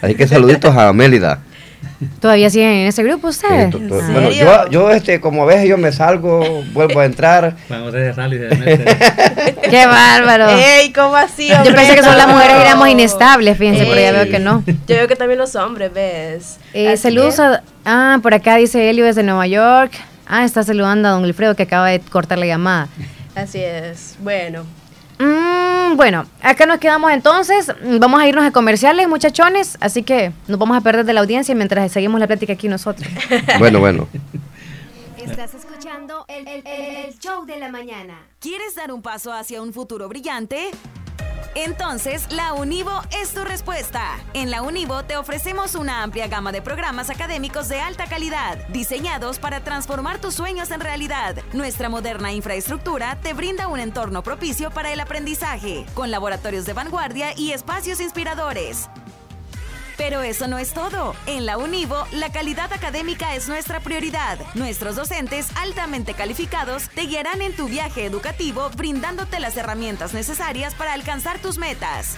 Así 0.00 0.14
que 0.14 0.28
saluditos 0.28 0.76
a 0.76 0.92
Mélida. 0.92 1.40
¿Todavía 2.20 2.48
siguen 2.48 2.68
en 2.70 2.86
ese 2.86 3.02
grupo 3.02 3.28
ustedes? 3.28 3.66
Sí, 3.66 3.70
to- 3.72 3.88
to- 3.88 3.98
¿En 4.00 4.12
bueno, 4.12 4.30
yo, 4.30 4.68
yo 4.70 4.90
este, 4.90 5.20
como 5.20 5.42
a 5.42 5.46
veces 5.46 5.68
yo 5.68 5.76
me 5.78 5.90
salgo, 5.90 6.62
vuelvo 6.72 7.00
a 7.00 7.04
entrar. 7.04 7.56
Juan 7.68 7.82
José 7.82 7.98
de 7.98 8.14
Sal 8.14 8.32
y 8.34 8.38
se 8.38 8.54
mete. 8.56 8.96
Qué 9.70 9.86
bárbaro. 9.86 10.48
¡Ey, 10.50 10.92
cómo 10.92 11.16
así, 11.16 11.48
Yo 11.48 11.74
pensé 11.74 11.96
que 11.96 12.02
solo 12.02 12.16
las 12.16 12.28
mujeres 12.28 12.56
éramos 12.60 12.88
inestables, 12.88 13.58
fíjense, 13.58 13.84
pero 13.84 14.00
ya 14.00 14.12
veo 14.12 14.30
que 14.30 14.38
no. 14.38 14.62
Yo 14.66 14.96
veo 14.96 15.08
que 15.08 15.16
también 15.16 15.38
los 15.38 15.56
hombres, 15.56 15.92
¿ves? 15.92 16.58
Eh, 16.72 16.96
saludos 16.96 17.40
a... 17.40 17.62
Ah, 17.84 18.18
por 18.22 18.32
acá 18.34 18.56
dice 18.56 18.88
Elio 18.90 19.04
desde 19.04 19.22
Nueva 19.22 19.46
York. 19.46 19.92
Ah, 20.26 20.44
está 20.44 20.62
saludando 20.62 21.08
a 21.08 21.12
don 21.12 21.22
Wilfredo 21.24 21.56
que 21.56 21.62
acaba 21.64 21.88
de 21.88 22.00
cortar 22.00 22.38
la 22.38 22.46
llamada. 22.46 22.88
Así 23.34 23.58
es. 23.60 24.16
Bueno. 24.20 24.64
Mm, 25.18 25.96
bueno, 25.96 26.26
acá 26.42 26.66
nos 26.66 26.78
quedamos 26.78 27.10
entonces. 27.12 27.72
Vamos 27.98 28.20
a 28.20 28.28
irnos 28.28 28.44
a 28.44 28.50
comerciales, 28.52 29.08
muchachones. 29.08 29.76
Así 29.80 30.02
que 30.02 30.32
nos 30.46 30.58
vamos 30.58 30.76
a 30.76 30.80
perder 30.80 31.04
de 31.04 31.12
la 31.12 31.20
audiencia 31.20 31.54
mientras 31.54 31.90
seguimos 31.92 32.20
la 32.20 32.26
plática 32.26 32.52
aquí 32.52 32.68
nosotros. 32.68 33.08
Bueno, 33.58 33.80
bueno. 33.80 34.08
Estás 35.16 35.52
escuchando 35.54 36.24
el, 36.28 36.46
el- 36.48 36.66
el 36.66 37.18
show 37.18 37.44
de 37.44 37.58
la 37.58 37.68
mañana. 37.70 38.18
¿Quieres 38.40 38.74
dar 38.76 38.92
un 38.92 39.02
paso 39.02 39.32
hacia 39.32 39.60
un 39.60 39.72
futuro 39.72 40.08
brillante? 40.08 40.70
Entonces, 41.64 42.30
la 42.30 42.52
Univo 42.52 42.92
es 43.20 43.34
tu 43.34 43.42
respuesta. 43.42 44.16
En 44.32 44.52
la 44.52 44.62
Univo 44.62 45.02
te 45.02 45.16
ofrecemos 45.16 45.74
una 45.74 46.04
amplia 46.04 46.28
gama 46.28 46.52
de 46.52 46.62
programas 46.62 47.10
académicos 47.10 47.68
de 47.68 47.80
alta 47.80 48.06
calidad, 48.06 48.58
diseñados 48.68 49.40
para 49.40 49.64
transformar 49.64 50.20
tus 50.20 50.34
sueños 50.34 50.70
en 50.70 50.78
realidad. 50.80 51.34
Nuestra 51.52 51.88
moderna 51.88 52.32
infraestructura 52.32 53.18
te 53.22 53.32
brinda 53.32 53.66
un 53.66 53.80
entorno 53.80 54.22
propicio 54.22 54.70
para 54.70 54.92
el 54.92 55.00
aprendizaje, 55.00 55.84
con 55.94 56.12
laboratorios 56.12 56.64
de 56.64 56.74
vanguardia 56.74 57.36
y 57.36 57.50
espacios 57.50 58.00
inspiradores. 58.00 58.88
Pero 59.98 60.22
eso 60.22 60.46
no 60.46 60.58
es 60.58 60.72
todo. 60.72 61.14
En 61.26 61.44
la 61.44 61.58
Univo, 61.58 62.06
la 62.12 62.30
calidad 62.30 62.72
académica 62.72 63.34
es 63.34 63.48
nuestra 63.48 63.80
prioridad. 63.80 64.38
Nuestros 64.54 64.96
docentes 64.96 65.48
altamente 65.56 66.14
calificados 66.14 66.88
te 66.90 67.02
guiarán 67.02 67.42
en 67.42 67.54
tu 67.54 67.66
viaje 67.68 68.06
educativo 68.06 68.70
brindándote 68.76 69.40
las 69.40 69.56
herramientas 69.56 70.14
necesarias 70.14 70.74
para 70.74 70.92
alcanzar 70.92 71.40
tus 71.40 71.58
metas. 71.58 72.16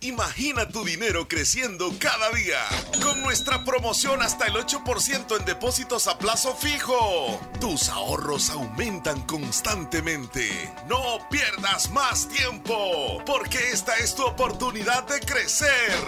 Imagina 0.00 0.68
tu 0.68 0.84
dinero 0.84 1.26
creciendo 1.26 1.92
cada 1.98 2.30
día 2.30 2.60
con 3.02 3.20
nuestra 3.20 3.64
promoción 3.64 4.22
hasta 4.22 4.46
el 4.46 4.54
8% 4.54 5.36
en 5.36 5.44
depósitos 5.44 6.06
a 6.06 6.16
plazo 6.18 6.54
fijo. 6.54 7.40
Tus 7.60 7.88
ahorros 7.88 8.48
aumentan 8.50 9.22
constantemente. 9.22 10.72
No 10.88 11.18
pierdas 11.30 11.90
más 11.90 12.28
tiempo 12.28 13.20
porque 13.26 13.58
esta 13.72 13.96
es 13.96 14.14
tu 14.14 14.22
oportunidad 14.22 15.02
de 15.08 15.18
crecer. 15.18 15.98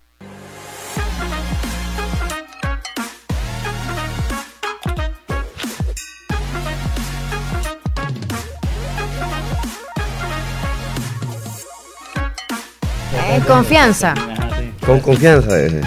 Eh, 13.13 13.41
confianza. 13.47 14.13
Con 14.85 14.99
confianza. 14.99 15.59
eh. 15.59 15.81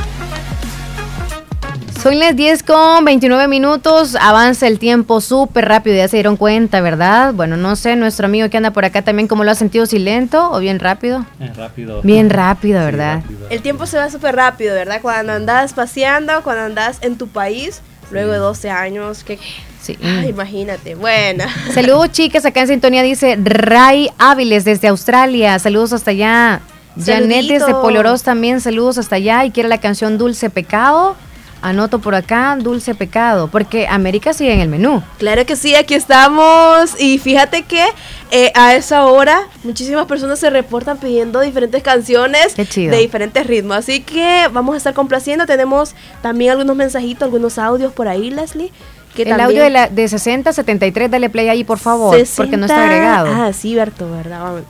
Son 2.03 2.19
las 2.19 2.37
10 2.37 2.63
con 2.65 3.03
29 3.07 3.49
minutos, 3.49 4.15
avanza 4.21 4.67
el 4.67 4.79
tiempo 4.79 5.23
súper 5.23 5.67
rápido, 5.67 5.97
ya 5.97 6.07
se 6.07 6.19
dieron 6.19 6.37
cuenta, 6.37 6.83
¿verdad? 6.83 7.33
Bueno, 7.33 7.57
no 7.57 7.77
sé, 7.77 7.97
nuestro 7.97 8.27
amigo 8.27 8.51
que 8.51 8.59
anda 8.59 8.73
por 8.73 8.85
acá 8.85 9.01
también, 9.01 9.27
¿cómo 9.27 9.43
lo 9.43 9.51
ha 9.51 9.55
sentido? 9.55 9.87
¿Si 9.87 9.99
lento 9.99 10.51
o 10.53 10.59
bien 10.59 10.81
rápido? 10.81 11.25
Es 11.41 11.57
rápido. 11.57 12.03
Bien 12.03 12.29
rápido, 12.29 12.85
¿verdad? 12.85 13.23
El 13.49 13.63
tiempo 13.63 13.87
se 13.87 13.97
va 13.97 14.11
súper 14.11 14.37
rápido, 14.37 14.75
¿verdad? 14.75 14.99
Cuando 15.01 15.33
andas 15.33 15.73
paseando, 15.73 16.43
cuando 16.43 16.65
andas 16.65 16.99
en 17.01 17.17
tu 17.17 17.27
país, 17.29 17.81
luego 18.11 18.33
de 18.33 18.39
12 18.39 18.69
años, 18.69 19.25
que... 19.25 19.39
Sí. 19.81 19.97
Ay, 20.03 20.29
imagínate, 20.29 20.95
bueno. 20.97 21.45
Saludos, 21.73 22.11
chicas, 22.13 22.45
acá 22.45 22.61
en 22.63 22.69
sintonía 22.69 23.03
dice 23.03 23.39
Ray 23.43 24.11
Áviles 24.19 24.65
desde 24.67 24.89
Australia, 24.89 25.59
saludos 25.59 25.95
hasta 25.95 26.11
allá. 26.11 26.61
Janet 26.97 27.47
desde. 27.47 27.73
Poloros 27.75 28.23
también, 28.23 28.61
saludos 28.61 28.99
hasta 28.99 29.17
allá 29.17 29.45
y 29.45 29.51
quiere 29.51 29.69
la 29.69 29.79
canción 29.79 30.19
Dulce 30.19 30.51
Pecado. 30.51 31.17
Anoto 31.63 31.99
por 31.99 32.15
acá, 32.15 32.59
Dulce 32.61 32.95
Pecado, 32.95 33.49
porque 33.49 33.87
América 33.89 34.35
sigue 34.35 34.53
en 34.53 34.61
el 34.61 34.69
menú. 34.69 35.03
Claro 35.17 35.47
que 35.47 35.57
sí, 35.57 35.75
aquí 35.75 35.95
estamos. 35.95 37.01
Y 37.01 37.17
fíjate 37.19 37.63
que 37.63 37.83
eh, 38.31 38.53
a 38.55 38.75
esa 38.75 39.07
hora 39.07 39.41
muchísimas 39.63 40.05
personas 40.05 40.39
se 40.39 40.51
reportan 40.51 40.99
pidiendo 40.99 41.41
diferentes 41.41 41.83
canciones 41.83 42.55
de 42.55 42.99
diferentes 42.99 43.47
ritmos. 43.47 43.79
Así 43.79 44.01
que 44.03 44.47
vamos 44.53 44.75
a 44.75 44.77
estar 44.77 44.93
complaciendo. 44.93 45.47
Tenemos 45.47 45.95
también 46.21 46.51
algunos 46.51 46.77
mensajitos, 46.77 47.23
algunos 47.23 47.57
audios 47.59 47.95
por 47.95 48.09
ahí, 48.09 48.29
Leslie. 48.31 48.71
Que 49.15 49.23
el 49.23 49.29
también- 49.29 49.47
audio 49.47 49.63
de, 49.63 49.71
la, 49.71 49.89
de 49.89 50.07
60 50.07 50.53
73, 50.53 51.11
dale 51.11 51.31
play 51.31 51.49
ahí, 51.49 51.65
por 51.65 51.79
favor, 51.79 52.19
porque 52.37 52.57
no 52.59 52.67
está 52.67 52.77
60. 52.77 52.85
agregado. 52.85 53.29
Ah, 53.33 53.53
sí, 53.55 53.75
Berto, 53.75 54.11
¿verdad? 54.11 54.41
Vamos, 54.43 54.63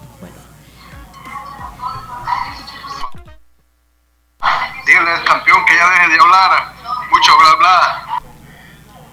Dígale 4.94 5.10
al 5.10 5.24
campeón 5.24 5.64
que 5.66 5.74
ya 5.74 5.90
deje 5.90 6.08
de 6.08 6.20
hablar. 6.20 6.72
Mucho 7.10 7.32
bla 7.36 7.54
bla. 7.58 8.20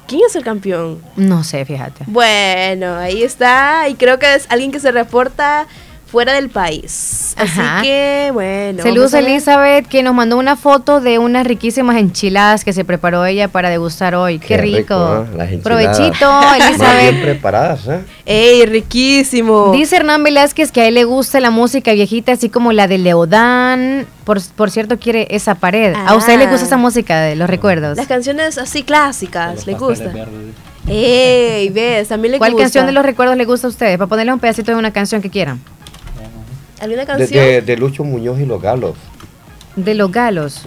¿Quién 0.07 0.21
es 0.27 0.35
el 0.35 0.43
campeón? 0.43 1.03
No 1.15 1.43
sé, 1.43 1.65
fíjate. 1.65 2.03
Bueno, 2.05 2.97
ahí 2.97 3.23
está. 3.23 3.89
Y 3.89 3.95
creo 3.95 4.19
que 4.19 4.35
es 4.35 4.45
alguien 4.51 4.71
que 4.71 4.79
se 4.79 4.91
reporta 4.91 5.65
fuera 6.11 6.33
del 6.33 6.49
país. 6.49 7.33
Ajá. 7.37 7.77
Así 7.79 7.87
que, 7.87 8.29
bueno. 8.33 8.83
Saludos 8.83 9.13
a. 9.13 9.19
Elizabeth, 9.19 9.87
que 9.87 10.03
nos 10.03 10.13
mandó 10.13 10.37
una 10.37 10.55
foto 10.57 10.99
de 10.99 11.19
unas 11.19 11.47
riquísimas 11.47 11.95
enchiladas 11.97 12.63
que 12.65 12.73
se 12.73 12.83
preparó 12.83 13.25
ella 13.25 13.47
para 13.47 13.69
degustar 13.69 14.13
hoy. 14.15 14.37
Qué, 14.39 14.57
rico. 14.57 15.25
Las 15.37 15.51
enchiladas. 15.51 15.63
Provechito, 15.63 16.41
Elizabeth. 16.67 17.01
bien 17.11 17.21
preparadas, 17.21 17.87
¿eh? 17.87 18.01
¡Ey, 18.25 18.65
riquísimo! 18.65 19.71
Dice 19.71 19.95
Hernán 19.95 20.23
Velázquez 20.23 20.71
que 20.71 20.81
a 20.81 20.87
él 20.87 20.95
le 20.95 21.05
gusta 21.05 21.39
la 21.39 21.49
música 21.51 21.93
viejita, 21.93 22.33
así 22.33 22.49
como 22.49 22.73
la 22.73 22.87
de 22.87 22.97
Leodán. 22.97 24.05
Por, 24.25 24.39
por 24.55 24.69
cierto, 24.69 24.99
quiere 24.99 25.27
esa 25.31 25.55
pared. 25.55 25.93
¿A 25.95 26.15
usted 26.15 26.37
le 26.37 26.45
gusta 26.47 26.63
Ah. 26.63 26.67
esa 26.67 26.77
música 26.77 27.21
de 27.21 27.35
los 27.35 27.49
recuerdos? 27.49 27.95
Las 27.97 28.07
canciones 28.07 28.57
así 28.57 28.83
clásicas, 28.83 29.65
¿le 29.65 29.73
gusta? 29.73 30.11
¡Ey, 30.87 31.69
ves! 31.69 32.07
También 32.09 32.33
le 32.33 32.37
¿Cuál 32.37 32.51
gusta. 32.51 32.63
canción 32.65 32.85
de 32.85 32.91
los 32.91 33.05
recuerdos 33.05 33.37
le 33.37 33.45
gusta 33.45 33.67
a 33.67 33.69
ustedes? 33.69 33.97
Para 33.97 34.07
ponerle 34.07 34.33
un 34.33 34.39
pedacito 34.39 34.71
de 34.71 34.77
una 34.77 34.91
canción 34.91 35.21
que 35.21 35.29
quieran. 35.29 35.59
¿Alguna 36.81 37.01
De, 37.01 37.07
canción? 37.07 37.45
de- 37.45 37.61
de 37.61 37.77
Lucho 37.77 38.03
Muñoz 38.03 38.39
y 38.39 38.45
los 38.45 38.61
Galos. 38.61 38.95
De 39.77 39.95
los 39.95 40.11
galos. 40.11 40.63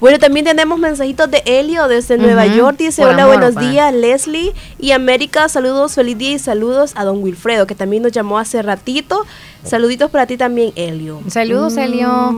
Bueno, 0.00 0.18
también 0.18 0.44
tenemos 0.44 0.80
mensajitos 0.80 1.30
de 1.30 1.42
Elio 1.46 1.86
desde 1.86 2.18
Nueva 2.18 2.44
York. 2.46 2.76
Dice, 2.76 3.02
por 3.02 3.12
hola, 3.12 3.22
amor, 3.22 3.36
buenos 3.36 3.54
pa". 3.54 3.60
días, 3.60 3.94
Leslie 3.94 4.52
y 4.80 4.90
América. 4.90 5.48
Saludos, 5.48 5.94
feliz 5.94 6.18
día 6.18 6.32
y 6.32 6.38
saludos 6.40 6.90
a 6.96 7.04
don 7.04 7.22
Wilfredo, 7.22 7.68
que 7.68 7.76
también 7.76 8.02
nos 8.02 8.10
llamó 8.10 8.40
hace 8.40 8.62
ratito. 8.62 9.24
Saluditos 9.62 10.10
para 10.10 10.26
ti 10.26 10.36
también, 10.36 10.72
Elio. 10.74 11.20
Saludos, 11.28 11.74
Mm. 11.74 11.78
Elio. 11.78 12.34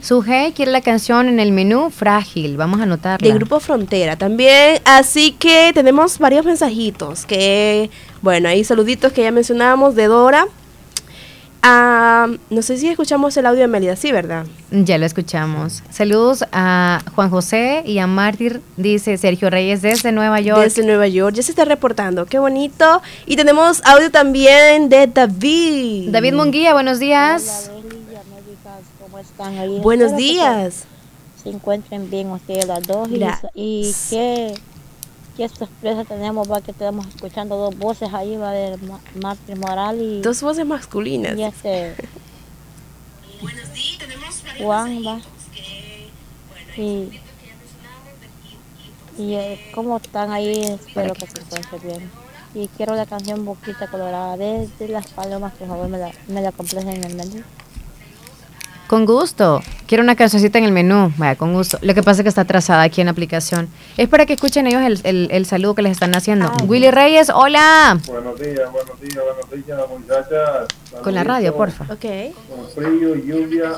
Suje 0.00 0.52
quiere 0.54 0.70
la 0.70 0.80
canción 0.80 1.28
en 1.28 1.40
el 1.40 1.50
menú 1.50 1.90
Frágil. 1.90 2.56
Vamos 2.56 2.78
a 2.78 2.84
anotarla. 2.84 3.26
De 3.26 3.34
Grupo 3.34 3.58
Frontera 3.58 4.14
también. 4.14 4.80
Así 4.84 5.32
que 5.32 5.72
tenemos 5.74 6.18
varios 6.20 6.44
mensajitos. 6.46 7.26
Que, 7.26 7.90
bueno, 8.22 8.48
ahí 8.48 8.62
saluditos 8.62 9.12
que 9.12 9.22
ya 9.24 9.32
mencionábamos 9.32 9.96
de 9.96 10.06
Dora. 10.06 10.46
Ah, 11.62 12.28
no 12.48 12.62
sé 12.62 12.78
si 12.78 12.88
escuchamos 12.88 13.36
el 13.36 13.44
audio 13.44 13.60
de 13.60 13.68
Melida, 13.68 13.94
sí, 13.94 14.12
¿verdad? 14.12 14.46
Ya 14.70 14.96
lo 14.96 15.04
escuchamos. 15.04 15.82
Saludos 15.90 16.44
a 16.52 17.02
Juan 17.14 17.28
José 17.28 17.82
y 17.84 17.98
a 17.98 18.06
Mártir, 18.06 18.62
dice 18.78 19.18
Sergio 19.18 19.50
Reyes 19.50 19.82
desde 19.82 20.10
Nueva 20.10 20.40
York. 20.40 20.62
Desde 20.62 20.84
Nueva 20.84 21.06
York, 21.06 21.34
ya 21.34 21.42
se 21.42 21.52
está 21.52 21.66
reportando, 21.66 22.24
qué 22.24 22.38
bonito. 22.38 23.02
Y 23.26 23.36
tenemos 23.36 23.82
audio 23.84 24.10
también 24.10 24.88
de 24.88 25.06
David. 25.06 26.10
David 26.10 26.32
Munguía, 26.32 26.72
buenos 26.72 26.98
días. 26.98 27.70
¿Cómo 29.02 29.18
están 29.18 29.58
ahí? 29.58 29.80
Buenos 29.80 30.12
Espero 30.12 30.28
días. 30.28 30.84
Se, 31.42 31.50
encuentren 31.50 32.08
bien 32.08 32.30
ustedes 32.30 32.66
las 32.66 32.82
dos. 32.86 33.08
Y 33.54 33.92
qué, 34.08 34.54
qué 35.40 35.48
sorpresa 35.48 36.04
tenemos, 36.04 36.50
va 36.50 36.60
que 36.60 36.70
estamos 36.70 37.06
escuchando 37.06 37.56
dos 37.56 37.74
voces 37.78 38.12
ahí, 38.12 38.36
va 38.36 38.52
de 38.52 38.76
Ma- 38.76 39.00
Martín 39.22 39.58
Moral 39.58 39.98
y... 39.98 40.20
Dos 40.20 40.42
voces 40.42 40.66
masculinas. 40.66 41.34
Y 41.34 41.44
este... 41.44 41.94
Juan, 44.62 45.02
va. 45.06 45.18
Y, 46.76 47.08
y 49.16 49.34
eh, 49.34 49.70
cómo 49.74 49.96
están 49.96 50.30
ahí, 50.30 50.62
espero 50.62 51.14
que 51.14 51.26
se 51.26 51.40
encuentren 51.40 51.82
bien. 51.84 52.10
Y 52.52 52.68
quiero 52.76 52.94
la 52.94 53.06
canción 53.06 53.42
Boquita 53.46 53.86
Colorada 53.86 54.36
de, 54.36 54.68
de 54.78 54.88
Las 54.88 55.06
Palomas, 55.06 55.54
por 55.54 55.68
favor, 55.68 55.88
me 55.88 55.96
la, 55.96 56.12
me 56.28 56.42
la 56.42 56.50
en 56.50 57.04
el 57.04 57.14
menú. 57.14 57.42
Con 58.90 59.06
gusto. 59.06 59.62
Quiero 59.86 60.02
una 60.02 60.16
cancioncita 60.16 60.58
en 60.58 60.64
el 60.64 60.72
menú. 60.72 61.12
Vaya, 61.16 61.36
con 61.36 61.52
gusto. 61.54 61.78
Lo 61.80 61.94
que 61.94 62.02
pasa 62.02 62.22
es 62.22 62.24
que 62.24 62.28
está 62.28 62.40
atrasada 62.40 62.82
aquí 62.82 63.00
en 63.00 63.04
la 63.04 63.12
aplicación. 63.12 63.68
Es 63.96 64.08
para 64.08 64.26
que 64.26 64.32
escuchen 64.32 64.66
ellos 64.66 64.82
el, 64.82 64.98
el- 65.04 65.28
el 65.30 65.46
saludo 65.46 65.76
que 65.76 65.82
les 65.82 65.92
están 65.92 66.12
haciendo. 66.16 66.50
Willy 66.66 66.90
Reyes, 66.90 67.30
hola. 67.32 68.00
Buenos 68.08 68.40
días, 68.40 68.68
buenos 68.72 69.00
días, 69.00 69.22
buenos 69.24 69.64
días, 69.64 69.78
muchachas. 69.88 70.66
Con 71.04 71.14
la 71.14 71.22
radio, 71.22 71.54
porfa. 71.54 71.84
Ok. 71.84 72.34
Con 72.48 72.68
frío, 72.74 73.14
lluvia. 73.14 73.74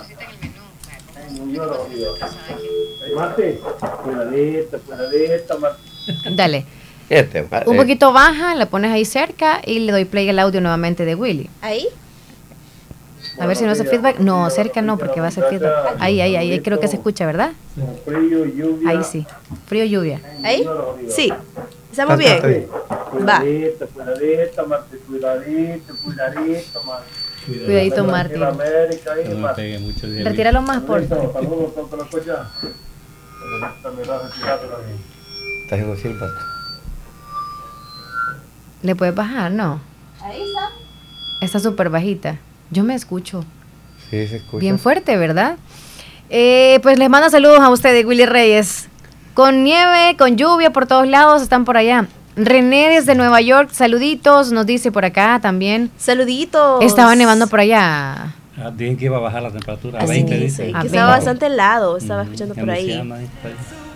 Cuidadito, 3.15 4.79
cuidadito, 4.79 5.59
Marti. 5.59 6.37
Dale. 6.37 6.65
Este, 7.11 7.47
Un 7.67 7.77
poquito 7.77 8.13
baja, 8.15 8.55
la 8.55 8.65
pones 8.67 8.91
ahí 8.93 9.05
cerca 9.05 9.61
y 9.63 9.81
le 9.81 9.93
doy 9.93 10.07
play 10.07 10.27
al 10.31 10.39
audio 10.39 10.63
nuevamente 10.63 11.05
de 11.05 11.15
Willy. 11.15 11.51
¿Ahí? 11.61 11.87
A 13.39 13.47
ver 13.47 13.57
si 13.57 13.65
no 13.65 13.71
hace 13.71 13.85
feedback. 13.85 14.19
No, 14.19 14.49
cerca 14.51 14.83
no, 14.83 14.99
porque 14.99 15.21
va 15.21 15.27
a 15.27 15.29
hacer 15.29 15.45
feedback. 15.45 15.97
Ahí, 15.99 16.21
ahí, 16.21 16.37
ahí, 16.37 16.53
ahí 16.53 16.61
creo 16.61 16.79
que 16.79 16.89
se 16.89 16.97
escucha, 16.97 17.27
¿verdad? 17.27 17.53
Frío, 18.05 18.45
lluvia. 18.45 18.91
Ahí 18.91 19.03
sí. 19.05 19.27
Frío, 19.67 19.85
lluvia. 19.85 20.21
¿Ahí? 20.45 20.67
Sí. 21.09 21.33
¿Estamos 21.91 22.19
bien? 22.19 22.67
Va. 23.29 23.41
Cuidadito, 27.47 28.05
de 30.07 30.25
Retíralo 30.25 30.63
más, 30.63 30.83
por. 30.83 31.03
¿Le 38.83 38.97
puedes 38.97 39.15
bajar? 39.15 39.51
No. 39.53 39.81
Ahí 40.21 40.43
está. 40.43 40.71
Está 41.41 41.59
súper 41.61 41.89
bajita. 41.89 42.39
Yo 42.73 42.83
me 42.85 42.95
escucho. 42.95 43.45
Sí, 44.11 44.27
se 44.27 44.37
escucha. 44.37 44.59
Bien 44.61 44.79
fuerte, 44.79 45.17
¿verdad? 45.17 45.57
Eh, 46.31 46.81
pues 46.83 46.99
les 46.99 47.09
mando 47.09 47.31
saludos 47.31 47.61
a 47.61 47.71
ustedes, 47.71 48.05
Willy 48.05 48.27
Reyes. 48.27 48.89
Con 49.35 49.63
nieve, 49.65 50.17
con 50.19 50.37
lluvia 50.37 50.71
por 50.71 50.87
todos 50.87 51.07
lados, 51.07 51.43
están 51.43 51.65
por 51.65 51.77
allá. 51.77 52.07
René 52.35 52.89
desde 52.89 53.15
Nueva 53.15 53.41
York, 53.43 53.71
saluditos, 53.73 54.53
nos 54.53 54.65
dice 54.67 54.91
por 54.91 55.05
acá 55.05 55.39
también. 55.43 55.91
Saluditos. 55.99 56.83
Estaba 56.83 57.15
nevando 57.15 57.47
por 57.47 57.61
allá. 57.61 58.35
Ah, 58.59 58.71
Dicen 58.75 58.97
que 58.97 59.07
iba 59.07 59.17
a 59.19 59.21
bajar 59.21 59.43
la 59.43 59.51
temperatura 59.51 59.99
a 60.01 60.03
Así 60.05 60.13
20, 60.13 60.39
dice, 60.39 60.63
que 60.65 60.69
estaba 60.71 60.87
20. 60.89 60.97
bastante 61.05 61.47
helado, 61.47 61.97
estaba 61.97 62.23
Mm, 62.23 62.27
escuchando 62.27 62.55
por 62.55 62.71
ahí. 62.71 63.03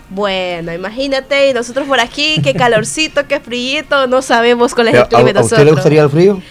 Bueno, 0.09 0.73
imagínate, 0.73 1.49
y 1.49 1.53
nosotros 1.53 1.87
por 1.87 1.99
aquí, 1.99 2.39
qué 2.41 2.53
calorcito, 2.53 3.27
qué 3.27 3.39
frío, 3.39 3.83
no 4.07 4.21
sabemos 4.21 4.73
cuál 4.73 4.87
es 4.87 4.91
Pero, 4.93 5.03
el 5.03 5.09
clima 5.09 5.33
de 5.33 5.39
¿A, 5.39 5.41
a 5.41 5.43
usted 5.43 5.57
le 5.57 5.63
nosotros. 5.65 5.75
gustaría 5.75 6.01
el 6.03 6.09
frío? 6.09 6.41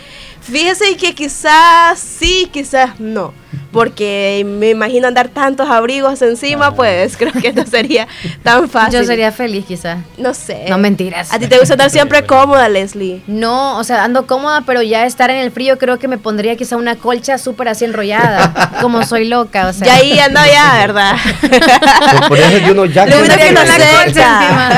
Fíjese 0.51 0.97
que 0.97 1.13
quizás 1.13 1.99
sí, 1.99 2.49
quizás 2.53 3.01
no. 3.01 3.35
Porque 3.73 4.45
me 4.47 4.71
imagino 4.71 5.07
andar 5.07 5.29
tantos 5.29 5.69
abrigos 5.69 6.23
encima, 6.23 6.75
pues 6.75 7.17
creo 7.17 7.33
que 7.33 7.53
no 7.53 7.67
sería 7.67 8.07
tan 8.43 8.69
fácil. 8.69 9.01
Yo 9.01 9.07
sería 9.07 9.33
feliz 9.33 9.67
quizá. 9.67 9.99
No 10.19 10.33
sé. 10.35 10.65
No 10.69 10.79
mentiras. 10.79 11.33
¿A 11.33 11.39
ti 11.39 11.47
te 11.47 11.59
gusta 11.59 11.75
estar 11.75 11.91
siempre 11.91 12.25
cómoda, 12.25 12.69
Leslie? 12.69 13.23
No, 13.27 13.79
o 13.79 13.85
sea, 13.85 14.05
ando 14.05 14.27
cómoda, 14.27 14.63
pero 14.67 14.83
ya 14.83 15.05
estar 15.07 15.31
en 15.31 15.37
el 15.37 15.51
frío 15.51 15.79
creo 15.79 15.99
que 15.99 16.09
me 16.09 16.17
pondría 16.19 16.57
quizá 16.57 16.77
una 16.77 16.97
colcha 16.97 17.39
súper 17.39 17.69
así 17.69 17.85
enrollada, 17.85 18.73
como 18.81 19.05
soy 19.05 19.27
loca, 19.27 19.69
o 19.69 19.73
sea. 19.73 19.87
Ya 19.87 19.95
ahí 19.97 20.19
anda 20.19 20.47
ya, 20.47 20.79
¿verdad? 20.79 21.17
Por, 22.21 22.29
por 22.29 22.39
eso 22.39 22.59
de 22.59 22.73
unos 22.73 22.93
jackets, 22.93 23.29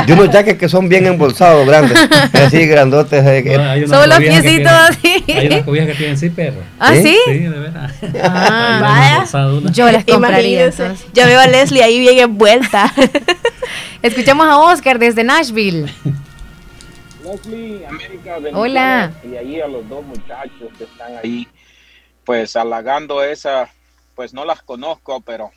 de 0.07 0.13
unos 0.13 0.31
jackets 0.31 0.59
que 0.59 0.69
son 0.69 0.89
bien 0.89 1.07
embolsados, 1.07 1.67
grandes, 1.67 1.99
así 2.33 2.67
grandotes. 2.67 3.25
eh, 3.25 3.85
Solo 3.89 4.07
los 4.07 4.19
piecitos 4.19 4.73
así. 4.73 5.25
Hay 5.29 5.47
unas 5.47 5.63
cobijas 5.65 5.87
que 5.89 5.95
tienen 5.95 6.19
sí, 6.19 6.31
perro. 6.31 6.63
¿Ah, 6.79 6.93
sí? 6.95 7.17
Sí, 7.27 7.39
de 7.39 7.49
verdad. 7.49 7.91
Ah, 8.23 8.68
Ahí 8.69 8.83
vaya. 8.83 9.71
Yo 9.73 9.91
las 9.91 10.05
compraría. 10.05 10.65
Entonces. 10.67 11.07
Ya 11.13 11.27
veo 11.27 11.41
a 11.41 11.47
Leslie 11.47 11.83
ahí 11.83 11.99
bien 11.99 12.19
envuelta. 12.19 12.93
Escuchamos 14.03 14.47
a 14.47 14.59
Oscar 14.59 14.99
desde 14.99 15.25
Nashville. 15.25 15.93
Leslie, 17.25 17.87
América, 17.87 18.39
Hola. 18.55 19.13
Y 19.25 19.37
ahí 19.37 19.61
a 19.61 19.67
los 19.67 19.89
dos 19.89 20.05
muchachos 20.05 20.71
que 20.77 20.85
están 20.85 21.17
ahí, 21.17 21.49
pues 22.25 22.57
halagando 22.57 23.23
esa, 23.23 23.69
pues 24.15 24.33
no 24.33 24.45
las 24.45 24.63
conozco, 24.63 25.21
pero 25.21 25.51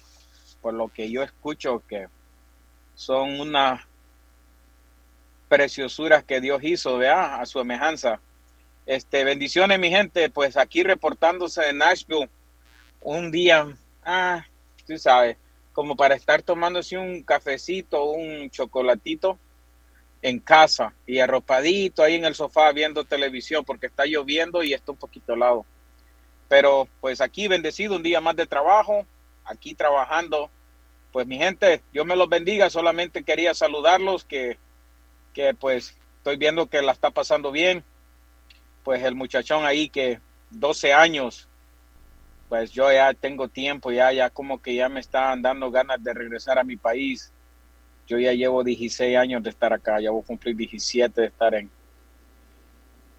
por 0.62 0.74
lo 0.74 0.88
que 0.90 1.10
yo 1.10 1.24
escucho 1.24 1.82
que 1.88 2.08
son 2.96 3.40
unas 3.40 3.82
preciosuras 5.48 6.24
que 6.24 6.40
Dios 6.40 6.64
hizo, 6.64 6.98
vea, 6.98 7.36
a 7.36 7.46
su 7.46 7.60
semejanza. 7.60 8.20
Este, 8.86 9.24
bendiciones, 9.24 9.80
mi 9.80 9.90
gente, 9.90 10.30
pues 10.30 10.58
aquí 10.58 10.84
reportándose 10.84 11.62
de 11.62 11.74
Nashville, 11.74 12.30
un 13.02 13.32
día, 13.32 13.68
ah, 14.04 14.46
tú 14.86 14.98
sabes, 14.98 15.38
como 15.74 15.96
para 15.96 16.16
estar 16.16 16.42
tomándose 16.42 16.98
un 16.98 17.24
cafecito, 17.24 18.06
un 18.06 18.50
chocolatito 18.50 19.38
en 20.22 20.40
casa 20.40 20.94
y 21.08 21.20
arropadito 21.20 22.04
ahí 22.04 22.16
en 22.16 22.26
el 22.26 22.36
sofá 22.36 22.72
viendo 22.72 23.04
televisión 23.06 23.66
porque 23.66 23.88
está 23.88 24.06
lloviendo 24.06 24.64
y 24.64 24.74
está 24.74 24.92
un 24.92 24.98
poquito 24.98 25.34
helado. 25.34 25.66
Pero 26.48 26.88
pues 27.00 27.22
aquí 27.22 27.48
bendecido 27.48 27.96
un 27.96 28.04
día 28.04 28.22
más 28.22 28.36
de 28.36 28.46
trabajo, 28.46 29.06
aquí 29.46 29.74
trabajando. 29.74 30.50
Pues 31.12 31.26
mi 31.26 31.38
gente, 31.38 31.82
Dios 31.92 32.06
me 32.06 32.16
los 32.16 32.30
bendiga, 32.30 32.70
solamente 32.70 33.24
quería 33.24 33.54
saludarlos 33.54 34.26
que, 34.26 34.58
que 35.34 35.54
pues 35.54 35.98
estoy 36.18 36.38
viendo 36.38 36.68
que 36.68 36.82
la 36.82 36.92
está 36.92 37.10
pasando 37.10 37.52
bien. 37.52 37.84
Pues 38.84 39.04
el 39.04 39.16
muchachón 39.16 39.66
ahí 39.66 39.90
que 39.90 40.20
12 40.52 40.94
años, 40.94 41.48
pues 42.52 42.70
yo 42.74 42.92
ya 42.92 43.14
tengo 43.14 43.48
tiempo, 43.48 43.94
ya, 43.94 44.12
ya 44.12 44.30
como 44.30 44.62
que 44.62 44.76
ya 44.76 44.90
me 44.90 45.00
están 45.00 45.42
dando 45.42 45.72
ganas 45.72 46.04
de 46.04 46.14
regresar 46.14 46.60
a 46.60 46.66
mi 46.66 46.76
país. 46.76 47.32
Yo 48.06 48.20
ya 48.20 48.34
llevo 48.34 48.62
16 48.62 49.16
años 49.16 49.42
de 49.42 49.52
estar 49.52 49.72
acá, 49.72 50.02
ya 50.02 50.12
voy 50.12 50.22
a 50.22 50.26
cumplir 50.26 50.58
17 50.58 51.22
de 51.22 51.28
estar 51.28 51.56
en 51.56 51.70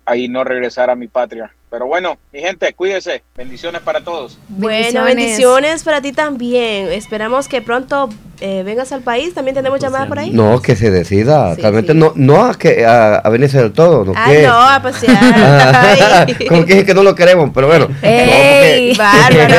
ahí 0.04 0.28
no 0.28 0.44
regresar 0.44 0.90
a 0.90 0.94
mi 0.94 1.08
patria. 1.08 1.50
Pero 1.72 1.86
bueno, 1.86 2.18
mi 2.34 2.40
gente, 2.40 2.70
cuídese. 2.74 3.22
Bendiciones 3.34 3.80
para 3.80 4.02
todos. 4.04 4.38
Bueno, 4.50 5.04
bendiciones 5.04 5.82
para 5.84 6.02
ti 6.02 6.12
también. 6.12 6.88
Esperamos 6.92 7.48
que 7.48 7.62
pronto 7.62 8.10
eh, 8.40 8.62
vengas 8.62 8.92
al 8.92 9.00
país. 9.00 9.32
También 9.32 9.54
tenemos 9.54 9.80
llamada 9.80 10.06
por 10.06 10.18
ahí. 10.18 10.32
No, 10.32 10.60
que 10.60 10.76
se 10.76 10.90
decida. 10.90 11.54
Realmente 11.54 11.94
no, 11.94 12.12
no 12.14 12.44
a, 12.44 12.52
que, 12.58 12.84
a, 12.84 13.14
a 13.14 13.28
venirse 13.30 13.56
del 13.58 13.72
todo. 13.72 14.04
No, 14.04 14.12
Ay, 14.14 14.36
que- 14.42 14.46
no, 14.46 14.52
a 14.52 14.82
pasear. 14.82 15.16
Ah, 15.24 16.26
como 16.48 16.66
que 16.66 16.74
dije 16.74 16.84
que 16.86 16.94
no 16.94 17.02
lo 17.02 17.14
queremos, 17.14 17.50
pero 17.54 17.68
bueno. 17.68 17.88
¡Ey! 18.02 18.94
Bárbaro. 18.94 19.54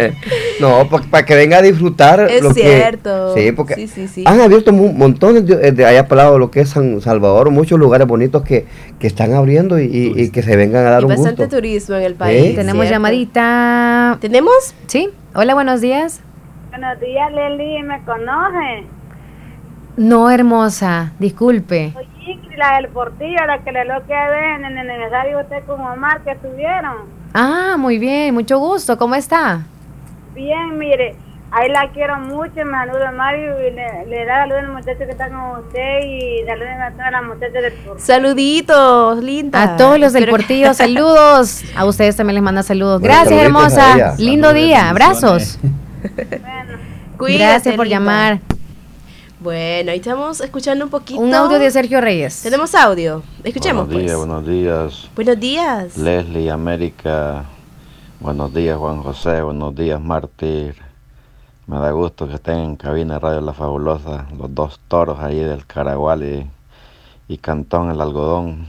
no, 0.60 0.88
para 1.10 1.24
que 1.24 1.34
venga 1.36 1.58
a 1.58 1.62
disfrutar. 1.62 2.28
Es 2.28 2.42
lo 2.42 2.52
que- 2.52 2.62
cierto. 2.62 3.34
sí, 3.36 3.52
porque 3.52 3.74
Sí, 3.76 3.86
sí, 3.86 4.08
sí. 4.08 4.24
han 4.26 4.40
abierto 4.40 4.72
montones 4.72 5.46
de, 5.46 5.70
de 5.70 5.84
allá 5.86 6.08
para 6.08 6.24
lado 6.24 6.38
lo 6.40 6.50
que 6.50 6.60
es 6.60 6.70
San 6.70 7.00
Salvador, 7.00 7.50
muchos 7.50 7.78
lugares 7.78 8.06
bonitos 8.08 8.42
que, 8.42 8.66
que 8.98 9.06
están 9.06 9.32
abriendo 9.34 9.78
y, 9.78 9.84
y- 9.84 10.20
y 10.22 10.30
que 10.30 10.42
se 10.42 10.56
vengan 10.56 10.86
a 10.86 10.90
dar 10.90 11.03
Bastante 11.08 11.42
gusto. 11.42 11.56
turismo 11.56 11.96
en 11.96 12.02
el 12.02 12.14
país. 12.14 12.44
¿Eh? 12.44 12.54
Tenemos 12.54 12.82
¿cierto? 12.82 12.94
llamadita. 12.94 14.18
¿Tenemos? 14.20 14.74
Sí. 14.86 15.10
Hola, 15.34 15.54
buenos 15.54 15.80
días. 15.80 16.20
Buenos 16.70 17.00
días, 17.00 17.32
Leli, 17.32 17.82
¿me 17.82 18.02
conoce? 18.04 18.86
No, 19.96 20.28
hermosa, 20.30 21.12
disculpe. 21.18 21.92
Oye, 21.96 22.40
la 22.56 22.76
del 22.76 22.88
Portillo, 22.88 23.46
la 23.46 23.62
que 23.62 23.70
le 23.70 23.84
lo 23.84 24.04
que 24.06 24.12
ven 24.12 24.64
en 24.64 24.78
el 24.78 24.90
aniversario 24.90 25.40
usted 25.40 25.64
con 25.66 25.80
Omar 25.80 26.22
que 26.22 26.32
estuvieron. 26.32 26.96
Ah, 27.32 27.76
muy 27.78 27.98
bien, 27.98 28.34
mucho 28.34 28.58
gusto. 28.58 28.98
¿Cómo 28.98 29.14
está? 29.14 29.62
Bien, 30.34 30.76
mire, 30.78 31.14
ahí 31.54 31.70
la 31.70 31.90
quiero 31.92 32.18
mucho, 32.18 32.52
me 32.64 32.72
saluda 32.72 33.12
Mario 33.12 33.54
y 33.60 33.70
le, 33.72 34.06
le 34.06 34.24
da 34.24 34.42
saludos 34.42 34.58
al 34.64 34.72
muchacho 34.72 34.98
que 34.98 35.10
está 35.10 35.28
con 35.28 35.64
usted 35.64 36.00
y 36.04 36.44
saluden 36.46 36.82
a 36.82 36.90
todas 36.92 37.12
las 37.12 37.22
muchachas 37.24 37.52
del 37.52 37.72
Portillo. 37.72 37.98
Saluditos, 38.06 39.22
linda. 39.24 39.62
A 39.62 39.76
todos 39.76 39.98
los 39.98 40.12
del 40.12 40.28
Portillo, 40.28 40.74
saludos. 40.74 41.62
A 41.76 41.84
ustedes 41.84 42.16
también 42.16 42.34
les 42.34 42.42
manda 42.42 42.62
saludos. 42.62 43.00
Bueno, 43.00 43.14
Gracias, 43.14 43.38
a 43.40 43.42
hermosa. 43.44 44.14
Lindo 44.18 44.48
Saludos, 44.48 44.54
día. 44.66 44.90
Abrazos. 44.90 45.58
Cuídate, 47.16 47.44
Gracias 47.44 47.76
por 47.76 47.86
linda. 47.86 47.98
llamar. 48.00 48.40
Bueno, 49.40 49.90
ahí 49.92 49.98
estamos 49.98 50.40
escuchando 50.40 50.84
un 50.86 50.90
poquito. 50.90 51.20
Un 51.20 51.34
audio 51.34 51.58
de 51.58 51.70
Sergio 51.70 52.00
Reyes. 52.00 52.42
Tenemos 52.42 52.74
audio. 52.74 53.22
Escuchemos, 53.44 53.86
Buenos 53.86 54.02
días, 54.02 54.16
pues. 54.16 54.26
buenos 54.26 54.46
días. 54.46 55.10
Buenos 55.14 55.40
días. 55.40 55.96
Leslie, 55.98 56.50
América. 56.50 57.44
Buenos 58.20 58.54
días, 58.54 58.76
Juan 58.78 59.02
José. 59.02 59.42
Buenos 59.42 59.74
días, 59.74 60.00
Mártir. 60.00 60.83
Me 61.66 61.78
da 61.78 61.92
gusto 61.92 62.28
que 62.28 62.34
estén 62.34 62.58
en 62.58 62.76
cabina 62.76 63.18
Radio 63.18 63.40
La 63.40 63.54
Fabulosa, 63.54 64.26
los 64.36 64.54
dos 64.54 64.80
toros 64.86 65.18
ahí 65.20 65.38
del 65.38 65.64
Caragual 65.64 66.50
y, 67.26 67.38
Cantón, 67.38 67.90
el 67.90 68.02
algodón. 68.02 68.66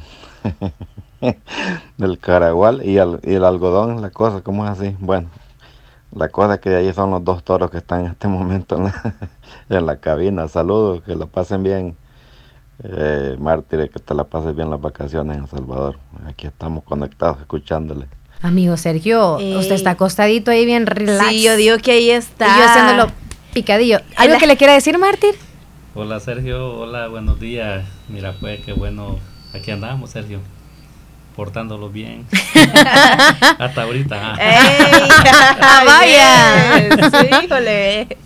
del 1.97 2.19
Caragual 2.19 2.85
y 2.85 2.97
el, 2.97 3.43
algodón, 3.43 4.01
la 4.01 4.11
cosa, 4.11 4.41
¿cómo 4.41 4.63
es 4.63 4.71
así? 4.71 4.95
Bueno, 5.01 5.27
la 6.13 6.29
cosa 6.29 6.57
que 6.59 6.69
de 6.69 6.77
ahí 6.77 6.93
son 6.93 7.11
los 7.11 7.21
dos 7.21 7.43
toros 7.43 7.69
que 7.69 7.79
están 7.79 8.05
en 8.05 8.11
este 8.11 8.27
momento 8.29 8.77
en 8.77 8.85
la, 8.85 9.15
en 9.69 9.85
la 9.85 9.97
cabina. 9.97 10.47
Saludos, 10.47 11.03
que 11.03 11.15
lo 11.15 11.27
pasen 11.27 11.63
bien. 11.63 11.97
Eh, 12.81 13.35
Mártir, 13.39 13.89
que 13.89 13.99
te 13.99 14.13
la 14.13 14.23
pases 14.23 14.55
bien 14.55 14.69
las 14.69 14.79
vacaciones 14.79 15.35
en 15.35 15.43
El 15.43 15.49
Salvador. 15.49 15.97
Aquí 16.27 16.47
estamos 16.47 16.85
conectados, 16.85 17.41
escuchándole. 17.41 18.07
Amigo 18.45 18.77
Sergio, 18.77 19.39
Ey. 19.39 19.55
usted 19.55 19.73
está 19.73 19.91
acostadito 19.91 20.51
ahí 20.51 20.65
bien 20.67 20.85
relax. 20.85 21.29
Sí, 21.29 21.41
yo 21.41 21.55
digo 21.55 21.77
que 21.79 21.93
ahí 21.93 22.11
está. 22.11 22.45
Y 22.45 22.59
yo 22.59 22.65
haciéndolo 22.65 23.11
picadillo. 23.53 24.01
¿Algo 24.17 24.37
que 24.37 24.45
le 24.45 24.55
quiera 24.55 24.73
decir, 24.73 24.99
Mártir? 24.99 25.33
Hola 25.95 26.19
Sergio, 26.19 26.73
hola, 26.75 27.07
buenos 27.07 27.39
días. 27.39 27.83
Mira, 28.07 28.35
pues 28.39 28.59
qué 28.63 28.73
bueno, 28.73 29.17
aquí 29.51 29.71
andamos 29.71 30.11
Sergio, 30.11 30.41
portándolo 31.35 31.89
bien. 31.89 32.27
Hasta 33.57 33.81
ahorita. 33.81 34.37
Ah, 35.67 35.83
vaya. 35.85 36.87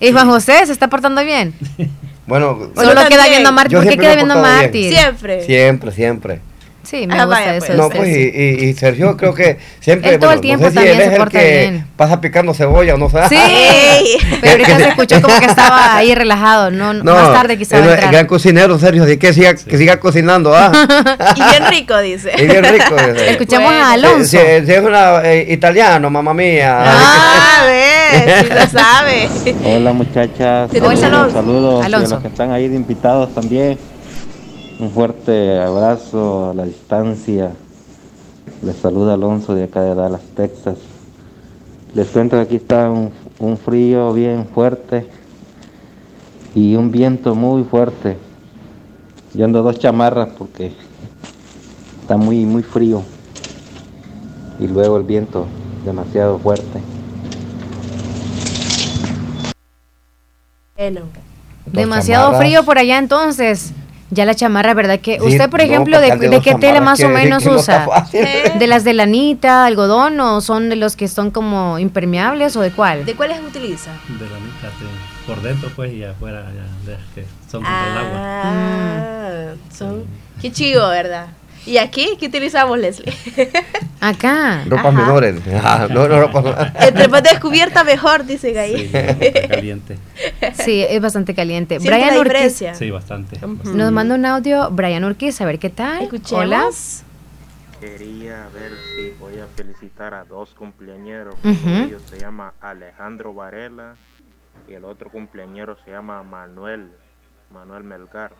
¿Y 0.02 0.12
Juan 0.12 0.28
José 0.28 0.66
se 0.66 0.74
está 0.74 0.90
portando 0.90 1.24
bien? 1.24 1.54
Bueno, 2.28 2.72
Solo 2.76 3.08
queda 3.08 3.28
viendo 3.30 3.50
a 3.50 3.52
Mártir. 3.54 3.78
yo 3.78 3.84
¿Por 3.84 3.90
qué 3.90 3.98
queda 3.98 4.16
viendo 4.16 4.34
a. 4.34 4.42
Mártir? 4.42 4.94
Siempre. 4.94 5.46
Siempre, 5.46 5.92
siempre. 5.92 6.42
Sí, 6.90 7.06
me 7.06 7.14
Ah, 7.20 7.26
gusta 7.26 7.40
vaya, 7.40 7.56
eso. 7.56 7.66
pues. 7.68 7.78
No, 7.78 7.90
pues, 7.90 8.14
sí. 8.14 8.32
y, 8.34 8.40
y- 8.66 8.70
y 8.70 8.74
Sergio 8.74 9.16
creo 9.16 9.34
que 9.36 9.58
siempre, 9.80 10.16
Él 10.16 10.20
todo 10.20 10.32
el 10.32 10.42
tiempo 10.42 10.66
no 10.66 10.72
sé 10.72 10.80
si 10.82 10.88
él 10.88 11.00
es 11.00 11.06
se 11.06 11.12
el 11.12 11.18
porta 11.18 11.40
que 11.40 11.60
bien. 11.60 11.88
pasa 11.96 12.20
picando 12.20 12.54
cebolla 12.56 12.96
o 12.96 12.98
no 12.98 13.10
sé. 13.12 13.20
Sí, 13.30 14.18
pero 14.42 14.52
ahorita 14.54 14.78
se 14.78 14.88
escuchó 14.90 15.22
como 15.22 15.38
que 15.40 15.46
estaba 15.46 15.96
ahí 15.98 16.16
relajado. 16.16 16.72
No, 16.72 16.94
No, 16.94 17.14
más 17.14 17.32
tarde 17.34 17.58
quizá 17.60 17.78
él 17.78 17.84
va 17.84 17.92
a 17.92 17.94
entrar. 17.94 18.12
gran 18.14 18.26
cocinero, 18.26 18.80
Sergio, 18.80 19.04
así 19.04 19.18
que 19.18 19.34
siga, 19.34 19.54
que 19.54 19.78
siga 19.78 20.00
cocinando, 20.00 20.56
ah. 20.56 20.72
Y 21.36 21.44
bien 21.44 21.68
rico, 21.70 21.98
dice. 22.00 22.32
Y 22.38 22.46
bien 22.48 22.64
rico. 22.64 22.96
dice. 22.96 23.30
Escuchamos 23.32 23.70
Bueno. 23.70 23.86
a 23.86 23.92
Alonso. 23.92 24.26
Si, 24.26 24.38
si- 24.38 24.66
si 24.66 24.72
es 24.74 24.82
una, 24.82 25.22
eh, 25.26 25.46
italiano, 25.54 26.10
mamá 26.10 26.34
mía. 26.34 26.76
Ah, 26.86 27.66
ves, 27.68 28.42
sí 28.42 28.54
lo 28.54 28.68
sabe. 28.80 29.30
Hola 29.64 29.94
muchachas, 29.94 30.72
saludos, 30.72 31.04
Alonso. 31.04 31.34
saludos 31.34 31.84
y 31.84 31.86
a 31.86 31.90
los 32.00 32.22
que 32.22 32.28
están 32.30 32.52
ahí 32.52 32.68
de 32.68 32.76
invitados 32.76 33.34
también. 33.36 33.78
Un 34.80 34.92
fuerte 34.92 35.60
abrazo 35.60 36.52
a 36.52 36.54
la 36.54 36.64
distancia. 36.64 37.52
Les 38.64 38.78
saluda 38.78 39.16
Alonso 39.16 39.54
de 39.54 39.66
acá 39.66 39.82
de 39.82 39.94
Dallas, 39.94 40.22
Texas. 40.38 40.78
Les 41.94 42.08
cuento 42.08 42.38
que 42.38 42.44
aquí 42.44 42.56
está 42.56 42.90
un, 42.90 43.12
un 43.40 43.58
frío 43.58 44.14
bien 44.14 44.48
fuerte 44.48 45.06
y 46.56 46.78
un 46.78 46.92
viento 46.92 47.36
muy 47.36 47.66
fuerte. 47.66 48.16
Yo 49.34 49.44
ando 49.44 49.64
dos 49.64 49.78
chamarras 49.80 50.30
porque 50.38 50.72
está 52.02 52.16
muy 52.16 52.46
muy 52.46 52.64
frío 52.64 53.04
y 54.62 54.68
luego 54.68 54.96
el 54.96 55.04
viento 55.04 55.46
demasiado 55.84 56.40
fuerte. 56.40 56.80
Bueno. 60.78 61.02
Demasiado 61.66 62.28
chamarras. 62.28 62.48
frío 62.48 62.64
por 62.64 62.78
allá 62.78 62.98
entonces. 62.98 63.74
Ya 64.12 64.26
la 64.26 64.34
chamarra, 64.34 64.74
¿verdad? 64.74 65.00
Que 65.00 65.20
Sí, 65.20 65.26
usted, 65.28 65.50
por 65.50 65.60
no, 65.60 65.66
ejemplo, 65.66 65.98
porque 66.00 66.18
de, 66.18 66.30
de 66.30 66.42
qué 66.42 66.56
tela 66.56 66.82
más 66.82 67.00
o 67.00 67.08
que- 67.08 67.14
menos 67.14 67.44
que 67.44 67.50
no 67.50 67.56
usa? 67.58 67.86
¿De 68.58 68.66
las 68.68 68.84
de 68.84 68.94
lanita, 68.94 69.66
algodón 69.66 70.20
o 70.20 70.42
son 70.42 70.70
de 70.70 70.76
los 70.76 70.96
que 70.96 71.08
son 71.08 71.30
como 71.32 71.78
impermeables 71.78 72.56
o 72.56 72.62
de 72.62 72.72
cuál? 72.72 73.06
¿De 73.06 73.14
cuáles 73.16 73.40
utiliza? 73.40 73.92
De 74.08 74.26
la 74.30 74.40
mitad, 74.40 74.70
sí. 74.80 74.86
por 75.28 75.42
dentro 75.44 75.70
pues 75.76 75.94
y 75.94 76.04
afuera 76.04 76.44
ya, 76.56 76.92
de 76.92 76.98
que 77.14 77.26
son 77.52 77.64
contra 77.64 77.92
el 77.92 77.98
agua. 77.98 78.20
Ah, 78.44 79.54
son. 79.78 80.04
Qué 80.42 80.52
chido, 80.52 80.90
¿verdad? 80.90 81.28
¿Y 81.66 81.78
aquí 81.78 82.18
qué 82.20 82.28
utilizamos, 82.28 82.78
Leslie? 82.78 83.14
Acá. 84.00 84.64
Ropas 84.66 84.86
Ajá. 84.88 84.92
menores. 85.02 85.36
Ah, 85.64 85.88
no, 85.90 86.08
no, 86.08 86.28
menores. 86.28 86.72
Entre 86.80 87.08
más 87.08 87.24
descubierta, 87.24 87.84
mejor, 87.84 88.26
dicen 88.26 88.58
ahí. 88.58 88.90
caliente. 89.48 89.98
Sí, 90.64 90.84
es 90.88 91.02
bastante 91.02 91.34
caliente. 91.34 91.80
¿Siente 91.80 91.98
Brian 91.98 92.14
la 92.16 92.20
Urquiz 92.20 92.34
diferencia? 92.34 92.76
Sí, 92.76 92.90
bastante. 92.92 93.40
nos 93.74 93.92
manda 93.92 94.16
un 94.16 94.26
audio. 94.26 94.70
Brian 94.72 95.04
Urquiz, 95.04 95.40
a 95.42 95.46
ver 95.46 95.60
qué 95.60 95.70
tal. 95.70 96.04
Escuchemos. 96.04 96.44
Hola. 96.44 96.70
Quería 97.80 98.48
ver 98.54 98.74
si 98.96 99.12
voy 99.20 99.40
a 99.40 99.48
felicitar 99.56 100.14
a 100.14 100.26
dos 100.26 100.50
cumpleañeros. 100.54 101.36
Ujú. 101.44 101.50
Uno 101.66 101.80
de 101.80 101.84
ellos 101.86 102.02
se 102.10 102.20
llama 102.20 102.54
Alejandro 102.60 103.34
Varela 103.34 103.96
y 104.68 104.74
el 104.74 104.84
otro 104.84 105.10
cumpleañero 105.10 105.78
se 105.86 105.92
llama 105.92 106.22
Manuel, 106.24 106.90
Manuel 107.54 107.84
Melgar. 107.84 108.32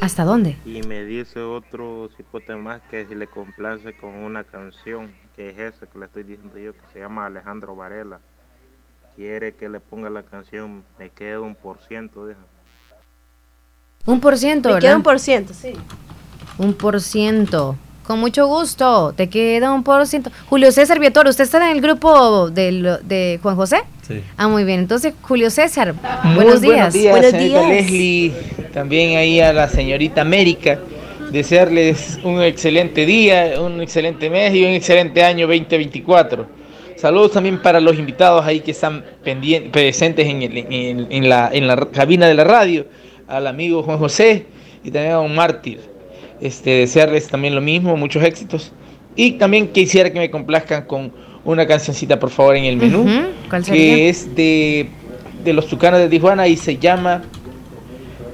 ¿Hasta 0.00 0.24
dónde? 0.24 0.56
Y 0.64 0.82
me 0.82 1.04
dice 1.04 1.40
otro 1.40 2.08
cipote 2.16 2.56
más 2.56 2.80
que 2.90 3.06
si 3.06 3.14
le 3.14 3.26
complace 3.26 3.94
con 3.96 4.14
una 4.14 4.44
canción, 4.44 5.12
que 5.36 5.50
es 5.50 5.58
esa 5.58 5.86
que 5.86 5.98
le 5.98 6.06
estoy 6.06 6.22
diciendo 6.22 6.58
yo, 6.58 6.72
que 6.72 6.80
se 6.92 7.00
llama 7.00 7.26
Alejandro 7.26 7.76
Varela. 7.76 8.20
Quiere 9.16 9.54
que 9.54 9.68
le 9.68 9.80
ponga 9.80 10.08
la 10.08 10.22
canción 10.22 10.84
Me 10.98 11.10
queda 11.10 11.40
un 11.40 11.54
por 11.54 11.78
ciento, 11.80 12.26
dijo. 12.26 12.40
Un 14.06 14.20
por 14.20 14.38
ciento, 14.38 14.68
Me 14.70 14.74
¿verdad? 14.76 14.88
queda 14.88 14.96
un 14.96 15.02
por 15.02 15.18
ciento, 15.20 15.52
sí. 15.52 15.74
Un 16.56 16.72
por 16.74 17.00
ciento. 17.00 17.76
Con 18.10 18.18
mucho 18.18 18.48
gusto. 18.48 19.14
Te 19.16 19.28
queda 19.28 19.70
un 19.72 19.84
por 19.84 20.04
ciento. 20.04 20.32
Julio 20.48 20.72
César 20.72 20.98
Viator, 20.98 21.28
¿usted 21.28 21.44
está 21.44 21.58
en 21.70 21.76
el 21.76 21.80
grupo 21.80 22.50
de, 22.50 23.38
Juan 23.40 23.54
José? 23.54 23.76
Sí. 24.02 24.20
Ah, 24.36 24.48
muy 24.48 24.64
bien. 24.64 24.80
Entonces, 24.80 25.14
Julio 25.22 25.48
César, 25.48 25.94
Muy 26.24 26.34
buenos 26.34 26.60
días. 26.60 26.92
Buenos 26.92 26.92
días, 26.92 27.30
señorita 27.30 27.68
Leslie, 27.68 28.32
también 28.74 29.16
ahí 29.16 29.40
a 29.40 29.52
la 29.52 29.68
señorita 29.68 30.22
América. 30.22 30.80
Desearles 31.30 32.18
un 32.24 32.42
excelente 32.42 33.06
día, 33.06 33.52
un 33.60 33.80
excelente 33.80 34.28
mes 34.28 34.52
y 34.56 34.64
un 34.64 34.70
excelente 34.72 35.22
año 35.22 35.46
2024. 35.46 36.46
Saludos 36.96 37.30
también 37.30 37.62
para 37.62 37.78
los 37.78 37.96
invitados 37.96 38.44
ahí 38.44 38.58
que 38.58 38.72
están 38.72 39.04
presentes 39.70 40.26
en, 40.26 40.42
el- 40.42 40.56
en- 40.68 41.06
en 41.10 41.28
la, 41.28 41.48
en 41.52 41.68
la 41.68 41.76
cabina 41.92 42.26
de 42.26 42.34
la 42.34 42.42
radio, 42.42 42.86
al 43.28 43.46
amigo 43.46 43.84
Juan 43.84 43.98
José 44.00 44.46
y 44.82 44.90
también 44.90 45.12
a 45.14 45.20
un 45.20 45.32
mártir. 45.32 45.88
Este, 46.40 46.70
desearles 46.70 47.28
también 47.28 47.54
lo 47.54 47.60
mismo, 47.60 47.96
muchos 47.96 48.22
éxitos. 48.24 48.72
Y 49.16 49.32
también 49.32 49.68
quisiera 49.68 50.10
que 50.12 50.18
me 50.18 50.30
complazcan 50.30 50.84
con 50.86 51.12
una 51.44 51.66
cancioncita, 51.66 52.18
por 52.18 52.30
favor, 52.30 52.56
en 52.56 52.64
el 52.64 52.76
menú, 52.76 53.00
Ujú, 53.02 53.26
¿cuál 53.48 53.64
sería? 53.64 53.94
que 53.96 54.08
es 54.08 54.34
de, 54.34 54.88
de 55.44 55.52
los 55.52 55.66
Tucanos 55.66 56.00
de 56.00 56.08
Tijuana 56.08 56.46
y 56.46 56.56
se 56.56 56.76
llama 56.76 57.22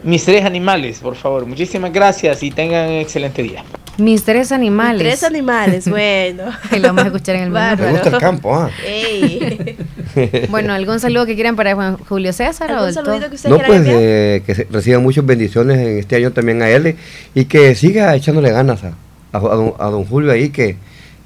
Mis 0.02 0.24
tres 0.24 0.44
animales, 0.44 1.00
por 1.00 1.16
favor. 1.16 1.46
Muchísimas 1.46 1.92
gracias 1.92 2.42
y 2.42 2.50
tengan 2.50 2.88
un 2.90 2.96
excelente 2.96 3.42
día. 3.42 3.64
Mis 3.98 4.24
tres 4.24 4.52
animales. 4.52 5.02
Tres 5.02 5.23
animales, 5.24 5.89
bueno. 5.90 6.44
Y 6.70 6.77
lo 6.77 6.89
vamos 6.89 7.05
a 7.05 7.06
escuchar 7.06 7.36
en 7.36 7.43
el. 7.44 7.51
Bárbaro. 7.51 7.93
Me 7.93 7.98
gusta 7.98 8.10
el 8.10 8.18
campo, 8.18 8.55
ah. 8.55 8.70
Bueno, 10.51 10.73
¿algún 10.73 10.98
saludo 11.01 11.27
que 11.27 11.35
quieran 11.35 11.56
para 11.56 11.74
Juan 11.74 11.97
Julio 11.98 12.32
César? 12.32 12.70
o 12.73 12.78
¿Algún 12.78 12.93
saludito 12.94 13.18
todo? 13.20 13.28
que 13.31 13.35
usted 13.36 13.51
No, 13.51 13.56
quiera 13.56 13.68
pues 13.68 13.82
eh, 13.86 14.43
que 14.47 14.55
reciba 14.70 14.98
muchas 14.98 15.24
bendiciones 15.27 15.78
en 15.78 15.98
este 15.98 16.16
año 16.16 16.31
también 16.32 16.62
a 16.62 16.68
él 16.70 16.97
y 17.35 17.44
que 17.47 17.74
siga 17.74 18.14
echándole 18.14 18.51
ganas 18.51 18.82
a, 18.85 18.89
a- 19.32 19.36
a 19.39 19.40
don, 19.40 19.74
a 19.78 19.86
don 19.90 20.05
Julio 20.05 20.32
ahí 20.32 20.48
que, 20.51 20.77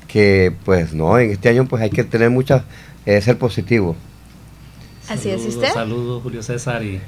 que 0.08 0.52
pues 0.64 0.92
no, 0.92 1.18
en 1.18 1.30
este 1.30 1.48
año 1.48 1.66
pues 1.66 1.82
hay 1.82 1.90
que 1.90 2.02
tener 2.04 2.30
muchas, 2.30 2.62
eh, 3.06 3.20
ser 3.20 3.38
positivo. 3.38 3.94
Así 5.08 5.28
es, 5.30 5.40
¿y 5.40 5.50
Saludos, 5.50 5.54
usted? 5.56 5.72
Saludos, 5.72 6.22
Julio 6.22 6.42
César 6.42 6.82
y 6.84 7.00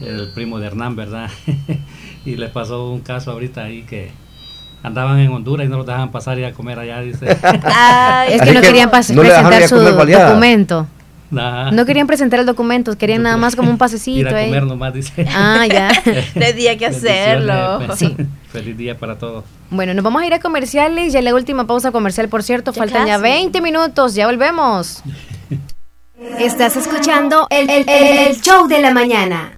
el 0.00 0.30
primo 0.34 0.58
de 0.58 0.66
Hernán, 0.66 0.94
¿verdad? 0.96 1.30
y 2.26 2.36
les 2.36 2.50
pasó 2.50 2.90
un 2.90 3.00
caso 3.00 3.30
ahorita 3.32 3.64
ahí 3.64 3.82
que 3.82 4.10
andaban 4.82 5.18
en 5.18 5.30
Honduras 5.32 5.66
y 5.66 5.68
no 5.70 5.76
los 5.78 5.86
dejaban 5.86 6.10
pasar 6.10 6.38
y 6.38 6.44
a 6.44 6.52
comer 6.52 6.78
allá, 6.78 7.00
dice. 7.00 7.26
Ay, 7.64 8.34
Es 8.34 8.42
que 8.42 8.52
no 8.52 8.60
que 8.60 8.66
querían 8.68 8.90
pas- 8.90 9.12
no 9.14 9.22
ir 9.22 9.28
presentar 9.30 9.62
a 9.62 9.68
su 9.68 9.76
documento. 9.78 10.86
Nah. 11.30 11.70
No 11.72 11.84
querían 11.84 12.06
presentar 12.06 12.40
el 12.40 12.46
documento, 12.46 12.96
querían 12.96 13.22
nada 13.22 13.36
más 13.36 13.54
como 13.54 13.68
un 13.68 13.74
Ir 13.76 13.78
pasecito 13.78 14.28
a 14.34 14.38
ahí. 14.38 14.46
comer 14.46 14.62
nomás, 14.64 14.94
dice. 14.94 15.26
Ah, 15.30 15.66
ya. 15.70 15.90
Tenía 16.34 16.78
que 16.78 16.86
hacerlo. 16.86 17.80
Sí. 17.96 18.16
Feliz 18.50 18.78
día 18.78 18.96
para 18.98 19.18
todos. 19.18 19.44
Bueno, 19.68 19.92
nos 19.92 20.02
vamos 20.02 20.22
a 20.22 20.26
ir 20.26 20.32
a 20.32 20.40
comerciales. 20.40 21.12
Ya 21.12 21.20
la 21.20 21.34
última 21.34 21.66
pausa 21.66 21.92
comercial, 21.92 22.28
por 22.30 22.42
cierto. 22.42 22.72
Ya 22.72 22.78
Faltan 22.78 23.06
ya 23.06 23.12
casi. 23.20 23.22
20 23.24 23.60
minutos. 23.60 24.14
Ya 24.14 24.24
volvemos. 24.26 25.02
Estás 26.38 26.76
escuchando 26.76 27.46
el, 27.50 27.68
el- 27.68 27.88
el 27.88 28.40
show 28.40 28.66
de 28.66 28.80
la 28.80 28.92
mañana. 28.94 29.57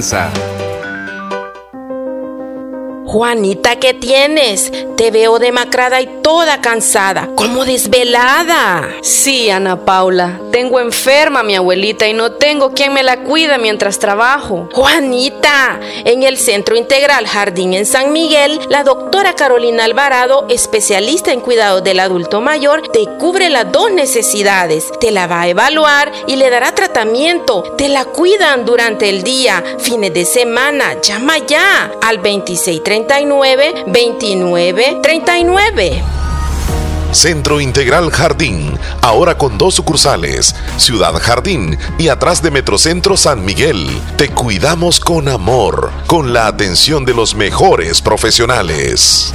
Esperança. 0.00 0.59
Juanita, 3.10 3.74
¿qué 3.74 3.92
tienes? 3.92 4.70
Te 4.96 5.10
veo 5.10 5.40
demacrada 5.40 6.00
y 6.00 6.06
toda 6.22 6.60
cansada, 6.60 7.28
como 7.34 7.64
desvelada. 7.64 8.88
Sí, 9.02 9.50
Ana 9.50 9.84
Paula, 9.84 10.40
tengo 10.52 10.78
enferma 10.78 11.40
a 11.40 11.42
mi 11.42 11.56
abuelita 11.56 12.06
y 12.06 12.12
no 12.12 12.30
tengo 12.34 12.70
quien 12.70 12.92
me 12.92 13.02
la 13.02 13.24
cuida 13.24 13.58
mientras 13.58 13.98
trabajo. 13.98 14.68
Juanita, 14.72 15.80
en 16.04 16.22
el 16.22 16.38
Centro 16.38 16.76
Integral 16.76 17.26
Jardín 17.26 17.74
en 17.74 17.84
San 17.84 18.12
Miguel, 18.12 18.60
la 18.68 18.84
doctora 18.84 19.34
Carolina 19.34 19.86
Alvarado, 19.86 20.46
especialista 20.48 21.32
en 21.32 21.40
cuidado 21.40 21.80
del 21.80 21.98
adulto 21.98 22.40
mayor, 22.40 22.86
te 22.92 23.06
cubre 23.18 23.50
las 23.50 23.72
dos 23.72 23.90
necesidades. 23.90 24.88
Te 25.00 25.10
la 25.10 25.26
va 25.26 25.40
a 25.40 25.48
evaluar 25.48 26.12
y 26.28 26.36
le 26.36 26.48
dará 26.48 26.76
tratamiento. 26.76 27.74
Te 27.76 27.88
la 27.88 28.04
cuidan 28.04 28.64
durante 28.64 29.08
el 29.08 29.24
día, 29.24 29.64
fines 29.80 30.14
de 30.14 30.24
semana. 30.24 31.00
Llama 31.02 31.38
ya 31.38 31.90
al 32.00 32.20
2639 33.06 33.84
2939. 33.86 36.20
Centro 37.12 37.60
Integral 37.60 38.10
Jardín, 38.10 38.78
ahora 39.02 39.36
con 39.36 39.58
dos 39.58 39.74
sucursales, 39.74 40.54
Ciudad 40.76 41.14
Jardín 41.20 41.76
y 41.98 42.08
atrás 42.08 42.40
de 42.40 42.52
Metrocentro 42.52 43.16
San 43.16 43.44
Miguel. 43.44 43.88
Te 44.16 44.28
cuidamos 44.28 45.00
con 45.00 45.28
amor, 45.28 45.90
con 46.06 46.32
la 46.32 46.46
atención 46.46 47.04
de 47.04 47.14
los 47.14 47.34
mejores 47.34 48.00
profesionales. 48.00 49.34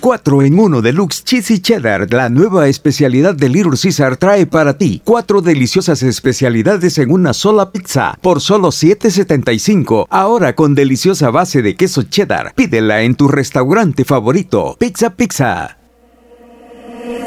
4 0.00 0.42
en 0.42 0.58
1 0.58 0.80
Deluxe 0.80 1.24
Cheesy 1.24 1.60
Cheddar, 1.60 2.12
la 2.12 2.28
nueva 2.28 2.68
especialidad 2.68 3.34
de 3.34 3.48
Little 3.48 3.76
Caesar 3.80 4.16
trae 4.16 4.46
para 4.46 4.78
ti 4.78 5.02
cuatro 5.04 5.40
deliciosas 5.40 6.02
especialidades 6.02 6.98
en 6.98 7.10
una 7.10 7.32
sola 7.32 7.72
pizza 7.72 8.16
por 8.22 8.40
solo 8.40 8.68
$7.75. 8.68 10.06
Ahora 10.08 10.54
con 10.54 10.74
deliciosa 10.74 11.30
base 11.30 11.62
de 11.62 11.74
queso 11.76 12.02
cheddar. 12.04 12.54
Pídela 12.54 13.02
en 13.02 13.16
tu 13.16 13.28
restaurante 13.28 14.04
favorito. 14.04 14.76
Pizza 14.78 15.10
Pizza. 15.10 15.76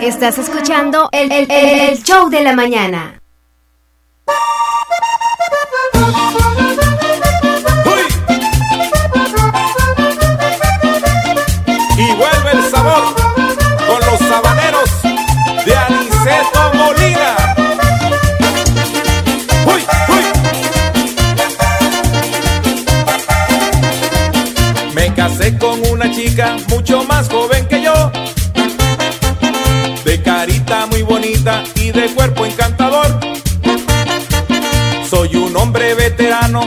Estás 0.02 0.38
escuchando 0.38 1.10
el, 1.12 1.32
el- 1.32 1.52
el- 1.52 1.80
el 1.90 2.04
show 2.04 2.30
de 2.30 2.42
la 2.44 2.56
mañana. 2.56 3.18
Sabor 12.72 13.14
con 13.86 14.00
los 14.10 14.20
sabaneros 14.30 14.90
de 15.66 15.76
Aniceto 15.76 16.72
Molina. 16.74 17.36
¡Uy, 19.66 19.82
uy! 20.08 20.24
Me 24.94 25.14
casé 25.14 25.58
con 25.58 25.86
una 25.92 26.10
chica 26.12 26.56
mucho 26.70 27.04
más 27.04 27.28
joven 27.28 27.68
que 27.68 27.82
yo. 27.84 28.12
De 30.06 30.22
carita 30.22 30.86
muy 30.86 31.02
bonita 31.02 31.64
y 31.76 31.92
de 31.92 32.10
cuerpo 32.14 32.46
encantador. 32.46 33.20
Soy 35.10 35.36
un 35.36 35.58
hombre 35.58 35.94
veterano, 35.94 36.62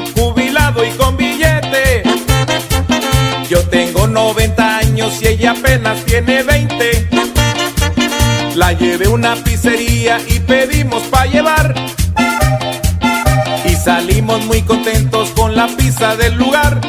90 5.15 5.21
años 5.21 5.23
y 5.23 5.27
ella 5.27 5.53
apenas 5.53 6.05
tiene 6.05 6.43
20. 6.43 7.09
La 8.57 8.73
llevé 8.73 9.07
a 9.07 9.11
una 9.11 9.35
pizzería 9.37 10.19
y 10.29 10.41
pedimos 10.41 11.03
pa' 11.05 11.27
llevar. 11.27 11.75
Y 13.65 13.75
salimos 13.75 14.45
muy 14.47 14.63
contentos 14.63 15.31
con 15.31 15.55
la 15.55 15.67
pizza 15.67 16.17
del 16.17 16.35
lugar. 16.37 16.81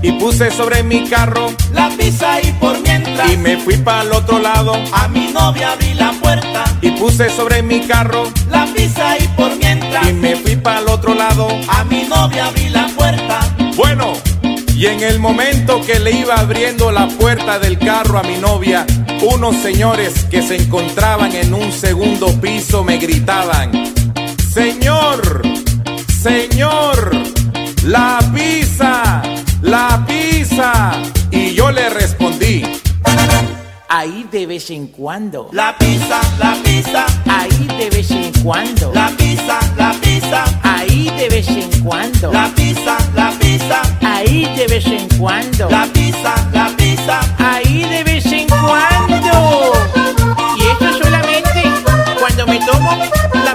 Y 0.00 0.12
puse 0.12 0.50
sobre 0.50 0.82
mi 0.84 1.08
carro 1.08 1.52
la 1.72 1.90
pizza 1.90 2.40
y 2.40 2.52
por 2.52 2.80
mientras. 2.80 3.32
Y 3.32 3.36
me 3.36 3.58
fui 3.58 3.76
para 3.76 4.02
el 4.02 4.12
otro 4.12 4.38
lado. 4.38 4.74
A 4.92 5.08
mi 5.08 5.28
novia 5.32 5.72
abrí 5.72 5.94
la 5.94 6.12
puerta. 6.12 6.64
Y 6.80 6.92
puse 6.92 7.28
sobre 7.30 7.62
mi 7.62 7.86
carro 7.86 8.24
la 8.50 8.66
pizza 8.66 9.18
y 9.18 9.26
por 9.28 9.54
mientras. 9.56 10.08
Y 10.08 10.12
me 10.14 10.36
fui 10.36 10.56
para 10.56 10.80
el 10.80 10.88
otro 10.88 11.14
lado. 11.14 11.48
A 11.68 11.84
mi 11.84 12.04
novia 12.04 12.46
abrí 12.46 12.68
la 12.70 12.86
puerta. 12.88 13.40
Bueno, 13.76 14.14
y 14.78 14.86
en 14.86 15.00
el 15.00 15.18
momento 15.18 15.80
que 15.84 15.98
le 15.98 16.12
iba 16.12 16.36
abriendo 16.36 16.92
la 16.92 17.08
puerta 17.08 17.58
del 17.58 17.80
carro 17.80 18.16
a 18.16 18.22
mi 18.22 18.36
novia, 18.36 18.86
unos 19.34 19.56
señores 19.56 20.24
que 20.30 20.40
se 20.40 20.54
encontraban 20.54 21.32
en 21.32 21.52
un 21.52 21.72
segundo 21.72 22.28
piso 22.40 22.84
me 22.84 22.96
gritaban, 22.96 23.72
Señor, 24.52 25.42
Señor, 26.22 27.10
la 27.86 28.20
pizza, 28.32 29.20
la 29.62 30.06
pizza. 30.06 30.92
Y 31.32 31.54
yo 31.54 31.72
le 31.72 31.90
respondí, 31.90 32.62
Ahí 33.90 34.26
de 34.30 34.46
vez 34.46 34.70
en 34.70 34.88
cuando. 34.88 35.48
la 35.52 35.74
pizza, 35.78 36.20
la 36.38 36.54
pizza, 36.62 37.06
Ahí 37.26 37.66
de 37.78 37.88
vez 37.90 38.10
en 38.10 38.32
cuando. 38.42 38.92
la 38.92 39.08
pizza, 39.16 39.58
la 39.76 39.92
pizza, 40.02 40.44
Ahí 40.62 41.10
de 41.16 41.28
vez 41.30 41.48
en 41.48 41.82
cuando. 41.82 42.30
la 42.32 42.48
pizza, 42.54 42.98
la 43.14 43.30
pizza, 43.40 43.82
Ahí 44.02 44.44
de 44.56 44.66
vez 44.66 44.86
en 44.86 45.08
cuando. 45.18 45.70
la 45.70 45.86
pizza, 45.86 46.34
la 46.52 46.68
pizza. 46.76 47.20
Ahí 47.38 47.82
de 47.88 48.04
vez 48.04 48.26
en 48.26 48.46
cuando. 48.48 49.72
Y 50.58 50.62
eso 50.84 50.98
solamente 51.02 51.62
cuando 52.20 52.46
me 52.46 52.58
tomo 52.66 52.90
la 53.32 53.54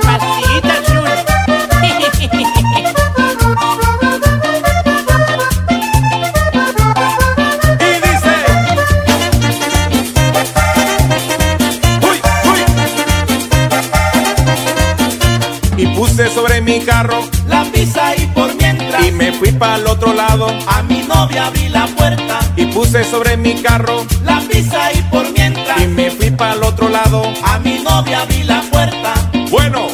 mi 16.64 16.80
carro 16.80 17.28
la 17.48 17.64
pizza 17.66 18.16
y 18.16 18.26
por 18.28 18.56
mientras. 18.56 19.06
Y 19.06 19.12
me 19.12 19.32
fui 19.34 19.52
para 19.52 19.76
el 19.76 19.88
otro 19.88 20.14
lado. 20.14 20.48
A 20.68 20.82
mi 20.84 21.04
novia 21.04 21.48
abrí 21.48 21.70
la 21.70 21.86
puerta. 21.88 22.40
Y 22.56 22.66
puse 22.68 23.04
sobre 23.04 23.38
mi 23.38 23.56
carro 23.62 24.06
la 24.24 24.40
pizza 24.42 24.92
y 24.94 25.02
por 25.04 25.32
mientras. 25.34 25.82
Y 25.82 25.88
me 25.88 26.10
fui 26.12 26.32
para 26.32 26.54
el 26.54 26.64
otro 26.64 26.90
lado. 26.90 27.24
A 27.44 27.60
mi 27.60 27.80
novia 27.80 28.22
abrí 28.22 28.44
la 28.44 28.62
puerta. 28.72 29.14
Bueno. 29.50 29.88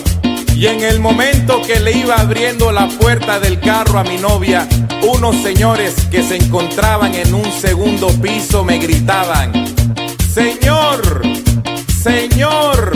Y 0.56 0.68
en 0.68 0.82
el 0.82 1.00
momento 1.00 1.62
que 1.62 1.80
le 1.80 1.94
iba 1.94 2.16
abriendo 2.16 2.74
la 2.74 2.90
puerta 2.90 3.40
del 3.40 3.62
carro 3.62 3.98
a 3.98 4.04
mi 4.04 4.18
novia, 4.18 4.68
unos 5.04 5.38
señores 5.38 5.96
que 6.12 6.22
se 6.22 6.36
encontraban 6.36 7.16
en 7.16 7.34
un 7.34 7.50
segundo 7.50 8.10
piso 8.22 8.66
me 8.66 8.78
gritaban, 8.78 9.54
Señor, 10.34 11.22
Señor, 12.04 12.92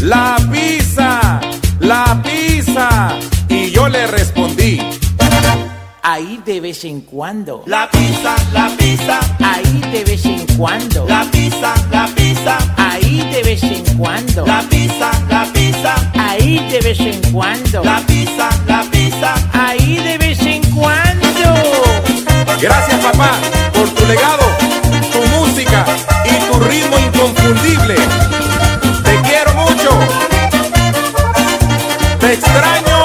la 0.00 0.36
pizza, 0.50 1.38
la 1.80 2.20
pizza. 2.22 3.16
Y 3.48 3.70
yo 3.70 3.88
le 3.88 4.06
respondí, 4.06 4.80
Ahí 6.02 6.40
de 6.46 6.60
vez 6.60 6.84
en 6.84 7.00
cuando. 7.00 7.64
la 7.66 7.90
pizza, 7.90 8.34
la 8.52 8.68
pizza, 8.78 9.18
Ahí 9.40 9.80
de 9.92 10.04
vez 10.04 10.24
en 10.24 10.46
cuando. 10.56 11.04
la 11.08 11.24
pizza, 11.32 11.74
la 11.90 12.06
pizza, 12.14 12.58
Ahí 12.76 13.28
de 13.32 13.42
vez 13.42 13.62
en 13.64 13.96
cuando. 13.98 14.46
la 14.46 14.62
pizza, 14.70 15.10
la 15.28 15.44
pizza, 15.52 15.94
Ahí 16.14 16.58
de 16.70 16.80
vez 16.80 17.00
en 17.00 17.32
cuando. 17.32 17.82
la 17.84 18.00
pizza, 18.06 18.48
la 18.68 18.82
pizza. 18.90 19.34
Ahí 19.52 19.96
de 19.96 20.18
vez 20.18 20.40
en 20.46 20.62
cuando. 20.72 21.28
Gracias 22.60 23.00
papá 23.04 23.30
por 23.74 23.88
tu 23.90 24.06
legado, 24.06 24.44
tu 25.12 25.22
música 25.36 25.84
y 26.24 26.52
tu 26.52 26.60
ritmo 26.60 26.98
inconfundible. 26.98 27.96
Te 32.26 32.32
extraño. 32.32 32.95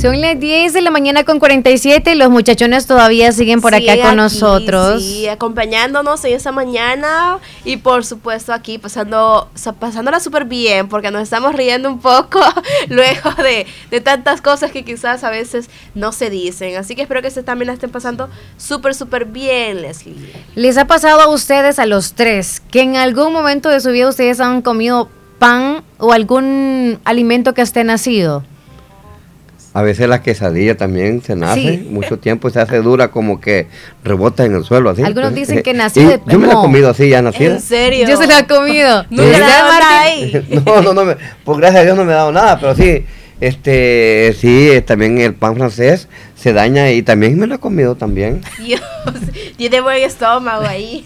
Son 0.00 0.18
las 0.22 0.40
10 0.40 0.72
de 0.72 0.80
la 0.80 0.90
mañana 0.90 1.24
con 1.24 1.38
47 1.38 2.12
y 2.12 2.14
los 2.14 2.30
muchachones 2.30 2.86
todavía 2.86 3.32
siguen 3.32 3.60
por 3.60 3.74
acá 3.74 3.96
con 3.96 4.06
aquí, 4.06 4.16
nosotros. 4.16 5.02
Sí, 5.02 5.28
acompañándonos 5.28 6.24
en 6.24 6.32
esta 6.34 6.52
mañana 6.52 7.38
y 7.66 7.76
por 7.76 8.06
supuesto 8.06 8.54
aquí 8.54 8.78
pasando, 8.78 9.50
sa- 9.54 9.74
pasándola 9.74 10.18
súper 10.20 10.46
bien 10.46 10.88
porque 10.88 11.10
nos 11.10 11.22
estamos 11.22 11.54
riendo 11.54 11.90
un 11.90 12.00
poco 12.00 12.40
luego 12.88 13.30
de, 13.42 13.66
de 13.90 14.00
tantas 14.00 14.40
cosas 14.40 14.70
que 14.70 14.86
quizás 14.86 15.22
a 15.22 15.28
veces 15.28 15.68
no 15.94 16.12
se 16.12 16.30
dicen. 16.30 16.76
Así 16.78 16.94
que 16.96 17.02
espero 17.02 17.20
que 17.20 17.28
ustedes 17.28 17.44
también 17.44 17.66
la 17.66 17.74
estén 17.74 17.90
pasando 17.90 18.30
súper, 18.56 18.94
súper 18.94 19.26
bien, 19.26 19.82
Leslie. 19.82 20.14
¿Les 20.54 20.78
ha 20.78 20.86
pasado 20.86 21.20
a 21.20 21.28
ustedes, 21.28 21.78
a 21.78 21.84
los 21.84 22.14
tres, 22.14 22.62
que 22.70 22.80
en 22.80 22.96
algún 22.96 23.34
momento 23.34 23.68
de 23.68 23.80
su 23.80 23.90
vida 23.90 24.08
ustedes 24.08 24.40
han 24.40 24.62
comido 24.62 25.10
pan 25.38 25.82
o 25.98 26.14
algún 26.14 26.98
alimento 27.04 27.52
que 27.52 27.60
esté 27.60 27.84
nacido? 27.84 28.44
A 29.72 29.82
veces 29.82 30.08
la 30.08 30.20
quesadilla 30.20 30.76
también 30.76 31.22
se 31.22 31.36
nace, 31.36 31.60
Sí. 31.60 31.88
mucho 31.90 32.18
tiempo 32.18 32.50
se 32.50 32.60
hace 32.60 32.78
dura 32.78 33.08
como 33.12 33.40
que 33.40 33.68
rebota 34.02 34.44
en 34.44 34.54
el 34.56 34.64
suelo 34.64 34.90
así. 34.90 35.02
Algunos 35.02 35.32
dicen 35.32 35.58
Eh, 35.58 35.62
que 35.62 35.70
y 35.70 35.74
nació 35.74 36.08
de 36.08 36.20
Yo 36.26 36.38
me 36.40 36.48
la 36.48 36.54
he 36.54 36.56
comido 36.56 36.90
así 36.90 37.08
ya 37.08 37.22
nacida. 37.22 37.54
¿En 37.54 37.60
serio? 37.60 38.08
Yo 38.08 38.16
se 38.16 38.26
la 38.26 38.40
he 38.40 38.46
comido. 38.46 39.04
No 39.10 39.22
ahí. 39.22 40.32
No, 40.66 40.82
no, 40.82 40.92
no, 40.92 41.04
me, 41.04 41.16
pues 41.44 41.58
gracias 41.58 41.82
a 41.82 41.84
Dios 41.84 41.96
no 41.96 42.04
me 42.04 42.12
ha 42.12 42.16
dado 42.16 42.32
nada, 42.32 42.58
pero 42.58 42.74
sí, 42.74 43.04
este, 43.40 44.34
sí, 44.38 44.82
también 44.86 45.18
el 45.20 45.34
pan 45.34 45.54
francés 45.56 46.08
se 46.40 46.54
daña 46.54 46.90
y 46.90 47.02
también 47.02 47.38
me 47.38 47.46
lo 47.46 47.56
he 47.56 47.58
comido 47.58 47.96
también. 47.96 48.40
Dios, 48.64 48.80
tiene 49.58 49.82
buen 49.82 50.02
estómago 50.02 50.64
ahí. 50.64 51.04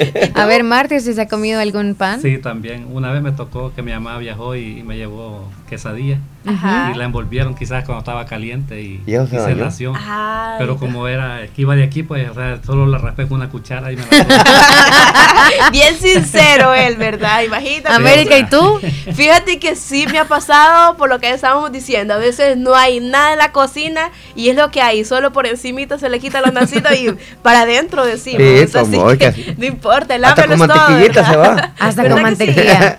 A 0.34 0.44
ver, 0.46 0.64
Martín, 0.64 1.00
si 1.00 1.14
se 1.14 1.20
ha 1.20 1.28
comido 1.28 1.60
algún 1.60 1.94
pan. 1.94 2.20
Sí, 2.20 2.38
también. 2.38 2.88
Una 2.90 3.12
vez 3.12 3.22
me 3.22 3.30
tocó 3.30 3.72
que 3.72 3.82
mi 3.82 3.92
mamá 3.92 4.18
viajó 4.18 4.56
y, 4.56 4.80
y 4.80 4.82
me 4.82 4.96
llevó 4.96 5.48
quesadilla. 5.68 6.18
Ajá. 6.44 6.90
Y 6.92 6.98
la 6.98 7.04
envolvieron 7.04 7.54
quizás 7.54 7.84
cuando 7.84 8.00
estaba 8.00 8.26
caliente 8.26 8.82
y, 8.82 9.00
¿Y 9.06 9.14
y 9.14 9.26
se 9.26 9.54
nació. 9.54 9.94
Ay. 9.96 10.56
Pero 10.58 10.76
como 10.76 11.06
era 11.06 11.46
que 11.54 11.62
iba 11.62 11.76
de 11.76 11.84
aquí, 11.84 12.02
pues 12.02 12.28
o 12.28 12.34
sea, 12.34 12.60
solo 12.64 12.86
la 12.86 12.98
raspé 12.98 13.28
con 13.28 13.34
una 13.34 13.48
cuchara 13.48 13.92
y 13.92 13.96
me 13.96 14.02
la 14.02 15.70
Bien 15.70 15.94
sincero 15.96 16.74
él, 16.74 16.96
¿verdad? 16.96 17.42
Imagínate. 17.44 17.94
América, 17.94 18.36
¿y 18.36 18.48
tú? 18.48 18.80
Fíjate 19.14 19.60
que 19.60 19.76
sí 19.76 20.06
me 20.10 20.18
ha 20.18 20.26
pasado 20.26 20.96
por 20.96 21.08
lo 21.08 21.20
que 21.20 21.30
estábamos 21.30 21.70
diciendo. 21.70 22.14
A 22.14 22.18
veces 22.18 22.56
no 22.56 22.74
hay 22.74 22.98
nada 22.98 23.32
en 23.32 23.38
la 23.38 23.52
cocina 23.52 24.10
y 24.34 24.48
es 24.48 24.56
lo 24.56 24.71
que 24.72 24.80
hay, 24.82 25.04
solo 25.04 25.32
por 25.32 25.46
encimita 25.46 25.96
se 26.00 26.08
le 26.08 26.18
quita 26.18 26.40
la 26.40 26.48
hondacita 26.48 26.92
y 26.96 27.14
para 27.42 27.60
adentro 27.62 28.04
decimos. 28.04 28.42
Sí, 28.42 28.66
sea, 28.66 28.80
como 28.82 29.08
así 29.08 29.24
es 29.24 29.34
que- 29.34 29.44
que 29.44 29.54
no 29.56 29.64
importa, 29.66 30.16
el 30.16 30.24
hambre 30.24 30.46
es 30.46 30.58
todo. 30.58 30.66
mantequillita 30.66 31.30
se 31.30 31.36
va. 31.36 31.72
Hasta 31.78 32.02
¿Verdad 32.02 32.16
con 32.16 32.18
sí? 32.18 32.22
mantequilla. 32.46 32.98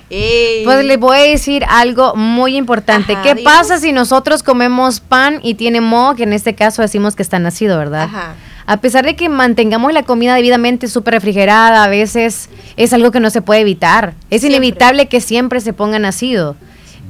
Pues 0.63 0.85
le 0.85 0.95
voy 0.97 1.17
a 1.17 1.21
decir 1.23 1.65
algo 1.67 2.15
muy 2.15 2.55
importante. 2.55 3.13
Ajá, 3.13 3.21
¿Qué 3.23 3.35
pasa 3.43 3.77
si 3.79 3.91
nosotros 3.91 4.43
comemos 4.43 5.01
pan 5.01 5.39
y 5.43 5.55
tiene 5.55 5.81
moho, 5.81 6.15
que 6.15 6.23
en 6.23 6.31
este 6.31 6.55
caso 6.55 6.81
decimos 6.81 7.15
que 7.17 7.23
está 7.23 7.39
nacido, 7.39 7.77
verdad? 7.77 8.03
Ajá. 8.03 8.35
A 8.65 8.77
pesar 8.77 9.03
de 9.05 9.17
que 9.17 9.27
mantengamos 9.27 9.91
la 9.91 10.03
comida 10.03 10.35
debidamente 10.35 10.87
súper 10.87 11.15
refrigerada, 11.15 11.83
a 11.83 11.89
veces 11.89 12.49
es 12.77 12.93
algo 12.93 13.11
que 13.11 13.19
no 13.19 13.29
se 13.29 13.41
puede 13.41 13.59
evitar. 13.59 14.13
Es 14.29 14.43
inevitable 14.45 15.07
que 15.07 15.19
siempre 15.19 15.59
se 15.59 15.73
ponga 15.73 15.99
nacido. 15.99 16.55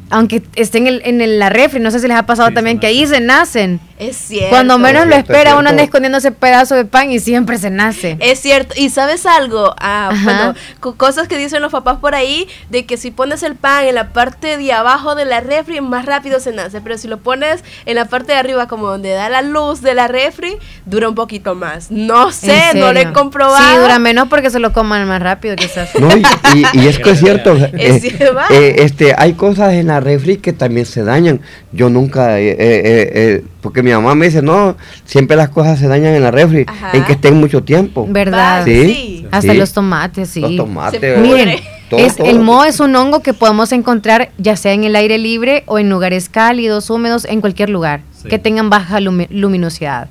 Aunque 0.09 0.43
esté 0.55 0.79
en, 0.79 0.87
el, 0.87 1.01
en 1.05 1.21
el- 1.21 1.37
la 1.39 1.49
refri, 1.49 1.79
no 1.79 1.91
sé 1.91 1.99
si 1.99 2.07
les 2.07 2.17
ha 2.17 2.25
pasado 2.25 2.51
también 2.53 2.79
que 2.79 2.87
ahí 2.87 3.05
se 3.05 3.19
nacen. 3.19 3.79
Es 4.09 4.17
cierto. 4.17 4.49
Cuando 4.49 4.77
menos 4.77 5.07
lo 5.07 5.15
espera, 5.15 5.55
uno 5.57 5.69
anda 5.69 5.83
escondiendo 5.83 6.17
ese 6.17 6.31
pedazo 6.31 6.75
de 6.75 6.85
pan 6.85 7.11
y 7.11 7.19
siempre 7.19 7.57
se 7.57 7.69
nace. 7.69 8.17
Es 8.19 8.39
cierto, 8.39 8.73
y 8.77 8.89
sabes 8.89 9.25
algo, 9.25 9.73
ah, 9.79 10.09
Ajá. 10.11 10.23
bueno, 10.23 10.53
co- 10.79 10.95
cosas 10.95 11.27
que 11.27 11.37
dicen 11.37 11.61
los 11.61 11.71
papás 11.71 11.97
por 11.99 12.15
ahí, 12.15 12.47
de 12.69 12.85
que 12.85 12.97
si 12.97 13.11
pones 13.11 13.43
el 13.43 13.55
pan 13.55 13.85
en 13.85 13.95
la 13.95 14.09
parte 14.13 14.57
de 14.57 14.73
abajo 14.73 15.15
de 15.15 15.25
la 15.25 15.39
refri, 15.41 15.81
más 15.81 16.05
rápido 16.05 16.39
se 16.39 16.51
nace, 16.51 16.81
pero 16.81 16.97
si 16.97 17.07
lo 17.07 17.17
pones 17.19 17.63
en 17.85 17.95
la 17.95 18.05
parte 18.05 18.33
de 18.33 18.39
arriba, 18.39 18.67
como 18.67 18.87
donde 18.87 19.11
da 19.11 19.29
la 19.29 19.41
luz 19.41 19.81
de 19.81 19.93
la 19.95 20.07
refri, 20.07 20.55
dura 20.85 21.09
un 21.09 21.15
poquito 21.15 21.55
más. 21.55 21.89
No 21.91 22.31
sé, 22.31 22.71
¿En 22.73 22.79
no 22.79 22.91
lo 22.93 22.99
he 22.99 23.11
comprobado. 23.13 23.63
Sí, 23.73 23.77
dura 23.79 23.99
menos 23.99 24.27
porque 24.27 24.49
se 24.49 24.59
lo 24.59 24.73
coman 24.73 25.07
más 25.07 25.21
rápido 25.21 25.55
quizás. 25.55 25.89
No, 25.99 26.09
y, 26.15 26.23
y- 26.55 26.79
y 26.83 26.87
es 26.87 26.99
que 26.99 27.11
es 27.11 27.19
cierto. 27.19 27.53
Es 27.55 28.03
eh, 28.03 28.09
cierto, 28.09 28.33
va. 28.35 28.47
eh, 28.49 28.75
este, 28.79 29.15
hay 29.17 29.33
cosas 29.33 29.73
en 29.73 29.87
la 29.87 29.99
refri 29.99 30.37
que 30.37 30.51
también 30.53 30.85
se 30.85 31.03
dañan. 31.03 31.39
Yo 31.71 31.89
nunca, 31.89 32.39
eh, 32.39 32.49
eh, 32.51 32.55
eh, 32.59 33.11
eh, 33.13 33.43
porque 33.61 33.81
mi 33.81 33.91
mamá 33.95 34.15
me 34.15 34.25
dice, 34.27 34.41
no, 34.41 34.75
siempre 35.05 35.35
las 35.37 35.49
cosas 35.49 35.79
se 35.79 35.87
dañan 35.87 36.13
en 36.13 36.23
la 36.23 36.31
refri, 36.31 36.65
Ajá. 36.67 36.91
en 36.93 37.03
que 37.05 37.13
estén 37.13 37.35
mucho 37.39 37.63
tiempo. 37.63 38.05
¿Verdad? 38.09 38.63
Sí. 38.65 39.25
Hasta 39.31 39.53
sí. 39.53 39.57
los 39.57 39.73
tomates, 39.73 40.29
sí. 40.29 40.41
Los 40.41 40.55
tomates. 40.57 41.19
Miren, 41.19 41.59
todo, 41.89 41.99
es, 41.99 42.15
todo. 42.15 42.27
el 42.27 42.39
moho 42.39 42.63
es 42.65 42.79
un 42.79 42.95
hongo 42.95 43.21
que 43.21 43.33
podemos 43.33 43.71
encontrar 43.71 44.31
ya 44.37 44.55
sea 44.55 44.73
en 44.73 44.83
el 44.83 44.95
aire 44.95 45.17
libre 45.17 45.63
o 45.65 45.79
en 45.79 45.89
lugares 45.89 46.29
cálidos, 46.29 46.89
húmedos, 46.89 47.25
en 47.25 47.41
cualquier 47.41 47.69
lugar 47.69 48.01
que 48.29 48.39
tengan 48.39 48.69
baja 48.69 48.99
lumi- 48.99 49.27
luminosidad. 49.29 50.07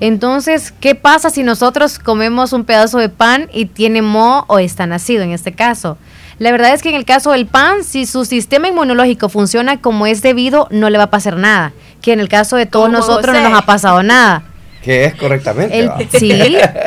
Entonces, 0.00 0.74
¿qué 0.78 0.94
pasa 0.94 1.30
si 1.30 1.42
nosotros 1.42 1.98
comemos 1.98 2.52
un 2.52 2.64
pedazo 2.64 2.98
de 2.98 3.08
pan 3.08 3.48
y 3.52 3.64
tiene 3.66 4.02
moho 4.02 4.44
o 4.48 4.58
está 4.58 4.86
nacido 4.86 5.22
en 5.22 5.30
este 5.30 5.52
caso? 5.52 5.96
La 6.38 6.50
verdad 6.52 6.74
es 6.74 6.82
que 6.82 6.90
en 6.90 6.96
el 6.96 7.06
caso 7.06 7.32
del 7.32 7.46
pan, 7.46 7.82
si 7.82 8.04
su 8.04 8.26
sistema 8.26 8.68
inmunológico 8.68 9.30
funciona 9.30 9.80
como 9.80 10.06
es 10.06 10.20
debido, 10.20 10.68
no 10.70 10.90
le 10.90 10.98
va 10.98 11.04
a 11.04 11.10
pasar 11.10 11.38
nada. 11.38 11.72
Que 12.06 12.12
en 12.12 12.20
el 12.20 12.28
caso 12.28 12.54
de 12.54 12.66
todos 12.66 12.86
Como 12.86 12.98
nosotros 12.98 13.34
no 13.34 13.50
nos 13.50 13.58
ha 13.58 13.66
pasado 13.66 14.00
nada. 14.04 14.44
Que 14.80 15.06
es 15.06 15.16
correctamente. 15.16 15.76
El, 15.76 15.90
sí, 16.08 16.30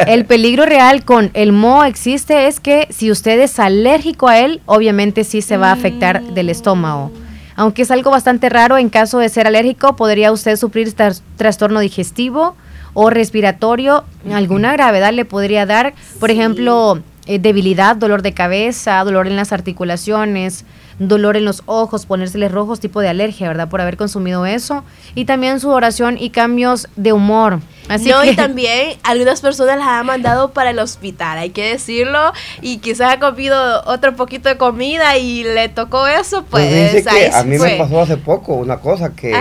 el 0.08 0.24
peligro 0.24 0.66
real 0.66 1.04
con 1.04 1.30
el 1.34 1.52
moho 1.52 1.84
existe 1.84 2.48
es 2.48 2.62
que 2.62 2.88
si 2.90 3.12
usted 3.12 3.38
es 3.42 3.60
alérgico 3.60 4.30
a 4.30 4.40
él, 4.40 4.62
obviamente 4.66 5.26
sí 5.26 5.42
se 5.42 5.58
va 5.58 5.72
a 5.72 5.74
afectar 5.74 6.24
del 6.24 6.48
estómago. 6.48 7.12
Aunque 7.58 7.82
es 7.82 7.92
algo 7.92 8.12
bastante 8.12 8.48
raro, 8.48 8.78
en 8.78 8.88
caso 8.88 9.20
de 9.20 9.28
ser 9.28 9.46
alérgico, 9.46 9.98
podría 9.98 10.32
usted 10.32 10.56
sufrir 10.56 10.94
tras- 10.94 11.22
trastorno 11.36 11.82
digestivo 11.82 12.56
o 12.94 13.10
respiratorio. 13.10 14.06
Alguna 14.32 14.72
gravedad 14.72 15.12
le 15.12 15.26
podría 15.26 15.66
dar, 15.66 15.96
por 16.22 16.32
ejemplo, 16.32 17.02
eh, 17.26 17.40
debilidad, 17.40 17.98
dolor 17.98 18.22
de 18.22 18.32
cabeza, 18.32 19.04
dolor 19.04 19.28
en 19.28 19.36
las 19.36 19.52
articulaciones, 19.52 20.64
dolor 21.00 21.38
en 21.38 21.46
los 21.46 21.64
ojos, 21.66 22.06
ponérseles 22.06 22.52
rojos, 22.52 22.80
tipo 22.80 23.00
de 23.02 23.08
alergia, 23.10 23.48
¿verdad? 23.48 23.70
Por 23.70 23.82
haber 23.82 23.98
consumido 23.98 24.46
eso. 24.46 24.84
Y 25.16 25.26
también 25.26 25.60
sudoración 25.60 26.18
y 26.20 26.30
cambios 26.30 26.88
de 26.96 27.14
humor. 27.14 27.60
Así 27.88 28.10
no, 28.10 28.22
que 28.22 28.32
y 28.32 28.36
también 28.36 28.98
algunas 29.04 29.42
personas 29.42 29.78
las 29.78 29.88
han 29.88 30.06
mandado 30.06 30.52
para 30.52 30.70
el 30.70 30.78
hospital, 30.80 31.40
hay 31.40 31.50
que 31.50 31.72
decirlo, 31.72 32.20
y 32.62 32.78
quizás 32.78 33.14
ha 33.16 33.20
comido 33.20 33.82
otro 33.86 34.16
poquito 34.16 34.48
de 34.48 34.58
comida 34.58 35.18
y 35.18 35.44
le 35.44 35.70
tocó 35.70 36.06
eso, 36.06 36.44
Pues 36.50 36.92
pues, 36.92 37.08
ahí 37.08 37.30
que 37.30 37.36
a 37.36 37.44
mí 37.44 37.58
fue. 37.58 37.72
me 37.72 37.78
pasó 37.78 38.02
hace 38.02 38.18
poco 38.18 38.54
una 38.54 38.78
cosa 38.78 39.16
que, 39.16 39.34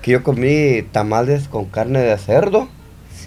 que 0.00 0.12
yo 0.12 0.22
comí 0.22 0.82
tamales 0.92 1.46
con 1.48 1.66
carne 1.66 1.98
de 2.00 2.16
cerdo 2.16 2.68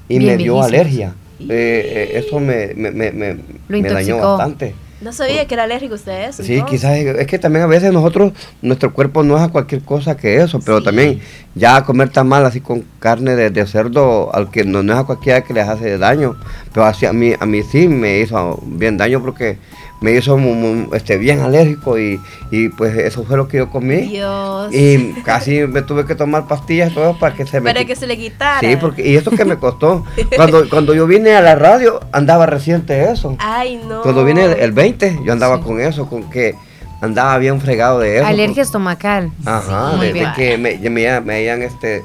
y 0.10 0.18
Bien 0.18 0.32
me 0.32 0.38
dio 0.38 0.64
alergia. 0.64 1.14
Eh, 1.40 2.10
eh, 2.14 2.24
eso 2.26 2.40
me, 2.40 2.74
me, 2.76 2.92
me, 2.92 3.12
me- 3.12 3.90
dañó 3.90 4.18
bastante. 4.18 4.74
No 5.04 5.12
sabía 5.12 5.46
que 5.46 5.54
era 5.54 5.64
alérgico 5.64 5.96
usted 5.96 6.12
a 6.12 6.26
eso. 6.28 6.44
Sí, 6.44 6.62
quizás 6.68 6.98
es, 6.98 7.28
que 7.28 7.38
también 7.38 7.64
a 7.64 7.68
veces 7.68 7.92
nosotros, 7.92 8.32
nuestro 8.62 8.94
cuerpo 8.94 9.22
no 9.22 9.36
es 9.36 9.44
a 9.44 9.50
cualquier 9.50 9.82
cosa 9.82 10.16
que 10.16 10.38
eso, 10.38 10.60
pero 10.64 10.82
también 10.82 11.20
ya 11.56 11.84
comer 11.84 12.10
tan 12.10 12.28
mal 12.28 12.46
así 12.46 12.62
con 12.62 12.86
carne 13.00 13.36
de, 13.36 13.50
de 13.50 13.68
cerdo, 13.68 14.34
al 14.34 14.50
que 14.50 14.64
no, 14.64 14.82
no 14.82 14.94
es 14.94 15.00
a 15.00 15.04
cualquiera 15.04 15.42
que 15.42 15.54
les 15.54 15.68
hace 15.68 15.98
daño, 15.98 16.36
pero 16.74 16.86
así 16.86 17.06
a 17.06 17.12
mí, 17.12 17.34
a 17.38 17.46
mí 17.46 17.64
sí 17.64 17.88
me 17.90 18.20
hizo 18.20 18.62
bien 18.66 18.98
daño 18.98 19.22
porque 19.22 19.58
me 20.04 20.12
hizo 20.12 20.38
mu- 20.38 20.54
mu- 20.54 20.94
este, 20.94 21.18
bien 21.18 21.40
alérgico 21.40 21.98
y, 21.98 22.20
y 22.52 22.68
pues 22.70 22.96
eso 22.98 23.24
fue 23.24 23.38
lo 23.38 23.48
que 23.48 23.58
yo 23.58 23.70
comí. 23.70 24.02
Dios. 24.02 24.72
Y 24.74 25.14
casi 25.24 25.62
me 25.62 25.82
tuve 25.82 26.06
que 26.06 26.14
tomar 26.14 26.46
pastillas 26.46 26.92
y 26.92 26.94
todo 26.94 27.18
para 27.18 27.34
que 27.34 27.46
se 27.48 27.60
me 27.62 27.72
Para 27.74 27.86
que 27.86 27.96
se 27.96 28.06
le 28.06 28.18
quitara. 28.18 28.60
Sí, 28.60 28.76
porque, 28.76 29.08
y 29.08 29.16
eso 29.16 29.32
que 29.32 29.46
me 29.46 29.58
costó. 29.58 30.04
Cuando, 30.36 30.70
cuando 30.70 30.94
yo 30.94 31.08
vine 31.08 31.34
a 31.36 31.42
la 31.42 31.56
radio, 31.56 32.02
andaba 32.12 32.46
reciente 32.46 33.10
eso. 33.12 33.36
Ay, 33.40 33.82
no. 33.88 34.02
Cuando 34.02 34.24
vine 34.26 34.44
el, 34.44 34.52
el 34.60 34.72
20, 34.74 35.22
yo 35.26 35.32
andaba 35.34 35.62
con 35.62 35.80
eso, 35.80 36.08
con 36.10 36.30
que 36.30 36.54
andaba 37.02 37.38
bien 37.38 37.60
fregado 37.62 38.00
de 38.00 38.18
eso. 38.18 38.26
alergia 38.28 38.62
estomacal. 38.64 39.32
Ajá, 39.46 39.94
Muy 39.96 40.08
de, 40.08 40.14
de 40.14 40.20
bien. 40.20 40.32
que 40.36 40.58
me, 40.58 40.78
me, 40.90 41.22
me 41.22 41.34
hayan 41.36 41.62
este, 41.62 42.04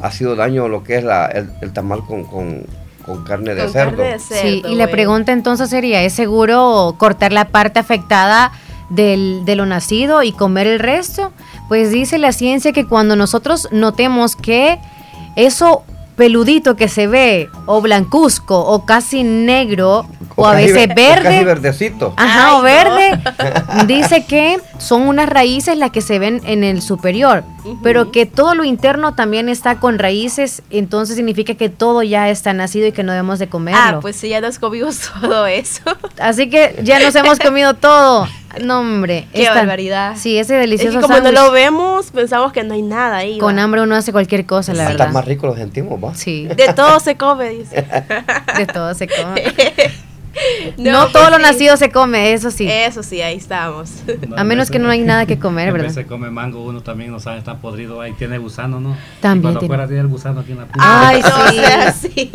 ha 0.00 0.10
sido 0.12 0.36
daño 0.36 0.68
lo 0.68 0.82
que 0.84 0.96
es 0.98 1.04
la, 1.04 1.26
el, 1.26 1.50
el 1.62 1.72
tamal 1.72 2.04
con, 2.06 2.22
con, 2.24 2.64
con 3.10 3.24
carne 3.24 3.54
de 3.54 3.62
Con 3.62 3.72
cerdo. 3.72 3.96
carne 3.96 4.12
de 4.12 4.18
Sí, 4.18 4.62
y 4.68 4.74
la 4.76 4.86
pregunta 4.88 5.32
entonces 5.32 5.68
sería, 5.70 6.02
¿es 6.02 6.12
seguro 6.12 6.94
cortar 6.98 7.32
la 7.32 7.46
parte 7.46 7.80
afectada 7.80 8.52
del, 8.88 9.44
de 9.44 9.56
lo 9.56 9.66
nacido 9.66 10.22
y 10.22 10.32
comer 10.32 10.66
el 10.66 10.78
resto? 10.78 11.32
Pues 11.68 11.90
dice 11.90 12.18
la 12.18 12.32
ciencia 12.32 12.72
que 12.72 12.86
cuando 12.86 13.16
nosotros 13.16 13.68
notemos 13.72 14.36
que 14.36 14.78
eso 15.36 15.84
peludito 16.20 16.76
que 16.76 16.88
se 16.88 17.06
ve, 17.06 17.48
o 17.64 17.80
blancuzco, 17.80 18.58
o 18.58 18.84
casi 18.84 19.22
negro, 19.22 20.04
o, 20.36 20.46
a 20.46 20.52
casi 20.52 20.66
veces 20.66 20.90
o 20.90 20.94
verde, 20.94 21.22
casi 21.22 21.44
verdecito. 21.44 22.14
Ajá, 22.16 22.58
o 22.58 22.62
verde. 22.62 23.18
Dice 23.86 24.26
que 24.26 24.58
son 24.76 25.08
unas 25.08 25.30
raíces 25.30 25.78
las 25.78 25.90
que 25.92 26.02
se 26.02 26.18
ven 26.18 26.42
en 26.44 26.62
el 26.62 26.82
superior, 26.82 27.42
pero 27.82 28.10
que 28.12 28.26
todo 28.26 28.54
lo 28.54 28.64
interno 28.64 29.14
también 29.14 29.48
está 29.48 29.80
con 29.80 29.98
raíces, 29.98 30.62
entonces 30.70 31.16
significa 31.16 31.54
que 31.54 31.68
todo 31.68 32.02
ya 32.02 32.28
está 32.30 32.52
nacido 32.52 32.86
y 32.86 32.92
que 32.92 33.02
no 33.02 33.12
debemos 33.12 33.38
de 33.38 33.48
comerlo. 33.48 33.80
Ah, 33.80 33.98
pues 34.00 34.16
sí, 34.16 34.28
ya 34.28 34.40
nos 34.40 34.58
comimos 34.58 34.98
todo 35.20 35.46
eso. 35.46 35.82
Así 36.18 36.48
que 36.50 36.78
ya 36.82 36.98
nos 37.00 37.14
hemos 37.14 37.38
comido 37.40 37.74
todo. 37.74 38.26
No, 38.62 38.80
hombre. 38.80 39.28
Qué 39.32 39.42
esta- 39.42 39.54
barbaridad. 39.54 40.16
Sí, 40.16 40.36
ese 40.36 40.54
Es 40.56 40.60
delicioso 40.60 40.98
que 40.98 41.02
como 41.02 41.18
no 41.18 41.22
sándwich. 41.24 41.40
lo 41.40 41.52
vemos, 41.52 42.10
pensamos 42.10 42.52
que 42.52 42.64
no 42.64 42.74
hay 42.74 42.82
nada 42.82 43.18
ahí. 43.18 43.38
Con 43.38 43.56
va. 43.56 43.62
hambre 43.62 43.82
uno 43.82 43.94
hace 43.94 44.10
cualquier 44.10 44.44
cosa, 44.46 44.74
la 44.74 44.84
Hasta 44.88 44.92
verdad. 45.04 45.12
más 45.14 45.24
rico 45.24 45.46
lo 45.46 45.54
sentimos, 45.54 46.02
¿va? 46.02 46.14
Sí. 46.14 46.46
De 46.48 46.72
todo 46.74 46.98
se 46.98 47.16
come, 47.16 47.50
dice. 47.50 47.84
De 48.56 48.66
todo 48.66 48.92
se 48.94 49.06
come. 49.06 49.44
No, 50.76 50.92
No, 50.92 51.06
todo 51.08 51.30
lo 51.30 51.36
sí. 51.36 51.42
nacido 51.42 51.76
se 51.76 51.90
come, 51.90 52.32
eso 52.32 52.50
sí. 52.50 52.66
Eso 52.70 53.02
sí, 53.02 53.20
ahí 53.22 53.36
estamos. 53.36 53.90
A 54.36 54.44
menos 54.44 54.70
que 54.70 54.78
no 54.78 54.88
hay 54.88 55.00
nada 55.00 55.26
que 55.26 55.38
comer, 55.38 55.72
¿verdad? 55.72 55.88
veces 55.88 56.06
come 56.06 56.30
mango, 56.30 56.62
uno 56.64 56.80
también 56.82 57.10
no 57.10 57.20
sabe, 57.20 57.38
está 57.38 57.56
podrido 57.56 58.00
ahí, 58.00 58.12
tiene 58.12 58.38
gusano, 58.38 58.80
¿no? 58.80 58.96
También 59.20 59.38
Y 59.38 59.42
cuando 59.42 59.60
tiene. 59.60 59.70
fuera 59.74 59.86
tiene 59.86 60.00
el 60.02 60.08
gusano 60.08 60.40
aquí 60.40 60.52
en 60.52 60.58
la 60.58 60.64
punta. 60.66 61.08
Ay, 61.08 61.22
No 61.22 61.50
sí. 61.50 61.56
sea 61.56 61.88
así. 61.88 62.30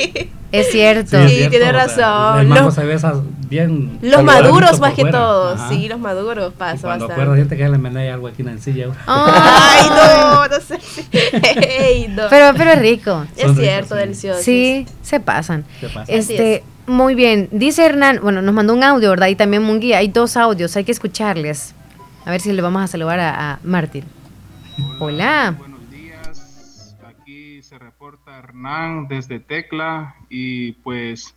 Es 0.52 0.72
cierto. 0.72 1.18
es 1.18 1.30
Sí, 1.32 1.38
cierto, 1.38 1.50
tiene 1.58 1.66
o 1.70 1.72
sea, 1.72 1.86
razón. 1.86 2.40
El 2.42 2.48
mango 2.48 2.66
Los- 2.66 2.76
se 2.76 2.84
ve 2.86 2.94
esas 2.94 3.18
bien... 3.50 4.00
Los 4.02 4.24
maduros 4.24 4.80
más 4.80 4.94
que 4.94 5.02
fuera. 5.02 5.18
todo, 5.18 5.54
Ajá. 5.56 5.70
sí, 5.70 5.88
los 5.90 6.00
maduros 6.00 6.54
Y 6.54 6.58
pasa 6.58 6.82
cuando 6.84 7.08
bastante. 7.08 7.36
siente 7.36 7.58
que 7.58 7.68
le 7.70 7.78
menea 7.78 8.14
algo 8.14 8.28
aquí 8.28 8.42
en 8.42 8.46
la 8.48 8.52
encilla. 8.54 8.88
Ay, 9.08 9.90
no, 9.90 10.48
no 10.50 10.62
sé. 10.62 10.78
Ey, 11.12 12.08
no. 12.10 12.24
Pero, 12.30 12.54
pero 12.58 12.72
es 12.72 12.80
rico. 12.80 13.26
Es 13.36 13.56
cierto, 13.56 13.96
delicioso. 13.96 14.42
Sí, 14.42 14.86
se 15.02 15.20
pasan. 15.20 15.66
Se 15.80 15.88
pasan. 15.88 16.04
Así 16.04 16.14
Este, 16.16 16.64
muy 16.88 17.16
bien. 17.16 17.50
Dice 17.52 17.86
Hernán, 17.86 18.20
bueno, 18.22 18.42
nos 18.42 18.54
mandó 18.54 18.74
un 18.74 18.84
audio, 18.84 19.10
¿verdad? 19.10 19.28
Y 19.28 19.36
también 19.36 19.64
Munguí, 19.64 19.94
hay 19.94 20.08
dos 20.08 20.38
audios, 20.38 20.76
hay 20.76 20.84
que 20.84 20.92
escucharles. 20.92 21.74
A 22.26 22.32
ver 22.32 22.42
si 22.42 22.52
le 22.52 22.62
vamos 22.62 22.82
a 22.82 22.88
saludar 22.88 23.20
a, 23.20 23.54
a 23.54 23.60
Martín. 23.64 24.04
Hola. 25.00 25.56
Aquí 27.08 27.62
se 27.64 27.80
reporta 27.80 28.38
Hernán 28.38 29.08
desde 29.08 29.40
Tecla 29.40 30.16
y 30.30 30.74
pues 30.74 31.36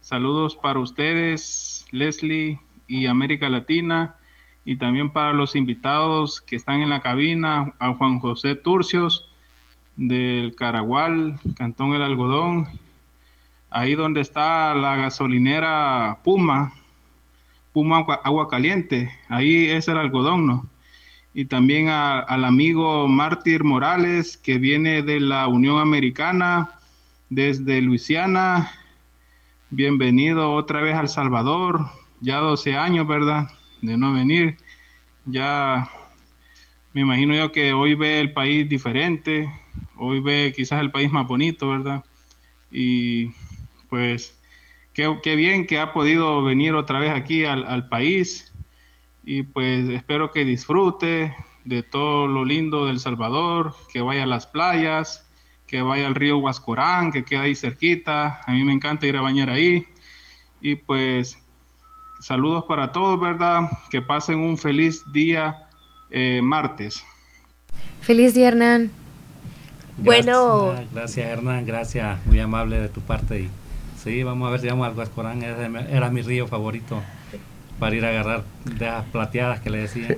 saludos 0.00 0.56
para 0.56 0.78
ustedes, 0.78 1.86
Leslie 1.90 2.60
y 2.86 3.06
América 3.06 3.48
Latina 3.48 4.16
y 4.64 4.76
también 4.76 5.10
para 5.10 5.32
los 5.32 5.56
invitados 5.56 6.40
que 6.40 6.56
están 6.56 6.82
en 6.82 6.90
la 6.90 7.00
cabina, 7.00 7.72
a 7.78 7.94
Juan 7.94 8.18
José 8.18 8.54
Turcios 8.54 9.30
del 9.96 10.54
Caragual, 10.54 11.40
Cantón 11.56 11.94
El 11.94 12.02
Algodón, 12.02 12.68
ahí 13.70 13.94
donde 13.94 14.20
está 14.20 14.74
la 14.74 14.96
gasolinera 14.96 16.18
Puma, 16.24 16.72
Puma 17.72 18.04
Agua, 18.24 18.48
Caliente, 18.48 19.10
ahí 19.28 19.66
es 19.66 19.88
el 19.88 19.98
algodón, 19.98 20.46
¿no? 20.46 20.68
y 21.38 21.44
también 21.44 21.88
al 21.88 22.44
amigo 22.44 23.06
Mártir 23.06 23.62
Morales, 23.62 24.36
que 24.36 24.58
viene 24.58 25.02
de 25.02 25.20
la 25.20 25.46
Unión 25.46 25.78
Americana, 25.78 26.70
desde 27.30 27.80
Luisiana. 27.80 28.72
Bienvenido 29.70 30.52
otra 30.52 30.80
vez 30.80 30.96
al 30.96 31.08
Salvador. 31.08 31.86
Ya 32.20 32.38
12 32.38 32.76
años, 32.76 33.06
¿verdad? 33.06 33.48
De 33.82 33.96
no 33.96 34.12
venir. 34.14 34.56
Ya 35.26 35.88
me 36.92 37.02
imagino 37.02 37.36
yo 37.36 37.52
que 37.52 37.72
hoy 37.72 37.94
ve 37.94 38.18
el 38.18 38.32
país 38.32 38.68
diferente. 38.68 39.48
Hoy 39.96 40.18
ve 40.18 40.52
quizás 40.56 40.80
el 40.80 40.90
país 40.90 41.12
más 41.12 41.28
bonito, 41.28 41.68
¿verdad? 41.68 42.04
Y 42.72 43.30
pues 43.88 44.38
qué, 44.92 45.36
bien 45.36 45.66
que 45.66 45.78
ha 45.78 45.92
podido 45.92 46.42
venir 46.42 46.74
otra 46.74 46.98
vez 46.98 47.10
aquí 47.10 47.44
al, 47.44 47.64
al 47.64 47.88
país. 47.88 48.52
Y 49.24 49.42
pues 49.42 49.88
espero 49.90 50.30
que 50.30 50.44
disfrute 50.44 51.34
de 51.64 51.82
todo 51.82 52.26
lo 52.26 52.44
lindo 52.44 52.86
del 52.86 52.98
Salvador, 52.98 53.74
que 53.92 54.00
vaya 54.00 54.22
a 54.22 54.26
las 54.26 54.46
playas, 54.46 55.28
que 55.66 55.82
vaya 55.82 56.06
al 56.06 56.14
río 56.14 56.38
Huascorán, 56.38 57.12
que 57.12 57.24
queda 57.24 57.42
ahí 57.42 57.54
cerquita. 57.54 58.40
A 58.46 58.52
mí 58.52 58.64
me 58.64 58.72
encanta 58.72 59.06
ir 59.06 59.16
a 59.16 59.20
bañar 59.20 59.50
ahí. 59.50 59.86
Y 60.60 60.76
pues 60.76 61.38
saludos 62.20 62.64
para 62.66 62.90
todos, 62.90 63.20
¿verdad? 63.20 63.68
Que 63.90 64.00
pasen 64.00 64.38
un 64.38 64.56
feliz 64.56 65.04
día 65.12 65.68
eh, 66.10 66.40
martes. 66.42 67.04
Feliz 68.00 68.34
día, 68.34 68.48
Hernán. 68.48 68.90
Bueno. 69.98 70.68
Gracias, 70.68 70.92
gracias, 70.92 71.28
Hernán, 71.28 71.66
gracias, 71.66 72.26
muy 72.26 72.40
amable 72.40 72.80
de 72.80 72.88
tu 72.88 73.00
parte. 73.00 73.48
Sí, 74.08 74.22
vamos 74.22 74.48
a 74.48 74.50
ver 74.52 74.60
si 74.60 74.68
vamos 74.68 74.88
al 74.88 74.94
Huascorán, 74.96 75.42
era 75.42 76.08
mi 76.10 76.22
río 76.22 76.46
favorito 76.46 77.02
para 77.78 77.94
ir 77.94 78.04
a 78.04 78.08
agarrar 78.08 78.42
de 78.64 78.86
las 78.86 79.04
plateadas 79.04 79.60
que 79.60 79.70
le 79.70 79.78
decían. 79.82 80.16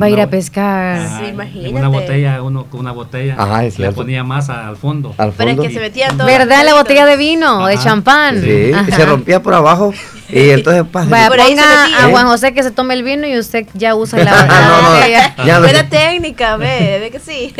Va 0.00 0.04
a 0.06 0.10
ir 0.10 0.20
a 0.20 0.28
pescar. 0.28 0.98
Sí, 1.20 1.30
imagínate. 1.30 1.68
En 1.70 1.76
una 1.76 1.88
botella, 1.88 2.42
uno 2.42 2.64
con 2.66 2.80
una 2.80 2.92
botella, 2.92 3.36
Ajá, 3.38 3.64
es 3.64 3.78
le 3.78 3.90
ponía 3.92 4.22
masa 4.22 4.68
al 4.68 4.76
fondo. 4.76 5.14
Al 5.16 5.32
Pero 5.32 5.50
es 5.50 5.56
fondo. 5.56 5.68
que 5.68 5.74
se 5.74 5.80
metía 5.80 6.08
todo. 6.10 6.26
¿Verdad? 6.26 6.62
La 6.66 6.74
botella 6.74 7.06
de 7.06 7.16
vino, 7.16 7.66
de 7.66 7.78
champán. 7.78 8.42
Sí, 8.42 8.72
Ajá. 8.74 8.94
se 8.94 9.06
rompía 9.06 9.42
por 9.42 9.54
abajo 9.54 9.94
y 10.28 10.50
entonces 10.50 10.84
pasa. 10.92 11.08
Vaya, 11.08 11.28
Por 11.28 11.40
ahí 11.40 11.56
a 11.58 12.08
Juan 12.10 12.26
José 12.26 12.52
que 12.52 12.62
se 12.62 12.70
tome 12.70 12.92
el 12.92 13.02
vino 13.02 13.26
y 13.26 13.38
usted 13.38 13.66
ya 13.72 13.94
usa 13.94 14.22
la, 14.22 14.30
No, 14.46 14.46
la 14.52 14.68
no, 14.68 14.90
botella. 14.96 15.34
ya 15.46 15.54
no. 15.58 15.60
Buena 15.62 15.88
técnica, 15.88 16.56
ve, 16.58 16.98
ve 17.00 17.10
que 17.10 17.18
sí. 17.18 17.54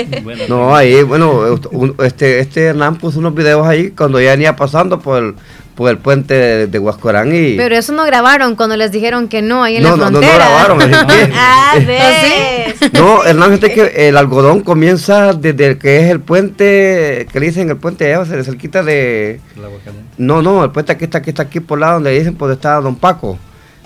No, 0.51 0.77
ahí, 0.77 1.03
bueno, 1.03 1.59
un- 1.71 1.95
este, 2.05 2.41
este 2.41 2.65
Hernán 2.67 2.97
puso 2.97 3.19
unos 3.19 3.35
videos 3.35 3.67
ahí 3.67 3.91
cuando 3.93 4.21
ya 4.21 4.33
venía 4.33 4.55
pasando 4.55 5.01
por 5.01 5.23
el, 5.23 5.35
por 5.81 5.89
el 5.89 5.97
puente 5.97 6.35
de, 6.35 6.67
de 6.67 6.79
Huascorán 6.79 7.35
y... 7.35 7.55
Pero 7.57 7.75
eso 7.75 7.95
no 7.95 8.05
grabaron 8.05 8.55
cuando 8.55 8.77
les 8.77 8.93
dijeron 8.93 9.29
que 9.29 9.41
no, 9.41 9.65
ahí 9.65 9.79
en 9.79 9.83
no, 9.83 9.97
la 9.97 9.97
no, 9.97 10.11
no, 10.11 10.21
no 10.21 10.27
frontera. 10.27 10.45
grabaron. 10.45 10.83
es 10.83 10.89
que- 11.07 11.33
Ah, 11.35 11.73
¿Ah, 11.75 11.79
ves. 11.87 12.93
no, 12.93 13.25
Hernán, 13.25 13.49
fíjate 13.55 13.73
que 13.73 14.09
el 14.09 14.19
algodón 14.19 14.61
comienza 14.61 15.33
desde 15.33 15.69
el 15.69 15.79
que 15.79 16.01
es 16.05 16.11
el 16.11 16.21
puente, 16.21 17.27
que 17.33 17.41
le 17.41 17.47
dicen 17.47 17.71
el 17.71 17.79
puente 17.79 18.05
de 18.05 18.11
Eva, 18.13 18.27
cerquita 18.27 18.83
de... 18.83 19.41
Caliente. 19.55 19.91
No, 20.19 20.43
no, 20.43 20.63
el 20.65 20.71
puente 20.71 20.95
que 20.99 21.07
está 21.07 21.17
aquí, 21.17 21.31
está 21.31 21.45
aquí 21.45 21.61
por 21.61 21.79
lado 21.79 21.95
donde 21.95 22.11
dicen, 22.11 22.35
pues 22.35 22.53
está 22.53 22.75
Don 22.83 22.97
Paco. 22.97 23.39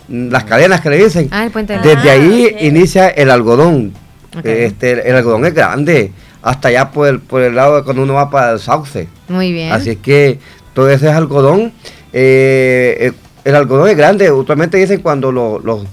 Las 0.09 0.43
cadenas 0.43 0.81
que 0.81 0.91
le 0.91 0.97
dicen. 0.97 1.29
Ah, 1.31 1.45
el 1.45 1.53
puente 1.53 1.79
de 1.79 1.95
Desde 1.95 2.11
Ah, 2.11 2.15
ahí 2.15 2.57
inicia 2.63 3.07
el 3.09 3.31
algodón. 3.31 3.93
Este, 4.43 5.09
el 5.09 5.15
algodón 5.15 5.45
es 5.47 5.55
grande. 5.55 6.11
Hasta 6.43 6.67
allá 6.71 6.91
por 6.91 7.07
el, 7.07 7.21
por 7.21 7.41
el 7.41 7.55
lado 7.55 7.77
de 7.77 7.85
cuando 7.85 8.03
uno 8.03 8.15
va 8.15 8.29
para 8.31 8.51
el 8.55 8.59
sauce. 8.59 9.07
Muy 9.29 9.53
bien. 9.53 9.71
Así 9.71 9.91
es 9.91 9.99
que 9.99 10.41
todo 10.75 10.91
ese 10.91 11.07
es 11.09 11.13
algodón. 11.13 11.73
Eh, 12.13 12.97
eh, 13.01 13.13
el 13.45 13.55
algodón 13.55 13.89
es 13.89 13.97
grande. 13.97 14.31
Usualmente 14.31 14.77
dicen 14.77 15.01
cuando 15.01 15.33
lo- 15.33 15.59
los- 15.61 15.87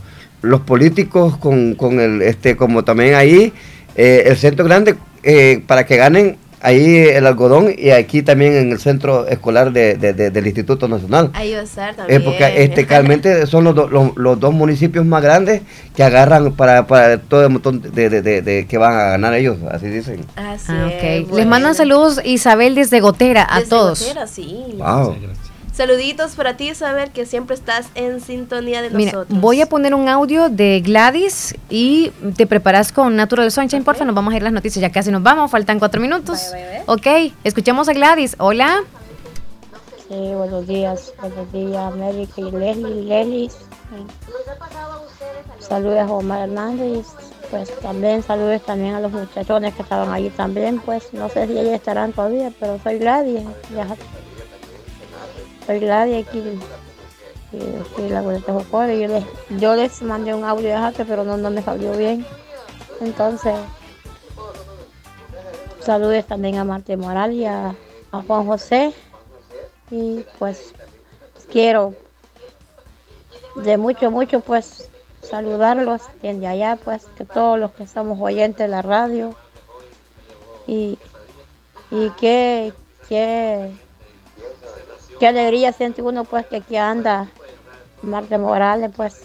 políticos 0.62 1.38
con, 1.38 1.76
con 1.76 2.00
el, 2.00 2.22
este, 2.22 2.58
como 2.58 2.84
también 2.84 3.16
ahí, 3.16 3.54
eh, 3.96 4.24
el 4.26 4.38
centro 4.38 4.66
grande, 4.66 4.96
para 5.68 5.86
que 5.86 5.98
ganen 5.98 6.38
ahí 6.62 6.96
el 6.98 7.26
algodón 7.28 7.74
y 7.78 7.90
aquí 7.90 8.22
también 8.22 8.54
en 8.54 8.72
el 8.72 8.80
centro 8.80 9.28
escolar 9.28 9.72
de- 9.72 9.96
de- 9.96 10.14
de- 10.14 10.30
del 10.32 10.46
Instituto 10.46 10.88
Nacional. 10.88 11.32
Ahí 11.34 11.54
va 11.54 11.60
a 11.60 11.64
estar 11.64 11.92
Eh, 11.92 11.96
también. 11.98 12.24
porque 12.24 12.64
este, 12.64 12.86
realmente 12.86 13.46
son 13.48 13.64
los, 13.64 13.76
do- 13.76 13.88
los, 13.88 14.16
los 14.16 14.40
dos 14.40 14.54
municipios 14.54 15.06
más 15.06 15.22
grandes 15.24 15.62
que 15.96 16.04
agarran 16.04 16.54
para, 16.54 16.88
para 16.88 17.18
todo 17.20 17.44
el 17.44 17.50
montón 17.50 17.82
de, 17.82 18.10
de- 18.10 18.22
de- 18.22 18.42
de 18.42 18.66
que 18.68 18.78
van 18.78 18.94
a 18.94 19.04
ganar 19.12 19.34
ellos, 19.34 19.58
así 19.72 19.88
dicen. 19.88 20.26
Así 20.36 20.72
Ah, 20.72 20.88
ok. 20.88 21.04
es, 21.04 21.32
Les 21.32 21.48
mandan 21.48 21.76
saludos 21.76 22.20
Isabel 22.24 22.76
desde 22.76 23.00
Gotera 23.00 23.48
a 23.50 23.58
Desde 23.60 23.70
todos. 23.70 24.00
Gotera, 24.02 24.28
sí. 24.28 24.64
Wow. 24.78 25.16
Saluditos 25.74 26.36
para 26.36 26.58
ti, 26.58 26.76
saber 26.76 27.12
que 27.12 27.26
siempre 27.26 27.56
estás 27.56 27.88
en 27.96 28.20
sintonía 28.20 28.82
de 28.82 28.90
Mira, 28.90 29.14
nosotros. 29.14 29.40
voy 29.40 29.62
a 29.62 29.68
poner 29.68 29.96
un 29.96 30.10
audio 30.10 30.50
de 30.50 30.82
Gladys 30.82 31.56
y 31.70 32.12
te 32.36 32.46
preparas 32.46 32.92
con 32.92 33.16
Natural 33.16 33.50
Sunshine, 33.52 33.84
porfa. 33.84 34.04
Nos 34.04 34.14
vamos 34.14 34.34
a 34.34 34.38
ir 34.38 34.44
las 34.44 34.52
noticias, 34.52 34.82
ya 34.82 34.92
casi 34.92 35.12
nos 35.12 35.24
vamos, 35.24 35.50
faltan 35.50 35.80
cuatro 35.80 36.02
minutos. 36.02 36.52
Ok, 36.88 37.08
escuchemos 37.46 37.88
a 37.88 37.94
Gladys. 37.94 38.36
Hola. 38.38 38.82
Sí, 40.10 40.34
buenos 40.36 40.68
días, 40.68 41.14
buenos 41.22 41.52
días, 41.54 41.78
América 41.94 42.34
y 42.42 42.52
Leslie. 42.52 43.04
Leslie, 43.06 43.50
saludos 45.60 46.00
a 46.00 46.12
Omar 46.12 46.50
Hernández, 46.50 47.06
pues 47.50 47.74
también 47.80 48.22
saludos 48.24 48.62
también 48.66 48.96
a 48.96 49.00
los 49.00 49.12
muchachones 49.14 49.74
que 49.74 49.84
estaban 49.84 50.12
allí 50.12 50.30
también, 50.32 50.80
pues 50.82 51.14
no 51.14 51.30
sé 51.30 51.48
si 51.48 51.54
ellos 51.54 51.74
estarán 51.74 52.12
todavía, 52.12 52.52
pero 52.60 52.78
soy 52.84 52.98
Gladys, 53.00 53.44
ya- 53.74 53.88
soy 55.72 55.80
Gladys 55.80 56.28
aquí, 56.28 56.44
y, 57.54 58.02
en 58.02 58.14
la 58.14 58.22
yo 58.22 59.08
les, 59.08 59.26
yo 59.60 59.76
les 59.76 60.02
mandé 60.02 60.34
un 60.34 60.44
audio 60.44 60.70
de 60.70 61.06
pero 61.06 61.24
no, 61.24 61.38
no 61.38 61.50
me 61.50 61.62
salió 61.62 61.94
bien, 61.94 62.26
entonces 63.00 63.56
saludos 65.82 66.26
también 66.26 66.58
a 66.58 66.66
Marte 66.66 66.98
Moral 66.98 67.32
y 67.34 67.46
a, 67.46 67.76
Juan 68.28 68.46
José. 68.46 68.94
Y 69.90 70.26
pues 70.40 70.74
quiero 71.52 71.94
de 73.56 73.78
mucho, 73.78 74.12
mucho 74.12 74.42
pues 74.42 74.90
saludarlos 75.22 76.02
desde 76.22 76.48
allá, 76.48 76.78
pues 76.84 77.06
que 77.18 77.24
todos 77.24 77.58
los 77.58 77.72
que 77.72 77.84
estamos 77.84 78.20
oyentes 78.22 78.58
de 78.58 78.68
la 78.68 78.82
radio. 78.82 79.36
Y, 80.68 80.98
y 81.92 82.10
qué, 82.20 82.74
qué, 83.08 83.72
qué 85.22 85.28
alegría 85.28 85.72
siente 85.72 86.02
uno 86.02 86.24
pues 86.24 86.48
que 86.48 86.56
aquí 86.56 86.76
anda 86.76 87.28
Marte 88.02 88.40
Morales 88.40 88.90
pues 88.98 89.22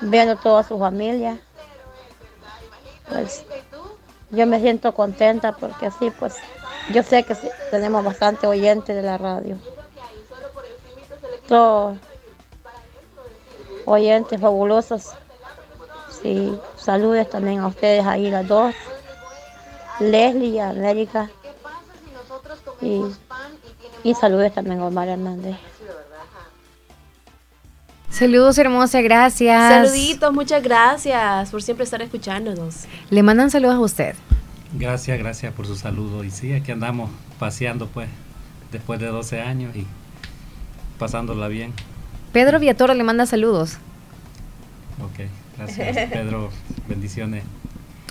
viendo 0.00 0.36
toda 0.36 0.62
su 0.62 0.78
familia. 0.78 1.38
Pues 3.10 3.44
yo 4.30 4.46
me 4.46 4.58
siento 4.58 4.94
contenta 4.94 5.52
porque 5.52 5.90
sí, 5.90 6.10
pues 6.18 6.36
yo 6.94 7.02
sé 7.02 7.24
que 7.24 7.34
sí, 7.34 7.46
tenemos 7.70 8.02
bastante 8.02 8.46
oyentes 8.46 8.96
de 8.96 9.02
la 9.02 9.18
radio. 9.18 9.58
Todos 11.46 11.98
oyentes 13.84 14.40
fabulosos. 14.40 15.10
Sí, 16.22 16.58
saludes 16.78 17.28
también 17.28 17.60
a 17.60 17.66
ustedes 17.66 18.06
ahí 18.06 18.30
las 18.30 18.48
dos. 18.48 18.74
Leslie 20.00 20.48
y 20.48 20.58
América. 20.58 21.30
Y, 22.80 23.02
y 24.04 24.14
saludes 24.14 24.52
también 24.54 24.80
a 24.80 24.86
Omar 24.86 25.08
Hernández. 25.08 25.56
Saludos, 28.10 28.58
hermosa, 28.58 29.00
gracias. 29.00 29.72
Saluditos, 29.72 30.32
muchas 30.34 30.62
gracias 30.62 31.50
por 31.50 31.62
siempre 31.62 31.84
estar 31.84 32.02
escuchándonos. 32.02 32.84
Le 33.08 33.22
mandan 33.22 33.50
saludos 33.50 33.76
a 33.76 33.80
usted. 33.80 34.14
Gracias, 34.74 35.18
gracias 35.18 35.52
por 35.54 35.66
su 35.66 35.76
saludo. 35.76 36.22
Y 36.22 36.30
sí, 36.30 36.52
aquí 36.52 36.72
andamos 36.72 37.10
paseando 37.38 37.88
pues, 37.88 38.08
después 38.70 39.00
de 39.00 39.06
12 39.06 39.40
años 39.40 39.74
y 39.74 39.86
pasándola 40.98 41.48
bien. 41.48 41.72
Pedro 42.32 42.60
Villatoro 42.60 42.94
le 42.94 43.02
manda 43.02 43.26
saludos. 43.26 43.78
Ok, 45.02 45.26
gracias 45.56 46.10
Pedro, 46.10 46.50
bendiciones. 46.88 47.44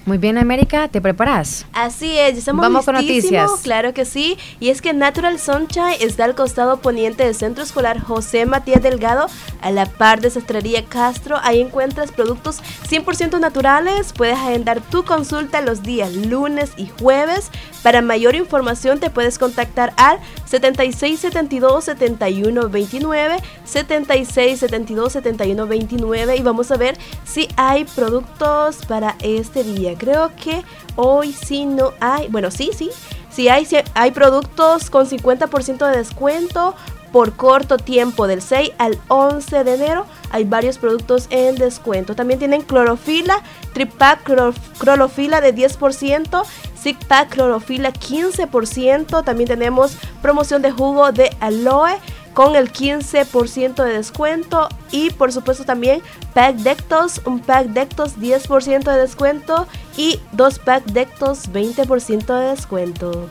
Muy 0.03 0.17
bien, 0.17 0.39
América, 0.39 0.87
¿te 0.87 0.99
preparas? 0.99 1.67
Así 1.73 2.17
es, 2.17 2.33
ya 2.33 2.39
estamos 2.39 2.63
Vamos 2.63 2.85
con 2.85 2.95
noticias. 2.95 3.51
Claro 3.61 3.93
que 3.93 4.05
sí. 4.05 4.35
Y 4.59 4.69
es 4.69 4.81
que 4.81 4.93
Natural 4.93 5.37
Sunshine 5.39 5.97
está 5.99 6.25
al 6.25 6.33
costado 6.33 6.77
poniente 6.77 7.23
del 7.23 7.35
Centro 7.35 7.63
Escolar 7.63 7.99
José 7.99 8.47
Matías 8.47 8.81
Delgado, 8.81 9.27
a 9.61 9.69
la 9.69 9.85
par 9.85 10.19
de 10.19 10.31
Sastrería 10.31 10.85
Castro. 10.85 11.37
Ahí 11.43 11.61
encuentras 11.61 12.11
productos 12.11 12.63
100% 12.89 13.39
naturales. 13.39 14.11
Puedes 14.13 14.39
agendar 14.39 14.81
tu 14.81 15.03
consulta 15.03 15.61
los 15.61 15.83
días 15.83 16.15
lunes 16.15 16.71
y 16.77 16.89
jueves. 16.99 17.51
Para 17.83 18.01
mayor 18.01 18.33
información 18.35 18.99
te 18.99 19.11
puedes 19.11 19.39
contactar 19.39 19.93
al 19.97 20.19
7672-7129, 20.49 23.39
7672-7129 23.65 26.37
y 26.37 26.41
vamos 26.41 26.71
a 26.71 26.77
ver 26.77 26.97
si 27.23 27.47
hay 27.55 27.85
productos 27.85 28.77
para 28.87 29.15
este 29.21 29.63
día. 29.63 29.90
Creo 29.95 30.31
que 30.35 30.63
hoy 30.95 31.33
sí 31.33 31.65
no 31.65 31.93
hay, 31.99 32.27
bueno, 32.29 32.51
sí, 32.51 32.71
sí, 32.75 32.89
sí 33.31 33.49
hay, 33.49 33.65
sí 33.65 33.77
hay 33.93 34.11
productos 34.11 34.89
con 34.89 35.07
50% 35.07 35.89
de 35.89 35.97
descuento 35.97 36.75
por 37.11 37.33
corto 37.33 37.77
tiempo 37.77 38.25
del 38.25 38.41
6 38.41 38.71
al 38.77 38.97
11 39.09 39.65
de 39.65 39.73
enero 39.75 40.05
hay 40.31 40.45
varios 40.45 40.77
productos 40.77 41.27
en 41.29 41.55
descuento 41.55 42.15
también 42.15 42.39
tienen 42.39 42.61
clorofila 42.61 43.41
tripack 43.73 44.23
clor- 44.23 44.55
clorofila 44.79 45.41
de 45.41 45.53
10% 45.53 46.43
Zig 46.81 46.97
Pack 47.07 47.29
Clorofila 47.29 47.93
15%. 47.93 49.23
También 49.23 49.47
tenemos 49.47 49.97
promoción 50.21 50.63
de 50.63 50.71
jugo 50.71 51.11
de 51.11 51.29
aloe 51.39 51.91
con 52.33 52.55
el 52.55 52.71
15% 52.71 53.83
de 53.83 53.93
descuento. 53.93 54.69
Y 54.91 55.09
por 55.11 55.31
supuesto 55.31 55.63
también 55.63 56.01
Pack 56.33 56.57
Dectos, 56.57 57.21
un 57.25 57.39
Pack 57.39 57.67
Dectos 57.67 58.17
10% 58.17 58.83
de 58.83 58.99
descuento 58.99 59.67
y 59.97 60.19
dos 60.31 60.59
Pack 60.59 60.85
Dectos 60.85 61.51
20% 61.51 62.39
de 62.39 62.49
descuento. 62.49 63.27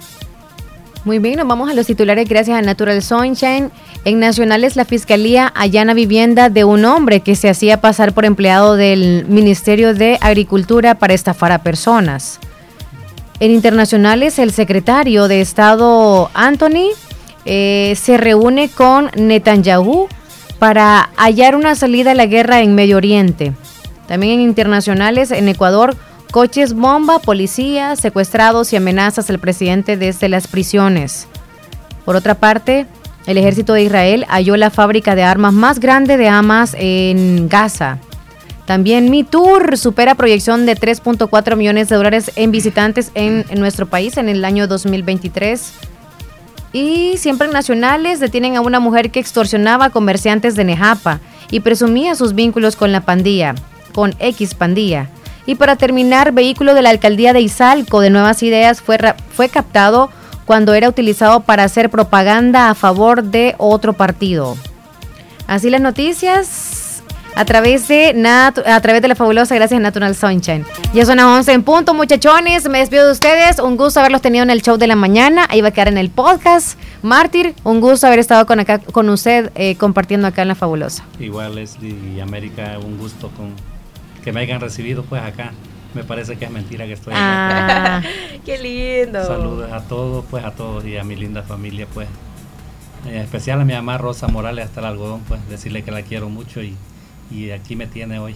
Muy 1.05 1.19
bien, 1.19 1.37
nos 1.37 1.49
vamos 1.49 1.71
a 1.71 1.75
los 1.75 1.87
titulares 1.87 2.29
gracias 2.29 2.59
a 2.59 2.63
Natural 2.63 3.03
Sunshine. 3.03 3.71
En 4.05 4.21
Nacionales, 4.21 4.77
la 4.77 4.85
Fiscalía 4.85 5.51
allana 5.55 5.95
vivienda 5.95 6.51
de 6.51 6.65
un 6.65 6.85
hombre 6.85 7.21
que 7.21 7.37
se 7.37 7.49
hacía 7.49 7.81
pasar 7.81 8.13
por 8.13 8.27
empleado 8.27 8.77
del 8.77 9.25
Ministerio 9.27 9.95
de 9.95 10.19
Agricultura 10.21 10.97
para 10.97 11.15
estafar 11.15 11.53
a 11.53 11.63
personas. 11.63 12.39
En 13.41 13.51
Internacionales, 13.51 14.39
el 14.39 14.53
secretario 14.53 15.27
de 15.27 15.41
Estado 15.41 16.31
Anthony 16.35 16.91
eh, 17.45 17.95
se 17.97 18.17
reúne 18.17 18.69
con 18.69 19.11
Netanyahu 19.17 20.09
para 20.59 21.11
hallar 21.17 21.57
una 21.57 21.75
salida 21.75 22.13
a 22.13 22.15
la 22.15 22.27
guerra 22.27 22.61
en 22.61 22.75
Medio 22.75 22.97
Oriente. 22.97 23.53
También 24.07 24.35
en 24.35 24.41
Internacionales, 24.41 25.31
en 25.31 25.49
Ecuador, 25.49 25.97
Coches 26.31 26.75
bomba, 26.75 27.19
policías, 27.19 27.99
secuestrados 27.99 28.73
y 28.73 28.77
amenazas 28.77 29.29
al 29.31 29.41
presidente 29.41 29.97
desde 29.97 30.29
las 30.29 30.47
prisiones. 30.47 31.27
Por 32.05 32.15
otra 32.15 32.37
parte, 32.37 32.87
el 33.27 33.37
ejército 33.37 33.73
de 33.73 33.83
Israel 33.83 34.25
halló 34.29 34.57
la 34.57 34.71
fábrica 34.71 35.17
de 35.17 35.25
armas 35.25 35.53
más 35.53 35.81
grande 35.81 36.17
de 36.17 36.29
Hamas 36.29 36.77
en 36.79 37.49
Gaza. 37.49 37.99
También 38.65 39.11
Mi 39.11 39.25
Tour 39.25 39.77
supera 39.77 40.15
proyección 40.15 40.67
de 40.67 40.77
3.4 40.77 41.57
millones 41.57 41.89
de 41.89 41.97
dólares 41.97 42.31
en 42.37 42.53
visitantes 42.53 43.11
en, 43.15 43.45
nuestro 43.57 43.87
país 43.87 44.17
en 44.17 44.29
el 44.29 44.45
año 44.45 44.69
2023. 44.69 45.73
Y 46.73 47.17
siempre 47.17 47.49
nacionales 47.49 48.21
detienen 48.21 48.57
a 48.57 48.61
una 48.61 48.81
mujer 48.81 49.11
que 49.11 49.21
extorsionaba 49.21 49.87
a 49.87 49.91
comerciantes 49.91 50.55
de 50.55 50.65
Nejapa 50.65 51.21
y 51.51 51.61
presumía 51.61 52.15
sus 52.15 52.35
vínculos 52.35 52.77
con 52.77 52.93
la 52.93 53.01
pandilla, 53.01 53.55
con 53.93 54.15
X 54.19 54.55
pandilla. 54.55 55.09
Y 55.47 55.57
para 55.57 55.77
terminar, 55.77 56.33
vehículo 56.33 56.75
de 56.75 56.83
la 56.83 56.91
alcaldía 56.91 57.33
de 57.33 57.41
Izalco 57.41 58.01
de 58.01 58.11
Nuevas 58.11 58.43
Ideas 58.43 58.81
fue, 58.81 58.99
fue 59.35 59.49
captado 59.49 60.11
cuando 60.45 60.75
era 60.75 60.89
utilizado 60.89 61.41
para 61.41 61.65
hacer 61.65 61.91
propaganda 61.91 62.71
a 62.71 62.75
favor 62.75 63.25
de 63.25 63.55
otro 63.59 63.93
partido. 63.93 64.57
Así 65.47 65.71
las 65.71 65.81
noticias 65.81 66.80
a 67.35 67.45
través 67.45 67.89
de 67.89 68.15
a 68.27 68.81
través 68.81 69.03
de 69.03 69.09
la 69.09 69.15
fabulosa 69.15 69.55
gracias 69.55 69.79
a 69.79 69.83
Natural 69.83 70.15
Sunshine. 70.15 70.65
Ya 70.93 71.07
son 71.07 71.17
las 71.17 71.27
11 71.27 71.53
en 71.53 71.63
punto, 71.63 71.95
muchachones. 71.95 72.69
Me 72.69 72.79
despido 72.79 73.07
de 73.07 73.13
ustedes. 73.13 73.59
Un 73.59 73.77
gusto 73.77 74.01
haberlos 74.01 74.23
tenido 74.23 74.43
en 74.43 74.51
el 74.51 74.63
show 74.63 74.77
de 74.77 74.87
la 74.87 74.97
mañana. 74.97 75.47
Ahí 75.49 75.61
va 75.61 75.69
a 75.69 75.71
quedar 75.71 75.89
en 75.89 75.99
el 75.99 76.11
podcast. 76.11 76.79
Mártir, 77.03 77.55
un 77.65 77.81
gusto 77.81 78.07
haber 78.07 78.19
estado 78.19 78.47
con 78.47 78.61
acá 78.61 78.79
con 78.79 79.09
usted 79.09 79.51
eh, 79.55 79.77
compartiendo 79.77 80.27
acá 80.27 80.43
en 80.43 80.49
la 80.49 80.55
fabulosa. 80.55 81.05
Igual 81.19 81.55
Leslie 81.55 81.97
y 82.17 82.21
América, 82.21 82.79
un 82.83 82.99
gusto 82.99 83.31
con 83.37 83.55
que 84.23 84.33
me 84.33 84.41
hayan 84.41 84.61
recibido 84.61 85.03
pues 85.05 85.23
acá. 85.23 85.53
Me 85.95 86.05
parece 86.05 86.37
que 86.37 86.45
es 86.45 86.51
mentira 86.51 86.87
que 86.87 86.93
estoy 86.93 87.13
acá. 87.13 87.97
Ah, 87.97 88.03
qué 88.45 88.59
lindo. 88.59 89.25
Saludos 89.27 89.73
a 89.73 89.81
todos, 89.81 90.25
pues 90.31 90.45
a 90.45 90.53
todos 90.53 90.85
y 90.85 90.97
a 90.97 91.05
mi 91.05 91.17
linda 91.17 91.43
familia, 91.43 91.87
pues. 91.93 92.09
En 93.07 93.17
especial 93.17 93.61
a 93.61 93.65
mi 93.65 93.73
mamá 93.73 93.97
Rosa 93.97 94.29
Morales 94.29 94.67
hasta 94.67 94.81
el 94.81 94.87
algodón, 94.87 95.23
pues 95.27 95.41
decirle 95.49 95.83
que 95.83 95.91
la 95.91 96.03
quiero 96.03 96.29
mucho 96.29 96.63
y, 96.63 96.77
y 97.31 97.51
aquí 97.51 97.77
me 97.77 97.87
tiene 97.87 98.19
hoy. 98.19 98.35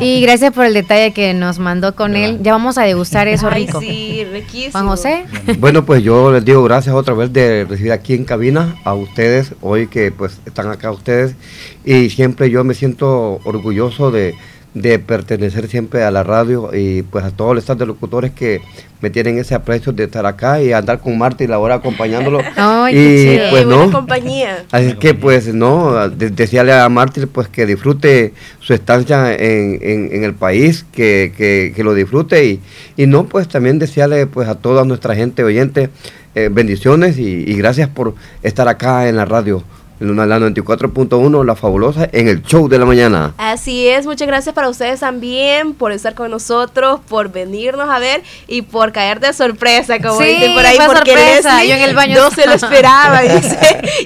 Y 0.00 0.20
gracias 0.20 0.52
por 0.52 0.64
el 0.64 0.74
detalle 0.74 1.12
que 1.12 1.34
nos 1.34 1.58
mandó 1.58 1.94
con 1.94 2.16
él. 2.16 2.40
Ya 2.42 2.52
vamos 2.52 2.78
a 2.78 2.82
degustar 2.82 3.28
eso 3.28 3.48
Ay, 3.48 3.66
rico. 3.66 3.80
sí, 3.80 4.24
riquísimo. 4.30 4.72
Juan 4.72 4.86
José. 4.86 5.24
Bueno, 5.58 5.84
pues 5.84 6.02
yo 6.02 6.32
les 6.32 6.44
digo 6.44 6.62
gracias 6.62 6.94
otra 6.94 7.14
vez 7.14 7.32
de 7.32 7.64
recibir 7.64 7.92
aquí 7.92 8.14
en 8.14 8.24
cabina 8.24 8.76
a 8.84 8.94
ustedes, 8.94 9.54
hoy 9.60 9.86
que 9.86 10.12
pues 10.12 10.40
están 10.46 10.68
acá 10.70 10.90
ustedes. 10.90 11.34
Y 11.84 12.10
siempre 12.10 12.50
yo 12.50 12.64
me 12.64 12.74
siento 12.74 13.40
orgulloso 13.44 14.10
de, 14.10 14.34
de 14.74 14.98
pertenecer 14.98 15.68
siempre 15.68 16.02
a 16.02 16.10
la 16.10 16.22
radio 16.22 16.70
y 16.72 17.02
pues 17.02 17.24
a 17.24 17.30
todos 17.30 17.54
los 17.54 17.78
de 17.78 17.86
locutores 17.86 18.30
que 18.30 18.62
me 19.02 19.10
tienen 19.10 19.36
ese 19.38 19.54
aprecio 19.54 19.92
de 19.92 20.04
estar 20.04 20.24
acá 20.24 20.62
y 20.62 20.72
andar 20.72 21.00
con 21.00 21.18
Marta 21.18 21.44
y 21.44 21.46
la 21.46 21.58
hora 21.58 21.74
acompañándolo. 21.76 22.40
Ay, 22.56 22.96
y 22.96 23.50
pues 23.50 23.66
no. 23.66 23.90
compañía. 23.90 24.64
Así 24.70 24.94
que 24.94 25.12
pues 25.12 25.52
no, 25.52 26.08
de, 26.08 26.30
decíale 26.30 26.72
a 26.72 26.88
Martín 26.88 27.28
pues 27.30 27.48
que 27.48 27.66
disfrute 27.66 28.32
su 28.60 28.72
estancia 28.72 29.34
en, 29.34 29.78
en, 29.82 30.10
en 30.12 30.24
el 30.24 30.34
país, 30.34 30.86
que, 30.92 31.34
que, 31.36 31.72
que, 31.74 31.84
lo 31.84 31.94
disfrute 31.94 32.44
y, 32.46 32.60
y 32.96 33.06
no 33.06 33.24
pues 33.24 33.48
también 33.48 33.78
desearle 33.78 34.26
pues 34.26 34.48
a 34.48 34.54
toda 34.54 34.84
nuestra 34.84 35.14
gente 35.14 35.44
oyente 35.44 35.90
eh, 36.34 36.48
bendiciones 36.50 37.18
y, 37.18 37.44
y 37.46 37.54
gracias 37.56 37.88
por 37.88 38.14
estar 38.42 38.66
acá 38.68 39.08
en 39.08 39.16
la 39.16 39.26
radio 39.26 39.62
la 40.02 40.38
94.1, 40.38 41.44
La 41.44 41.54
Fabulosa, 41.54 42.08
en 42.12 42.28
el 42.28 42.42
show 42.42 42.68
de 42.68 42.78
la 42.78 42.84
mañana. 42.84 43.34
Así 43.38 43.88
es, 43.88 44.04
muchas 44.06 44.26
gracias 44.26 44.54
para 44.54 44.68
ustedes 44.68 45.00
también 45.00 45.74
por 45.74 45.92
estar 45.92 46.14
con 46.14 46.30
nosotros, 46.30 47.00
por 47.08 47.30
venirnos 47.30 47.88
a 47.88 47.98
ver 47.98 48.22
y 48.48 48.62
por 48.62 48.92
caer 48.92 49.20
de 49.20 49.32
sorpresa, 49.32 49.98
como 50.00 50.20
Sí, 50.20 50.26
dicen 50.26 50.54
por 50.54 50.66
ahí, 50.66 50.76
fue 50.76 50.86
porque 50.86 51.12
sorpresa, 51.12 51.54
Leslie 51.58 51.68
yo 51.68 51.76
en 51.76 51.82
el 51.88 51.94
baño 51.94 52.16
no 52.20 52.30
se 52.30 52.46
lo 52.46 52.52
esperaba, 52.54 53.24
y 53.24 53.28
dice, 53.36 53.58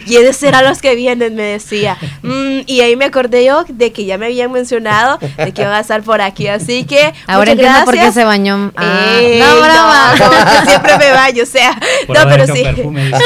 y 0.07 0.17
de 0.17 0.33
ser 0.33 0.55
a 0.55 0.63
los 0.63 0.81
que 0.83 0.95
vienen, 0.95 1.35
me 1.35 1.43
decía. 1.43 1.97
Mm, 2.23 2.61
y 2.67 2.81
ahí 2.83 2.97
me 2.97 3.07
acordé 3.07 3.45
yo 3.45 3.65
de 3.69 3.93
que 3.93 4.05
ya 4.05 4.19
me 4.19 4.27
habían 4.27 4.53
mencionado 4.53 5.19
de 5.37 5.53
que 5.53 5.63
iban 5.63 5.75
a 5.75 5.81
estar 5.81 6.03
por 6.03 6.21
aquí, 6.21 6.49
así 6.49 6.85
que 6.85 7.13
Ahora 7.27 7.53
muchas 7.53 7.53
entiendo 7.53 7.85
por 7.85 7.95
qué 7.95 8.01
gracias. 8.01 8.15
se 8.15 8.25
bañó. 8.25 8.73
Ah, 8.77 9.17
Ey, 9.21 9.41
no, 9.41 9.57
broma. 9.57 10.15
no, 10.19 10.31
que 10.61 10.71
siempre 10.71 10.99
me 10.99 11.11
baño, 11.13 11.43
o 11.43 11.47
sea, 11.47 11.79
Por 12.07 12.19
no, 12.19 12.29
pero 12.29 12.47
sí. 12.47 12.63
perfume. 12.63 13.11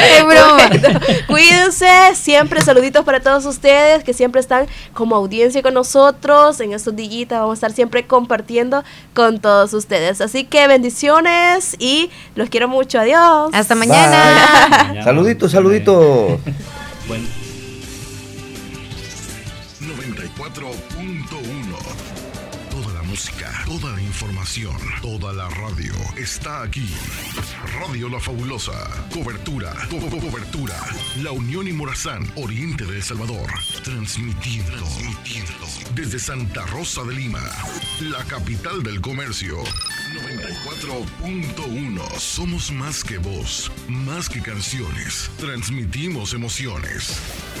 Es 0.00 0.24
broma. 0.24 0.70
Cuídense, 1.30 2.14
siempre 2.14 2.60
saluditos 2.60 3.04
para 3.04 3.20
todos 3.20 3.46
ustedes 3.46 4.04
que 4.04 4.12
siempre 4.12 4.40
están 4.40 4.66
como 4.92 5.16
audiencia 5.16 5.62
con 5.62 5.74
nosotros. 5.74 6.60
En 6.60 6.72
estos 6.72 6.94
días 6.96 7.28
vamos 7.28 7.50
a 7.50 7.54
estar 7.54 7.72
siempre 7.72 8.06
compartiendo 8.06 8.84
con 9.14 9.38
todos 9.38 9.72
ustedes. 9.72 10.20
Así 10.20 10.44
que 10.44 10.66
bendiciones 10.66 11.76
y 11.78 12.10
los 12.34 12.50
quiero 12.50 12.68
mucho. 12.68 13.00
Adiós. 13.00 13.50
Hasta 13.52 13.74
Bye. 13.74 15.02
Saluditos, 15.02 15.52
saluditos. 15.52 16.38
Bueno. 17.08 17.26
94.1 19.80 22.70
Toda 22.70 22.94
la 22.94 23.02
música, 23.02 23.50
toda 23.66 23.96
la 23.96 24.02
información, 24.02 24.76
toda 25.02 25.32
la 25.32 25.48
radio 25.48 25.92
está 26.16 26.62
aquí. 26.62 26.88
Radio 27.90 28.08
La 28.08 28.20
Fabulosa. 28.20 28.88
Cobertura, 29.12 29.74
co- 29.90 29.98
co- 29.98 30.18
cobertura. 30.20 30.76
La 31.22 31.32
Unión 31.32 31.66
y 31.66 31.72
Morazán, 31.72 32.24
Oriente 32.36 32.84
de 32.86 32.96
El 32.98 33.02
Salvador. 33.02 33.50
Transmitiendo, 33.82 34.70
transmitiendo 34.84 35.52
desde 35.94 36.20
Santa 36.20 36.64
Rosa 36.66 37.02
de 37.02 37.14
Lima, 37.14 37.42
la 38.00 38.22
capital 38.24 38.82
del 38.84 39.00
comercio. 39.00 39.56
94.1 40.14 42.08
Somos 42.18 42.70
más 42.70 43.02
que 43.02 43.18
voz, 43.18 43.72
más 43.88 44.28
que 44.28 44.40
canciones. 44.40 45.28
Transmitimos 45.38 46.32
emociones. 46.32 47.18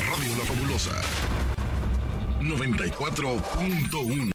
Radio 0.08 0.36
La 0.38 0.44
Fabulosa. 0.44 1.00
94.1 2.40 4.30